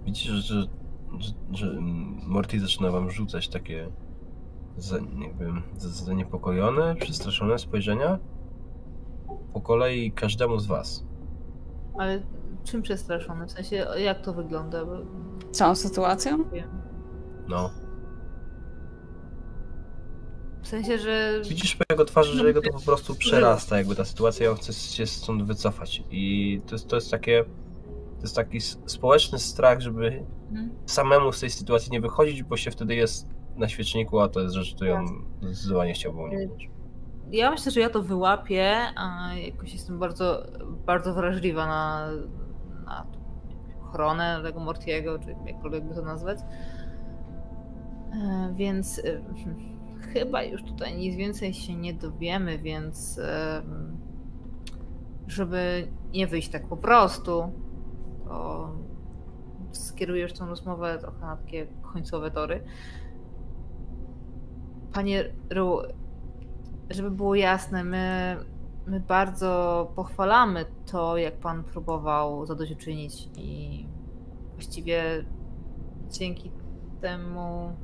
[0.06, 0.68] Widzicie, że, że,
[1.20, 1.78] że, że
[2.28, 3.90] Morty zaczyna wam rzucać takie
[4.78, 8.20] za, jakby za- zaniepokojone, przestraszone spojrzenia
[9.54, 11.06] po kolei każdemu z was.
[11.98, 12.24] Ale
[12.64, 13.48] czym przestraszony?
[13.48, 14.86] W sensie, jak to wygląda?
[14.86, 14.92] Bo
[15.52, 16.50] Całą sytuacją?
[16.54, 16.70] wiem.
[17.48, 17.70] No.
[20.62, 24.06] W sensie, że Widzisz po jego twarzy, że jego to po prostu przerasta, jakby ta
[24.06, 26.04] sytuacja, on chce się stąd wycofać.
[26.12, 27.46] I to jest, to jest takie.
[28.26, 30.70] To jest taki społeczny strach, żeby Mhm.
[30.86, 34.56] samemu z tej sytuacji nie wychodzić, bo się wtedy jest na świeczniku, a to jest
[34.56, 35.06] rzecz, którą
[35.42, 36.70] zdecydowanie chciałbym uniknąć.
[37.32, 40.44] ja myślę, że ja to wyłapię, a jakoś jestem bardzo,
[40.86, 42.08] bardzo wrażliwa na,
[42.86, 43.06] na
[43.84, 46.40] ochronę tego Mortiego, czy jakkolwiek by to nazwać.
[48.14, 49.22] E, Więc e,
[50.14, 53.20] chyba już tutaj nic więcej się nie dowiemy, więc
[55.28, 57.52] żeby nie wyjść tak po prostu,
[58.28, 58.70] to
[59.72, 62.64] skierujesz tą rozmowę trochę na takie końcowe tory.
[64.94, 65.78] Panie Ru,
[66.90, 68.38] żeby było jasne, my,
[68.88, 73.86] my bardzo pochwalamy to, jak pan próbował zadośćuczynić i
[74.54, 75.26] właściwie
[76.10, 76.52] dzięki
[77.02, 77.76] temu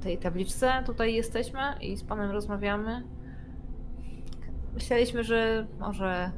[0.00, 3.04] tej tabliczce tutaj jesteśmy i z panem rozmawiamy.
[4.74, 6.32] Myśleliśmy, że może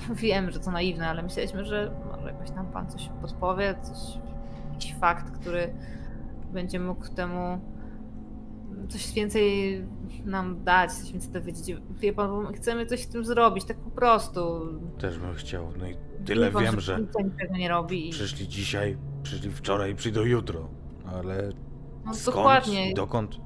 [0.14, 4.18] wiem, że to naiwne, ale myśleliśmy, że może jakoś nam pan coś podpowie, coś,
[4.72, 5.74] jakiś fakt, który
[6.52, 7.60] będzie mógł temu
[8.88, 9.84] coś więcej
[10.24, 11.76] nam dać, coś więcej dowiedzieć.
[11.90, 14.60] Wie pan, bo my chcemy coś z tym zrobić, tak po prostu.
[14.98, 15.68] Też bym chciał.
[15.78, 16.98] No i tyle Wie pan, wiem, że
[17.40, 18.10] tego nie robi.
[18.10, 20.68] przyszli dzisiaj, przyszli wczoraj, przyjdą jutro.
[21.14, 21.48] Ale
[22.04, 22.94] No skąd dokładnie.
[22.94, 23.40] dokąd?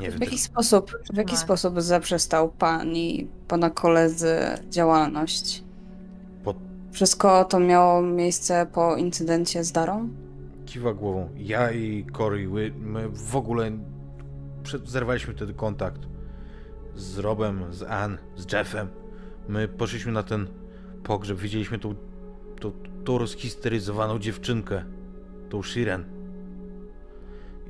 [0.00, 0.10] Nie.
[0.10, 1.38] W jaki sposób, w jaki Tak.
[1.40, 4.36] sposób zaprzestał pan i pana koledzy
[4.70, 5.64] działalność?
[6.44, 6.54] Po-
[6.92, 10.08] Wszystko to miało miejsce po incydencie z Darą?
[10.66, 11.28] Kiwa głową.
[11.36, 13.70] Ja i Cory, my, w ogóle
[14.84, 16.00] zerwaliśmy wtedy kontakt
[16.96, 18.88] z Robem, z Ann, z Jeffem.
[19.48, 20.46] My poszliśmy na ten
[21.02, 21.94] pogrzeb, widzieliśmy tą,
[22.60, 22.72] tą,
[23.04, 24.84] tą rozhisteryzowaną dziewczynkę,
[25.48, 26.04] tą Shiren.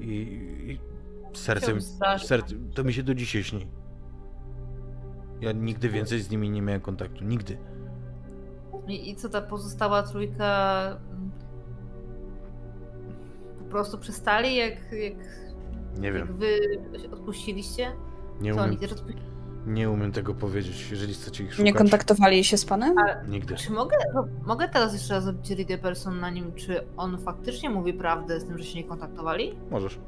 [0.00, 0.06] I,
[0.66, 0.78] i
[1.36, 2.28] sercem, strasznie.
[2.28, 3.66] serce, to mi się do dzisiaj śni.
[5.40, 7.58] Ja nigdy więcej z nimi nie miałem kontaktu, nigdy.
[8.86, 11.30] I, I co ta pozostała trójka mm,
[13.58, 15.14] po prostu przestali, jak, jak,
[15.98, 16.58] Nie jak wiem, wy
[17.02, 17.92] się odpuściliście?
[18.40, 18.76] nie umiem,
[19.66, 21.64] nie umiem tego powiedzieć, jeżeli chcecie ich szukać.
[21.64, 22.94] Nie kontaktowali się z panem?
[23.28, 23.54] Nigdy.
[23.54, 27.70] Czy mogę, no, mogę teraz jeszcze raz zrobić read person na nim, czy on faktycznie
[27.70, 29.58] mówi prawdę z tym, że się nie kontaktowali?
[29.70, 29.98] Możesz.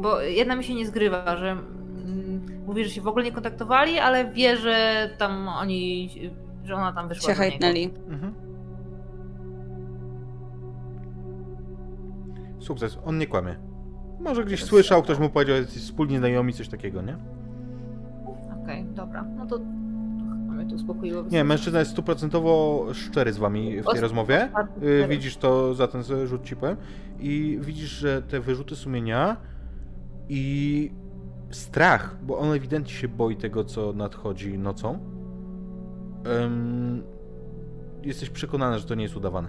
[0.00, 3.98] Bo jedna mi się nie zgrywa, że mm, mówi, że się w ogóle nie kontaktowali,
[3.98, 6.10] ale wie, że tam oni,
[6.64, 7.50] że ona tam wyszła Się do niego.
[7.50, 7.90] hajtnęli.
[8.08, 8.34] Mhm.
[12.58, 13.56] Sukces, on nie kłamie.
[14.20, 17.16] Może gdzieś słyszał, ktoś mu powiedział, że jesteś wspólni znajomi, coś takiego, nie?
[18.62, 19.58] Okej, dobra, no to.
[21.30, 24.48] Nie, mężczyzna jest stuprocentowo szczery z wami w tej rozmowie.
[24.82, 25.06] Y.
[25.08, 26.76] Widzisz to za ten rzut ci powiem.
[27.20, 29.36] I widzisz, że te wyrzuty sumienia
[30.28, 30.90] i
[31.50, 34.98] strach, bo on ewidentnie się boi tego, co nadchodzi nocą.
[36.44, 37.02] Ym,
[38.02, 39.48] jesteś przekonany, że to nie jest udawane.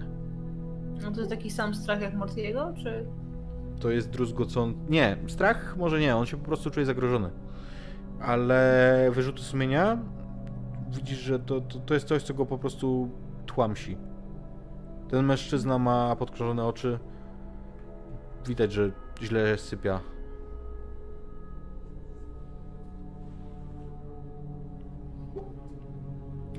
[1.02, 3.06] No to jest taki sam strach jak Mortiego, czy...
[3.80, 4.78] To jest druzgocący.
[4.88, 7.30] Nie, strach może nie, on się po prostu czuje zagrożony.
[8.20, 9.98] Ale wyrzuty sumienia
[10.90, 13.10] widzisz, że to, to, to jest coś, co go po prostu
[13.46, 13.96] tłamsi.
[15.08, 16.98] Ten mężczyzna ma podkrążone oczy.
[18.46, 18.90] Widać, że
[19.22, 20.00] źle sypia.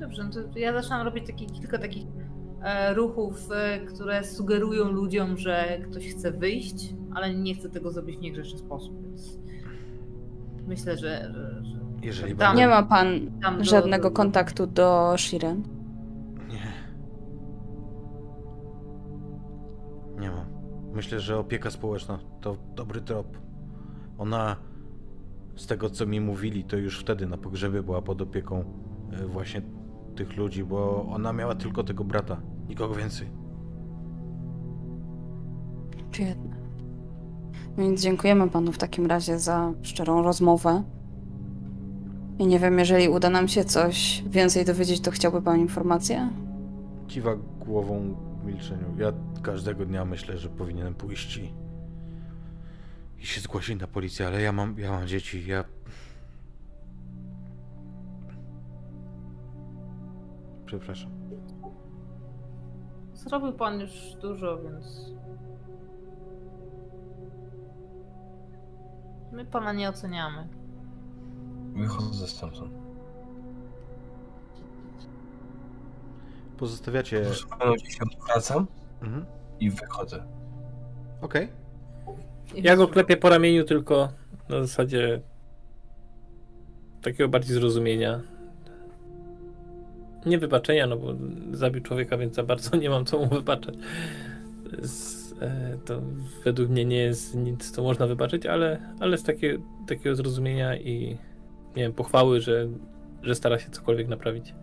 [0.02, 2.06] Dobrze, no to ja zaczynam robić taki, kilka takich
[2.64, 8.18] e, ruchów, e, które sugerują ludziom, że ktoś chce wyjść, ale nie chce tego zrobić
[8.18, 9.40] w niegrzeczny sposób, więc
[10.68, 11.32] myślę, że...
[11.34, 13.08] że, że Jeżeli Tam- Nie ma pan
[13.42, 15.64] tam do- żadnego do- kontaktu do Shiren?
[16.50, 16.72] Nie.
[20.20, 20.46] Nie mam.
[20.94, 23.38] Myślę, że opieka społeczna to dobry trop.
[24.18, 24.56] Ona,
[25.56, 28.64] z tego co mi mówili, to już wtedy na pogrzebie była pod opieką
[29.12, 29.62] e, właśnie
[30.16, 33.28] tych ludzi, bo ona miała tylko tego brata, nikogo więcej.
[36.12, 36.56] Biedne.
[37.78, 40.84] No więc dziękujemy panu w takim razie za szczerą rozmowę.
[42.40, 46.30] I nie wiem, jeżeli uda nam się coś więcej dowiedzieć, to chciałby pan informację?
[47.08, 48.96] Kiwa głową w milczeniu.
[48.98, 51.54] Ja każdego dnia myślę, że powinienem pójść i,
[53.20, 55.64] i się zgłosić na policję, ale ja mam, ja mam dzieci, ja...
[60.72, 61.12] Przepraszam.
[63.14, 65.12] Zrobił pan już dużo, więc...
[69.32, 70.48] My pana nie oceniamy.
[71.74, 72.74] Wychodzę stamtąd.
[76.58, 77.22] Pozostawiacie...
[77.60, 78.68] Proszę się odwracam
[79.02, 79.26] Mhm.
[79.60, 80.24] i wychodzę.
[81.22, 81.50] Okej.
[82.56, 84.10] Ja go klepię po ramieniu tylko
[84.50, 85.22] na zasadzie
[87.02, 88.22] takiego bardziej zrozumienia.
[90.26, 91.16] Nie wybaczenia, no bo
[91.52, 93.76] zabił człowieka, więc za bardzo nie mam co mu wybaczać.
[94.82, 96.02] Z, e, to
[96.44, 101.18] według mnie nie jest nic, co można wybaczyć, ale, ale z takie, takiego zrozumienia i
[101.76, 102.68] nie wiem, pochwały, że,
[103.22, 104.54] że stara się cokolwiek naprawić.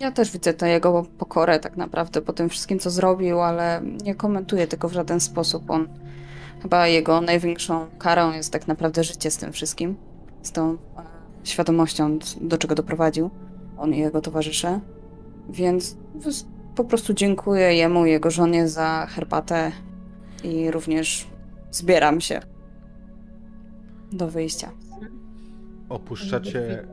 [0.00, 4.14] Ja też widzę tę jego pokorę tak naprawdę po tym wszystkim, co zrobił, ale nie
[4.14, 5.70] komentuję tego w żaden sposób.
[5.70, 5.88] On
[6.62, 9.96] chyba jego największą karą jest tak naprawdę życie z tym wszystkim,
[10.42, 10.76] z tą e,
[11.44, 13.30] świadomością, do czego doprowadził
[13.82, 14.80] on i jego towarzysze.
[15.50, 15.96] Więc
[16.74, 19.72] po prostu dziękuję jemu i jego żonie za herbatę
[20.44, 21.26] i również
[21.70, 22.40] zbieram się
[24.12, 24.70] do wyjścia.
[25.88, 26.86] Opuszczacie,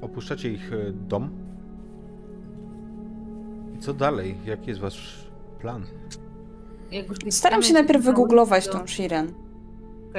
[0.00, 1.30] opuszczacie ich e, dom.
[3.76, 4.34] I co dalej?
[4.44, 5.28] Jaki jest wasz
[5.60, 5.84] plan?
[7.30, 9.32] Staram się najpierw na wygooglować tą Shiren.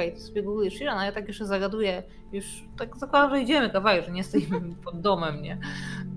[0.00, 3.70] Okej, to sobie googlujesz Shiran, a ja tak jeszcze zagaduję, już tak zakładam, że idziemy
[3.70, 5.58] kawałek, że nie stoimy pod domem, nie?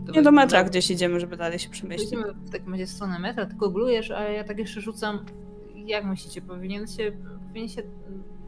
[0.06, 2.10] To Nie do metra będzie- gdzieś idziemy, żeby dalej się przemieścić.
[2.10, 5.26] Pójdziemy w takim razie w stronę metra, ty googlujesz, a ja tak jeszcze rzucam,
[5.76, 7.12] jak myślicie, powinien się,
[7.48, 7.82] powinien się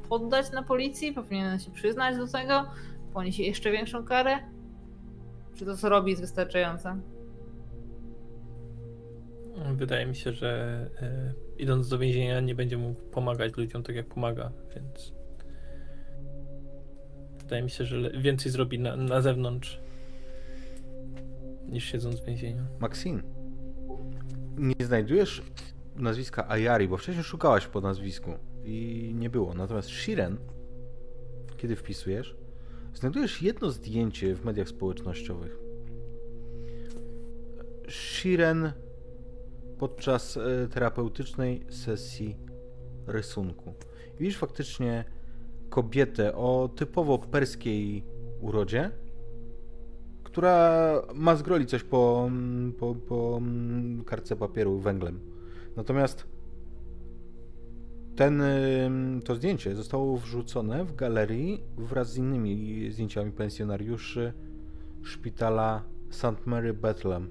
[0.10, 1.14] poddać na policji?
[1.14, 2.66] Powinien się przyznać do tego?
[3.14, 4.38] Ponieść jeszcze większą karę?
[5.56, 6.98] Czy to, co robi, jest wystarczające?
[9.76, 14.06] Wydaje mi się, że e, idąc do więzienia nie będzie mógł pomagać ludziom tak jak
[14.08, 15.14] pomaga, więc
[17.46, 19.80] wydaje mi się, że więcej zrobi na, na zewnątrz
[21.70, 22.64] niż siedząc w więzieniu.
[22.80, 23.24] Maxine,
[24.58, 25.42] nie znajdujesz
[25.96, 28.32] nazwiska Ayari, bo wcześniej szukałaś po nazwisku
[28.64, 29.54] i nie było.
[29.54, 30.38] Natomiast Shiren,
[31.58, 32.36] kiedy wpisujesz,
[32.94, 35.58] znajdujesz jedno zdjęcie w mediach społecznościowych.
[37.90, 38.72] Shiren
[39.80, 42.38] podczas e, terapeutycznej sesji
[43.08, 43.74] rysunku.
[44.20, 45.06] Widzisz faktycznie
[45.70, 48.04] kobietę o typowo perskiej
[48.42, 48.92] urodzie,
[50.24, 52.30] która ma zgroli coś po,
[52.80, 53.42] po, po
[54.06, 55.20] kartce papieru węglem.
[55.76, 56.28] Natomiast
[58.16, 58.42] ten,
[59.26, 64.34] to zdjęcie zostało wrzucone w galerii wraz z innymi zdjęciami pensjonariuszy
[65.04, 66.46] szpitala St.
[66.46, 67.30] Mary Bethlehem.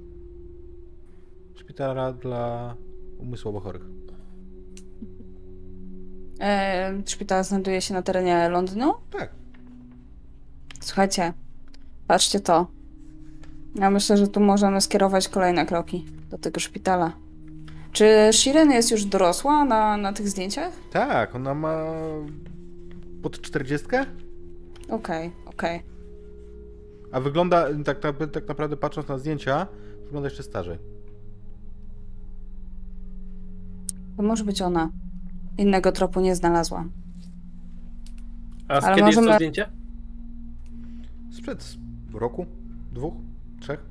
[1.54, 2.76] Szpitala dla
[3.18, 4.03] umysłowo chorych.
[6.40, 8.94] E, szpital znajduje się na terenie Londynu?
[9.10, 9.30] Tak.
[10.80, 11.32] Słuchajcie,
[12.06, 12.66] patrzcie to.
[13.74, 17.12] Ja myślę, że tu możemy skierować kolejne kroki do tego szpitala.
[17.92, 20.72] Czy Shiren jest już dorosła na, na tych zdjęciach?
[20.92, 21.84] Tak, ona ma
[23.22, 23.86] pod 40,
[24.88, 25.82] Okej, okej.
[27.12, 29.66] a wygląda, tak, tak, tak naprawdę patrząc na zdjęcia,
[30.04, 30.78] wygląda jeszcze starzej.
[34.16, 34.90] To może być ona.
[35.58, 36.90] Innego tropu nie znalazłam.
[38.68, 39.66] A z Ale kiedy jest możemy- to zdjęcie?
[41.30, 41.76] Sprzed
[42.14, 42.46] roku?
[42.92, 43.14] Dwóch?
[43.60, 43.84] Trzech?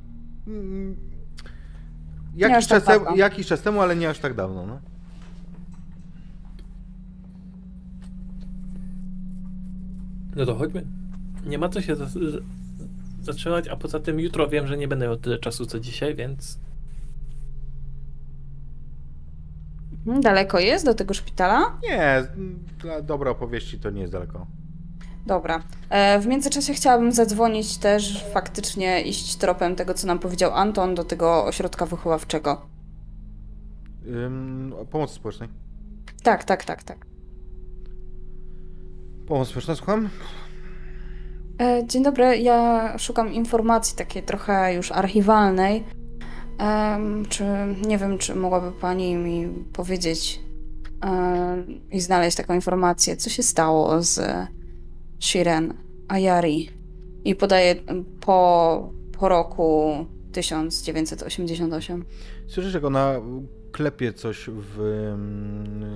[0.48, 0.95] Mm,
[2.33, 4.66] aż Jakiś, tak czas temu, jakiś czas temu, ale nie aż tak dawno.
[4.67, 4.80] No.
[10.35, 10.85] No to chodźmy.
[11.45, 12.43] Nie ma co się z-
[13.22, 16.59] zatrzymać, a poza tym jutro wiem, że nie będę miał tyle czasu co dzisiaj, więc
[19.92, 21.77] Mhm, Daleko jest do tego szpitala?
[21.83, 22.23] Nie,
[22.80, 24.48] dla dobrej opowieści to nie jest daleko.
[25.25, 25.64] Dobra.
[25.90, 31.03] E, w międzyczasie chciałabym zadzwonić też, faktycznie iść tropem tego, co nam powiedział Anton, do
[31.03, 32.61] tego ośrodka wychowawczego.
[34.07, 35.49] Ym, o pomocy społecznej.
[36.23, 37.06] Tak, tak, tak, tak.
[39.27, 40.09] Pomoc społeczna, słucham?
[41.61, 45.83] E, Dzień dobry, ja szukam informacji takiej trochę już archiwalnej.
[47.30, 47.43] Czy
[47.88, 50.40] nie wiem, czy mogłaby Pani mi powiedzieć
[51.91, 54.22] i znaleźć taką informację, co się stało z
[55.19, 55.73] Shiren
[56.07, 56.69] Ayari
[57.25, 57.75] i podaję
[58.19, 59.95] po, po roku
[60.32, 62.06] 1988.
[62.48, 63.22] Słyszysz, jak ona
[63.72, 65.14] klepie coś w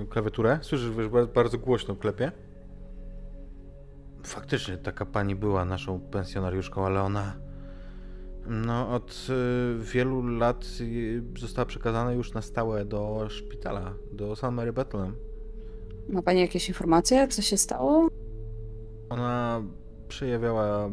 [0.08, 0.58] klawiaturę?
[0.62, 2.32] Słyszysz, wiesz, bardzo, bardzo głośno klepie?
[4.24, 7.36] Faktycznie taka pani była naszą pensjonariuszką, ale ona
[8.48, 14.50] no, od y, wielu lat y, została przekazana już na stałe do szpitala, do St.
[14.52, 15.16] Mary Bethlehem.
[16.08, 18.08] Ma Pani jakieś informacje, co się stało?
[19.10, 19.62] Ona
[20.08, 20.90] przejawiała.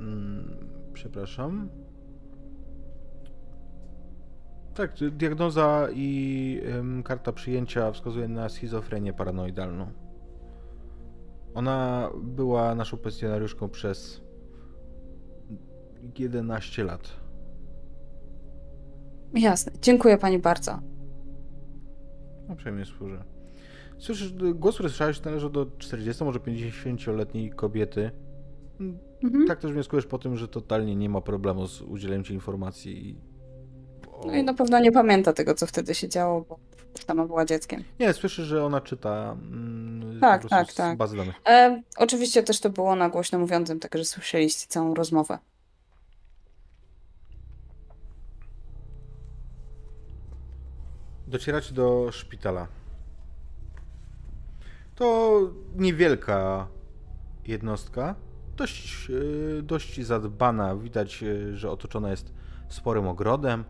[0.00, 0.56] Mm,
[0.92, 1.68] przepraszam.
[4.74, 9.92] Tak, diagnoza i ym, karta przyjęcia wskazuje na schizofrenię paranoidalną.
[11.54, 14.24] Ona była naszą pensjonariuszką przez
[16.18, 17.16] 11 lat.
[19.34, 20.80] Jasne, dziękuję Pani bardzo.
[22.48, 23.24] Uprzejmie służę.
[23.98, 28.10] Słyszysz, głos, który słyszałeś, należy do 40, może 50-letniej kobiety.
[29.22, 29.46] Mhm.
[29.46, 33.20] Tak też wnioskujesz po tym, że totalnie nie ma problemu z udzieleniem ci informacji
[34.12, 34.26] o...
[34.26, 36.58] No i na pewno nie pamięta tego, co wtedy się działo, bo
[37.06, 37.84] sama była dzieckiem.
[38.00, 40.96] Nie, słyszy, że ona czyta mm, Tak, tak, z tak.
[40.98, 41.34] bazy danych.
[41.46, 45.38] E, oczywiście też to było na głośno mówiącym, także słyszeliście całą rozmowę.
[51.26, 52.68] Docieracie do szpitala.
[54.94, 55.40] To
[55.76, 56.68] niewielka
[57.46, 58.14] jednostka,
[58.56, 59.10] dość,
[59.58, 60.76] e, dość zadbana.
[60.76, 62.32] Widać, e, że otoczona jest
[62.68, 63.64] sporym ogrodem.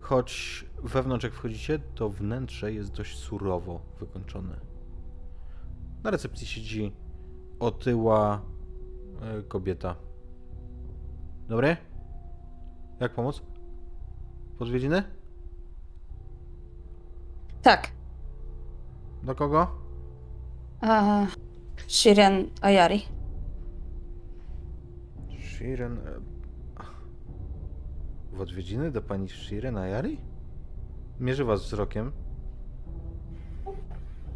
[0.00, 4.60] Choć wewnątrz, jak wchodzicie, to wnętrze jest dość surowo wykończone.
[6.02, 6.92] Na recepcji siedzi
[7.60, 8.42] otyła
[9.22, 9.96] e, kobieta.
[11.48, 11.76] Dobry?
[13.00, 13.42] Jak pomóc?
[14.58, 15.02] Podwiedziny?
[17.64, 17.88] Tak.
[19.22, 19.66] Do kogo?
[20.80, 21.26] A,
[21.88, 23.02] Shiren Ayari.
[25.40, 25.98] Shiren.
[25.98, 26.20] e,
[28.32, 30.20] W odwiedziny do pani Shiren Ayari?
[31.20, 32.12] Mierzy was wzrokiem.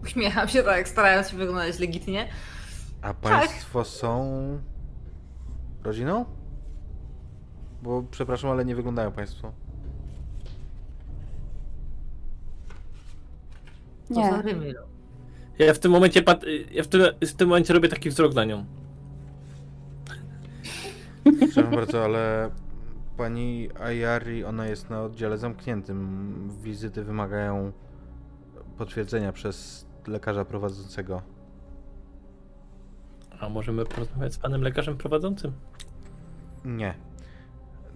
[0.02, 2.28] Uśmiecham się tak, starając się wyglądać legitnie.
[3.02, 4.28] A państwo są.
[5.84, 6.24] rodziną?
[7.82, 9.52] Bo przepraszam, ale nie wyglądają państwo.
[14.08, 14.42] To za Nie.
[14.42, 14.76] Rymil.
[15.58, 16.44] Ja w tym momencie pat...
[16.72, 18.64] ja w tym, w tym momencie robię taki wzrok na nią.
[21.24, 22.50] Przepraszam bardzo, ale
[23.16, 26.50] pani Ayari, ona jest na oddziale zamkniętym.
[26.62, 27.72] Wizyty wymagają
[28.78, 31.22] potwierdzenia przez lekarza prowadzącego.
[33.40, 35.52] A możemy porozmawiać z panem lekarzem prowadzącym?
[36.64, 36.94] Nie.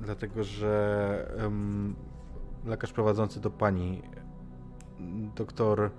[0.01, 1.95] Dlatego, że em,
[2.67, 4.03] lekarz prowadzący do pani,
[5.37, 5.91] doktor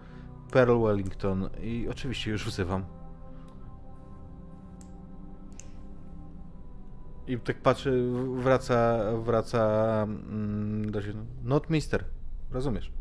[0.52, 2.86] Pearl Wellington, i oczywiście już wzywam.
[7.28, 11.20] I tak patrzy, wraca, wraca mm, do siebie.
[11.44, 12.06] Not mister,
[12.52, 12.92] rozumiesz?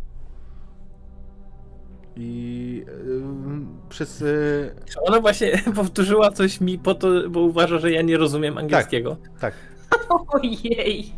[2.17, 4.23] I ym, przez.
[4.23, 4.75] y,
[5.07, 9.17] Ona właśnie powtórzyła coś mi po to, bo uważa, że ja nie rozumiem angielskiego.
[9.41, 9.55] tak,
[10.29, 11.13] Ojej.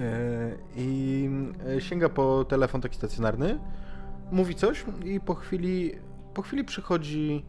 [0.00, 1.30] E, I
[1.76, 3.58] e, sięga po telefon taki stacjonarny,
[4.32, 5.92] mówi coś i po chwili,
[6.34, 7.44] po chwili przychodzi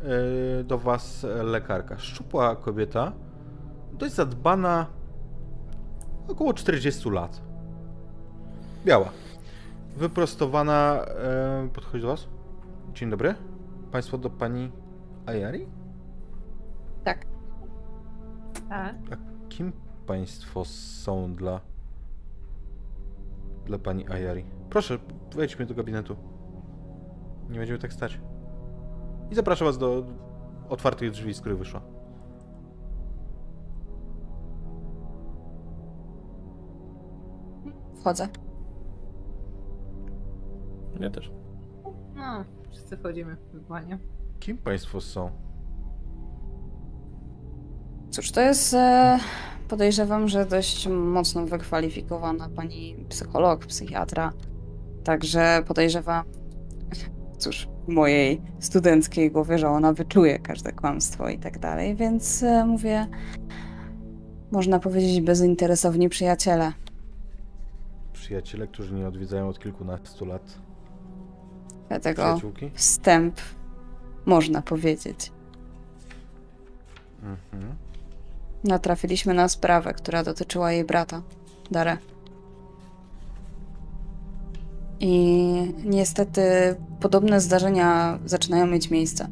[0.00, 1.98] e, do was lekarka.
[1.98, 3.12] Szczupła kobieta,
[3.92, 4.86] dość zadbana,
[6.28, 7.40] około 40 lat.
[8.84, 9.08] Biała.
[9.96, 11.06] Wyprostowana,
[11.72, 12.28] podchodzi do was.
[12.94, 13.34] Dzień dobry.
[13.92, 14.72] Państwo do pani
[15.26, 15.66] Ayari?
[17.04, 17.26] Tak.
[18.68, 18.96] Tak.
[19.10, 19.72] A kim
[20.06, 21.60] państwo są dla.
[23.66, 24.44] dla pani Ayari?
[24.70, 24.98] Proszę,
[25.34, 26.16] wejdźmy do gabinetu.
[27.50, 28.20] Nie będziemy tak stać.
[29.30, 30.06] I zapraszam was do
[30.68, 31.80] otwartych drzwi, z których wyszła.
[38.00, 38.28] Wchodzę.
[41.00, 41.32] Ja też.
[42.14, 43.98] No, wszyscy wchodzimy w banie.
[44.40, 45.30] Kim państwo są?
[48.12, 48.74] Cóż, to jest.
[48.74, 49.18] E,
[49.68, 54.32] podejrzewam, że dość mocno wykwalifikowana pani psycholog, psychiatra.
[55.04, 56.24] Także podejrzewam.
[57.38, 62.66] Cóż, w mojej studenckiej głowie, że ona wyczuje każde kłamstwo i tak dalej, więc e,
[62.66, 63.06] mówię.
[64.50, 66.72] Można powiedzieć bezinteresowni przyjaciele.
[68.12, 70.58] Przyjaciele, którzy nie odwiedzają od kilkunastu lat.
[71.88, 72.40] Dlatego
[72.74, 73.40] wstęp
[74.26, 75.32] można powiedzieć.
[77.22, 77.76] Mhm.
[78.64, 81.22] Natrafiliśmy na sprawę, która dotyczyła jej brata,
[81.70, 81.98] Dare.
[85.00, 86.42] I niestety
[87.00, 89.28] podobne zdarzenia zaczynają mieć miejsce.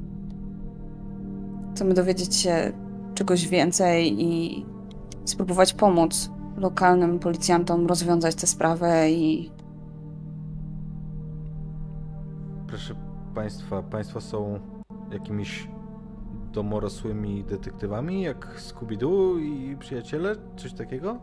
[1.75, 2.73] Chcemy dowiedzieć się
[3.15, 4.65] czegoś więcej i
[5.25, 9.51] spróbować pomóc lokalnym policjantom rozwiązać tę sprawę i
[12.67, 12.95] Proszę
[13.35, 14.61] państwa, państwo są
[15.13, 15.69] jakimiś
[16.53, 20.37] domorosłymi detektywami, jak Scooby-Doo i przyjaciele?
[20.57, 21.19] Coś takiego?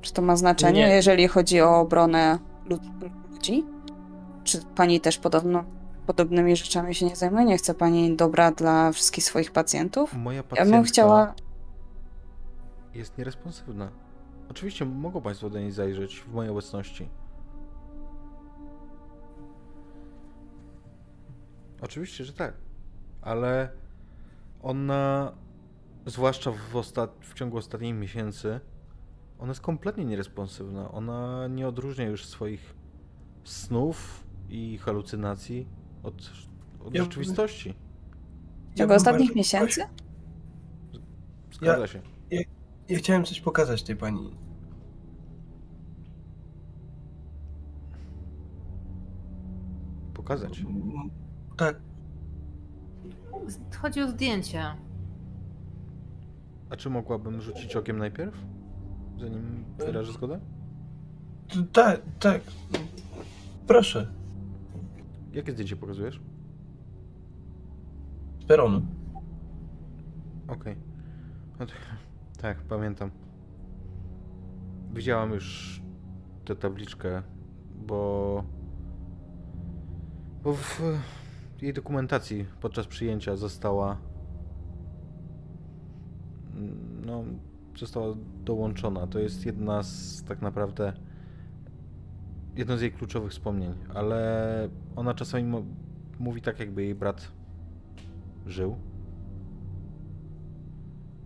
[0.00, 0.94] czy to ma znaczenie, Nie.
[0.94, 3.64] jeżeli chodzi o obronę lud- ludzi?
[4.44, 5.64] Czy pani też podobno
[6.06, 7.44] podobnymi rzeczami się nie zajmuje?
[7.44, 10.14] Nie chce pani dobra dla wszystkich swoich pacjentów?
[10.14, 11.34] Moja Ja pacjentka bym chciała.
[12.94, 13.88] jest nieresponsywna.
[14.50, 17.08] Oczywiście mogą państwo do niej zajrzeć w mojej obecności.
[21.82, 22.54] Oczywiście, że tak.
[23.22, 23.68] Ale
[24.62, 25.32] ona,
[26.06, 27.16] zwłaszcza w, ostat...
[27.20, 28.60] w ciągu ostatnich miesięcy,
[29.38, 30.90] ona jest kompletnie nieresponsywna.
[30.90, 32.74] Ona nie odróżnia już swoich
[33.44, 35.66] snów i halucynacji
[36.02, 36.14] od,
[36.84, 37.74] od ja rzeczywistości.
[38.72, 39.84] W ciągu ostatnich miesięcy?
[41.52, 42.02] Zgadza ja, się.
[42.30, 42.40] Ja,
[42.88, 44.30] ja chciałem coś pokazać tej pani.
[50.14, 50.64] Pokazać?
[51.56, 51.80] Tak,
[53.82, 54.64] Chodzi o zdjęcie.
[56.70, 58.34] A czy mogłabym rzucić okiem najpierw?
[59.20, 60.40] Zanim wyrażę zgodę?
[61.72, 62.40] tak, tak.
[63.66, 64.06] Proszę,
[65.32, 66.20] Jakie zdjęcie pokazujesz?
[68.40, 68.82] z peronu.
[70.48, 70.76] Okej.
[71.60, 71.72] No to-
[72.42, 73.10] Tak, pamiętam.
[74.94, 75.80] Widziałam już
[76.44, 77.22] tę tabliczkę,
[77.86, 78.44] bo.
[80.42, 80.80] Bo w
[81.62, 83.96] jej dokumentacji podczas przyjęcia została.
[87.06, 87.24] No,
[87.78, 88.14] została
[88.44, 89.06] dołączona.
[89.06, 90.92] To jest jedna z tak naprawdę.
[92.56, 95.64] Jedno z jej kluczowych wspomnień, ale ona czasami
[96.18, 97.32] mówi tak, jakby jej brat
[98.46, 98.76] żył.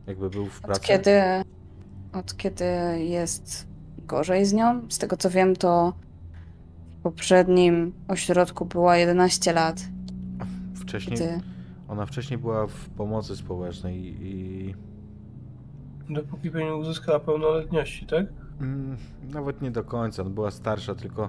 [0.06, 0.80] Jakby był w Od pracy.
[0.80, 1.20] kiedy,
[2.12, 2.64] od kiedy
[2.98, 3.66] jest
[3.98, 4.82] gorzej z nią?
[4.90, 5.92] Z tego co wiem, to
[6.98, 9.80] w poprzednim ośrodku była 11 lat.
[10.84, 11.40] Wcześniej, Gdy...
[11.88, 14.74] ona wcześniej była w pomocy społecznej i
[16.10, 18.26] Dopóki pani nie uzyskała pełnoletności, tak?
[18.60, 18.96] mm,
[19.32, 21.28] nawet nie do końca, no była starsza, tylko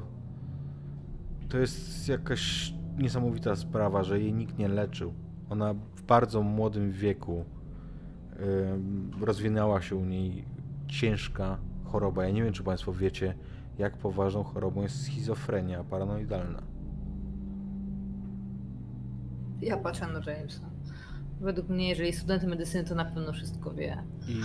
[1.50, 5.14] to jest jakaś niesamowita sprawa, że jej nikt nie leczył.
[5.50, 7.46] Ona w bardzo młodym wieku
[8.40, 10.46] ym, rozwinęła się u niej
[10.88, 12.24] ciężka choroba.
[12.24, 13.36] Ja nie wiem, czy Państwo wiecie,
[13.78, 16.62] jak poważną chorobą jest schizofrenia paranoidalna.
[19.66, 20.70] Ja patrzę na Jamesa.
[21.42, 24.04] Według mnie, jeżeli student medycyny, to na pewno wszystko wie.
[24.28, 24.36] I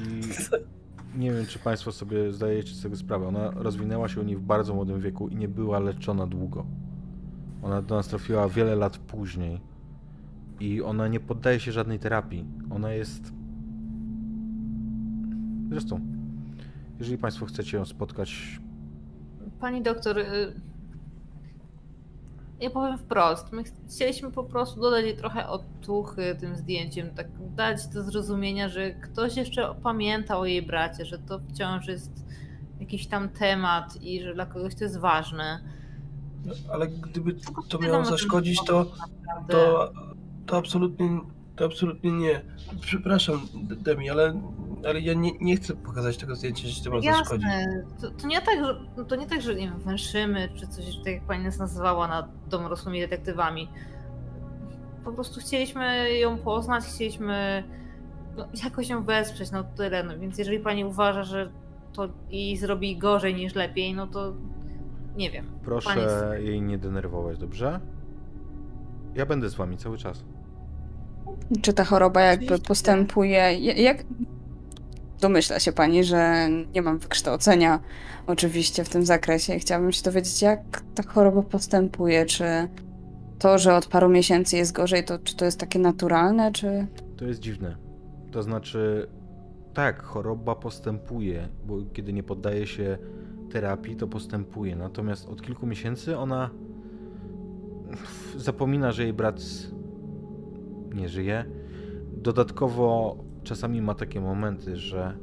[1.20, 3.28] nie wiem, czy Państwo sobie zdajecie z tego sprawę.
[3.28, 6.66] Ona rozwinęła się u niej w bardzo młodym wieku i nie była leczona długo.
[7.62, 9.60] Ona do nas trafiła wiele lat później.
[10.60, 12.44] I ona nie poddaje się żadnej terapii.
[12.70, 13.32] Ona jest.
[15.70, 16.00] Zresztą,
[16.98, 18.60] jeżeli Państwo chcecie ją spotkać,
[19.60, 20.24] Pani doktor, y,
[22.60, 23.52] ja powiem wprost.
[23.52, 28.68] My ch- chcieliśmy po prostu dodać jej trochę otuchy tym zdjęciem, tak dać do zrozumienia,
[28.68, 32.10] że ktoś jeszcze pamięta o jej bracie, że to wciąż jest
[32.80, 35.60] jakiś tam temat i że dla kogoś to jest ważne.
[36.72, 37.34] Ale gdyby
[37.68, 38.86] to miało zaszkodzić, to,
[39.48, 39.92] to,
[40.46, 41.20] to absolutnie,
[41.60, 42.40] to absolutnie nie.
[42.80, 44.40] Przepraszam, Demi, ale,
[44.88, 47.46] ale ja nie, nie chcę pokazać tego zdjęcia, że to ma zaszkodzić.
[48.00, 51.12] To, to nie tak, że to nie tak, że nie wiem, węszymy czy coś, tak
[51.12, 53.68] jak pani nas nazywała nad domorosłymi detektywami.
[55.04, 57.64] Po prostu chcieliśmy ją poznać, chcieliśmy
[58.36, 60.04] no, jakoś ją wesprzeć, no tyle.
[60.04, 61.50] No, więc jeżeli pani uważa, że
[61.92, 64.32] to jej zrobi gorzej niż lepiej, no to
[65.16, 65.46] nie wiem.
[65.64, 67.80] Proszę jest- jej nie denerwować, dobrze?
[69.14, 70.24] Ja będę z Wami cały czas.
[71.62, 72.68] Czy ta choroba jakby Oczywiście.
[72.68, 73.32] postępuje?
[73.60, 74.04] Ja- Jak
[75.20, 77.80] domyśla się pani, że nie mam wykształcenia
[78.26, 79.58] oczywiście w tym zakresie.
[79.58, 82.26] Chciałabym się dowiedzieć, jak ta choroba postępuje.
[82.26, 82.44] Czy
[83.38, 86.86] to, że od paru miesięcy jest gorzej, to czy to jest takie naturalne, czy
[87.16, 87.76] To jest dziwne.
[88.30, 89.08] To znaczy,
[89.74, 92.98] tak, choroba postępuje, bo kiedy nie poddaje się
[93.52, 94.76] terapii, to postępuje.
[94.76, 96.50] Natomiast od kilku miesięcy ona
[98.36, 99.40] zapomina, że jej brat
[100.94, 101.44] nie żyje.
[102.16, 105.18] Dodatkowo czasami ma takie momenty, że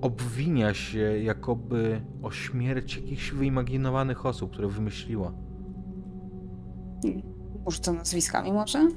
[0.00, 5.32] obwinia się jakoby o śmierć jakichś wyimaginowanych osób, które wymyśliła.
[7.66, 8.88] może to nazwiskami może?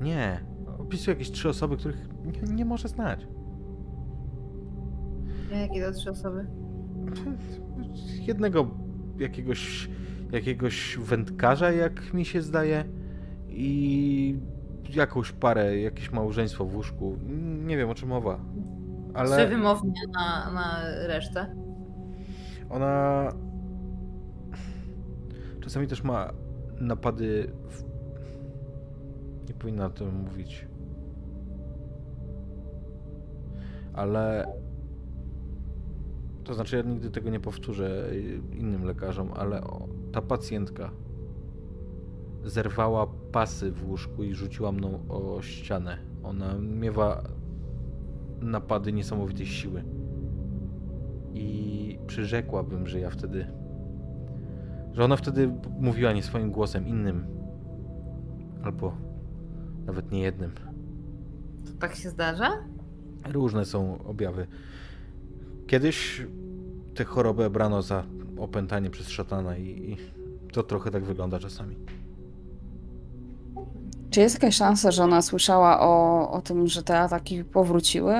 [0.00, 0.44] Nie,
[0.78, 3.26] opisuje jakieś trzy osoby, których nie, nie może znać.
[5.50, 6.46] Jakie to trzy osoby?
[8.20, 8.70] jednego
[9.18, 9.90] jakiegoś,
[10.32, 12.84] jakiegoś wędkarza, jak mi się zdaje,
[13.48, 14.38] i
[14.94, 17.16] jakąś parę, jakieś małżeństwo w łóżku.
[17.64, 18.40] Nie wiem o czym mowa,
[19.14, 21.54] ale wymownie na, na resztę.
[22.70, 23.32] ona
[25.60, 26.32] czasami też ma
[26.80, 27.52] napady.
[27.68, 27.84] W...
[29.48, 30.66] Nie powinna o tym mówić.
[33.94, 34.46] Ale.
[36.44, 38.10] To znaczy, ja nigdy tego nie powtórzę
[38.52, 40.90] innym lekarzom, ale o, ta pacjentka
[42.46, 45.98] zerwała pasy w łóżku i rzuciła mną o ścianę.
[46.22, 47.22] Ona miewa
[48.40, 49.84] napady niesamowitej siły.
[51.34, 53.46] I przyrzekłabym, że ja wtedy.
[54.92, 57.26] że ona wtedy mówiła nie swoim głosem, innym.
[58.62, 58.92] Albo
[59.86, 60.50] nawet nie jednym.
[61.66, 62.50] To tak się zdarza?
[63.32, 64.46] Różne są objawy.
[65.66, 66.26] Kiedyś
[66.94, 68.04] tę chorobę brano za
[68.38, 69.96] opętanie przez szatana i, i
[70.52, 71.76] to trochę tak wygląda czasami.
[74.16, 78.14] Czy jest jakaś szansa, że ona słyszała o, o tym, że te ataki powróciły?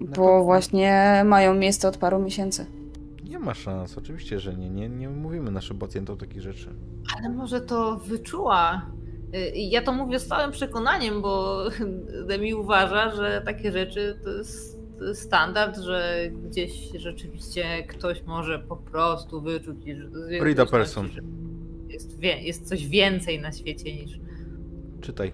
[0.00, 0.44] Bo pewno.
[0.44, 2.66] właśnie mają miejsce od paru miesięcy.
[3.24, 4.70] Nie ma szans, oczywiście, że nie.
[4.70, 6.68] Nie, nie mówimy naszym pacjentom takich rzeczy.
[7.18, 8.82] Ale może to wyczuła.
[9.34, 11.62] Y, Ja to mówię z całym przekonaniem, bo
[12.28, 14.78] Demi uważa, że takie rzeczy to jest
[15.14, 16.16] standard, że
[16.50, 21.08] gdzieś rzeczywiście ktoś może po prostu wyczuć, i że to jest Read a coś, person.
[21.08, 21.20] że
[21.88, 24.20] Jest, wie- jest coś więcej na świecie niż.
[25.06, 25.32] Czytaj.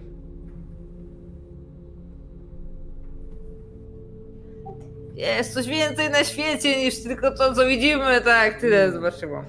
[5.15, 9.45] Jest coś więcej na świecie niż tylko to, co widzimy, tak, tyle zobaczyłam.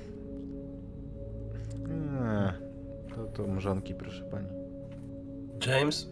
[1.89, 2.53] Nie,
[3.15, 4.49] to, to mrzonki, proszę pani.
[5.67, 6.11] James,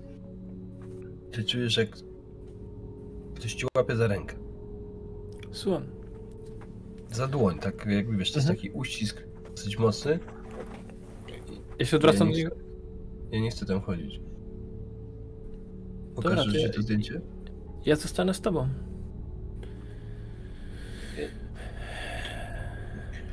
[1.32, 1.88] ty czujesz, jak
[3.34, 4.36] ktoś ci łapie za rękę.
[5.52, 5.82] Słucham.
[7.10, 8.56] Za dłoń, tak jakby wiesz, to jest Mhm.
[8.56, 10.18] taki uścisk dosyć mocny.
[11.78, 12.56] Ja się odwracam Ja do nie, niego.
[13.32, 14.20] Ja nie chcę tam chodzić.
[16.14, 17.20] Dobra, Pokażesz to ja- ci to zdjęcie?
[17.86, 18.68] Ja zostanę z tobą.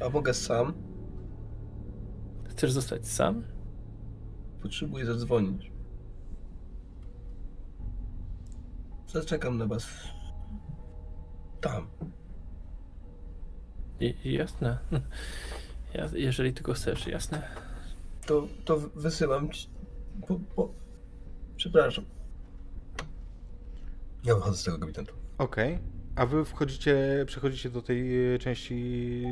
[0.05, 0.73] A mogę sam?
[2.49, 3.43] Chcesz zostać sam?
[4.61, 5.71] Potrzebuję zadzwonić.
[9.07, 9.87] Zaczekam na was.
[11.61, 11.87] Tam.
[13.99, 14.77] I, jasne.
[15.93, 17.41] Ja, jeżeli tylko chcesz, jasne.
[18.25, 19.67] To, to wysyłam ci.
[20.27, 20.69] Po, po...
[21.57, 22.05] Przepraszam.
[24.23, 25.13] Ja wychodzę z tego gabinetu.
[25.37, 25.79] Okej.
[26.15, 29.23] A wy wchodzicie, przechodzicie do tej e, części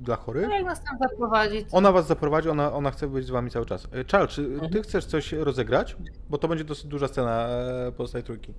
[0.00, 0.50] dla chorych?
[0.50, 1.66] Jak nas tam zaprowadzić?
[1.72, 3.88] Ona was zaprowadzi, ona, ona chce być z wami cały czas.
[3.92, 4.82] E, Czal, czy ty Mhm.
[4.82, 5.96] chcesz coś rozegrać?
[6.30, 8.54] Bo to będzie dosyć duża scena e, pozostałej trójki.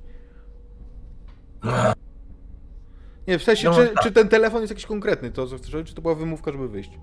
[3.27, 4.03] Nie, w sensie, No, czy, tak.
[4.03, 6.69] czy ten telefon jest jakiś konkretny, to co chcesz robić, czy to była wymówka, żeby
[6.69, 6.99] wyjść?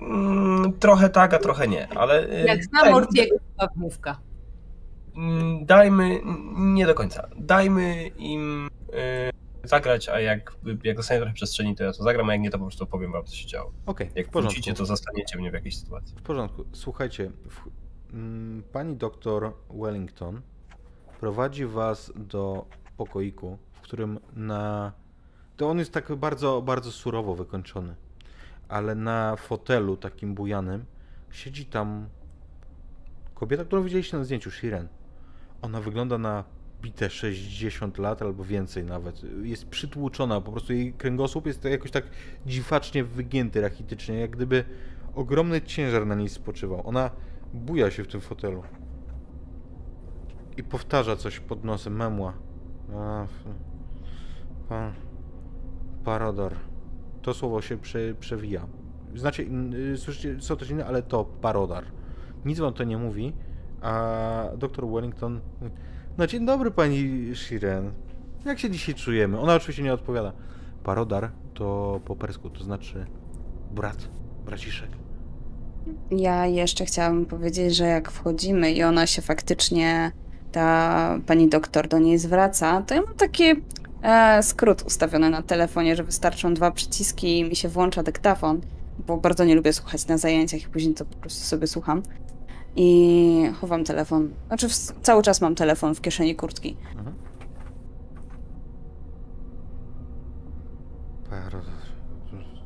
[0.00, 2.30] Mm, trochę tak, a trochę nie, ale.
[2.42, 4.20] y, Jak znam Mortiego, to wymówka.
[5.16, 6.20] Mm, Dajmy,
[6.56, 7.28] nie do końca.
[7.36, 8.70] Dajmy im
[9.64, 12.50] y, zagrać, a jak, jak dostanie trochę przestrzeni, to ja to zagram, a jak nie,
[12.50, 13.72] to po prostu powiem wam, co się działo.
[13.86, 14.54] Okej, Jak w porządku.
[14.54, 16.16] wrócicie, to zastaniecie mnie w jakiejś sytuacji.
[16.18, 16.64] W porządku.
[16.72, 17.60] Słuchajcie, w,
[18.14, 20.40] mm, pani doktor Wellington
[21.20, 24.92] prowadzi was do pokoiku, w którym na.
[25.56, 27.94] To on jest tak bardzo, bardzo surowo wykończony,
[28.70, 30.84] ale na fotelu takim bujanym
[31.30, 32.08] siedzi tam
[33.34, 34.88] kobieta, którą widzieliście na zdjęciu, Shiren.
[35.62, 36.44] Ona wygląda na
[36.82, 39.22] bite 60 lat albo więcej nawet.
[39.42, 42.04] Jest przytłuczona, po prostu jej kręgosłup jest jakoś tak
[42.46, 44.64] dziwacznie wygięty rachitycznie, jak gdyby
[45.14, 46.88] ogromny ciężar na niej spoczywał.
[46.88, 47.10] Ona
[47.54, 48.62] buja się w tym fotelu.
[50.56, 52.32] I powtarza coś pod nosem, memła.
[54.70, 54.92] A,
[56.04, 56.69] parodor.
[57.22, 58.66] To słowo się prze, przewija.
[59.14, 59.44] Znacie,
[59.92, 61.84] y, słyszycie, są też inne, ale to parodar.
[62.44, 63.32] Nic wam to nie mówi,
[63.80, 65.40] a doktor Wellington...
[66.18, 67.92] No dzień dobry pani Shiren.
[68.44, 69.40] Jak się dzisiaj czujemy?
[69.40, 70.32] Ona oczywiście nie odpowiada.
[70.84, 73.06] Parodar to po persku, to znaczy
[73.70, 74.08] brat,
[74.46, 74.88] braciszek.
[76.10, 80.12] Ja jeszcze chciałabym powiedzieć, że jak wchodzimy i ona się faktycznie,
[80.52, 83.44] ta pani doktor do niej zwraca, to ja mam taki
[84.02, 88.60] e, skrót ustawiony na telefonie, że wystarczą dwa przyciski i mi się włącza dyktafon,
[89.06, 92.02] bo bardzo nie lubię słuchać na zajęciach i później to po prostu sobie słucham.
[92.76, 94.30] I chowam telefon.
[94.46, 96.76] Znaczy, w, cały czas mam telefon w kieszeni kurtki.
[96.96, 97.16] Mhm.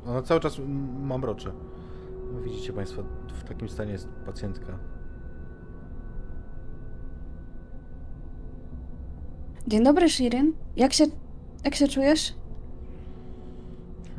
[0.06, 1.52] Ona cały czas m- mamrocze.
[2.32, 3.02] No Widzicie Państwo,
[3.40, 4.78] w takim stanie jest pacjentka.
[9.66, 10.52] Dzień dobry, Shirin.
[10.76, 11.04] Jak się,
[11.64, 12.34] jak się czujesz?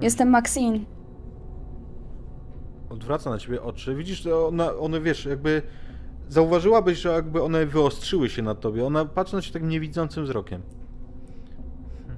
[0.01, 0.79] Jestem Maxine.
[2.89, 3.95] Odwraca na ciebie oczy.
[3.95, 5.61] Widzisz, że ona, one wiesz, jakby
[6.29, 8.85] zauważyłabyś, że jakby one wyostrzyły się na tobie.
[8.85, 10.61] Ona patrzy na ciebie takim niewidzącym wzrokiem.
[12.07, 12.17] Hm.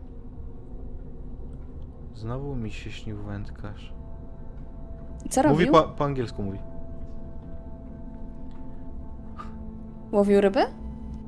[2.15, 3.93] Znowu mi się śnił wędkarz.
[5.29, 5.71] Co Mówi robił?
[5.71, 6.59] po, po angielsku mówi.
[10.11, 10.59] Łowił ryby?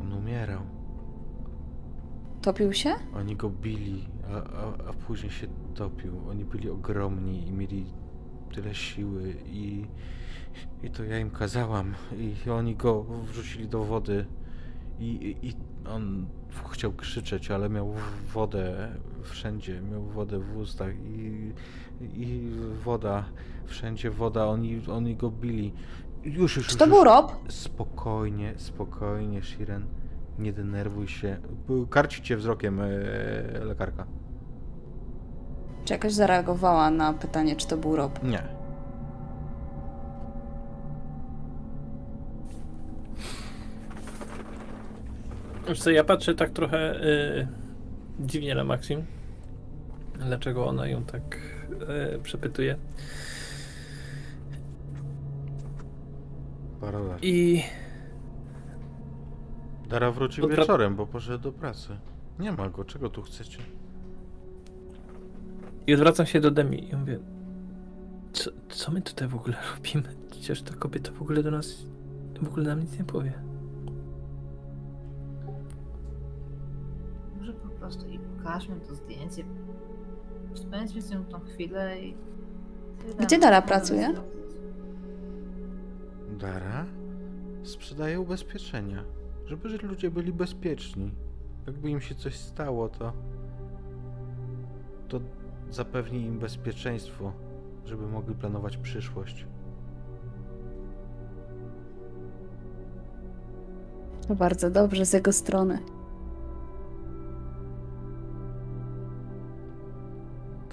[0.02, 0.60] On umierał.
[2.42, 2.96] Topił się?
[3.16, 6.12] Oni go bili, a, a, a później się topił.
[6.30, 7.86] Oni byli ogromni i mieli
[8.54, 9.86] tyle siły i,
[10.84, 11.94] i to ja im kazałam.
[12.46, 14.26] I oni go wrzucili do wody
[15.00, 15.54] i, i, i
[15.90, 16.26] on
[16.72, 17.94] chciał krzyczeć, ale miał
[18.34, 18.92] wodę
[19.24, 21.54] wszędzie, miał wodę w ustach i,
[22.02, 22.52] i
[22.86, 23.26] woda,
[23.66, 25.74] wszędzie woda, oni, oni go bili.
[26.24, 26.94] Już, już, Czy to już.
[26.96, 27.32] był Rob?
[27.50, 29.86] Spokojnie, spokojnie, Shiren.
[30.40, 31.38] Nie denerwuj się.
[31.90, 32.86] Karci cię wzrokiem e,
[33.66, 34.06] lekarka.
[35.86, 38.24] Czy jakoś zareagowała na pytanie, czy to był Rob?
[38.24, 38.44] Nie.
[45.68, 47.48] Wiesz co, ja patrzę tak trochę y,
[48.20, 49.06] dziwnie na Maxim.
[50.20, 51.22] dlaczego ona ją tak
[51.88, 52.76] e, przepytuje.
[56.82, 57.18] Parola.
[57.22, 57.64] I
[59.90, 61.98] Dara wróci Odwra- wieczorem, bo poszedł do pracy.
[62.40, 63.58] Nie ma go, czego tu chcecie?
[65.88, 67.20] I odwracam się do Demi i mówię,
[68.34, 70.16] co, co my tutaj w ogóle robimy?
[70.32, 71.86] Przecież ta kobieta w ogóle do nas,
[72.42, 73.34] w ogóle nam nic nie powie.
[77.40, 79.44] Może po prostu i pokażmy to zdjęcie.
[80.54, 82.16] Spędźmy z nią tą chwilę i...
[83.20, 84.14] Gdzie Dara pracuje?
[86.40, 86.86] Dara
[87.64, 89.04] sprzedaje ubezpieczenia,
[89.50, 91.12] żeby ludzie byli bezpieczni.
[91.68, 93.14] Jakby im się coś stało, to
[95.08, 95.20] to
[95.70, 97.32] zapewni im bezpieczeństwo,
[97.86, 99.46] żeby mogli planować przyszłość.
[104.28, 105.80] To bardzo dobrze z jego strony.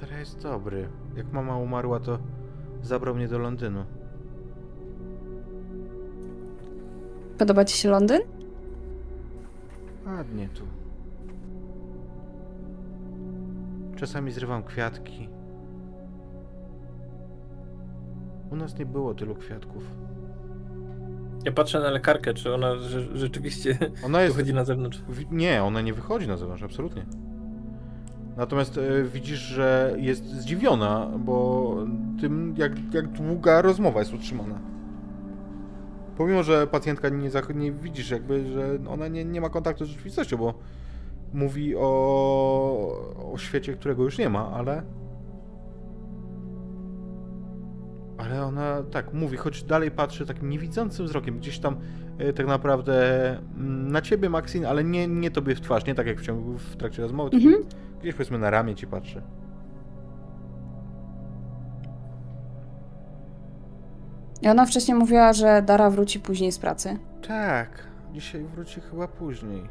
[0.01, 0.89] Dara jest dobry.
[1.17, 2.19] Jak mama umarła, to
[2.83, 3.85] zabrał mnie do Londynu.
[7.39, 8.36] Podoba ci się Londyn?
[10.07, 10.63] Ładnie tu.
[13.97, 15.29] Czasami zrywam kwiatki.
[18.51, 19.83] U nas nie było tylu kwiatków.
[21.45, 24.37] Ja patrzę na lekarkę, czy ona rze- rzeczywiście Ona jest.
[24.37, 25.03] wychodzi na zewnątrz.
[25.31, 27.07] Nie, ona nie wychodzi na zewnątrz, absolutnie.
[28.37, 31.77] Natomiast e, widzisz, że jest zdziwiona, bo
[32.21, 34.59] tym, jak, jak długa rozmowa jest utrzymana.
[36.17, 40.37] Pomimo, że pacjentka nie, nie widzisz, jakby, że ona nie, nie ma kontaktu z rzeczywistością,
[40.37, 40.55] bo
[41.35, 44.83] mówi o, o świecie, którego już nie ma, ale.
[48.19, 51.77] Ale ona tak mówi, choć dalej patrzy takim niewidzącym wzrokiem, gdzieś tam
[52.19, 56.07] e, tak naprawdę mm, na ciebie, Maxine, ale nie, nie tobie w twarz, nie tak
[56.07, 57.55] jak w, ciągu, w trakcie rozmowy, Mhm.
[58.01, 59.23] gdzieś powiedzmy na ramię ci patrzy.
[64.43, 66.99] I ona wcześniej mówiła, że Dara wróci później z pracy.
[67.29, 69.63] Tak, dzisiaj wróci chyba później.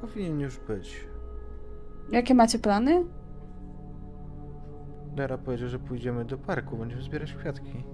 [0.00, 1.06] Powinien już być.
[2.12, 3.04] Jakie macie plany?
[5.16, 7.84] Dara powiedział, że pójdziemy do parku, będziemy zbierać kwiatki.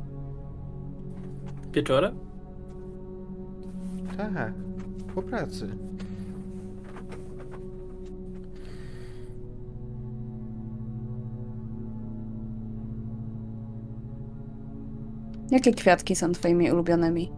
[1.72, 2.18] Wieczorem?
[4.16, 4.52] Tak,
[5.14, 5.68] po pracy.
[15.50, 17.32] Jakie kwiatki są twoimi ulubionymi?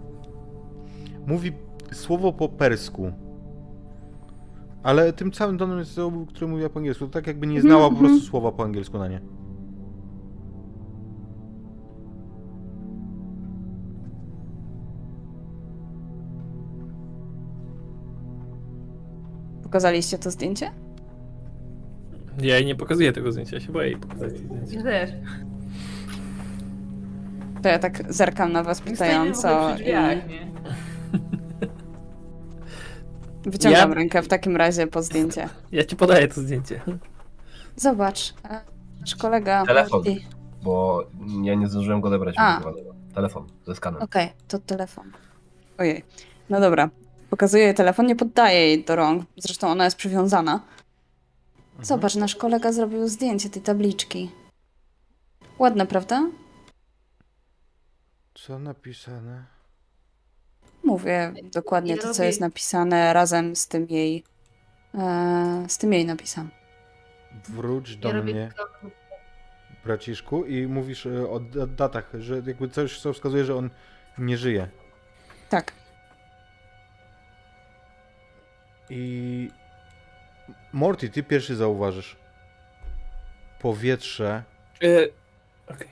[1.27, 1.53] Mówi
[1.93, 3.13] słowo po persku.
[4.83, 7.07] Ale tym samym tonem jest to, który mówiła po angielsku.
[7.07, 9.21] To tak jakby nie znała po Mhm, prostu słowa po angielsku na nie.
[19.63, 20.71] Pokazaliście to zdjęcie?
[22.43, 24.77] Ja jej nie pokazuję tego zdjęcia, ja się boję jej pokazać to zdjęcie.
[24.77, 25.11] Ja też.
[27.63, 29.93] To ja tak zerkam na was pytająco i
[33.51, 35.49] wyciągam Ja- rękę w takim razie po zdjęcie.
[35.73, 36.81] Ja ci podaję to zdjęcie.
[37.77, 38.61] Zobacz, e,
[39.01, 40.03] nasz kolega Telefon.
[40.07, 40.21] Marty.
[40.63, 41.05] Bo
[41.43, 42.35] ja nie zdążyłem go odebrać.
[42.39, 42.61] A.
[43.15, 44.03] Telefon ze skanem.
[44.03, 45.13] Okej, to telefon.
[45.79, 46.05] Ojej.
[46.51, 46.91] No dobra.
[47.31, 49.25] Pokazuję jej telefon, nie poddaję jej do rąk.
[49.37, 50.61] Zresztą ona jest przywiązana.
[51.83, 54.31] Zobacz, nasz kolega zrobił zdjęcie tej tabliczki.
[55.59, 56.23] Ładne, prawda?
[58.47, 59.45] Co napisane?
[60.85, 64.25] Mówię dokładnie to, co jest napisane razem z tym jej.
[64.95, 66.51] E, z tym jej napisem.
[67.49, 68.81] Wróć do Ja robię mnie, krok
[69.85, 73.71] braciszku, i mówisz e, o d- datach, że jakby coś, co wskazuje, że on
[74.19, 74.69] nie żyje.
[75.49, 75.73] Tak.
[78.91, 79.51] I
[80.73, 82.17] Morty, ty pierwszy zauważysz.
[83.61, 84.43] Powietrze,
[84.83, 84.87] E,
[85.75, 85.89] Okej.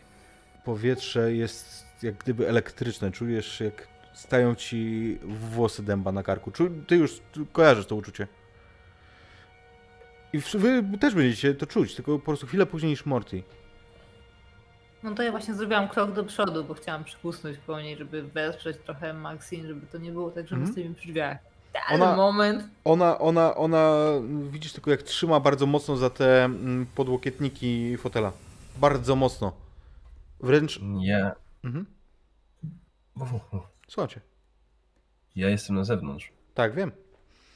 [0.64, 3.12] powietrze jest jak gdyby elektryczne.
[3.12, 6.50] Czujesz, jak stają ci włosy dęba na karku.
[6.50, 7.20] Czu, ty już
[7.52, 8.26] kojarzysz to uczucie.
[10.32, 13.42] I wy też będziecie to czuć, tylko po prostu chwilę później niż Morty.
[15.02, 18.76] No to ja właśnie zrobiłam krok do przodu, bo chciałam przykusnąć po niej, żeby wesprzeć
[18.84, 21.38] trochę Maxine, żeby to nie było tak, że my stoimy przy drzwiach.
[21.88, 22.64] Ale Ona- moment.
[22.84, 23.94] Ona, ona, ona,
[24.50, 28.32] widzisz tylko jak trzyma bardzo mocno za te mm, podłokietniki fotela.
[28.76, 29.52] Bardzo mocno.
[30.40, 30.80] Wręcz...
[30.82, 31.32] Nie.
[31.66, 31.86] Mhm.
[33.88, 34.20] Słuchajcie.
[35.36, 36.32] Ja jestem na zewnątrz.
[36.54, 36.92] Tak, wiem.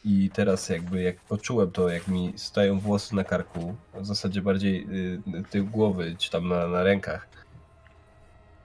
[0.05, 4.87] I teraz jakby jak poczułem to, jak mi stają włosy na karku, w zasadzie bardziej
[5.37, 7.29] y, tył głowy, czy tam na, na rękach,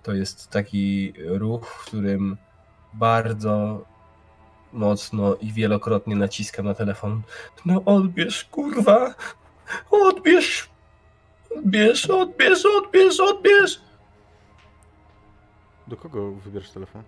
[0.03, 2.37] to jest taki ruch, w którym
[2.93, 3.85] bardzo
[4.73, 7.21] mocno i wielokrotnie naciskam na telefon.
[7.65, 9.15] No odbierz, kurwa!
[9.91, 10.69] Odbierz!
[11.57, 13.84] Odbierz, odbierz, odbierz, odbierz!
[15.87, 17.03] Do kogo wybierasz telefon?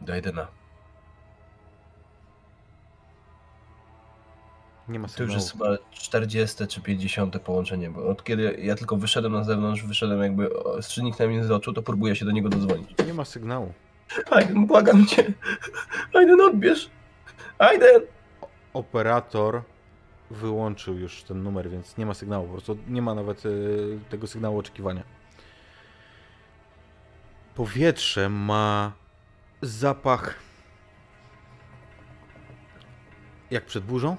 [0.00, 0.46] Do Aidena.
[4.88, 8.96] Nie ma To już jest chyba 40 czy 50 połączenie, bo od kiedy ja tylko
[8.96, 12.94] wyszedłem na zewnątrz, wyszedłem jakby na mnie z oczu, to próbuję się do niego dodzwonić.
[13.06, 13.72] Nie ma sygnału.
[14.30, 15.32] Aiden, błagam cię.
[16.14, 16.90] Aiden, odbierz.
[17.58, 18.02] Aiden!
[18.74, 19.62] Operator
[20.30, 22.46] wyłączył już ten numer, więc nie ma sygnału.
[22.46, 25.02] Po prostu nie ma nawet y, tego sygnału oczekiwania.
[27.58, 28.92] Powietrze ma
[29.62, 30.34] zapach
[33.50, 34.16] jak przed burzą.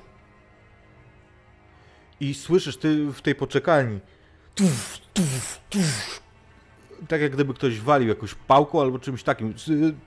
[2.20, 4.00] I słyszysz ty w tej poczekalni
[4.56, 6.22] tuf, tuf, tuf,
[7.08, 9.54] tak jak gdyby ktoś walił jakąś pałką albo czymś takim.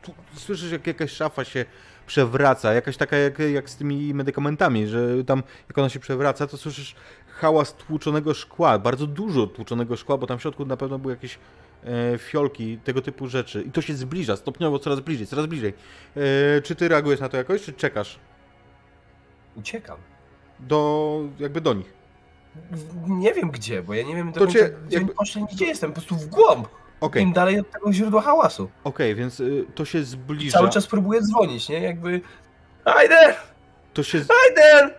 [0.03, 1.65] Tu- Słyszysz jak jakaś szafa się
[2.07, 6.57] przewraca, jakaś taka jak, jak z tymi medykamentami, że tam jak ona się przewraca, to
[6.57, 6.95] słyszysz
[7.41, 11.39] hałas tłuczonego szkła, bardzo dużo tłuczonego szkła, bo tam w środku na pewno były jakieś
[12.19, 13.63] fiolki, tego typu rzeczy.
[13.63, 15.75] I to się zbliża, stopniowo coraz bliżej, coraz bliżej.
[16.17, 18.19] E, czy ty reagujesz na to jakoś, czy czekasz?
[19.57, 19.99] Uciekam.
[20.61, 21.93] Do, jakby do nich.
[23.09, 25.95] Nie wiem gdzie, bo ja nie wiem To cię gdzie jakby- poszli, gdzie jestem, po
[25.95, 26.69] prostu w głąb.
[27.01, 28.71] Okej, Im dalej od tego źródła hałasu.
[28.85, 30.59] okej, więc y, to się zbliża.
[30.59, 31.81] Cały czas próbuję dzwonić, nie?
[31.81, 32.21] Jakby...
[32.85, 33.35] Aiden!
[33.95, 34.91] To się, Aiden!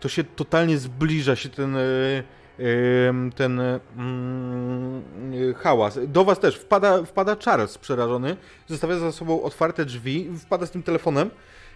[0.00, 2.22] to się totalnie zbliża się ten, e, em,
[3.36, 5.02] ten e, mm,
[5.54, 5.98] hałas.
[6.06, 10.82] Do was też wpada, wpada Charles przerażony, zostawia za sobą otwarte drzwi, wpada z tym
[10.82, 11.30] telefonem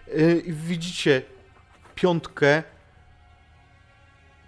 [0.07, 1.21] e, i widzicie
[1.95, 2.63] piątkę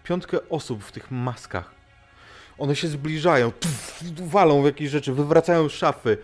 [0.04, 1.72] piątkę osób w tych maskach.
[2.58, 3.52] One się zbliżają,
[4.26, 6.18] walą w jakieś rzeczy, wywracają szafy.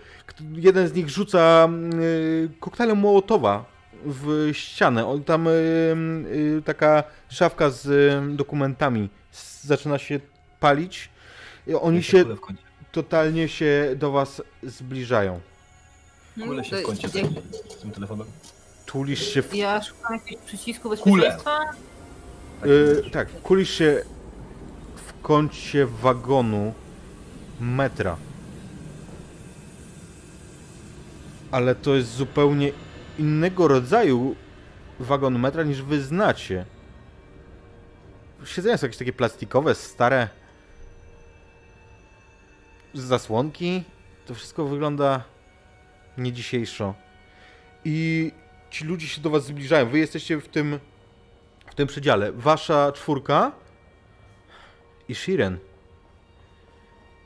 [0.52, 1.68] Jeden z nich rzuca
[2.02, 3.66] y, koktajlem Mołotowa
[4.06, 5.22] w ścianę.
[5.26, 5.52] Tam y,
[6.32, 10.20] y, taka szafka z y, dokumentami s- zaczyna się
[10.60, 11.10] palić.
[11.68, 12.62] I oni Jeszcze się Kule w kącie.
[12.92, 15.40] totalnie się do was zbliżają.
[16.36, 17.28] Kule się w kącie jak-
[17.70, 18.28] z tym telefonem.
[18.86, 20.98] Tulisz się w Ja szukam jakiegoś przycisku Kule.
[20.98, 21.60] bezpieczeństwa.
[22.66, 24.04] Y, tak, kulisz się
[24.96, 26.74] w kącie wagonu
[27.60, 28.18] metra.
[31.52, 32.72] Ale to jest zupełnie
[33.20, 34.36] innego rodzaju
[35.00, 36.66] wagon metra niż wy znacie.
[38.46, 40.28] Siedzenia są jakieś takie plastikowe, stare
[42.94, 43.84] zasłonki.
[44.26, 45.24] To wszystko wygląda
[46.18, 46.94] nie dzisiejszo.
[47.86, 48.32] I
[48.70, 49.90] ci ludzie się do was zbliżają.
[49.90, 50.80] Wy jesteście w tym
[51.72, 52.32] w tym przedziale.
[52.32, 53.52] Wasza czwórka
[55.10, 55.58] i Shiren.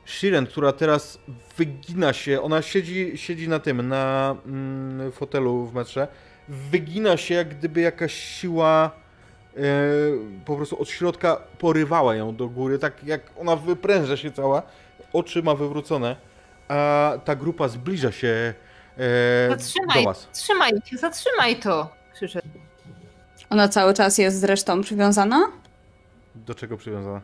[0.04, 1.18] Shiren, która teraz
[1.56, 6.08] wygina się, ona siedzi, siedzi na tym, na mm, fotelu w metrze,
[6.48, 8.90] wygina się jak gdyby jakaś siła
[10.44, 14.62] po prostu od środka porywała ją do góry, tak jak ona wypręża się cała,
[15.12, 16.16] oczy ma wywrócone,
[16.68, 18.54] a ta grupa zbliża się
[18.96, 20.22] e, do Zatrzymaj, was.
[20.32, 21.88] zatrzymaj się, zatrzymaj to!
[22.14, 22.40] Krzyczę.
[23.50, 25.48] Ona cały czas jest zresztą przywiązana
[26.34, 27.20] Do czego przywiązana?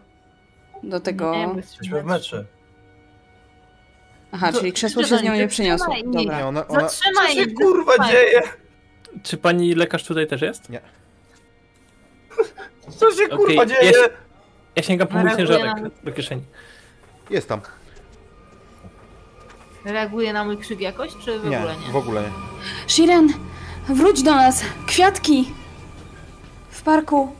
[0.82, 1.32] do tego.
[1.32, 2.44] Nie, Jesteśmy w metrze.
[4.32, 5.94] Aha, To- czyli krzesło się z do nią nie przyniosło.
[6.04, 6.38] Dobra.
[6.38, 8.12] Nie, ona, ona, Co Zatrzymaj się się, kurwa zatrzymaj.
[8.12, 8.42] dzieje?
[9.22, 10.68] Czy pani lekarz tutaj też jest?
[12.98, 13.84] Co się kurwa dzieje?
[13.84, 14.10] jest-
[14.76, 16.42] Ja sięgam po mój ciężarek na- do kieszeni.
[17.30, 17.60] jest tam.
[19.84, 21.92] Reaguje na mój krzyk jakoś, czy w Nie, ogóle nie?
[21.92, 22.28] w ogóle nie.
[22.86, 23.28] Shiren,
[23.88, 24.64] wróć do nas!
[24.86, 25.52] Kwiatki!
[26.70, 27.32] W parku.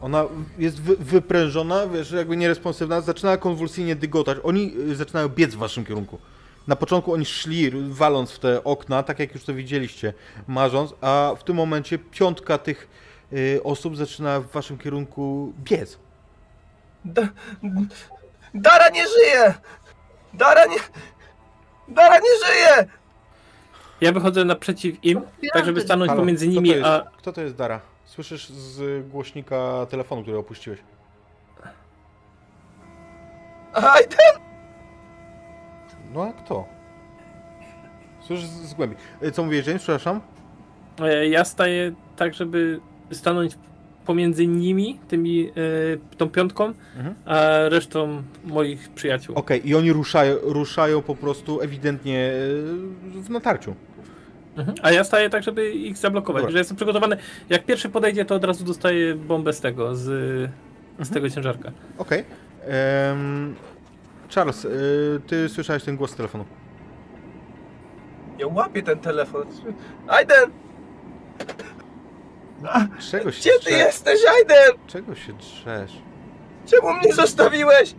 [0.00, 0.24] Ona
[0.58, 4.38] jest wy, wyprężona, wiesz, jakby nieresponsywna, zaczyna konwulsyjnie dygotać.
[4.42, 6.18] Oni y, zaczynają biec w waszym kierunku.
[6.66, 10.14] Na początku oni szli, r- waląc w te okna, tak jak już to widzieliście,
[10.48, 12.88] marząc, a w tym momencie piątka tych
[13.64, 15.98] osób zaczyna w waszym kierunku biec.
[17.04, 17.22] Da,
[18.54, 19.54] Dara nie żyje!
[20.34, 20.76] Dara nie...
[21.94, 22.88] Dara nie żyje!
[24.00, 25.20] Ja wychodzę naprzeciw im,
[25.52, 26.86] tak żeby stanąć Halo, pomiędzy kto to nimi, jest?
[26.88, 27.80] a Kto to jest Dara?
[28.04, 30.78] Słyszysz z głośnika telefonu, który opuściłeś.
[33.72, 34.42] Aiden!
[36.12, 36.66] No a kto?
[38.20, 38.96] Słyszysz z, z głębi.
[39.22, 39.82] Y, Co mówię, James?
[39.82, 40.20] Przepraszam?
[41.00, 42.80] e, ja staję tak, żeby
[43.12, 43.58] stanąć
[44.06, 45.52] pomiędzy nimi, tymi, e,
[46.16, 47.14] tą piątką, Mhm.
[47.24, 49.34] a resztą moich przyjaciół.
[49.36, 52.30] Okej, i oni ruszają, ruszają po prostu ewidentnie
[53.16, 53.74] y, w natarciu.
[54.56, 54.76] Mhm.
[54.82, 56.52] A ja staję tak, żeby ich zablokować, Dobra.
[56.52, 57.16] że jestem przygotowany.
[57.48, 60.50] Jak pierwszy podejdzie, to od razu dostaję bombę z tego, z, z
[60.98, 61.08] Mhm.
[61.14, 61.72] tego ciężarka.
[61.98, 62.24] Okej.
[62.66, 63.54] Em,
[64.34, 66.44] Charles, y, ty słyszałeś ten głos z telefonu.
[68.38, 69.46] Ja łapię ten telefon.
[70.08, 70.50] Aiden!
[73.10, 74.78] Czego się Gdzie ty jesteś, Aiden?
[74.86, 75.92] Czego się drzesz?
[76.66, 77.94] Czemu mnie zostawiłeś?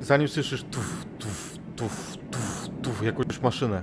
[0.00, 3.82] Zanim słyszysz tuf, tuf, tuf, tuf, tuf, jakąś maszynę.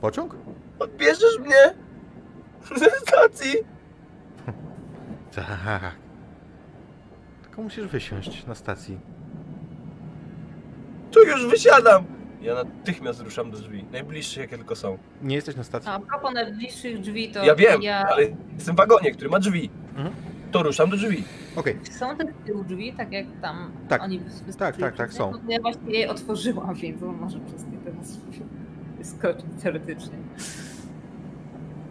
[0.00, 0.36] Pociąg?
[0.78, 1.74] Odbierzesz mnie?
[2.76, 3.54] Ze stacji?
[5.34, 5.94] Tak.
[7.42, 9.00] Tylko musisz wysiąść na stacji.
[11.10, 12.04] Tu już wysiadam!
[12.44, 13.84] Ja natychmiast ruszam do drzwi.
[13.92, 14.98] Najbliższe jakie tylko są.
[15.22, 15.90] Nie jesteś na stacji?
[15.90, 18.04] A propos najbliższych drzwi, to Ja wiem, ja...
[18.12, 18.22] ale
[18.54, 19.70] jestem w wagonie, który ma drzwi.
[19.96, 20.14] Mhm.
[20.52, 21.24] To ruszam do drzwi.
[21.56, 24.02] Okej, Są te tył drzwi, tak jak tam Tak.
[24.02, 25.30] oni wys- Tak, tak, tak, przed są.
[25.30, 28.18] no to Ja właśnie je otworzyłam, więc on może przez nie teraz
[28.98, 30.16] wyskoczyć teoretycznie.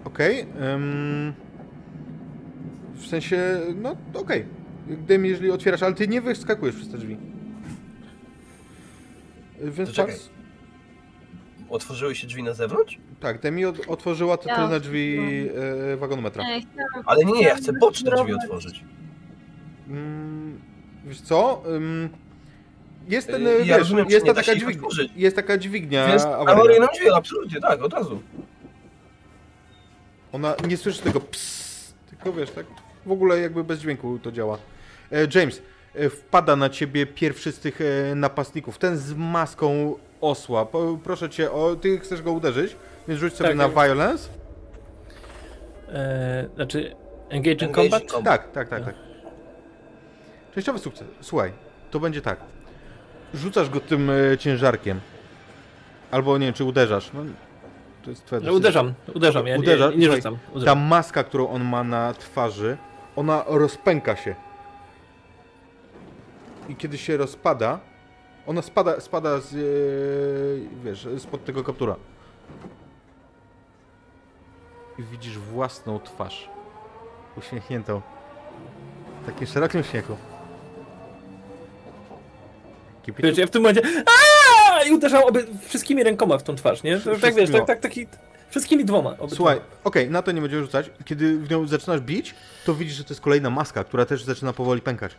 [0.05, 0.41] okej.
[0.75, 1.33] ym,
[2.93, 3.41] w sensie,
[3.81, 4.45] no okej.
[4.87, 7.17] Gdym, jeżeli otwierasz, ale ty nie wyskakujesz przez te drzwi.
[9.61, 10.15] Więc To czekaj.
[11.73, 12.97] Otworzyły się drzwi na zewnątrz?
[13.19, 15.89] Tak, Demi od, otworzyła te tylne drzwi e.
[15.89, 15.97] Ja
[16.37, 18.83] chciałam- Ale nie, ja chcę boczne drzwi otworzyć.
[19.87, 20.61] Mm,
[21.05, 21.63] wiesz co?
[21.75, 22.09] Ym,
[23.09, 24.87] jest ten, Yy, ja wiesz, rozumiem, że jest, nie ta da taka się ich dźwignia,
[24.87, 25.11] otworzyć.
[25.15, 26.51] jest taka dźwignia Więc awaryjna.
[26.51, 28.21] awaryjną drzwi, absolutnie, tak, od razu.
[30.31, 32.65] Ona nie słyszy tego ps, tylko wiesz, tak
[33.05, 34.57] w ogóle jakby bez dźwięku to działa.
[35.11, 35.61] E, James,
[35.95, 40.65] e, wpada na ciebie pierwszy z tych e, napastników, ten z maską osła.
[40.65, 42.75] Po, proszę cię, o, ty chcesz go uderzyć,
[43.07, 43.73] więc rzuć sobie Tak, na tak.
[43.87, 44.29] violence.
[45.89, 46.95] E, znaczy,
[47.29, 48.03] engage in combat?
[48.11, 48.41] combat.
[48.41, 48.95] Tak, tak, tak, tak.
[50.55, 51.07] Częściowy sukces.
[51.21, 51.51] Słuchaj,
[51.91, 52.39] to będzie tak.
[53.33, 54.99] Rzucasz go tym e, ciężarkiem.
[56.11, 57.11] Albo nie wiem, czy uderzasz.
[57.13, 57.21] No,
[58.03, 58.57] to jest twoja No, decyzja.
[58.59, 60.37] uderzam, uderzam, ja, Uderza- nie słuchaj, rzucam.
[60.45, 60.79] Ta Uderzam.
[60.79, 62.77] maska, którą on ma na twarzy,
[63.15, 64.35] ona rozpęka się.
[66.69, 67.79] I kiedy się rozpada,
[68.47, 69.57] ona spada, spada z, e,
[70.85, 71.95] wiesz, spod tego kaptura.
[74.99, 76.49] I widzisz własną twarz.
[77.37, 78.01] Uśmiechniętą.
[79.23, 80.17] W takim szerokim uśmiechu.
[83.07, 84.83] It Wiesz, ja w tym momencie Aaaa!
[84.83, 86.99] i uderzam obie, wszystkimi rękoma w tą twarz, nie?
[86.99, 88.07] To, tak wiesz, tak, tak, taki,
[88.49, 89.09] wszystkimi dwoma.
[89.09, 89.35] obydwoma.
[89.35, 90.91] Słuchaj, okej, na to nie będziemy rzucać.
[91.05, 94.53] Kiedy w nią zaczynasz bić, to widzisz, że to jest kolejna maska, która też zaczyna
[94.53, 95.15] powoli pękać.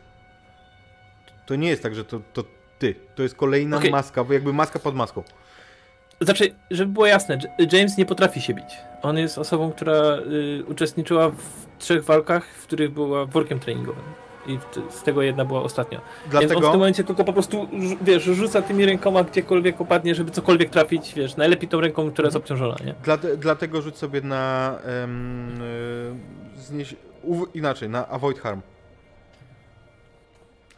[1.47, 2.45] To nie jest tak, że to, to
[2.79, 2.95] ty.
[3.15, 3.91] To jest kolejna Okej.
[3.91, 5.23] maska, bo jakby maska pod maską.
[6.21, 7.39] Znaczy, żeby było jasne,
[7.73, 8.79] James nie potrafi się bić.
[9.03, 10.19] On jest osobą, która
[10.63, 14.05] y, uczestniczyła w trzech walkach, w których była workiem treningowym.
[14.47, 14.59] I
[14.91, 15.99] z tego jedna była ostatnio.
[15.99, 17.69] Więc on w Dlatego, tym momencie tylko po prostu,
[18.03, 22.37] wiesz, rzuca tymi rękoma gdziekolwiek opadnie, żeby cokolwiek trafić, wiesz, najlepiej tą ręką, która jest
[22.37, 22.95] obciążona, nie?
[23.05, 24.75] dla, dlatego rzuć sobie na
[26.57, 26.97] y, znieś,
[27.55, 28.61] inaczej, na avoid harm.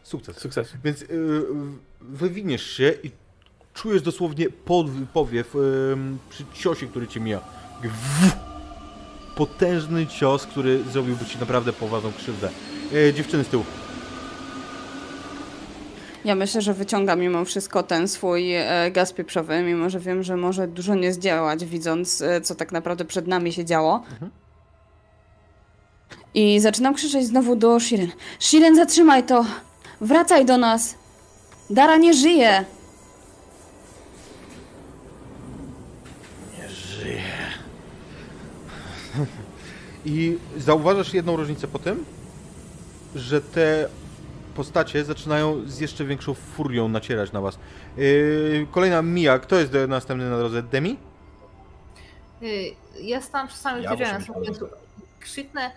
[0.07, 0.37] Sukces.
[0.37, 0.73] Sukces.
[0.83, 1.07] Więc y,
[2.01, 3.11] wywiniesz się i
[3.73, 7.41] czujesz dosłownie pod, powiew ym, przy ciosie, który cię mija.
[9.35, 12.49] Potężny cios, który zrobiłby ci naprawdę poważną krzywdę.
[12.93, 13.63] E, dziewczyny z tyłu.
[16.25, 20.37] Ja myślę, że wyciąga mimo wszystko ten swój e, gaz pieprzowy, mimo że wiem, że
[20.37, 24.03] może dużo nie zdziałać, widząc, e, co tak naprawdę przed nami się działo.
[26.33, 28.11] I zaczynam krzyczeć znowu do Shiren.
[28.39, 29.45] Shiren, zatrzymaj to!
[30.01, 30.95] Wracaj do nas!
[31.69, 32.65] Dara nie żyje!
[40.05, 42.05] I zauważasz jedną różnicę po tym,
[43.15, 43.87] że te
[44.55, 47.59] postacie zaczynają z jeszcze większą furią nacierać na was.
[47.97, 50.63] Yy, kolejna Mia, kto jest następny na drodze?
[50.63, 50.97] Demi?
[52.43, 54.21] Y, Ja stałam przy samych Ja drzwiach,
[55.19, 55.71] krzyknę.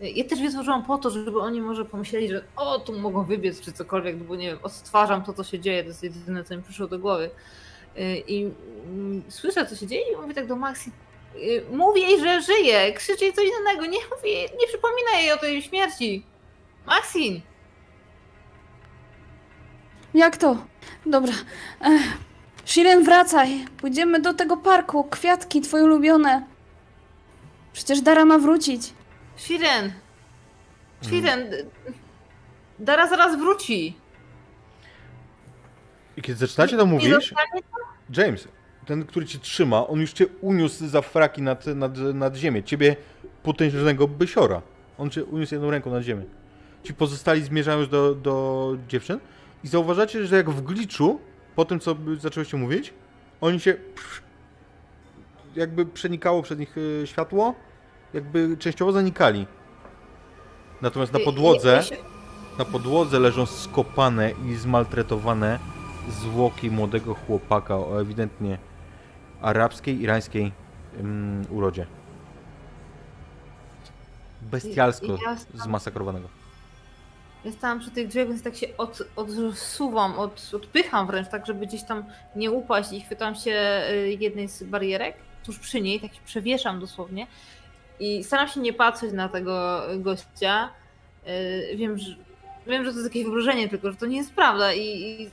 [0.00, 3.72] Ja też wytworzyłam po to, żeby oni może pomyśleli, że o, tu mogą wybiec czy
[3.72, 6.62] cokolwiek, no bo nie wiem, odtwarzam to, co się dzieje, to jest jedyne, co mi
[6.62, 7.30] przyszło do głowy.
[7.98, 8.50] Y, I
[8.86, 10.90] mm, słyszę, co się dzieje i mówię tak do Maxi,
[11.36, 15.32] y, mów jej, że żyje, krzycz jej coś innego, nie mów jej, nie przypominaj jej
[15.32, 16.24] o tej śmierci.
[16.86, 17.40] Maxin!
[20.14, 20.56] Jak to?
[21.06, 21.32] Dobra.
[22.64, 23.64] Shiren, wracaj!
[23.76, 25.04] Pójdziemy do tego parku.
[25.04, 26.46] Kwiatki, twoje ulubione.
[27.72, 28.92] Przecież Dara ma wrócić.
[29.40, 29.92] Shiren!
[31.02, 31.40] Shiren!
[31.54, 31.66] y,
[32.78, 33.96] Dara zaraz wróci.
[36.16, 37.34] I kiedy zaczynacie to mówić,
[38.16, 38.48] James,
[38.86, 42.62] ten, który cię trzyma, on już cię uniósł za fraki nad, nad, nad ziemię.
[42.62, 42.96] Ciebie
[43.42, 44.62] potężnego bysiora.
[44.98, 46.24] On cię uniósł jedną ręką nad ziemię.
[46.82, 49.20] Ci pozostali zmierzają już do, do dziewczyn
[49.64, 51.20] i zauważacie, że jak w gliczu,
[51.56, 52.94] po tym co zaczęłyście mówić,
[53.40, 53.74] oni się
[55.56, 57.54] jakby przenikało przez nich y, światło,
[58.14, 59.46] jakby częściowo zanikali.
[60.82, 61.96] Natomiast na Ja- podłodze, ja się-
[62.58, 65.58] na podłodze leżą skopane i zmaltretowane
[66.08, 68.58] zwłoki młodego chłopaka o ewidentnie
[69.42, 70.52] arabskiej, irańskiej
[71.00, 71.86] ym, urodzie.
[74.42, 75.18] Bestialsko
[75.54, 76.28] zmasakrowanego.
[77.44, 81.66] Ja stałam przy tych drzwiach, więc tak się od, odsuwam, od, odpycham wręcz, tak żeby
[81.66, 82.04] gdzieś tam
[82.36, 86.80] nie upaść i chwytam się y, jednej z barierek, tuż przy niej, tak się przewieszam
[86.80, 87.26] dosłownie
[88.00, 90.68] i staram się nie patrzeć na tego gościa.
[91.72, 92.14] Y, Wiem, że,
[92.66, 95.30] wiem, że to jest jakieś wyobrażenie, tylko że to nie jest prawda i, i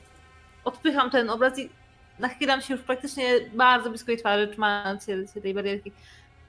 [0.64, 1.70] odpycham ten obraz i
[2.20, 3.24] nachylam się już praktycznie
[3.54, 5.92] bardzo blisko jej twarzy, trzymając się, się tej barierki.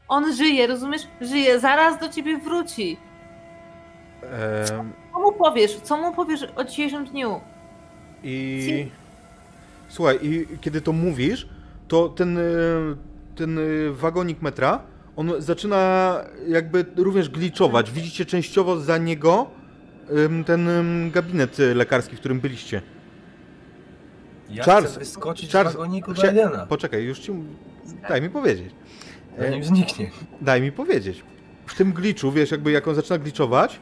[0.08, 1.02] On żyje, rozumiesz?
[1.20, 2.96] Żyje, zaraz do ciebie wróci.
[4.22, 5.76] Em, Co mu powiesz?
[5.82, 7.40] Co mu powiesz o dzisiejszym dniu?
[8.22, 8.88] I
[9.88, 11.48] słuchaj, i kiedy to mówisz,
[11.88, 12.42] to ten, e,
[13.36, 14.80] ten e, wagonik metra,
[15.18, 17.90] on zaczyna jakby również gliczować.
[17.90, 19.50] Widzicie częściowo za niego
[20.46, 20.70] ten
[21.10, 22.82] gabinet e, lekarski, w którym byliście.
[24.50, 26.66] Ja Charles, chcę wyskoczyć Charles, z wagoniku do chcia-.
[26.66, 27.32] Poczekaj, już ci...
[28.08, 28.74] Daj mi powiedzieć.
[29.38, 30.10] Zanim zniknie.
[30.40, 31.24] Daj mi powiedzieć.
[31.66, 33.80] W tym gliczu, wiesz, jakby jak on zaczyna gliczować,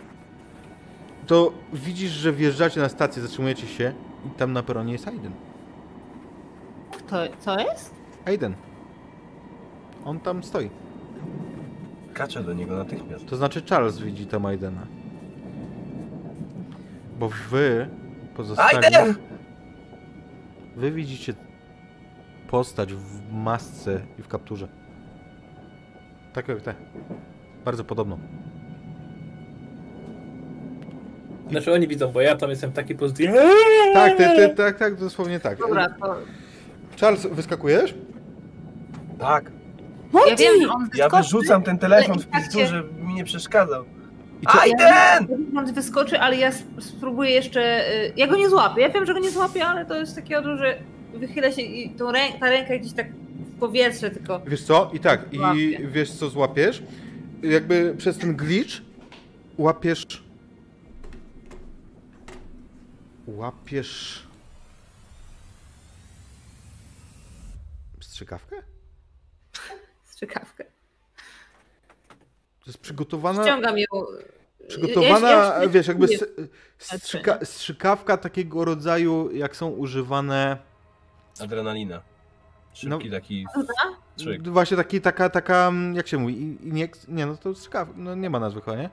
[1.27, 3.93] to widzisz, że wjeżdżacie na stację, zatrzymujecie się
[4.27, 5.33] i tam na peronie jest Aiden.
[6.99, 7.95] Kto, co jest?
[8.25, 8.55] Aiden.
[10.05, 10.71] On tam stoi.
[12.15, 13.27] Kaczę do niego natychmiast.
[13.27, 14.87] To znaczy Charles widzi tam Aidena.
[17.19, 17.89] Bo wy
[18.35, 18.77] pozostali...
[18.77, 19.15] Aiden!
[20.77, 21.35] Wy widzicie
[22.49, 24.69] postać w masce i w kapturze.
[26.33, 26.75] Tak jak te.
[27.65, 28.19] Bardzo podobną.
[31.51, 33.39] Znaczy oni widzą, bo ja tam jestem taki pozytywny.
[33.95, 35.59] Tak, ty, ty, tak, tak, dosłownie tak.
[35.59, 36.17] Dobra, to
[37.01, 37.95] Charles, wyskakujesz?
[39.19, 39.56] Tak.
[40.15, 40.99] Ja wiem, że on wyskoczy.
[40.99, 43.85] Ja wyrzucam ten telefon w i tak pizdu, żeby mi nie przeszkadzał.
[44.43, 44.61] I co?
[44.61, 45.27] Aiden!
[45.57, 47.91] On wyskoczy, ale ja sp- spróbuję jeszcze.
[48.07, 48.83] y, Ja go nie złapię.
[48.83, 50.79] Ja wiem, że go nie złapię, ale to jest takie odruch, że
[51.15, 52.19] wychylę się i tą rę...
[52.41, 53.07] ta ręka gdzieś tak
[53.57, 54.41] w powietrze tylko.
[54.47, 54.91] Wiesz co?
[54.95, 55.89] I tak, i Łapię.
[55.89, 56.83] wiesz co złapiesz?
[57.43, 58.75] Jakby przez ten glitch
[59.59, 60.05] łapiesz...
[63.27, 64.23] Łapiesz...
[68.01, 68.57] Strzykawkę?
[70.17, 70.65] Strzykawkę.
[72.61, 73.43] To jest przygotowana...
[73.43, 73.87] Ściągam ją.
[74.69, 76.07] Przygotowana, Ja- ja wiesz, jakby
[76.79, 80.57] strzyka, strzykawka takiego rodzaju, jak są używane...
[81.41, 82.03] Adrenalina.
[82.73, 83.47] Szybki taki
[84.17, 84.49] strzyk.
[84.49, 87.09] Właśnie taki, taka, taka, jak się mówi, i- iniek...
[87.09, 87.89] Nie, no to strzykaw...
[87.97, 88.91] No nie ma nazwy chyba, nie?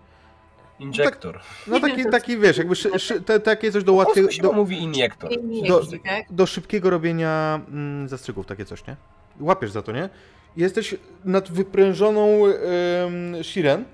[0.79, 1.39] Injektor.
[1.67, 4.27] No Nie wiem, taki, taki wiesz, jakby szy, szy, te, takie coś do łatwiego...
[4.41, 5.29] Do, mówi injektor.
[5.67, 6.25] Do- tak?
[6.29, 8.95] do szybkiego robienia mm, zastrzyków, takie coś, nie?
[9.39, 10.09] Łapiesz za to, nie?
[10.57, 13.85] Jesteś nad wyprężoną ym, Shiren.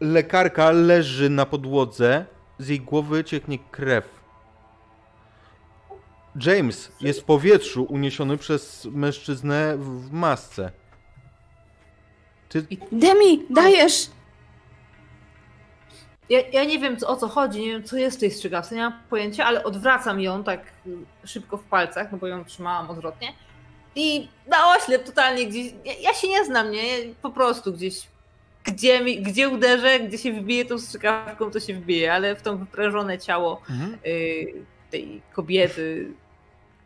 [0.00, 2.24] Lekarka leży na podłodze,
[2.58, 4.18] z jej głowy cieknie krew.
[6.46, 10.70] James jest w powietrzu uniesiony przez mężczyznę w masce.
[12.48, 14.10] Ty, Demi, dajesz!
[16.28, 18.80] Ja, ja nie wiem o co chodzi, nie wiem co jest w tej strzykawce, nie
[18.80, 23.32] mam pojęcia, ale odwracam ją tak y, szybko w palcach, no bo ją trzymałam odwrotnie.
[23.98, 25.72] I na oślep totalnie gdzieś.
[25.84, 26.82] Ja, ja się nie znam, nie?
[27.22, 28.02] Po prostu gdzieś.
[28.64, 32.56] Gdzie, mi, gdzie uderzę, gdzie się wbije tą strzykawką, to się wbije, ale w to
[32.56, 33.98] wyprężone ciało mhm.
[34.06, 34.52] y,
[34.90, 36.12] tej kobiety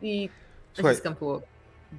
[0.03, 0.29] i
[0.73, 1.43] Słuchaj, naciskam było.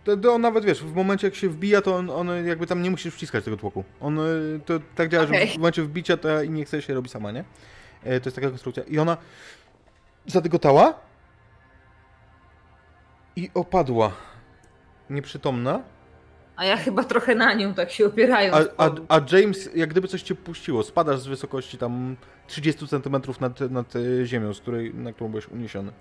[0.04, 2.82] To, to on nawet wiesz, w momencie jak się wbija, to on, on jakby tam
[2.82, 3.84] nie musisz wciskać tego tłoku.
[4.02, 5.48] On y, to tak działa, że Okej.
[5.48, 7.44] w momencie wbicia to i nie chce się robi sama, nie?
[8.04, 8.84] E, To jest taka konstrukcja.
[8.84, 9.18] I ona
[10.28, 11.00] zadygotała
[13.36, 14.12] i opadła.
[15.10, 15.82] Nieprzytomna.
[16.56, 18.70] A ja chyba trochę na nią tak się opierając.
[18.78, 22.16] A, a, a James, jak gdyby coś cię puściło, spadasz z wysokości tam
[22.48, 25.92] 30 cm nad, nad e, ziemią, z której, na którą byłeś uniesiony.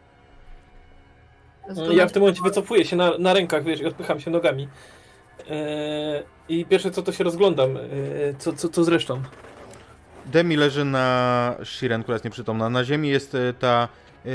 [1.91, 4.69] Ja w tym momencie wycofuję się na, na rękach, wiesz, i odpycham się nogami.
[5.51, 7.83] Eee, I pierwsze co to się rozglądam, eee,
[8.39, 9.23] co, co, co zresztą.
[10.27, 12.71] Demi leży na Shiren, która jest nieprzytomna.
[12.71, 13.89] Na ziemi jest e, ta,
[14.27, 14.31] e,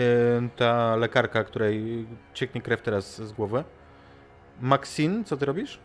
[0.56, 3.64] ta lekarka, której cieknie krew teraz z głowy.
[4.62, 5.80] Maxine, co ty robisz?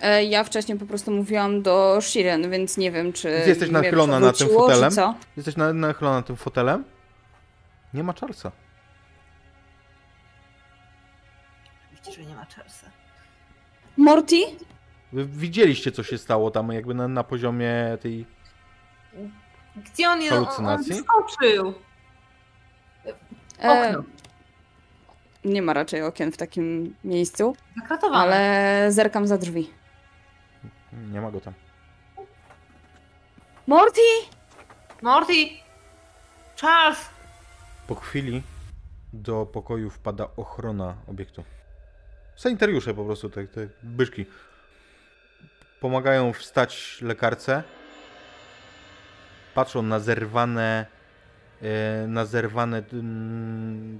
[0.00, 3.28] E, Ja wcześniej po prostu mówiłam do Shiren, więc nie wiem, czy.
[3.46, 4.90] Jesteś nachylona nad tym fotelem?
[4.90, 5.14] Co?
[5.36, 6.84] Jesteś na- nachylona na tym fotelem?
[7.94, 8.52] Nie ma Charlesa.
[11.92, 12.86] Oczywiście, że nie ma Charlesa.
[13.96, 14.36] Morty?
[15.12, 18.26] Wy widzieliście, co się stało tam jakby na, na poziomie tej...
[19.76, 20.32] Gdzie on jest?
[20.32, 20.92] On, on Halucynacji?
[20.94, 21.74] wyskoczył.
[23.62, 24.02] E, Okno.
[25.44, 28.22] Nie ma raczej okien w takim miejscu, Zakratowane.
[28.22, 29.70] ale zerkam za drzwi.
[30.92, 31.54] Nie ma go tam.
[33.66, 34.00] Morty!
[35.02, 35.48] Morty!
[36.56, 37.08] Charles!
[37.86, 38.42] Po chwili
[39.12, 41.44] do pokoju wpada ochrona obiektu.
[42.36, 44.26] Sanitariusze po prostu, te, te byszki.
[45.80, 47.62] Pomagają wstać lekarce.
[49.54, 50.86] Patrzą na zerwane
[52.08, 52.82] na zerwane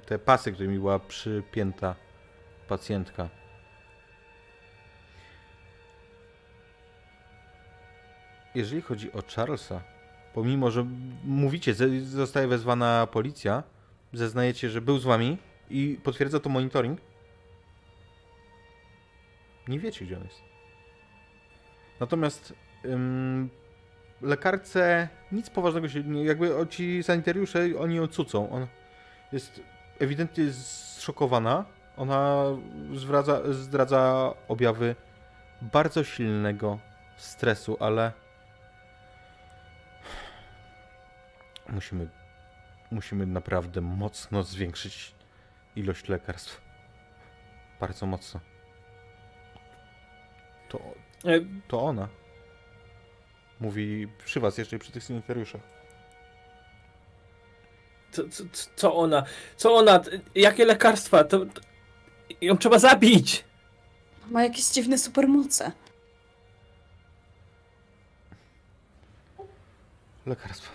[0.06, 1.94] te pasy, którymi była przypięta
[2.68, 3.28] pacjentka.
[8.54, 9.82] Jeżeli chodzi o Charlesa,
[10.34, 10.86] pomimo, że
[11.24, 13.62] mówicie, zostaje wezwana policja,
[14.12, 15.38] zeznajecie, że był z wami
[15.70, 17.00] i potwierdza to monitoring,
[19.68, 20.42] nie wiecie, gdzie on jest.
[22.00, 22.54] Natomiast
[22.84, 23.50] ym,
[24.22, 28.50] lekarce nic poważnego się nie, jakby ci sanitariusze, oni ją cucą.
[28.50, 28.66] On
[29.32, 29.60] jest
[29.98, 31.64] ewidentnie zszokowana.
[31.97, 32.44] Ona
[32.94, 34.97] zwraca, zdradza objawy
[35.62, 36.78] bardzo silnego
[37.16, 38.12] stresu, ale
[41.68, 42.08] musimy,
[42.90, 45.14] musimy naprawdę mocno zwiększyć
[45.76, 46.60] ilość lekarstw.
[47.80, 48.40] Bardzo mocno.
[50.68, 50.80] To,
[51.24, 52.08] E, to ona.
[53.60, 55.60] Mówi przy was jeszcze przy tych sanitariuszach.
[58.12, 58.44] Co, co,
[58.76, 59.24] co ona?
[59.56, 60.00] Co ona?
[60.34, 61.24] Jakie lekarstwa?
[61.24, 61.60] To, to
[62.40, 63.44] ją trzeba zabić!
[64.30, 65.72] Ma jakieś dziwne supermoce.
[70.26, 70.70] Lekarstwa.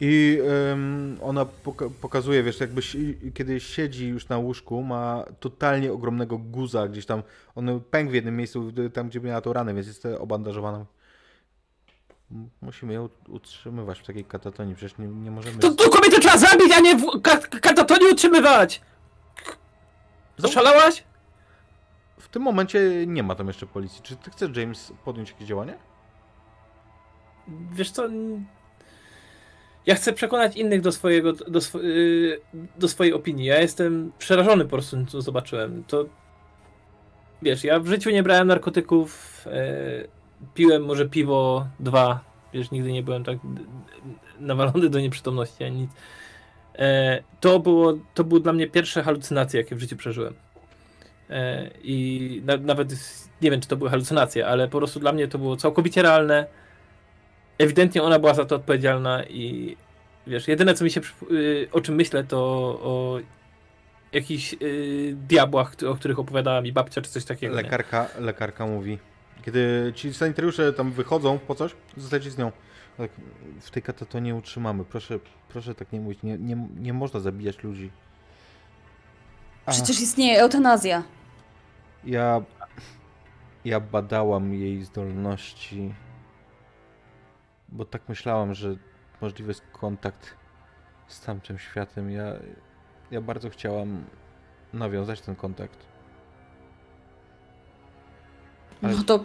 [0.00, 0.38] I
[0.72, 6.38] em, ona poka- pokazuje, wiesz, jakby si- kiedy siedzi już na łóżku, ma totalnie ogromnego
[6.38, 7.22] guza gdzieś tam.
[7.54, 10.86] On pękł w jednym miejscu, tam gdzie miała tą ranę, więc jest obandażowana.
[12.60, 15.58] Musimy ją utrzymywać w takiej katatonii, przecież nie, nie możemy...
[15.58, 18.80] To, to kobietę trzeba zabić, a nie w ka- katatonie utrzymywać!
[20.36, 21.04] Zaszalałaś?
[22.18, 24.02] W tym momencie nie ma tam jeszcze policji.
[24.02, 25.74] Czy ty chcesz, James, podjąć jakieś działanie?
[27.72, 28.08] Wiesz co?
[29.86, 32.40] Ja chcę przekonać innych do swojego, do, swo- yy,
[32.76, 33.46] do swojej opinii.
[33.46, 35.84] Ja jestem przerażony po prostu, co zobaczyłem.
[35.84, 36.04] To
[37.42, 39.42] wiesz, ja w życiu nie brałem narkotyków.
[39.46, 40.15] yy,
[40.54, 42.20] piłem może piwo, dwa.
[42.52, 43.38] Wiesz, nigdy nie byłem tak
[44.40, 45.90] nawalony do nieprzytomności ani nic.
[46.78, 50.34] E, to, było, to były dla mnie pierwsze halucynacje, jakie w życiu przeżyłem.
[51.30, 52.92] E, I na, nawet
[53.42, 56.46] nie wiem, czy to były halucynacje, ale po prostu dla mnie to było całkowicie realne
[57.58, 59.76] ewidentnie ona była za to odpowiedzialna i
[60.26, 61.00] wiesz, jedyne co mi się,
[61.30, 62.38] y, o czym myślę, to
[62.82, 63.18] o
[64.12, 67.54] jakichś y, diabłach, o których opowiadała mi babcia, czy coś takiego.
[67.54, 68.98] Lekarka, lekarka mówi.
[69.46, 72.52] Kiedy ci sanitariusze tam wychodzą po coś, zostajecie z nią.
[72.96, 73.10] Tak,
[73.60, 74.84] w tej katatonie utrzymamy.
[74.84, 75.18] Proszę,
[75.48, 76.22] proszę tak nie mówić.
[76.22, 77.90] Nie, nie, nie można zabijać ludzi.
[79.66, 81.02] A, Przecież istnieje eutanazja.
[82.04, 82.42] ja,
[83.64, 85.94] ja badałam jej zdolności,
[87.68, 88.76] bo tak myślałam, że
[89.20, 90.34] możliwy jest kontakt
[91.06, 92.10] z tamtym światem.
[92.10, 92.24] Ja,
[93.10, 94.04] ja bardzo chciałam
[94.72, 95.86] nawiązać ten kontakt.
[98.82, 99.24] Ale- No to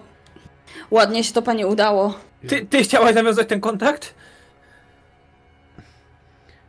[0.91, 2.13] ładnie się to pani udało.
[2.47, 4.15] Ty, ty chciałaś nawiązać ten kontakt?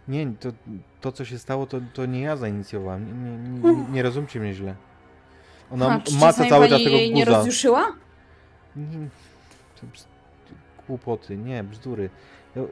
[0.09, 0.49] Nie, to,
[1.01, 3.07] to co się stało, to, to nie ja zainicjowałem.
[3.25, 4.75] Nie, nie, nie, nie, rozumcie mnie źle.
[5.71, 7.93] Ona Ha, czy maca cały czas tego nie rozjuszyła?
[8.77, 9.09] Nie,
[9.81, 10.07] to bzd-
[10.89, 12.11] Głupoty, nie, bzdury.
[12.57, 12.63] Ja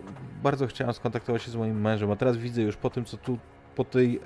[0.43, 3.39] bardzo chciałem skontaktować się z moim mężem, a teraz widzę już po tym, co tu,
[3.77, 4.21] po tej,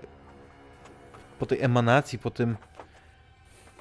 [1.39, 2.57] po tej emanacji, po tym,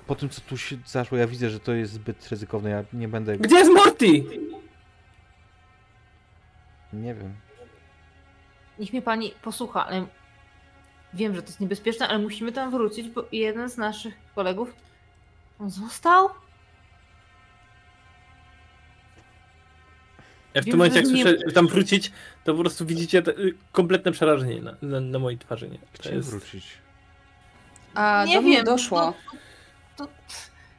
[0.07, 2.69] po tym, co tu się zaszło, ja widzę, że to jest zbyt ryzykowne.
[2.69, 4.07] Ja nie będę, Gdzie jest Morty?
[6.93, 7.33] nie wiem.
[8.79, 10.05] Niech mnie pani posłucha, ale
[11.13, 14.73] wiem, że to jest niebezpieczne, ale musimy tam wrócić, bo jeden z naszych kolegów
[15.59, 16.29] on został.
[20.53, 22.11] Ja w tym momencie, jak nie- słyszę że tam wrócić,
[22.43, 25.69] to po prostu widzicie te, y, kompletne przerażenie na, na, na mojej twarzy.
[25.69, 25.77] Nie?
[25.77, 26.29] To Gdzie jest...
[26.29, 26.67] wrócić?
[27.93, 29.01] A Nie do wiem, doszło.
[29.01, 29.13] no,
[29.97, 30.07] To,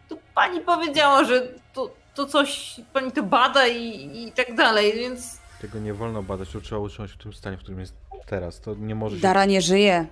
[0.09, 5.39] to pani powiedziała, że to, to coś, pani to bada i, i tak dalej, więc
[5.60, 7.94] Tego nie wolno badać, to trzeba utrzymać w tym stanie, w którym jest
[8.26, 8.60] teraz.
[8.60, 10.07] To nie może się Dara nie żyje.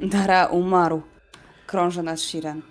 [0.00, 1.02] Dara umarł.
[1.66, 2.62] Krąży nad Shiren.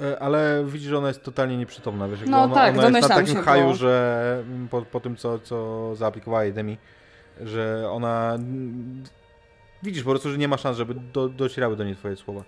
[0.00, 3.16] E, Ale widzisz, że ona jest totalnie nieprzytomna, wiesz, No ona, tak, ona jest na
[3.16, 6.78] takim się, haju, bo- że po, po tym, co, co zaaplikowała jej Demi,
[7.40, 8.38] że ona...
[9.82, 12.42] Widzisz po prostu, że nie ma szans, żeby do, docierały do niej twoje słowa.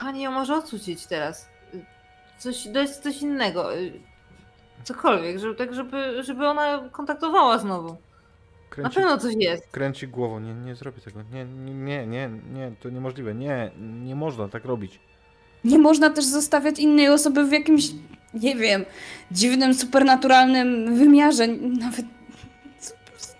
[0.00, 1.48] Pani ją może odsucić teraz.
[2.38, 3.68] Coś, to jest coś innego.
[4.84, 7.88] Cokolwiek, żeby, tak żeby, żeby ona kontaktowała znowu.
[7.88, 7.96] Na
[8.70, 9.66] Kręci, pewno coś jest.
[9.70, 14.14] kręci głową, nie, nie zrobię tego, nie, nie, nie, nie, nie, to niemożliwe, nie, nie
[14.14, 15.00] można tak robić.
[15.64, 17.84] Nie można też zostawiać innej osoby w jakimś,
[18.34, 18.84] nie wiem,
[19.30, 21.46] dziwnym, supernaturalnym wymiarze.
[21.58, 22.06] Nawet.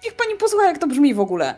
[0.05, 1.55] Niech pani posłucha, jak to brzmi w ogóle.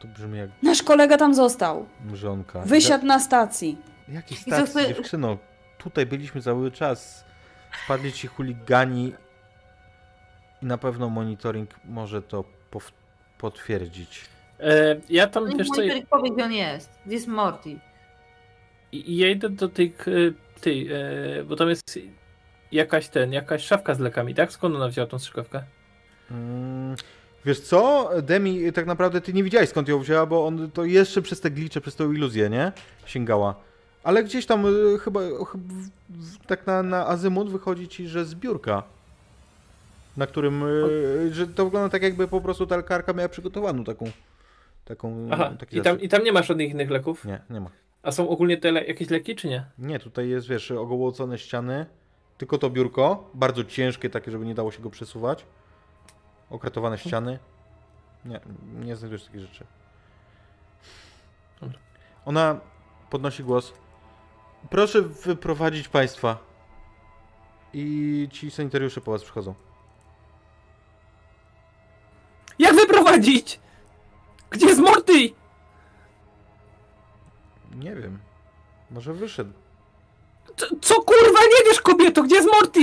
[0.00, 1.86] To brzmi jak Nasz kolega tam został.
[2.12, 2.60] mrzonka.
[2.60, 3.78] Wysiadł na stacji.
[4.08, 5.38] Jaki stacji, chce- dziewczyno?
[5.78, 7.24] Tutaj byliśmy cały czas.
[7.84, 9.12] Wpadli ci chuligani
[10.62, 12.44] i na pewno monitoring może to
[13.38, 14.20] potwierdzić.
[14.60, 16.90] E, ja tam, Niech wiesz co, monitoring powie, gdzie on jest.
[17.06, 17.78] Gdzie jest Morty?
[18.92, 20.04] i- ja idę do tej, k-
[20.60, 21.98] tej e, bo tam jest
[22.72, 24.52] jakaś ten, jakaś szafka z lekami, tak?
[24.52, 25.62] Skąd ona wzięła tą strzykawkę?
[26.30, 26.96] Mm,
[27.44, 31.22] Wiesz co, Demi, tak naprawdę ty nie widziałeś skąd ją wzięła, bo on to jeszcze
[31.22, 32.72] przez te glicze, przez tą iluzję, nie?
[33.06, 33.54] Sięgała.
[34.06, 35.20] Ale gdzieś tam y, chyba,
[36.08, 38.82] w- tak na, na azymut wychodzi ci, że z biurka.
[40.16, 44.10] Na którym, y, że to wygląda tak jakby po prostu ta lekarka miała przygotowaną taką,
[44.84, 47.24] taką, Aha, i tam, i tam nie ma żadnych innych leków?
[47.24, 47.70] Nie, nie ma.
[48.02, 49.64] A są ogólnie te le- jakieś leki, czy nie?
[49.78, 51.86] Nie, tutaj jest, wiesz, ogołocone ściany,
[52.38, 55.44] tylko to biurko, bardzo ciężkie, takie, żeby nie dało się go przesuwać.
[56.50, 57.38] Okratowane ściany.
[58.24, 58.40] Nie,
[58.84, 59.64] nie znajdujesz takich rzeczy.
[62.24, 62.60] Ona
[63.10, 63.72] podnosi głos.
[64.70, 66.38] Proszę wyprowadzić państwa.
[67.72, 69.54] I ci sanitariusze po was przychodzą.
[72.58, 73.60] Jak wyprowadzić?
[74.50, 75.30] Gdzie jest Morty?
[77.76, 78.18] Nie wiem.
[78.90, 79.52] Może wyszedł.
[80.56, 82.80] Co, co kurwa nie wiesz kobieto, gdzie jest Morty?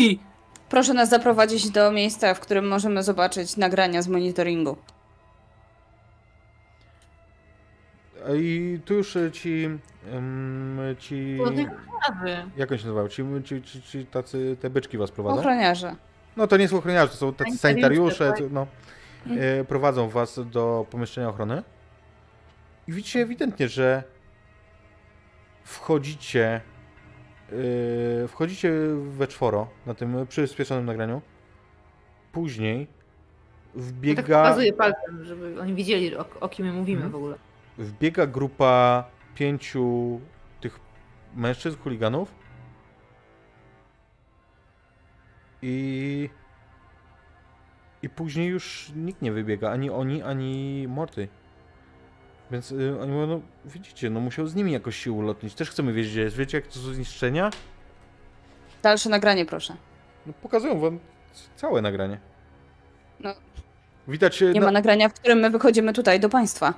[0.70, 4.78] Proszę nas zaprowadzić do miejsca, w którym możemy zobaczyć nagrania z monitoringu.
[8.36, 9.70] I tu już e, ci...
[11.00, 11.38] ci...
[12.58, 13.08] Jak on się nazywał?
[13.08, 15.40] Ci, ci, ci, ci tacy, te byczki was prowadzą?
[15.40, 15.96] Ochroniarze.
[16.38, 18.38] No to nie są ochroniarze, to są tacy Sanitariusze, tak.
[18.38, 18.68] co- no,
[19.38, 21.64] e, prowadzą was do pomieszczenia ochrony.
[22.88, 24.04] I widzicie ewidentnie, że
[25.64, 26.62] wchodzicie
[28.24, 28.72] e, wchodzicie
[29.10, 31.22] we czworo na tym przyspieszonym nagraniu.
[32.32, 32.86] Później Ja
[33.76, 37.12] tak wbiega, pokazuję palcem, żeby oni widzieli, o, o kim my mówimy Mhm.
[37.12, 37.36] w ogóle.
[37.78, 39.04] Wbiega grupa
[39.36, 40.20] pięciu
[40.62, 40.80] tych
[41.36, 42.36] mężczyzn, chuliganów.
[45.62, 46.30] I.
[48.02, 51.28] I później już nikt nie wybiega, ani oni, ani Morty.
[52.52, 55.54] Więc y, oni mówią, no widzicie, no musiał z nimi jakoś się ulotnić.
[55.54, 56.36] Też chcemy wiedzieć, gdzie jest.
[56.36, 57.50] Wiecie, jak to są zniszczenia?
[58.82, 59.76] Dalsze nagranie, proszę.
[60.26, 61.00] No pokazują wam
[61.56, 62.20] całe nagranie.
[63.20, 63.34] No.
[64.08, 66.74] Widać, y, Nie no, ma nagrania, w którym my wychodzimy tutaj do państwa.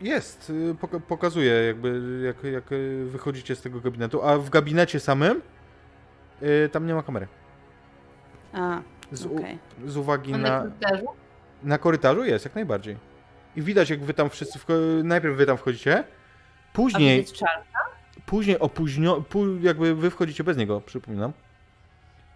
[0.00, 2.64] Jest, y, poka- pokazuje jakby jak, jak
[3.06, 5.42] wychodzicie z tego gabinetu, a w gabinecie samym
[6.42, 7.26] y, tam nie ma kamery.
[8.52, 8.80] A,
[9.12, 9.28] Z,
[9.86, 11.04] z uwagi Na na, korytarzu?
[11.62, 12.96] na korytarzu jest, jak najbardziej.
[13.56, 14.58] I widać jak wy tam wszyscy,
[15.04, 17.48] najpierw wy tam wchodzicie, A później, czar.
[18.26, 21.32] później opóźnio, pó- jakby wy wchodzicie bez niego, przypominam.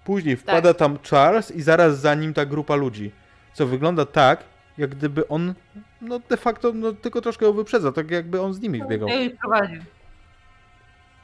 [0.05, 3.13] Później wpada tam Charles i zaraz za nim ta grupa ludzi,
[3.55, 4.45] co wygląda tak,
[4.79, 5.55] jak gdyby on,
[6.01, 9.09] no de facto, no tylko troszkę ją wyprzedza, tak jakby on z nimi wbiegał.
[9.09, 9.83] Ich prowadził.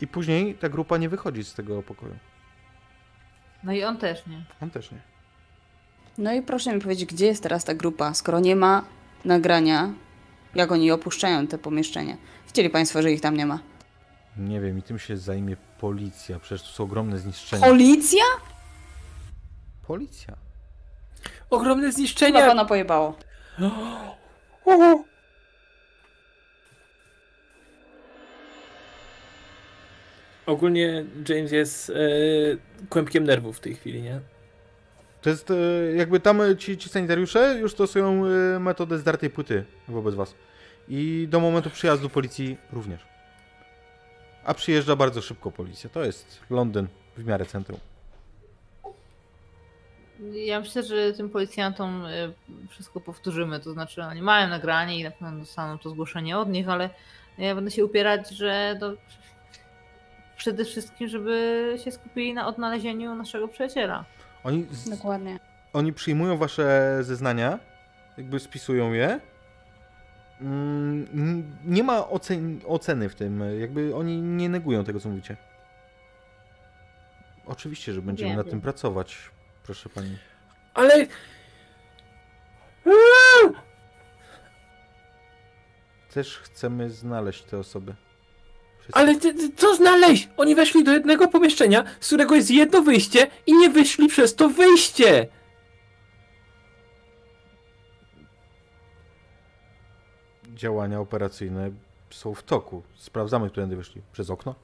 [0.01, 2.17] I później ta grupa nie wychodzi z tego pokoju.
[3.65, 4.45] No i on też nie.
[4.63, 4.99] On też nie.
[6.19, 8.85] No i proszę mi powiedzieć, gdzie jest teraz ta grupa, skoro nie ma
[9.25, 9.93] nagrania,
[10.55, 12.17] jak oni opuszczają te pomieszczenie.
[12.47, 13.59] Widzieli Państwo, że ich tam nie ma.
[14.37, 16.39] Nie wiem, i tym się zajmie policja.
[16.39, 17.67] Przecież tu są ogromne zniszczenia.
[17.67, 18.25] Policja?
[19.87, 20.37] policja.
[21.51, 22.47] Ogromne Chyba zniszczenia.
[22.47, 23.17] pana pojebało.
[30.47, 31.95] Ogólnie James jest e,
[32.89, 34.21] kłębkiem nerwów w tej chwili, nie?
[35.23, 35.55] To jest e,
[35.97, 40.35] jakby tam ci, ci sanitariusze już stosują e, metodę zdartej płyty wobec was.
[40.89, 43.01] I do momentu przyjazdu policji również.
[44.45, 45.91] A przyjeżdża bardzo szybko policja.
[45.91, 47.79] To jest Londyn w miarę centrum.
[50.33, 52.33] Ja myślę, że tym policjantom y,
[52.69, 53.61] wszystko powtórzymy.
[53.61, 56.91] To znaczy, oni mają nagranie i na pewno dostaną to zgłoszenie od nich, ale
[57.39, 58.93] ja będę się upierać, że to
[60.37, 64.05] przede wszystkim, żeby się skupili na odnalezieniu naszego przyjaciela.
[64.45, 65.39] Oni, z, Dokładnie.
[65.73, 67.59] oni przyjmują wasze zeznania,
[68.17, 69.21] jakby spisują je.
[70.41, 75.37] Mm, Nie ma ocen, oceny w tym, jakby oni nie negują tego, co mówicie.
[77.47, 79.31] Oczywiście, że będziemy Wiem, nad tym pracować,
[79.69, 80.19] proszę pani.
[80.75, 81.07] Ale...
[86.15, 87.95] Też chcemy znaleźć te osoby.
[88.93, 90.29] Ale ty, ty, co znaleźć?
[90.37, 94.49] Oni weszli do jednego pomieszczenia, z którego jest jedno wyjście i nie wyszli przez to
[94.49, 95.29] wyjście.
[100.55, 101.71] Działania operacyjne
[102.11, 102.83] są w toku.
[102.95, 104.03] Sprawdzamy, którędy wyszli.
[104.13, 104.55] Przez okno?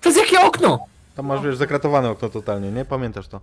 [0.00, 0.95] Przez jakie okno?
[1.16, 2.84] Tam masz, wiesz, zakratowane okno totalnie, nie?
[2.84, 3.40] Pamiętasz to?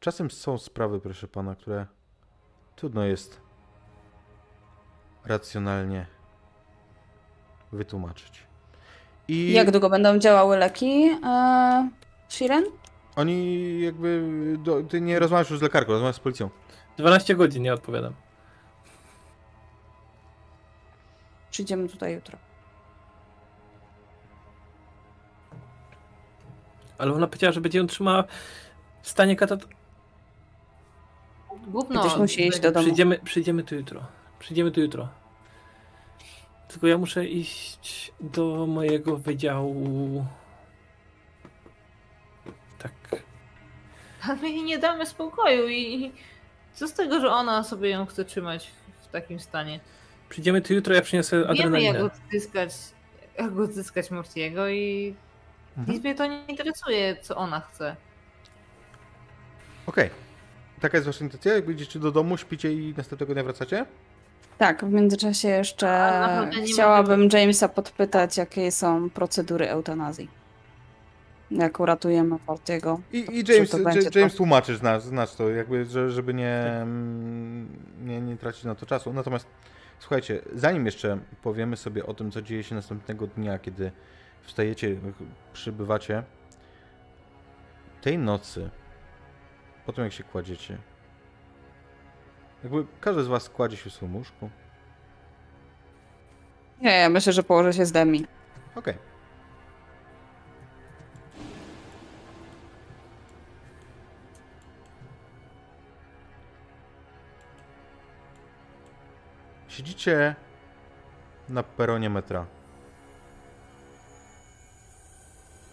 [0.00, 1.86] Czasem są sprawy, proszę pana, które
[2.76, 3.40] trudno jest
[5.24, 6.06] racjonalnie
[7.72, 8.42] wytłumaczyć.
[9.28, 11.18] I Jak długo będą działały leki?
[11.24, 11.90] E,
[12.28, 12.64] Shiren?
[13.16, 14.22] Oni jakby...
[14.58, 16.50] Do, ty nie rozmawiasz już z lekarką, rozmawiasz z policją.
[16.96, 18.14] 12 godzin, nie odpowiadam.
[21.58, 22.38] Przyjdziemy tutaj jutro.
[26.98, 28.24] Ale ona powiedziała, że będzie ją trzymała
[29.02, 29.60] w stanie katat...
[31.66, 32.00] Gówno.
[32.00, 32.84] Będziesz musi iść do domu.
[32.84, 34.06] Przyjdziemy, przyjdziemy tu jutro.
[34.38, 35.08] Przyjdziemy tu jutro.
[36.68, 40.26] Tylko ja muszę iść do mojego wydziału.
[42.78, 43.22] Tak.
[44.28, 46.12] A my jej nie damy spokoju i
[46.74, 48.70] co z tego, że ona sobie ją chce trzymać
[49.02, 49.80] w takim stanie?
[50.28, 52.04] Przyjdziemy tu jutro, ja przyniosę Wiemy jak adrenalinę.
[52.04, 52.70] odzyskać,
[53.38, 55.14] jak odzyskać Mortiego i
[55.78, 55.94] Mhm.
[55.94, 57.96] nic mnie to nie interesuje, co ona chce.
[59.86, 60.10] Okej.
[60.80, 61.54] Taka jest wasza intencja?
[61.54, 63.86] Jak idziecie do domu, śpicie i następnego dnia wracacie?
[64.58, 70.28] Tak, w międzyczasie jeszcze chciałabym Jamesa podpytać, jakie są procedury eutanazji.
[71.50, 73.00] Jak uratujemy Fortiego.
[73.12, 74.36] I, i James, to będzie J- James to?
[74.36, 77.68] tłumaczy z nas, nas to, jakby, że, żeby nie, mm,
[78.04, 79.12] nie, nie tracić na to czasu.
[79.12, 79.46] Natomiast
[79.98, 83.92] słuchajcie, zanim jeszcze powiemy sobie o tym, co dzieje się następnego dnia, kiedy
[84.42, 84.96] wstajecie,
[85.52, 86.22] przybywacie,
[88.00, 88.70] tej nocy,
[89.86, 90.78] po tym jak się kładziecie,
[92.62, 94.50] jakby każdy z was kładzie się w swoim łóżku.
[96.80, 98.26] Nie, ja myślę, że położę się z Demi.
[98.74, 98.94] Okej.
[109.78, 110.34] Siedzicie
[111.48, 112.46] na peronie metra.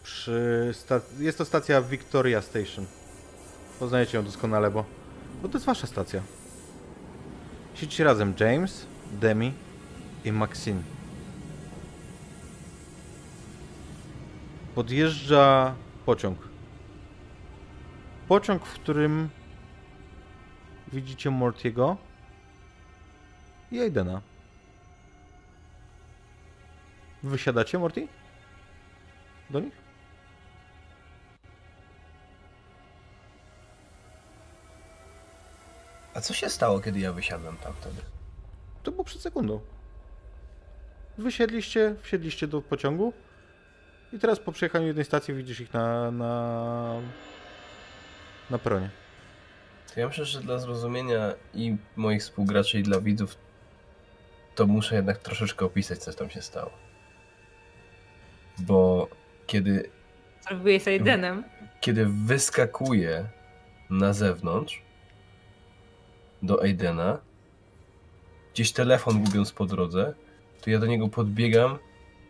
[0.03, 0.73] Przy
[1.19, 2.85] jest to stacja Victoria Station.
[3.79, 4.85] Poznajecie ją doskonale, bo,
[5.41, 6.21] bo to jest wasza stacja.
[7.75, 9.53] Siedzicie razem James, Demi
[10.25, 10.81] i Maxine.
[14.75, 15.75] podjeżdża
[16.05, 16.39] pociąg.
[18.27, 19.29] Pociąg, w którym
[20.93, 21.97] widzicie Mortiego
[23.75, 24.21] i Aidena.
[27.23, 28.07] Wysiadacie, Morty?
[29.49, 29.73] Do nich?
[36.13, 38.01] A co się stało, kiedy ja wysiadłem tam wtedy?
[38.83, 39.59] To było przed sekundą.
[41.17, 43.13] Wysiedliście, wsiedliście do pociągu
[44.13, 47.01] i teraz po przejechaniu jednej stacji widzisz ich na, na,
[48.49, 48.89] na peronie.
[49.93, 53.37] To ja myślę, że dla zrozumienia i moich współgraczy, i dla widzów,
[54.55, 56.71] to muszę jednak troszeczkę opisać, co tam się stało.
[58.59, 59.07] Bo
[59.47, 59.89] kiedy,
[60.49, 61.43] Zrobiłeś z Aidenem.
[61.81, 63.25] kiedy wyskakuję
[63.89, 64.81] na zewnątrz
[66.43, 67.17] do Aidena,
[68.53, 70.13] gdzieś telefon gubiąc po drodze,
[70.61, 71.77] to ja do niego podbiegam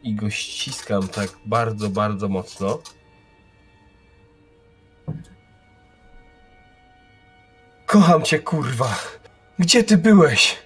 [0.03, 2.79] i go ściskam tak bardzo, bardzo mocno.
[7.85, 8.95] Kocham cię, kurwa!
[9.59, 10.57] Gdzie ty byłeś?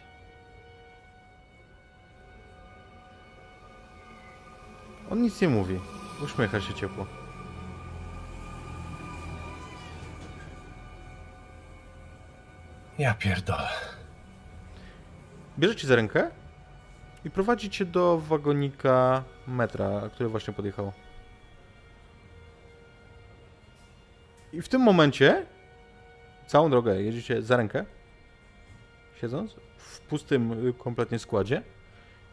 [5.11, 5.79] On nic nie mówi.
[6.23, 7.05] Uśmiecha się ciepło.
[12.99, 13.69] Ja pierdolę.
[15.59, 16.31] Bierze cię za rękę
[17.25, 20.91] i prowadzi cię do wagonika metra, który właśnie podjechał.
[24.53, 25.45] I w tym momencie
[26.47, 27.85] całą drogę jedziecie za rękę,
[29.21, 31.63] siedząc w pustym kompletnie składzie.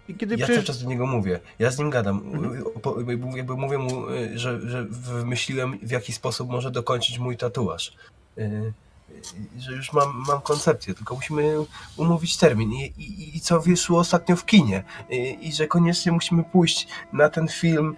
[0.08, 0.72] I kiedy Ja cały przyjeżdża...
[0.72, 1.40] czas do niego mówię.
[1.58, 2.22] Ja z nim gadam.
[2.34, 2.64] Mhm.
[2.82, 2.96] Po-
[3.36, 7.96] Jakby, mówię mu, y, że, że wymyśliłem w jaki sposób może dokończyć mój tatuaż.
[8.38, 11.54] Y, y, Że już mam, mam koncepcję, tylko musimy
[11.96, 12.72] umówić termin.
[12.72, 14.84] I, i, i co wyszło ostatnio w kinie.
[15.10, 17.96] I, I że koniecznie musimy pójść na ten film.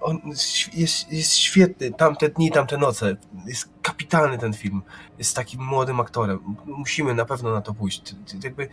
[0.00, 0.20] On
[0.74, 1.92] jest, jest świetny.
[1.92, 3.16] Tamte dni, tamte noce.
[3.46, 4.82] Jest kapitalny ten film.
[5.18, 6.38] Jest takim młodym aktorem.
[6.66, 8.14] Musimy na pewno na to pójść.
[8.44, 8.68] Jakby.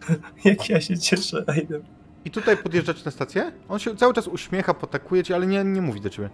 [0.44, 1.82] Jak ja się cieszę, Aiden.
[2.24, 3.52] I tutaj podjeżdżacie na stację.
[3.68, 6.30] On się cały czas uśmiecha, potakuje cię, ale nie, nie mówi do ciebie.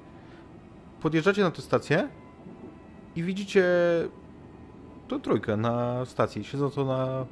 [1.00, 2.08] Podjeżdżacie na tę stację
[3.16, 3.65] i widzicie
[5.08, 7.26] tą trójkę na stacji, siedzącą na,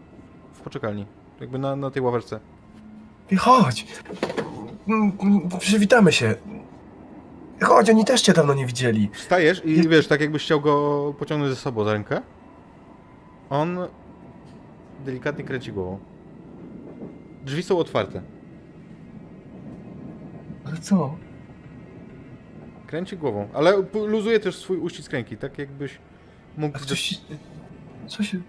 [0.53, 1.07] w poczekalni.
[1.41, 2.41] Jakby na, na tej ławeczce.
[3.31, 3.87] I chodź!
[4.89, 6.35] Mm, mm, Przywitamy się.
[7.63, 9.11] Chodź, oni też cię dawno nie widzieli.
[9.13, 12.23] Wstajesz i wiesz, tak jakbyś chciał go pociągnąć ze sobą za rękę.
[13.51, 13.79] On
[15.05, 15.99] delikatnie kręci głową.
[17.45, 18.23] Drzwi są otwarte.
[20.67, 21.17] Ale co?
[22.87, 23.73] Kręci głową, ale
[24.07, 25.99] luzuje też swój uścisk ręki, tak jakbyś
[26.57, 26.77] mógł...
[26.77, 27.21] A coś...
[28.07, 28.41] Co się...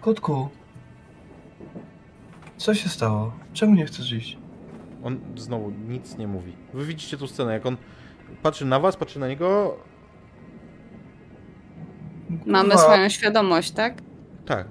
[0.00, 0.48] Kotku...
[2.56, 3.32] Co się stało?
[3.52, 4.38] Czemu nie chcesz iść?
[5.04, 6.52] On znowu nic nie mówi.
[6.74, 7.76] Wy widzicie tą scenę, jak on
[8.42, 9.76] patrzy na was, patrzy na niego.
[12.46, 12.84] Mamy Kurwa.
[12.84, 14.02] swoją świadomość, tak?
[14.46, 14.66] Tak.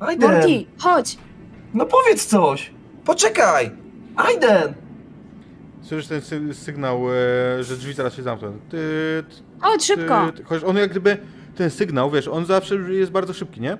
[0.00, 1.18] Morty, chodź!
[1.74, 2.70] No powiedz coś!
[3.04, 3.70] Poczekaj!
[4.16, 4.74] Aiden!
[5.82, 8.58] Słyszysz ten sy sygnał, e, że drzwi zaraz się zamkną.
[8.70, 8.78] Ty,
[9.60, 10.32] Chodź szybko!
[10.36, 11.16] Ty, chociaż on jak gdyby,
[11.56, 13.78] ten sygnał, wiesz, on zawsze jest bardzo szybki, nie?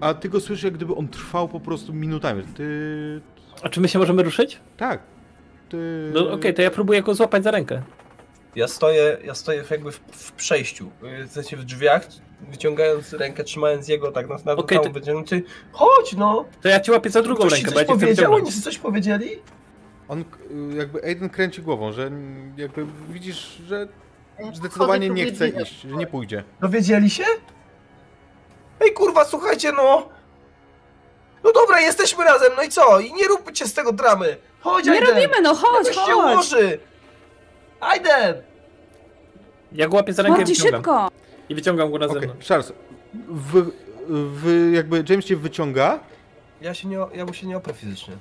[0.00, 2.42] A ty go słyszysz, jak gdyby on trwał po prostu minutami.
[2.56, 3.20] Ty...
[3.62, 4.60] A czy my się możemy ruszyć?
[4.76, 5.02] Tak.
[5.68, 6.10] Ty...
[6.14, 7.82] No okej, to ja próbuję go złapać za rękę.
[8.56, 10.90] Ja stoję, ja stoję jakby w, w przejściu,
[11.28, 12.06] w sensie w drzwiach,
[12.50, 15.42] wyciągając rękę, trzymając jego tak na, na Okej, tam to- wyciągnięty.
[15.72, 16.44] Chodź no!
[16.62, 18.34] To ja cię łapię za drugą Ktoś rękę, bo coś ja cię chcę powiedział?
[18.34, 19.30] Oni coś powiedzieli?
[20.08, 20.24] On
[20.76, 22.10] jakby Aiden kręci głową, że
[22.56, 23.88] jakby widzisz, że
[24.52, 26.44] zdecydowanie nie chce iść, że nie pójdzie.
[26.60, 27.24] Dowiedzieli się?
[28.80, 30.08] Ej kurwa, słuchajcie no!
[31.44, 33.00] No dobra, jesteśmy razem, no i co?
[33.00, 34.36] I nie róbcie z tego dramy!
[34.60, 35.08] Chodź Nie Aiden!
[35.08, 36.34] robimy, no chodź, Jakoś się chodź!
[36.34, 36.78] ułoży!
[37.80, 38.34] Aiden!
[39.72, 40.74] Ja go łapię za rękę wyciągam.
[40.74, 41.10] szybko!
[41.48, 42.48] I wyciągam go na Okej, zewnątrz.
[42.48, 42.72] Charles,
[43.28, 43.64] wy,
[44.08, 46.00] wy, jakby James cię wyciąga.
[46.60, 48.14] Ja się nie, ja mu się nie oprę fizycznie.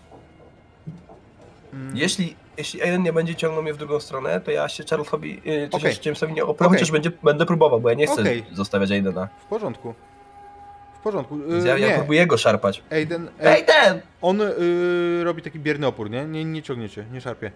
[1.74, 5.42] Mm, Jeśli, jeśli Aiden nie będzie ciągnął mnie w drugą stronę, to ja się Charlesowi,
[5.46, 6.80] yy, się Jamesowi nie oprę, Okej.
[6.80, 8.46] chociaż będzie, będę próbował, bo ja nie chcę Okej.
[8.52, 9.28] zostawiać Aidena.
[9.40, 9.94] W porządku.
[11.00, 11.36] W porządku.
[11.64, 12.84] Y, ja, ja próbuję go szarpać.
[12.92, 14.02] Aiden, Aiden Aiden!
[14.22, 16.26] on y, robi taki bierny opór, nie?
[16.26, 17.52] Nie, nie ciągniecie, nie szarpie.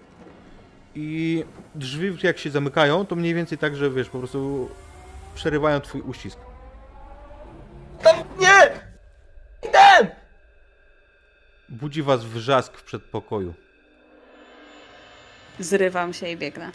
[0.95, 1.43] I
[1.75, 4.69] drzwi jak się zamykają, to mniej więcej tak, że wiesz, po prostu
[5.37, 6.39] przerywają twój uścisk.
[8.03, 8.61] Tam, nie!
[9.63, 10.15] Aiden!
[11.69, 13.53] Budzi was wrzask w przedpokoju.
[15.59, 16.71] Zrywam się i biegnę.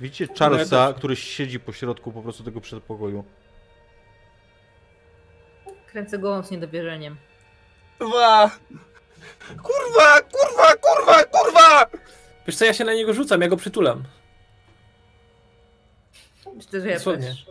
[0.00, 3.24] Widzicie Charlesa, który siedzi po środku po prostu tego przedpokoju.
[5.86, 7.16] Kręcę głową z niedowierzeniem.
[7.98, 8.50] Kurwa!
[9.48, 11.86] Kurwa, kurwa, kurwa, kurwa!
[12.46, 14.04] Wiesz co, ja się na niego rzucam, ja go przytulam.
[16.56, 17.26] Myślę, że ja Dosłownie.
[17.26, 17.46] też.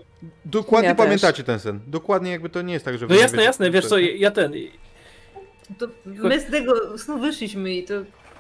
[0.46, 1.06] Dokładnie Ja też.
[1.06, 1.80] pamiętacie ten sen.
[1.88, 3.08] Dokładnie jakby to nie jest tak, że...
[3.08, 4.54] No jasne, wiecie, jasne, wiesz co, ja ten...
[5.80, 7.94] To my z tego snu wyszliśmy i to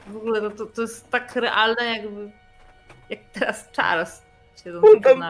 [0.07, 2.31] w ogóle to, to, to jest tak realne jakby
[3.09, 4.21] jak teraz Charles
[4.63, 5.29] siedząc On tam na...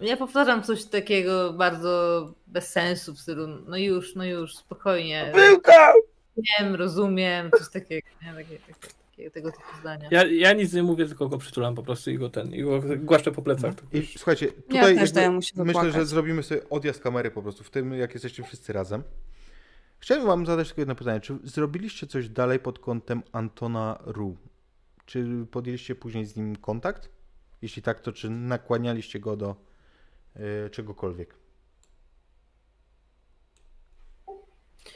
[0.00, 5.32] Ja powtarzam coś takiego bardzo bez sensu w stylu no już, no już, spokojnie.
[5.34, 5.94] Był tam!
[6.36, 8.34] Wiem, rozumiem, coś takiego, nie?
[8.34, 10.08] Takie, takie, takie, tego typu zdania.
[10.10, 12.82] Ja, ja nic nie mówię, tylko go przytulam po prostu i go ten, i go
[12.98, 13.74] głaszczę po plecach.
[13.92, 17.30] I słuchajcie, Ja tutaj też jakby daję mu się myślę, że zrobimy sobie odjazd kamery
[17.30, 19.02] po prostu w tym, jak jesteście wszyscy razem.
[19.98, 21.20] Chciałem wam zadać tylko jedno pytanie.
[21.20, 24.36] Czy zrobiliście coś dalej pod kątem Antona Ru?
[25.06, 27.08] Czy podjęliście później z nim kontakt?
[27.62, 29.56] Jeśli tak, to czy nakłanialiście go do
[30.66, 31.34] y, czegokolwiek?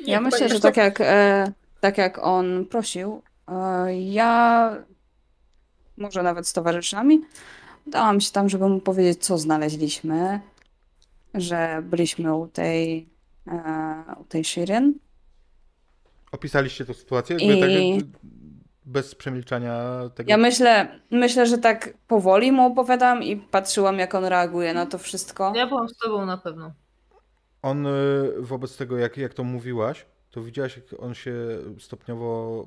[0.00, 3.22] Ja myślę, że tak jak, e, tak jak on prosił,
[4.01, 4.77] ja
[5.97, 7.20] może nawet z towarzyszami
[7.86, 10.41] dałam się tam, żeby mu powiedzieć, co znaleźliśmy,
[11.35, 13.09] że byliśmy u tej,
[13.47, 14.94] e, u tej Shirin.
[16.33, 17.36] Opisaliście tę sytuację?
[17.41, 18.09] Jakby I- tak,
[18.85, 20.31] bez przemilczania tego?
[20.31, 24.99] Ja myślę, myślę, że tak powoli mu opowiadam i patrzyłam, jak on reaguje na to
[24.99, 25.52] wszystko.
[25.57, 26.73] Ja byłam z tobą na pewno.
[27.62, 27.91] On y,
[28.39, 31.35] wobec tego, jak, jak to mówiłaś, to widziałaś, jak on się
[31.78, 32.67] stopniowo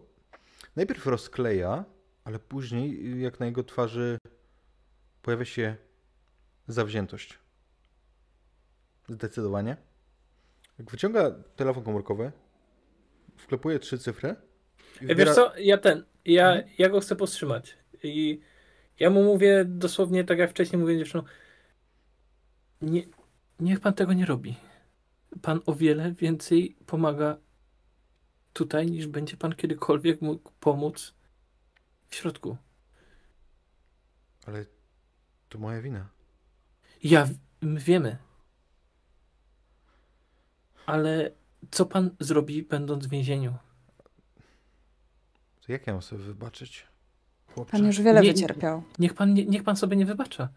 [0.75, 1.85] najpierw rozkleja,
[2.23, 4.17] ale później, jak na jego twarzy
[5.21, 5.75] pojawia się
[6.67, 7.39] zawziętość.
[9.09, 9.77] Zdecydowanie.
[10.79, 12.31] Jak wyciąga telefon komórkowy,
[13.37, 14.35] wklepuje trzy cyfry
[15.01, 17.77] i Wiesz wybiera- co, ja ten, ja, ja go chcę powstrzymać.
[18.03, 18.41] I
[18.99, 21.25] ja mu mówię dosłownie tak jak wcześniej mówiłem dziewczynom,
[22.81, 23.03] nie,
[23.59, 24.55] niech pan tego nie robi.
[25.41, 27.37] Pan o wiele więcej pomaga
[28.53, 31.13] tutaj, niż będzie pan kiedykolwiek mógł pomóc
[32.07, 32.57] w środku.
[34.47, 34.65] Ale
[35.49, 36.09] to moja wina.
[37.03, 37.27] Ja,
[37.61, 38.17] my wiemy.
[40.85, 41.31] Ale
[41.71, 43.53] co pan zrobi, będąc w więzieniu?
[45.61, 46.87] To jak ja mam sobie wybaczyć?
[47.47, 47.71] Chłopcze?
[47.71, 48.83] Pan już wiele Nie- wycierpiał.
[48.99, 50.49] Niech pan, nie, niech pan sobie nie wybacza.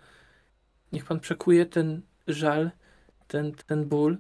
[0.93, 2.71] Niech pan przekuje ten żal,
[3.27, 4.19] ten, ten ból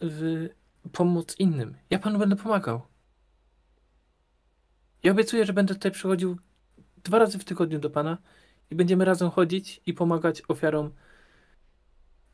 [0.00, 0.48] w
[0.92, 1.76] pomoc innym.
[1.90, 2.82] Ja panu będę pomagał.
[5.02, 6.36] Ja obiecuję, że będę tutaj przychodził
[7.04, 8.18] dwa razy w tygodniu do pana
[8.70, 10.90] i będziemy razem chodzić i pomagać ofiarom,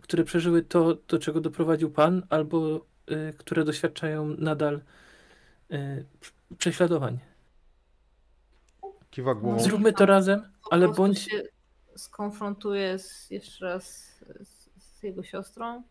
[0.03, 4.81] które przeżyły to, do czego doprowadził pan, albo y, które doświadczają nadal
[5.73, 6.07] y,
[6.59, 7.19] prześladowań.
[9.11, 9.61] Kiwa głową.
[9.61, 11.19] Zróbmy to razem, ale bądź.
[11.19, 11.43] się
[11.97, 13.85] skonfrontuję z, jeszcze raz
[14.41, 15.83] z, z jego siostrą.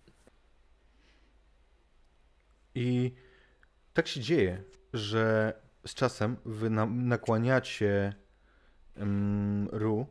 [2.76, 3.14] I
[3.94, 5.54] tak się dzieje, że
[5.86, 8.14] z czasem wy na, nakłaniacie
[8.96, 10.06] em, Ru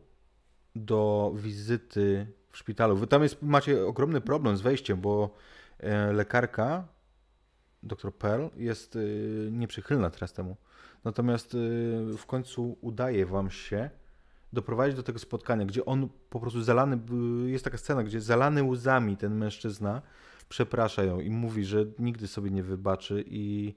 [0.77, 2.97] do wizyty w szpitalu.
[2.97, 5.35] Wy tam jest, macie ogromny problem z wejściem, bo
[5.79, 6.89] e, lekarka,
[7.83, 10.57] dr Pearl, jest y, nieprzychylna teraz temu.
[11.05, 11.59] Natomiast y,
[12.19, 13.91] w końcu udaje wam się
[14.53, 16.99] doprowadzić do tego spotkania, gdzie on po prostu zalany,
[17.47, 20.03] jest taka scena, gdzie zalany łzami ten mężczyzna
[20.49, 23.75] przeprasza ją i mówi, że nigdy sobie nie wybaczy i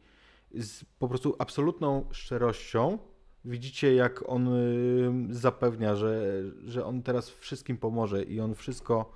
[0.52, 2.98] z po prostu absolutną szczerością
[3.46, 9.12] widzicie, jak on y, zapewnia, że, że on teraz wszystkim pomoże i on wszystko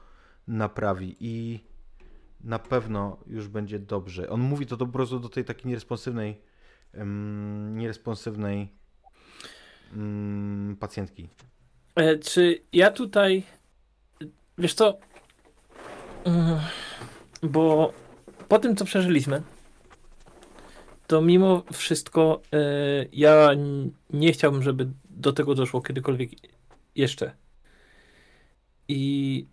[0.47, 1.59] naprawi i
[2.43, 4.29] na pewno już będzie dobrze.
[4.29, 6.41] On mówi to po prostu do tej takiej nieresponsywnej,
[6.93, 8.69] um, nieresponsywnej
[9.95, 11.29] um, pacjentki.
[11.95, 13.43] E, czy ja tutaj.
[14.57, 14.97] Wiesz co?
[17.43, 17.93] Bo
[18.47, 19.41] po tym, co przeżyliśmy,
[21.09, 22.57] to mimo wszystko e,
[23.13, 23.51] ja
[24.09, 26.29] nie chciałbym, żeby do tego doszło kiedykolwiek
[26.95, 27.31] jeszcze.
[28.87, 29.45] I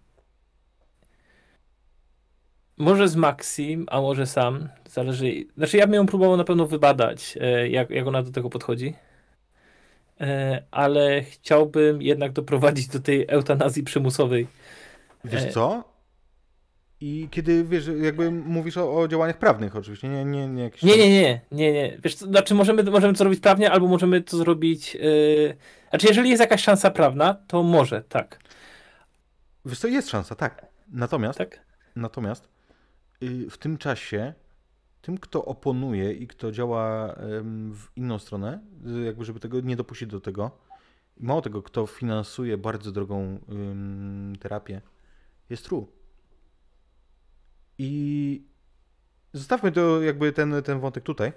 [2.77, 5.45] może z Maxim, a może sam, zależy.
[5.57, 8.95] Znaczy, ja bym ją próbował na pewno wybadać, e, jak, jak ona do tego podchodzi.
[10.21, 14.47] E, ale chciałbym jednak doprowadzić do tej eutanazji przymusowej.
[15.25, 15.85] Wiesz co?
[17.01, 20.83] I kiedy wiesz, jakby mówisz o, o działaniach prawnych oczywiście, nie, nie, nie jakieś...
[20.83, 21.99] Nie, nie, nie, nie, nie.
[22.05, 24.95] Wiesz, co, znaczy możemy, możemy to zrobić prawnie, albo możemy to zrobić.
[24.95, 25.57] Yy...
[25.91, 28.39] Znaczy, jeżeli jest jakaś szansa prawna, to może, tak.
[29.65, 30.67] Wiesz co, jest szansa, tak.
[30.89, 31.61] Natomiast, Tak?
[31.97, 32.49] natomiast
[33.23, 34.33] y, w tym czasie
[35.03, 37.15] tym, kto oponuje i kto działa
[37.73, 38.61] w inną stronę,
[39.01, 40.51] y, jakby żeby tego nie dopuścić do tego,
[41.21, 44.81] mało tego, kto finansuje bardzo drogą ym, terapię,
[45.51, 45.87] jest true.
[47.79, 48.43] I
[49.33, 51.33] zostawmy to jakby ten, ten wątek tutaj.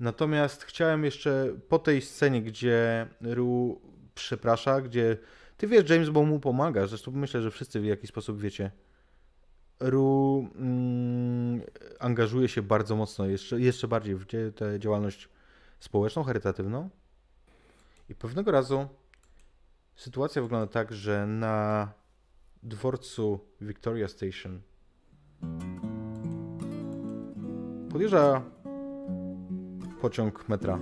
[0.00, 3.80] Natomiast chciałem jeszcze po tej scenie, gdzie Ru
[4.14, 5.16] przeprasza, gdzie
[5.56, 8.70] ty wiesz, James, bo mu pomaga, zresztą myślę, że wszyscy w jakiś sposób wiecie.
[9.80, 11.60] Ru mm,
[11.98, 15.28] angażuje się bardzo mocno, jeszcze, jeszcze bardziej w tę działalność
[15.80, 16.90] społeczną, charytatywną.
[18.08, 18.88] I pewnego razu
[19.96, 21.92] sytuacja wygląda tak, że na
[22.62, 24.60] dworcu Victoria Station
[27.94, 28.42] podjeżdża
[30.00, 30.78] pociąg metra.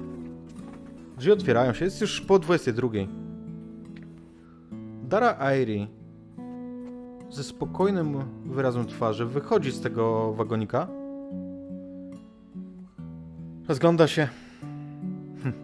[1.19, 2.89] Drzwi otwierają się, jest już po 22.
[5.09, 5.87] Dara Airy
[7.31, 8.17] ze spokojnym
[8.47, 10.89] wyrazem twarzy wychodzi z tego wagonika.
[13.69, 14.29] Rozgląda się
[15.43, 15.55] hm,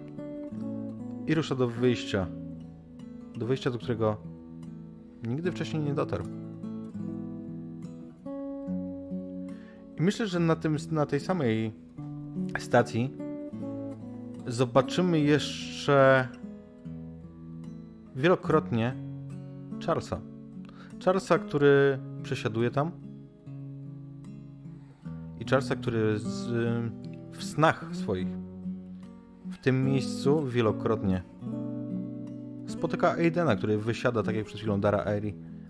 [1.27, 2.27] i rusza do wyjścia.
[3.37, 4.17] Do wyjścia, do którego
[5.29, 6.25] nigdy wcześniej nie dotarł.
[9.99, 11.73] I myślę, że na, tym, na tej samej
[12.59, 13.17] stacji
[14.47, 16.29] zobaczymy jeszcze
[18.17, 18.95] wielokrotnie
[19.87, 20.21] Charlesa.
[21.05, 22.91] Charlesa, który przesiaduje tam.
[25.41, 26.49] I Charlesa, który z,
[27.33, 28.29] w snach swoich
[29.51, 31.23] w tym miejscu wielokrotnie
[32.67, 35.05] spotyka Aidena, który wysiada, tak jak przed chwilą Dara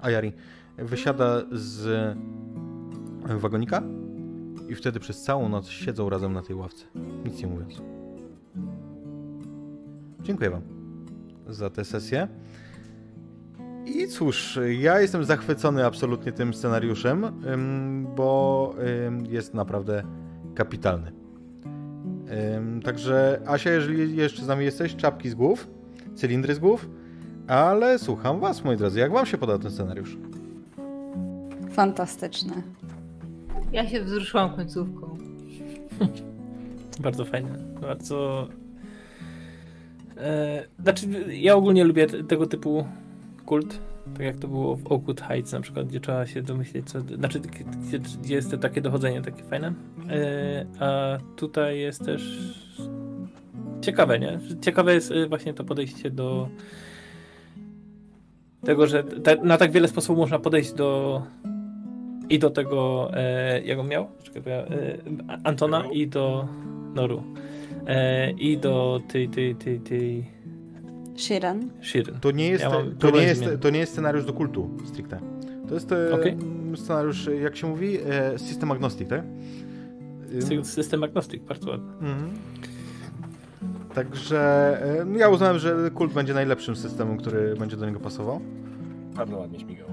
[0.00, 0.32] Ayari,
[0.78, 2.16] wysiada z
[3.24, 3.82] wagonika
[4.69, 6.85] i wtedy przez całą noc siedzą razem na tej ławce,
[7.25, 7.83] nic nie mówiąc.
[10.23, 10.63] Dziękuję Wam
[11.49, 12.29] za tę sesję.
[13.87, 17.27] I cóż, ja jestem zachwycony absolutnie tym scenariuszem,
[18.17, 18.75] bo
[19.29, 20.03] jest naprawdę
[20.55, 21.13] kapitalny.
[22.85, 25.69] Także Asia, jeżeli jeszcze z nami jesteś, czapki z głów,
[26.15, 26.89] cylindry z głów,
[27.47, 30.19] ale słucham Was, moi drodzy, jak Wam się podoba ten scenariusz?
[31.71, 32.63] Fantastyczne.
[33.73, 35.17] Ja się wzruszyłam końcówką.
[37.01, 37.59] Bardzo fajne.
[37.81, 38.49] Bardzo.
[40.17, 42.85] E, znaczy, ja ogólnie lubię te- tego typu
[43.47, 43.81] kult.
[44.15, 47.01] Tak jak to było w Oakwood Heights na przykład, gdzie trzeba się domyśleć, co.
[47.01, 49.73] Znaczy, gdzie, gdzie jest to takie dochodzenie takie fajne.
[50.11, 52.39] E, a tutaj jest też
[53.81, 54.39] ciekawe, nie?
[54.61, 56.49] Ciekawe jest e, właśnie to podejście do
[58.65, 59.05] tego, że
[59.43, 61.23] na tak wiele sposobów można podejść do
[62.31, 64.08] i do tego, e, jak on miał?
[64.23, 64.98] Czekaj, ja, e,
[65.44, 66.48] Antona i do
[66.94, 67.23] Noru.
[67.86, 70.24] E, I do tej, tej, tej, tej
[71.16, 71.70] Shiran.
[71.82, 72.15] Shirin.
[72.20, 75.20] To nie jest, Ja to nie jest, to nie jest scenariusz do kultu stricte.
[75.68, 76.36] To jest e, Okej.
[76.76, 79.23] scenariusz, jak się mówi, e, system agnostic, tak?
[80.62, 81.92] System agnostic, bardzo ładny.
[81.92, 82.31] Mhm.
[83.94, 84.40] Także
[85.02, 88.40] e, ja uznałem, że kult będzie najlepszym systemem, który będzie do niego pasował.
[89.15, 89.86] Bardzo ładnie śmigał.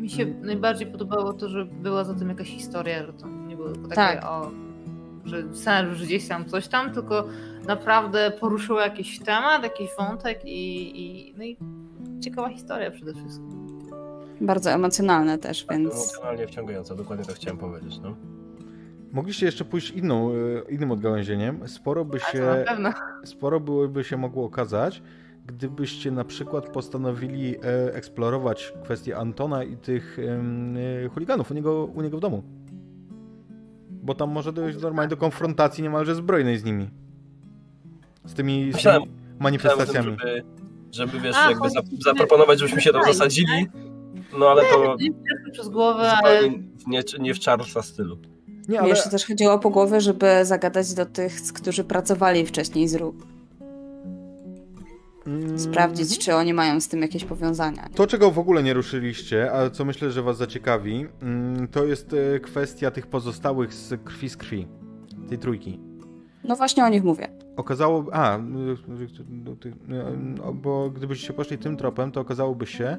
[0.00, 3.68] Mi się najbardziej podobało to, że była za tym jakaś historia, że to nie było
[3.68, 4.24] tylko takie Tak.
[4.24, 4.50] o
[5.24, 7.24] że scenariusz gdzieś tam, coś tam, tylko
[7.66, 11.56] naprawdę poruszyło jakiś temat, jakiś wątek i, i, no i
[12.20, 13.66] ciekawa historia przede wszystkim.
[14.40, 18.16] Bardzo emocjonalne też, Tak, więc Emocjonalnie wciągające, dokładnie to chciałem powiedzieć, no.
[19.12, 20.34] Mogliście jeszcze pójść inną, e,
[20.70, 21.68] innym odgałęzieniem.
[21.68, 22.64] Sporo by się,
[23.24, 25.02] sporo byłoby się mogło okazać,
[25.52, 30.18] gdybyście na przykład postanowili e, eksplorować kwestię Antona i tych
[31.04, 32.42] e, chuliganów u niego, u niego w domu.
[33.90, 36.90] Bo tam może dojść normalnie do konfrontacji niemalże zbrojnej z nimi.
[38.24, 39.06] Z tymi, z tymi
[39.38, 40.16] manifestacjami.
[40.20, 40.44] żeby,
[40.92, 41.68] żeby wiesz, A, jakby
[42.04, 43.66] zaproponować, żebyśmy się tam Tak, zasadzili,
[44.38, 44.96] no ale to
[45.52, 46.40] przez głowę, ale
[46.86, 48.18] nie, nie w Charlesa stylu.
[48.68, 52.94] Nie, ale jeszcze też chodziło po głowie, żeby zagadać do tych, którzy pracowali wcześniej z
[52.94, 53.14] RU.
[55.56, 57.88] Sprawdzić, czy oni mają z tym jakieś powiązania.
[57.94, 62.14] To, czego w ogóle nie ruszyliście, a co myślę, że was zaciekawi, mm, to jest
[62.34, 64.66] e, kwestia tych pozostałych z krwi z krwi.
[65.28, 65.80] Tej trójki.
[66.44, 67.28] No właśnie o nich mówię.
[67.56, 68.06] Okazało...
[68.12, 72.96] A, y, y, y, bo gdybyście poszli tym tropem, to okazałoby się,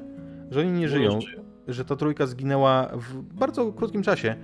[0.50, 1.18] że oni nie żyją,
[1.68, 4.36] że ta trójka zginęła w bardzo krótkim czasie.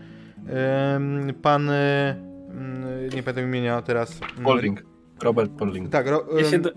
[1.43, 1.71] Pan...
[1.71, 2.17] y,
[3.15, 4.21] Nie pamiętam imienia teraz.
[4.45, 4.88] Polling.
[5.23, 5.91] Robert Polling.
[5.91, 6.71] Tak, ro, Ja do...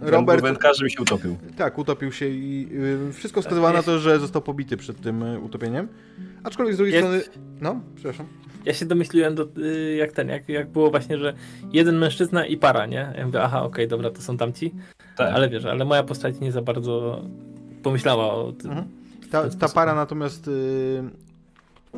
[0.00, 0.42] Robert...
[0.42, 1.36] Wędkarzem się utopił.
[1.56, 2.68] Tak, utopił się i
[3.08, 5.88] y, wszystko wskazywało na to, że został pobity przed tym y, utopieniem.
[6.44, 7.46] Aczkolwiek z drugiej Jest- strony...
[7.60, 8.26] No, przepraszam.
[8.64, 11.34] Ja się domyśliłem, do, y, jak ten, jak, jak było właśnie, że
[11.72, 13.14] jeden mężczyzna i para, nie?
[13.18, 14.74] Ja mówię, aha, okej, dobra, to są tamci.
[15.16, 15.34] Tak.
[15.34, 17.22] Ale wiesz, ale moja postać nie za bardzo
[17.82, 18.70] pomyślała o tym.
[18.70, 18.88] Mhm.
[19.30, 21.02] Ta, ta para natomiast y,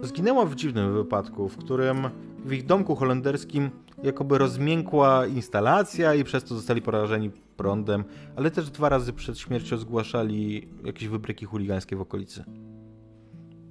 [0.02, 2.08] zginęła w dziwnym wypadku, w którym
[2.44, 3.70] w ich domku holenderskim
[4.04, 8.04] jakoby rozmiękła instalacja i przez to zostali porażeni prądem,
[8.36, 12.44] ale też dwa razy przed śmiercią zgłaszali jakieś wybryki chuligańskie w okolicy.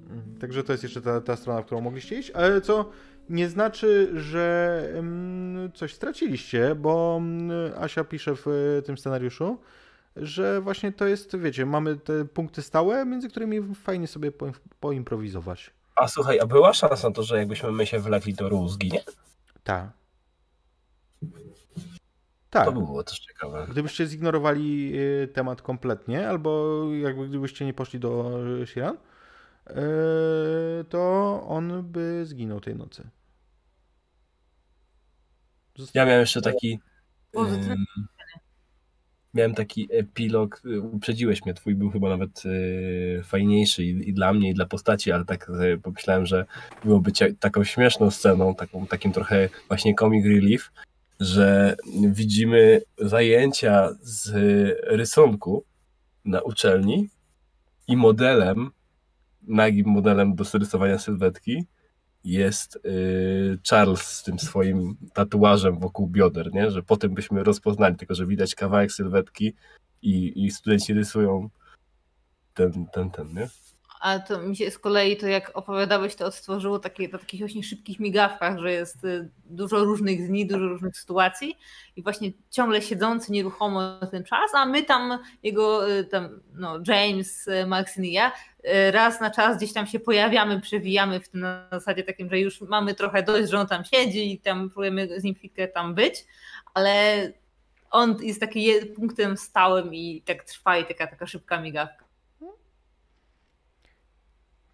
[0.09, 2.89] Mm, Także to jest jeszcze ta, ta strona, w którą mogliście iść, ale co
[3.29, 9.57] nie znaczy, że mm, coś straciliście, bo mm, Asia pisze w y, tym scenariuszu,
[10.15, 15.71] że właśnie to jest, wiecie, mamy te punkty stałe, między którymi fajnie sobie po, poimprowizować.
[15.95, 19.03] A słuchaj, a była szansa na to, że jakbyśmy my się wlekli, to Ru zginie?
[19.63, 20.02] Tak.
[22.49, 22.65] Tak.
[22.65, 23.67] To by było też ciekawe.
[23.71, 28.95] Gdybyście zignorowali y, temat kompletnie, albo jakby gdybyście nie poszli do y, Shiran,
[29.69, 29.73] y,
[30.89, 33.09] to on by zginął tej nocy.
[35.77, 36.79] Zosta- Ja miałem jeszcze taki.
[39.33, 40.61] Miałem taki epilog.
[40.65, 44.65] y, Uprzedziłeś mnie, twój był chyba nawet y, fajniejszy i, i dla mnie, i dla
[44.65, 46.45] postaci, ale tak sobie pomyślałem, że
[46.85, 50.71] byłoby cia- taką śmieszną sceną, taką, takim trochę właśnie comic relief,
[51.23, 51.75] że
[52.07, 54.31] widzimy zajęcia z
[54.83, 55.65] rysunku
[56.25, 57.09] na uczelni
[57.87, 58.71] i modelem,
[59.41, 61.65] nagim modelem do rysowania sylwetki
[62.23, 66.71] jest y, Charles z tym swoim tatuażem wokół bioder, nie?
[66.71, 69.53] że potem byśmy rozpoznali, tylko że widać kawałek sylwetki
[70.01, 71.49] i, i studenci rysują
[72.53, 73.49] ten, ten, ten, nie?
[74.03, 77.63] A to mi się z kolei to jak opowiadałeś, to odtworzyło takie, na takich właśnie
[77.63, 81.57] szybkich migawkach, że jest y, dużo różnych dni, dużo różnych sytuacji
[81.95, 87.47] i właśnie ciągle siedzący nieruchomo ten czas, a my tam, jego y, tam, no, James,
[87.47, 88.31] y, Max i ja,
[88.91, 92.61] raz na czas gdzieś tam się pojawiamy, przewijamy w tym na zasadzie takim, że już
[92.61, 96.25] mamy trochę dość, że on tam siedzi i tam próbujemy z nim chwilkę tam być,
[96.73, 97.31] ale
[97.91, 102.02] on jest takim je- punktem stałym i tak trwa i taka, taka szybka migawka.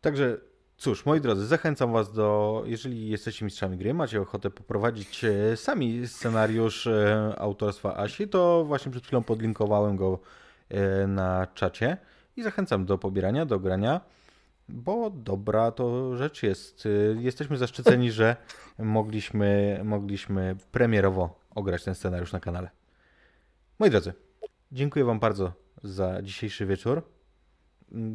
[0.01, 0.37] Także
[0.77, 6.07] cóż, moi drodzy, zachęcam was do, jeżeli jesteście mistrzami gry, macie ochotę poprowadzić e, sami
[6.07, 10.19] scenariusz e, autorstwa Asi, to właśnie przed chwilą podlinkowałem go
[10.69, 11.97] e, na czacie
[12.37, 14.01] i zachęcam do pobierania, do grania,
[14.69, 16.87] bo dobra to rzecz jest.
[17.19, 18.35] Jesteśmy zaszczyceni, że
[18.79, 22.69] mogliśmy, mogliśmy premierowo ograć ten scenariusz na kanale.
[23.79, 24.13] Moi drodzy,
[24.71, 25.53] dziękuję wam bardzo
[25.83, 27.01] za dzisiejszy wieczór.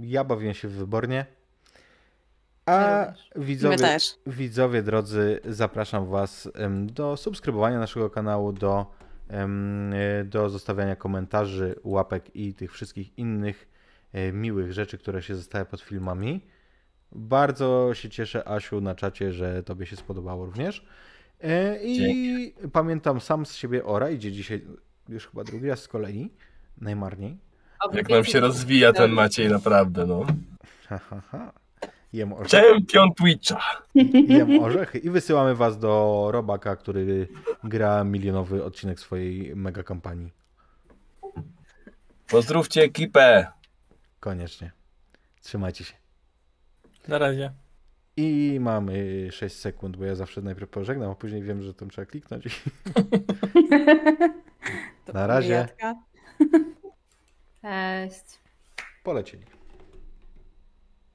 [0.02, 1.26] Ja bawiłem się wybornie.
[2.66, 4.16] A widzowie, też.
[4.26, 6.48] widzowie drodzy, zapraszam Was
[6.86, 8.86] do subskrybowania naszego kanału, do,
[9.30, 13.68] e, do zostawiania komentarzy, łapek i tych wszystkich innych
[14.12, 16.40] e, miłych rzeczy, które się zostały pod filmami.
[17.12, 20.86] Bardzo się cieszę, Asiu, na czacie, że Tobie się spodobało również.
[21.40, 24.66] E, I pamiętam sam z siebie Ora, idzie dzisiaj
[25.08, 26.30] już chyba drugi raz z kolei,
[26.80, 27.38] najmarniej.
[27.92, 30.26] Jak nam się rozwija ten Maciej, naprawdę, no.
[30.88, 31.63] Ha, ha, ha.
[32.14, 32.66] Jem orzechy.
[32.66, 33.82] Czempion Twitcha.
[34.28, 37.28] Jem orzechy i wysyłamy was do Robaka, który
[37.64, 40.32] gra milionowy odcinek swojej mega kampanii.
[42.28, 43.46] Pozdrówcie ekipę.
[44.20, 44.72] Koniecznie.
[45.42, 45.94] Trzymajcie się.
[47.08, 47.52] Na razie.
[48.16, 52.06] I mamy 6 sekund, bo ja zawsze najpierw pożegnam, a później wiem, że tam trzeba
[52.06, 52.44] kliknąć.
[55.14, 55.68] Na razie.
[57.62, 58.40] Cześć.
[59.02, 59.53] Polecieli.